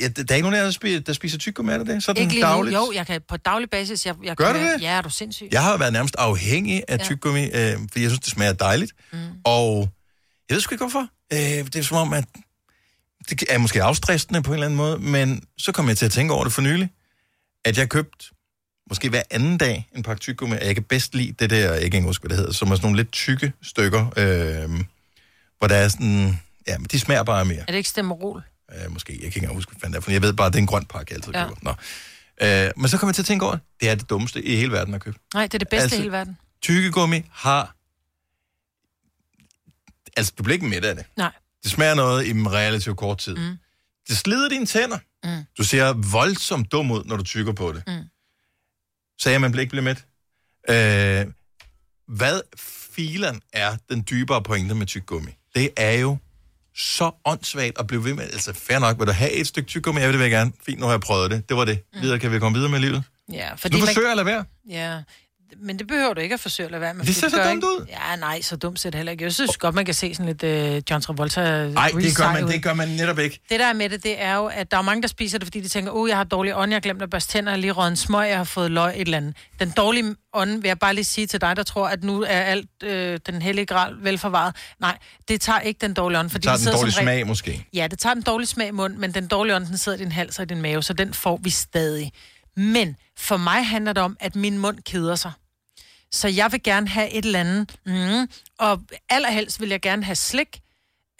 ja, 0.00 0.08
der 0.08 0.24
er 0.28 0.34
ikke 0.34 0.42
nogen 0.42 0.54
af 0.54 0.58
jer, 0.58 0.64
der 0.64 0.70
spiser, 0.70 1.00
der 1.00 1.12
spiser 1.12 1.38
tyggegummi, 1.38 1.72
det? 1.72 2.02
Sådan 2.02 2.22
Ikke 2.22 2.40
dagligt? 2.40 2.76
Jo, 2.76 2.92
jeg 2.94 3.06
kan 3.06 3.20
på 3.28 3.36
daglig 3.36 3.70
basis. 3.70 4.06
Jeg, 4.06 4.14
jeg 4.24 4.36
Gør 4.36 4.52
kan, 4.52 4.62
du 4.62 4.66
det? 4.72 4.82
Ja, 4.82 4.90
er 4.90 5.00
du 5.02 5.10
sindssyg? 5.10 5.48
Jeg 5.52 5.62
har 5.62 5.76
været 5.76 5.92
nærmest 5.92 6.16
afhængig 6.18 6.82
af 6.88 6.98
Ja. 6.98 7.04
tyggegummi, 7.04 7.44
øh, 7.44 7.50
fordi 7.50 8.02
jeg 8.02 8.10
synes, 8.10 8.18
det 8.20 8.30
smager 8.30 8.52
dejligt. 8.52 8.92
Mm. 9.12 9.18
Og 9.44 9.88
jeg 10.48 10.54
ved 10.54 10.60
sgu 10.60 10.74
ikke, 10.74 10.84
hvorfor. 10.84 11.08
Øh, 11.32 11.38
det 11.38 11.76
er 11.76 11.82
som 11.82 11.96
om, 11.96 12.12
at 12.12 12.24
det 13.30 13.42
er 13.50 13.58
måske 13.58 13.82
afstressende 13.82 14.42
på 14.42 14.50
en 14.50 14.54
eller 14.54 14.66
anden 14.66 14.76
måde, 14.76 14.98
men 14.98 15.42
så 15.58 15.72
kom 15.72 15.88
jeg 15.88 15.96
til 15.98 16.06
at 16.06 16.12
tænke 16.12 16.34
over 16.34 16.44
det 16.44 16.52
for 16.52 16.62
nylig, 16.62 16.88
at 17.64 17.78
jeg 17.78 17.88
købte 17.88 18.24
måske 18.88 19.08
hver 19.08 19.22
anden 19.30 19.58
dag 19.58 19.88
en 19.96 20.02
pakke 20.02 20.20
tyggegummi, 20.20 20.56
og 20.56 20.66
jeg 20.66 20.74
kan 20.74 20.84
bedst 20.84 21.14
lide 21.14 21.32
det 21.38 21.50
der, 21.50 21.56
jeg 21.56 21.68
kan 21.68 21.74
ikke 21.76 21.84
engang 21.86 22.04
huske, 22.04 22.22
hvad 22.22 22.28
det 22.28 22.36
hedder, 22.36 22.52
som 22.52 22.70
er 22.70 22.74
sådan 22.76 22.84
nogle 22.86 22.96
lidt 22.96 23.12
tykke 23.12 23.52
stykker, 23.62 24.06
øh, 24.16 24.80
hvor 25.58 25.68
der 25.68 25.76
er 25.76 25.88
sådan, 25.88 26.38
ja, 26.68 26.78
men 26.78 26.86
de 26.92 27.00
smager 27.00 27.22
bare 27.22 27.44
mere. 27.44 27.58
Er 27.60 27.64
det 27.64 27.74
ikke 27.74 27.88
stemmerol? 27.88 28.42
Øh, 28.74 28.92
måske, 28.92 29.12
jeg 29.12 29.18
kan 29.20 29.26
ikke 29.26 29.38
engang 29.38 29.54
huske, 29.54 29.70
hvad 29.72 29.80
fanden 29.80 29.92
det 29.92 29.98
er, 29.98 30.02
for 30.02 30.10
jeg 30.10 30.22
ved 30.22 30.32
bare, 30.32 30.46
at 30.46 30.52
det 30.52 30.58
er 30.58 30.62
en 30.62 30.66
grøn 30.66 30.84
pakke, 30.84 31.12
jeg 31.12 31.16
altid 31.16 31.32
Ja. 31.32 31.44
køber. 31.48 31.56
Nå. 31.62 31.70
Øh, 32.66 32.70
men 32.76 32.88
så 32.88 32.98
kom 32.98 33.06
jeg 33.08 33.14
til 33.14 33.22
at 33.22 33.26
tænke 33.26 33.44
over, 33.46 33.56
det 33.80 33.88
er 33.90 33.94
det 33.94 34.10
dummeste 34.10 34.42
i 34.44 34.56
hele 34.56 34.72
verden 34.72 34.94
at 34.94 35.00
købe. 35.00 35.18
Nej, 35.34 35.42
det 35.46 35.54
er 35.54 35.58
det 35.58 35.68
bedste 35.68 35.82
Altså- 35.82 35.96
i 35.96 36.00
hele 36.00 36.12
verden. 36.12 36.36
Tyggegummi 36.62 37.22
har... 37.30 37.76
Altså, 40.16 40.32
du 40.38 40.42
bliver 40.42 40.54
ikke 40.54 40.66
mæt 40.66 40.84
af 40.84 40.94
det. 40.96 41.04
Nej. 41.16 41.32
Det 41.62 41.70
smager 41.70 41.94
noget 41.94 42.24
i 42.26 42.30
en 42.30 42.52
relativt 42.52 42.96
kort 42.96 43.18
tid. 43.18 43.36
Mm. 43.36 43.56
Det 44.08 44.16
slider 44.18 44.48
dine 44.48 44.66
tænder. 44.66 44.98
Mm. 45.24 45.44
Du 45.58 45.64
ser 45.64 45.92
voldsomt 46.12 46.72
dum 46.72 46.90
ud, 46.90 47.04
når 47.04 47.16
du 47.16 47.22
tykker 47.22 47.52
på 47.52 47.72
det. 47.72 47.82
Mm. 47.86 47.92
Sagde 49.20 49.32
jeg, 49.32 49.40
man 49.40 49.52
bliver 49.52 49.60
ikke 49.62 49.70
blive 49.70 49.82
mæt? 49.82 50.04
Øh, 50.68 51.26
hvad 52.16 52.40
filen 52.92 53.42
er 53.52 53.76
den 53.90 54.06
dybere 54.10 54.42
pointe 54.42 54.74
med 54.74 54.86
tyggegummi? 54.86 55.30
Det 55.54 55.70
er 55.76 55.92
jo 55.92 56.16
så 56.76 57.10
åndssvagt 57.24 57.78
at 57.78 57.86
blive 57.86 58.04
ved 58.04 58.14
med. 58.14 58.24
Altså, 58.24 58.52
fair 58.54 58.78
nok, 58.78 58.98
vil 58.98 59.06
du 59.06 59.12
have 59.12 59.32
et 59.32 59.46
stykke 59.46 59.68
tyggegummi? 59.68 60.00
Ja, 60.00 60.06
det 60.06 60.14
vil 60.14 60.20
jeg 60.22 60.30
gerne. 60.30 60.52
Fint, 60.66 60.80
nu 60.80 60.86
har 60.86 60.92
jeg 60.92 61.00
prøvet 61.00 61.30
det. 61.30 61.48
Det 61.48 61.56
var 61.56 61.64
det. 61.64 61.78
Videre 62.00 62.18
kan 62.18 62.32
vi 62.32 62.38
komme 62.38 62.56
videre 62.58 62.70
med 62.70 62.80
livet. 62.80 63.02
Ja, 63.32 63.54
Fordi 63.54 63.80
du 63.80 63.86
forsøger 63.86 64.10
at 64.10 64.16
lade 64.16 64.26
være. 64.26 64.44
Ja, 64.68 65.02
men 65.60 65.78
det 65.78 65.86
behøver 65.86 66.14
du 66.14 66.20
ikke 66.20 66.34
at 66.34 66.40
forsøge 66.40 66.64
at 66.64 66.70
lade 66.70 66.80
være 66.80 66.94
med. 66.94 67.04
Det 67.04 67.14
ser 67.16 67.28
så 67.28 67.36
dumt 67.36 67.54
ikke- 67.54 67.66
ud. 67.66 67.86
Ja, 67.88 68.16
nej, 68.16 68.40
så 68.42 68.56
dumt 68.56 68.80
ser 68.80 68.90
det 68.90 68.98
heller 68.98 69.12
ikke. 69.12 69.24
Jeg 69.24 69.32
synes 69.32 69.56
godt, 69.56 69.74
man 69.74 69.84
kan 69.84 69.94
se 69.94 70.14
sådan 70.14 70.36
lidt 70.36 70.42
uh, 70.76 70.82
John 70.90 71.02
Travolta 71.02 71.66
Nej, 71.68 71.88
det 71.94 72.16
gør, 72.16 72.32
man, 72.32 72.44
ud. 72.44 72.50
det 72.52 72.62
gør 72.62 72.74
man 72.74 72.88
netop 72.88 73.18
ikke. 73.18 73.40
Det 73.50 73.60
der 73.60 73.66
er 73.66 73.72
med 73.72 73.88
det, 73.88 74.02
det 74.04 74.22
er 74.22 74.34
jo, 74.34 74.46
at 74.46 74.70
der 74.70 74.76
er 74.76 74.82
mange, 74.82 75.02
der 75.02 75.08
spiser 75.08 75.38
det, 75.38 75.46
fordi 75.46 75.60
de 75.60 75.68
tænker, 75.68 75.92
åh, 75.92 76.08
jeg 76.08 76.16
har 76.16 76.24
dårlig 76.24 76.56
ånd, 76.56 76.70
jeg 76.70 76.76
har 76.76 76.80
glemt 76.80 77.02
at 77.02 77.10
børste 77.10 77.32
tænder, 77.32 77.52
jeg 77.52 77.58
lige 77.60 77.72
røget 77.72 77.90
en 77.90 77.96
smøg, 77.96 78.28
jeg 78.28 78.36
har 78.36 78.44
fået 78.44 78.70
løg, 78.70 78.92
et 78.96 79.00
eller 79.00 79.16
andet. 79.16 79.34
Den 79.60 79.70
dårlige 79.70 80.14
ånd, 80.34 80.50
vil 80.60 80.68
jeg 80.68 80.78
bare 80.78 80.94
lige 80.94 81.04
sige 81.04 81.26
til 81.26 81.40
dig, 81.40 81.56
der 81.56 81.62
tror, 81.62 81.88
at 81.88 82.04
nu 82.04 82.22
er 82.22 82.26
alt 82.26 82.70
øh, 82.82 83.20
den 83.26 83.42
hellige 83.42 83.66
gral 83.66 83.94
velforvaret. 84.00 84.54
Nej, 84.80 84.98
det 85.28 85.40
tager 85.40 85.60
ikke 85.60 85.78
den 85.80 85.94
dårlige 85.94 86.18
ånd. 86.18 86.26
Det 86.26 86.32
Fordi 86.32 86.44
tager 86.44 86.56
det 86.56 86.60
den 86.60 86.64
sidder 86.64 86.76
dårlige 86.78 86.94
smag, 86.94 87.26
måske. 87.26 87.66
Ja, 87.74 87.86
det 87.90 87.98
tager 87.98 88.14
den 88.14 88.22
dårlige 88.22 88.48
smag 88.48 88.68
i 88.68 88.70
munden, 88.70 89.00
men 89.00 89.14
den 89.14 89.26
dårlige 89.26 89.56
ånd, 89.56 89.66
den 89.66 89.78
sidder 89.78 89.98
i 89.98 90.00
din 90.00 90.12
hals 90.12 90.38
og 90.38 90.42
i 90.42 90.46
din 90.46 90.62
mave, 90.62 90.82
så 90.82 90.92
den 90.92 91.14
får 91.14 91.40
vi 91.42 91.50
stadig. 91.50 92.12
Men 92.56 92.96
for 93.18 93.36
mig 93.36 93.66
handler 93.66 93.92
det 93.92 94.02
om, 94.02 94.16
at 94.20 94.36
min 94.36 94.58
mund 94.58 94.78
keder 94.86 95.14
sig. 95.14 95.32
Så 96.12 96.28
jeg 96.28 96.52
vil 96.52 96.62
gerne 96.62 96.88
have 96.88 97.10
et 97.10 97.24
eller 97.24 97.40
andet, 97.40 97.76
mm, 97.86 98.28
og 98.58 98.82
allerhelst 99.08 99.60
vil 99.60 99.68
jeg 99.68 99.80
gerne 99.80 100.04
have 100.04 100.14
slik, 100.16 100.60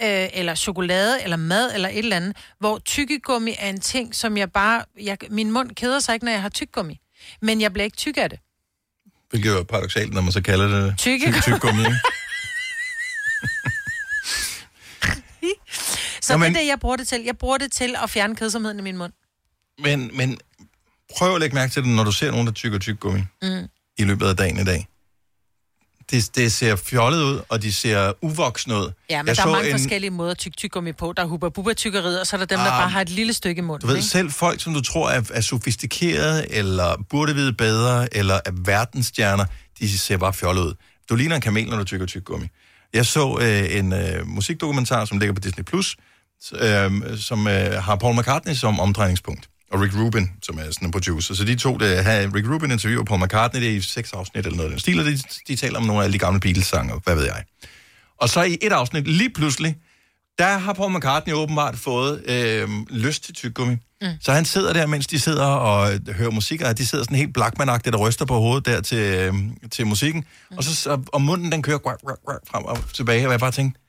øh, 0.03 0.29
eller 0.33 0.55
chokolade, 0.55 1.23
eller 1.23 1.37
mad, 1.37 1.75
eller 1.75 1.89
et 1.89 1.99
eller 1.99 2.17
andet, 2.17 2.37
hvor 2.59 2.79
tykkegummi 2.79 3.55
er 3.59 3.69
en 3.69 3.81
ting, 3.81 4.15
som 4.15 4.37
jeg 4.37 4.53
bare... 4.53 4.85
Jeg, 5.01 5.19
min 5.31 5.51
mund 5.51 5.71
keder 5.71 6.01
sig 6.01 6.15
ikke, 6.15 6.25
når 6.25 6.33
jeg 6.33 6.43
har 6.43 6.49
tyggegummi. 6.49 7.01
Men 7.43 7.61
jeg 7.61 7.73
bliver 7.73 7.85
ikke 7.85 7.97
tyk 7.97 8.17
af 8.17 8.31
det. 8.31 8.39
Hvilket 9.31 9.53
er 9.59 9.63
paradoxalt, 9.63 10.13
når 10.15 10.21
man 10.21 10.33
så 10.33 10.43
kalder 10.43 10.69
det 10.69 10.99
Tyggegummi. 10.99 11.39
tyk- 11.39 11.43
tyggegummi. 11.43 11.81
ikke? 11.83 11.95
Så 16.23 16.37
Nå, 16.37 16.45
det 16.45 16.51
er 16.51 16.61
det, 16.61 16.67
jeg 16.67 16.81
bruger 16.81 16.97
det 16.97 17.09
til. 17.09 17.23
Jeg 17.23 17.39
bruger 17.39 17.59
det 17.59 17.73
til 17.73 17.97
at 18.03 18.11
fjerne 18.11 18.37
kedsomheden 18.37 18.79
i 18.79 18.83
min 18.83 18.97
mund. 18.97 19.13
Men, 19.79 20.11
men 20.17 20.39
prøv 21.17 21.35
at 21.35 21.41
lægge 21.41 21.55
mærke 21.55 21.73
til 21.73 21.83
det, 21.83 21.91
når 21.91 22.05
du 22.05 22.13
ser 22.13 22.31
nogen, 22.31 22.47
der 22.47 22.53
tykker 22.53 22.79
tyggegummi 22.79 23.21
Mm. 23.43 23.69
I 23.99 24.05
løbet 24.05 24.27
af 24.27 24.37
dagen 24.37 24.59
i 24.61 24.65
dag. 24.65 24.89
Det, 26.11 26.37
det 26.37 26.53
ser 26.53 26.77
fjollet 26.77 27.23
ud, 27.23 27.41
og 27.49 27.63
de 27.63 27.73
ser 27.73 28.13
uvoksne 28.23 28.75
ud. 28.75 28.93
Ja, 29.11 29.23
men 29.23 29.29
Jeg 29.29 29.37
der 29.37 29.43
er 29.43 29.47
mange 29.51 29.67
en- 29.71 29.79
forskellige 29.79 30.11
måder 30.11 30.31
at 30.31 30.39
tykke 30.39 30.57
tyggegummi 30.57 30.93
på. 30.93 31.13
Der 31.17 31.23
er 31.23 31.27
hubba 31.27 31.49
bubba 31.49 31.73
tykkeriet, 31.75 32.21
og 32.21 32.27
så 32.27 32.37
er 32.37 32.39
der 32.39 32.47
dem, 32.47 32.59
der 32.59 32.65
Ah, 32.71 32.81
bare 32.83 32.89
har 32.91 33.01
et 33.01 33.09
lille 33.11 33.33
stykke 33.33 33.59
i 33.59 33.63
munden. 33.63 33.81
Du 33.81 33.87
ved, 33.87 33.97
ikke? 33.97 34.09
selv 34.09 34.31
folk, 34.31 34.61
som 34.61 34.75
du 34.75 34.81
tror 34.83 35.11
er, 35.11 35.23
er 35.35 35.41
sofistikerede, 35.41 36.53
eller 36.53 37.03
burde 37.11 37.35
vide 37.35 37.53
bedre, 37.53 38.15
eller 38.17 38.35
er 38.35 38.51
verdensstjerner, 38.65 39.45
de 39.79 39.99
ser 39.99 40.17
bare 40.17 40.33
fjollet 40.33 40.63
ud. 40.63 40.75
Du 41.09 41.15
ligner 41.15 41.35
en 41.37 41.43
kamel, 41.43 41.69
når 41.69 41.77
du 41.77 41.85
tykker 41.85 42.07
tyggegummi. 42.07 42.47
Jeg 42.93 43.07
så 43.07 43.39
øh, 43.41 43.77
en 43.79 43.93
øh, 43.93 44.27
musikdokumentar, 44.27 45.05
som 45.05 45.19
ligger 45.19 45.35
på 45.35 45.41
Disney+, 45.41 45.65
Plus, 45.65 45.97
øh, 46.55 46.91
som 47.19 47.47
øh, 47.49 47.83
har 47.83 47.97
Paul 47.97 48.17
McCartney 48.19 48.55
som 48.55 48.81
omdrejningspunkt, 48.81 49.49
og 49.73 49.81
Rick 49.81 49.95
Rubin, 49.97 50.31
som 50.43 50.59
er 50.59 50.63
sådan 50.63 50.89
en 50.89 50.93
producer. 50.93 51.35
Så 51.35 51.45
de 51.45 51.55
to, 51.55 51.77
der 51.77 52.03
har 52.03 52.35
Rick 52.35 52.49
Rubin 52.49 52.71
interviewer 52.71 53.05
Paul 53.05 53.25
McCartney, 53.25 53.61
det 53.61 53.71
er 53.71 53.77
i 53.77 53.81
seks 53.81 54.13
afsnit 54.13 54.47
eller 54.47 54.57
noget 54.57 54.71
den 54.71 54.79
stil, 54.79 55.01
og 55.01 55.07
de, 55.07 55.19
de 55.49 55.57
taler 55.57 55.79
om 55.79 55.85
nogle 55.85 56.05
af 56.05 56.13
de 56.13 56.19
gamle 56.19 56.41
Beatles-sange, 56.41 57.01
hvad 57.05 57.15
ved 57.15 57.25
jeg. 57.25 57.45
Og 58.21 58.29
så 58.29 58.43
i 58.43 58.59
et 58.63 58.73
afsnit, 58.73 59.09
lige 59.09 59.31
pludselig, 59.31 59.77
der 60.39 60.59
har 60.59 60.73
Paul 60.73 60.97
McCartney 60.97 61.35
åbenbart 61.35 61.77
fået 61.77 62.23
øh, 62.31 62.69
lyst 62.91 63.25
til 63.25 63.35
tyggegummi. 63.35 63.77
Mm. 64.03 64.09
Så 64.21 64.33
han 64.33 64.45
sidder 64.45 64.73
der, 64.73 64.87
mens 64.87 65.07
de 65.07 65.19
sidder 65.19 65.47
og 65.47 65.95
øh, 65.95 66.15
hører 66.15 66.31
musik, 66.31 66.63
og 66.63 66.79
de 66.79 66.87
sidder 66.87 67.05
sådan 67.05 67.17
helt 67.17 67.35
blackman 67.35 67.69
og 67.69 68.01
ryster 68.01 68.25
på 68.25 68.35
hovedet 68.35 68.67
der 68.67 68.81
til, 68.81 68.99
øh, 68.99 69.35
til 69.71 69.87
musikken. 69.87 70.25
Mm. 70.51 70.57
Og, 70.57 70.65
så, 70.65 70.75
så, 70.75 71.03
og 71.13 71.23
munden 71.23 71.53
den 71.53 71.63
kører 71.63 71.79
guak, 71.79 72.01
guak, 72.01 72.19
guak, 72.27 72.41
frem 72.51 72.65
og 72.65 72.79
tilbage, 72.95 73.27
og 73.27 73.33
jeg 73.33 73.41
bare 73.41 73.53
tænkte, 73.53 73.81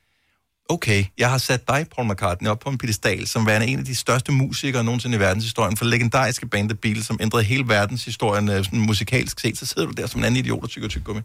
okay, 0.70 1.06
jeg 1.18 1.30
har 1.30 1.38
sat 1.38 1.68
dig, 1.68 1.86
Paul 1.96 2.12
McCartney, 2.12 2.50
op 2.50 2.60
på 2.60 2.70
en 2.70 2.78
pedestal, 2.78 3.28
som 3.28 3.46
værende 3.48 3.68
en 3.68 3.80
af 3.80 3.86
de 3.86 3.96
største 3.96 4.32
musikere 4.32 4.84
nogensinde 4.84 5.18
i 5.18 5.20
verdenshistorien, 5.20 5.78
for 5.78 5.86
legendariske 5.86 6.48
band 6.48 6.70
The 6.70 6.76
Beatles, 6.76 7.06
som 7.06 7.18
ændrede 7.22 7.44
hele 7.44 7.68
verdenshistorien 7.68 8.50
øh, 8.50 8.66
sådan 8.66 8.80
musikalsk 8.80 9.40
set, 9.40 9.58
så 9.58 9.66
sidder 9.66 9.88
du 9.88 9.94
der 9.94 10.08
som 10.08 10.22
en 10.22 10.26
anden 10.26 10.40
idiot 10.40 10.64
og 10.64 10.70
tykker 10.70 10.90
tyggegummi. 10.90 11.22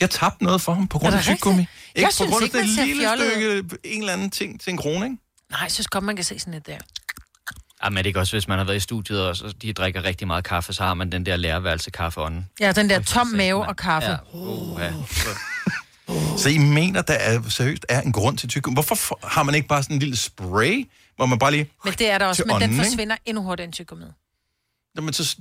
Jeg 0.00 0.10
tabte 0.10 0.44
noget 0.44 0.60
for 0.60 0.74
ham 0.74 0.88
på 0.88 0.98
grund 0.98 1.14
af 1.14 1.22
tyggegummi. 1.22 1.60
Ikke 1.60 1.70
Jeg 1.96 2.04
på 2.04 2.12
synes 2.12 2.30
grund 2.30 2.42
af 2.42 2.46
ikke, 2.46 2.58
det 2.58 2.86
lille 2.86 3.02
fjollet 3.02 3.30
stykke, 3.32 3.78
en 3.84 4.00
eller 4.00 4.12
anden 4.12 4.30
ting 4.30 4.60
til 4.60 4.70
en 4.70 4.76
krone, 4.76 5.06
ikke? 5.06 5.16
Nej, 5.50 5.60
jeg 5.62 5.70
synes 5.70 5.86
godt, 5.86 6.04
man 6.04 6.16
kan 6.16 6.24
se 6.24 6.38
sådan 6.38 6.54
et 6.54 6.66
der. 6.66 6.78
Jamen, 7.84 7.98
er 7.98 8.02
det 8.02 8.06
ikke 8.06 8.20
også, 8.20 8.36
hvis 8.36 8.48
man 8.48 8.58
har 8.58 8.64
været 8.64 8.76
i 8.76 8.80
studiet, 8.80 9.26
og 9.26 9.36
så 9.36 9.54
de 9.62 9.72
drikker 9.72 10.04
rigtig 10.04 10.26
meget 10.26 10.44
kaffe, 10.44 10.72
så 10.72 10.82
har 10.82 10.94
man 10.94 11.12
den 11.12 11.26
der 11.26 11.36
lærerværelse 11.36 11.90
kaffeånden. 11.90 12.48
Ja, 12.60 12.72
den 12.72 12.90
der 12.90 13.02
tom 13.02 13.26
mave 13.26 13.66
og 13.66 13.76
kaffe. 13.76 14.10
Ja. 14.10 14.16
Uh, 14.32 14.80
ja. 14.80 14.92
Så 16.38 16.48
I 16.48 16.58
mener, 16.58 17.02
der 17.02 17.14
er, 17.14 17.42
seriøst 17.48 17.86
er 17.88 18.00
en 18.00 18.12
grund 18.12 18.38
til 18.38 18.48
tyggegummi? 18.48 18.74
Hvorfor 18.74 18.94
for- 18.94 19.18
har 19.22 19.42
man 19.42 19.54
ikke 19.54 19.68
bare 19.68 19.82
sådan 19.82 19.96
en 19.96 20.00
lille 20.00 20.16
spray, 20.16 20.88
hvor 21.16 21.26
man 21.26 21.38
bare 21.38 21.50
lige... 21.50 21.70
Men 21.84 21.92
det 21.92 22.10
er 22.10 22.18
der 22.18 22.26
også, 22.26 22.42
men 22.42 22.48
den 22.48 22.54
ånden, 22.62 22.70
ikke? 22.72 22.84
forsvinder 22.84 23.16
endnu 23.24 23.42
hurtigere 23.42 23.64
end 23.64 23.72
tyggegummet. 23.72 24.12
Jamen, 24.96 25.12
så... 25.12 25.36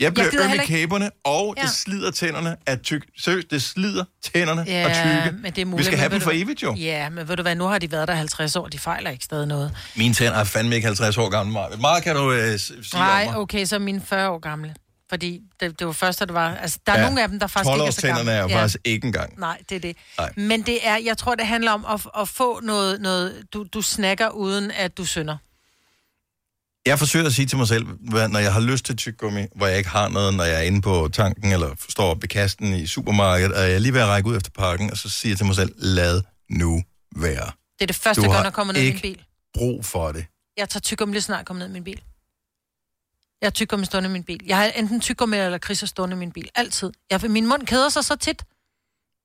Jeg 0.00 0.14
bliver 0.14 0.30
gider 0.30 0.44
øm 0.44 0.50
i 0.50 0.52
ikke- 0.52 0.66
kæberne, 0.66 1.10
og 1.24 1.54
ja. 1.56 1.62
Det 1.62 1.70
slider 1.70 2.10
tænderne 2.10 2.56
af 2.66 2.78
tyk. 2.78 3.06
Seriøst, 3.18 3.50
det 3.50 3.62
slider 3.62 4.04
tænderne 4.24 4.64
Ja, 4.66 4.72
af 4.72 5.24
tykke. 5.24 5.42
men 5.42 5.52
det 5.52 5.60
er 5.62 5.66
muligt. 5.66 5.78
Vi 5.78 5.84
skal 5.84 5.98
have 5.98 6.10
dem 6.10 6.18
du 6.18 6.24
for 6.24 6.30
hvad? 6.30 6.40
evigt, 6.40 6.62
jo. 6.62 6.74
Ja, 6.74 7.08
men 7.10 7.28
ved 7.28 7.36
du 7.36 7.42
hvad, 7.42 7.54
nu 7.54 7.64
har 7.64 7.78
de 7.78 7.92
været 7.92 8.08
der 8.08 8.14
50 8.14 8.56
år, 8.56 8.66
de 8.68 8.78
fejler 8.78 9.10
ikke 9.10 9.24
stadig 9.24 9.46
noget. 9.46 9.76
Mine 9.96 10.14
tænder 10.14 10.38
er 10.38 10.44
fandme 10.44 10.74
ikke 10.74 10.86
50 10.86 11.18
år 11.18 11.28
gamle. 11.28 11.52
Meget, 11.80 12.04
kan 12.04 12.16
du 12.16 12.32
øh, 12.32 12.58
sige 12.58 12.78
Nej, 12.94 13.22
om 13.26 13.30
mig. 13.32 13.36
okay, 13.40 13.64
så 13.64 13.78
mine 13.78 14.00
40 14.00 14.30
år 14.30 14.38
gamle. 14.38 14.74
Fordi 15.08 15.40
det, 15.60 15.78
det 15.78 15.86
var 15.86 15.92
først, 15.92 16.22
at 16.22 16.28
det 16.28 16.34
var... 16.34 16.54
Altså, 16.54 16.78
der 16.86 16.92
er 16.92 16.96
Ja, 16.96 17.02
ja, 17.02 17.08
nogle 17.08 17.22
af 17.22 17.28
dem, 17.28 17.38
der 17.40 17.46
faktisk 17.46 17.72
ikke 17.74 17.86
er 17.86 17.90
så 17.90 18.00
gamle. 18.06 18.20
12-årstænderne 18.22 18.30
er 18.36 18.42
jo 18.42 18.48
faktisk 18.48 18.76
ikke 18.84 19.06
engang. 19.06 19.38
Nej, 19.40 19.58
det 19.68 19.76
er 19.76 19.80
det. 19.80 19.96
Nej. 20.18 20.32
Men 20.36 20.62
det 20.62 20.86
er, 20.86 20.96
jeg 20.96 21.18
tror, 21.18 21.34
det 21.34 21.46
handler 21.46 21.72
om 21.72 21.84
at, 21.88 22.06
at 22.20 22.28
få 22.28 22.60
noget, 22.60 23.00
noget 23.00 23.44
du, 23.52 23.66
du 23.74 23.82
snakker 23.82 24.28
uden, 24.30 24.70
at 24.70 24.96
du 24.98 25.04
synder. 25.04 25.36
Jeg 26.86 26.98
forsøger 26.98 27.26
at 27.26 27.32
sige 27.32 27.46
til 27.46 27.58
mig 27.58 27.68
selv, 27.68 27.84
hvad- 28.10 28.28
når 28.28 28.38
jeg 28.38 28.52
har 28.52 28.60
lyst 28.60 28.84
til 28.84 28.96
tyggegummi, 28.96 29.42
hvor 29.54 29.66
jeg 29.66 29.78
ikke 29.78 29.90
har 29.90 30.08
noget, 30.08 30.34
når 30.34 30.44
jeg 30.44 30.56
er 30.56 30.60
inde 30.62 30.82
på 30.82 31.08
tanken, 31.12 31.52
eller 31.52 31.74
står 31.88 32.10
oppe 32.10 32.24
i 32.24 32.28
kasten 32.28 32.74
i 32.74 32.86
supermarkedet, 32.86 33.52
og 33.52 33.62
jeg 33.62 33.74
er 33.74 33.78
lige 33.78 33.92
ved 33.94 34.00
at 34.00 34.06
række 34.06 34.28
ud 34.28 34.36
efter 34.36 34.50
pakken, 34.58 34.90
og 34.90 34.96
så 34.96 35.08
siger 35.08 35.30
jeg 35.30 35.36
til 35.36 35.46
mig 35.46 35.54
selv, 35.54 35.72
lad 35.76 36.22
nu 36.50 36.82
være. 37.16 37.50
Det 37.78 37.82
er 37.82 37.86
det 37.86 37.96
første, 37.96 38.22
Du 38.22 38.26
når 38.26 38.42
jeg 38.42 38.52
kommer 38.52 38.72
ned 38.72 38.82
i 38.82 38.90
min 38.92 39.00
bil. 39.00 39.22
brug 39.54 39.84
for 39.84 40.12
det. 40.12 40.26
Jeg 40.56 40.68
tager 40.68 40.80
tyggegummi 40.80 41.14
lige 41.14 41.22
snart 41.22 41.46
kommer 41.46 41.58
ned 41.62 41.68
i 41.70 41.72
min 41.72 41.84
bil. 41.84 42.00
Jeg 43.40 43.46
har 43.46 43.50
tyggegummi 43.50 43.86
stående 43.86 44.08
i 44.08 44.12
min 44.12 44.22
bil. 44.24 44.40
Jeg 44.46 44.56
har 44.56 44.64
enten 44.64 45.00
tyggegummi 45.00 45.36
eller 45.36 45.58
kriser 45.58 45.86
stående 45.86 46.16
i 46.16 46.18
min 46.18 46.32
bil. 46.32 46.48
Altid. 46.54 46.90
Jeg, 47.10 47.20
min 47.28 47.46
mund 47.46 47.66
keder 47.66 47.88
sig 47.88 48.04
så 48.04 48.16
tit. 48.16 48.42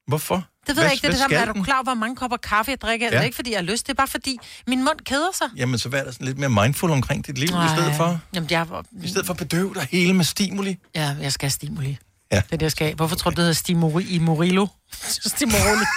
Hvorfor? 0.07 0.36
Det 0.36 0.43
ved 0.68 0.74
Hvad- 0.76 0.84
jeg 0.84 0.91
ikke, 0.93 1.01
det 1.01 1.07
er 1.07 1.12
det 1.12 1.20
samme. 1.20 1.36
Er 1.36 1.53
du 1.53 1.64
klar 1.64 1.76
over, 1.76 1.84
hvor 1.84 1.93
mange 1.93 2.16
kopper 2.16 2.38
kaffe 2.38 2.72
jeg 2.72 2.82
drikker? 2.82 3.05
Ja. 3.07 3.12
Det 3.12 3.20
er 3.20 3.24
ikke, 3.24 3.36
fordi 3.36 3.51
jeg 3.51 3.57
har 3.57 3.64
lyst. 3.64 3.88
Det 3.88 3.93
er 3.93 3.95
bare, 3.95 4.07
fordi 4.07 4.38
min 4.68 4.80
mund 4.84 4.99
keder 5.05 5.32
sig. 5.38 5.47
Jamen, 5.55 5.80
så 5.80 5.89
vær 5.89 6.03
der 6.03 6.12
sådan 6.12 6.28
lidt 6.28 6.38
mere 6.38 6.49
mindful 6.49 6.91
omkring 6.91 7.28
dit 7.28 7.38
liv, 7.38 7.47
i 7.47 7.51
Nej. 7.51 7.76
stedet 7.76 7.95
for, 7.95 8.20
Jamen, 8.34 8.49
jeg 8.51 8.68
i 9.03 9.07
stedet 9.07 9.26
for 9.26 9.34
at 9.34 9.38
bedøve 9.38 9.74
dig 9.74 9.88
hele 9.91 10.14
med 10.14 10.26
stimuli. 10.26 10.78
Ja, 10.95 11.16
jeg 11.22 11.32
skal 11.34 11.45
have 11.45 11.51
stimuli. 11.51 11.97
Ja. 12.32 12.36
Det 12.36 12.43
er 12.51 12.57
det, 12.57 12.62
jeg 12.62 12.72
skal 12.72 12.88
have. 12.88 12.95
Hvorfor 12.95 13.16
tror 13.16 13.32
du, 13.32 13.36
det 13.36 13.41
hedder 13.41 13.53
stimuri 13.53 14.03
i 14.03 14.20
Murillo? 14.20 14.68
Stimoroli. 15.36 15.86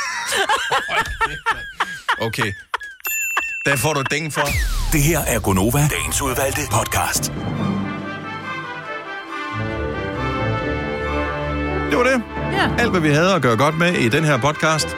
Okay. 2.20 2.52
Der 3.66 3.76
får 3.76 3.92
du 3.94 4.02
dængen 4.10 4.32
for. 4.32 4.48
Det 4.92 5.02
her 5.02 5.18
er 5.20 5.40
Gonova, 5.40 5.88
dagens 5.88 6.22
udvalgte 6.22 6.60
podcast. 6.72 7.32
Det 11.94 12.04
var 12.04 12.10
det. 12.10 12.22
Ja. 12.52 12.70
Alt, 12.78 12.90
hvad 12.90 13.00
vi 13.00 13.08
havde 13.08 13.34
at 13.34 13.42
gøre 13.42 13.56
godt 13.56 13.78
med 13.78 13.92
i 13.92 14.08
den 14.08 14.24
her 14.24 14.38
podcast. 14.38 14.96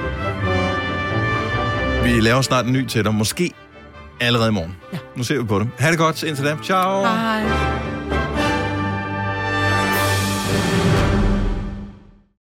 Vi 2.05 2.21
laver 2.21 2.43
snart 2.43 2.67
en 2.67 2.73
ny 2.73 2.87
til 2.87 3.05
dig. 3.05 3.15
Måske 3.15 3.53
allerede 4.21 4.49
i 4.49 4.53
morgen. 4.53 4.77
Ja. 4.93 4.99
Nu 5.17 5.23
ser 5.23 5.39
vi 5.39 5.45
på 5.45 5.59
det. 5.59 5.69
Ha' 5.79 5.91
det 5.91 5.99
godt 5.99 6.23
indtil 6.23 6.45
da. 6.45 6.57
Ciao. 6.65 7.05
Hej. 7.05 7.96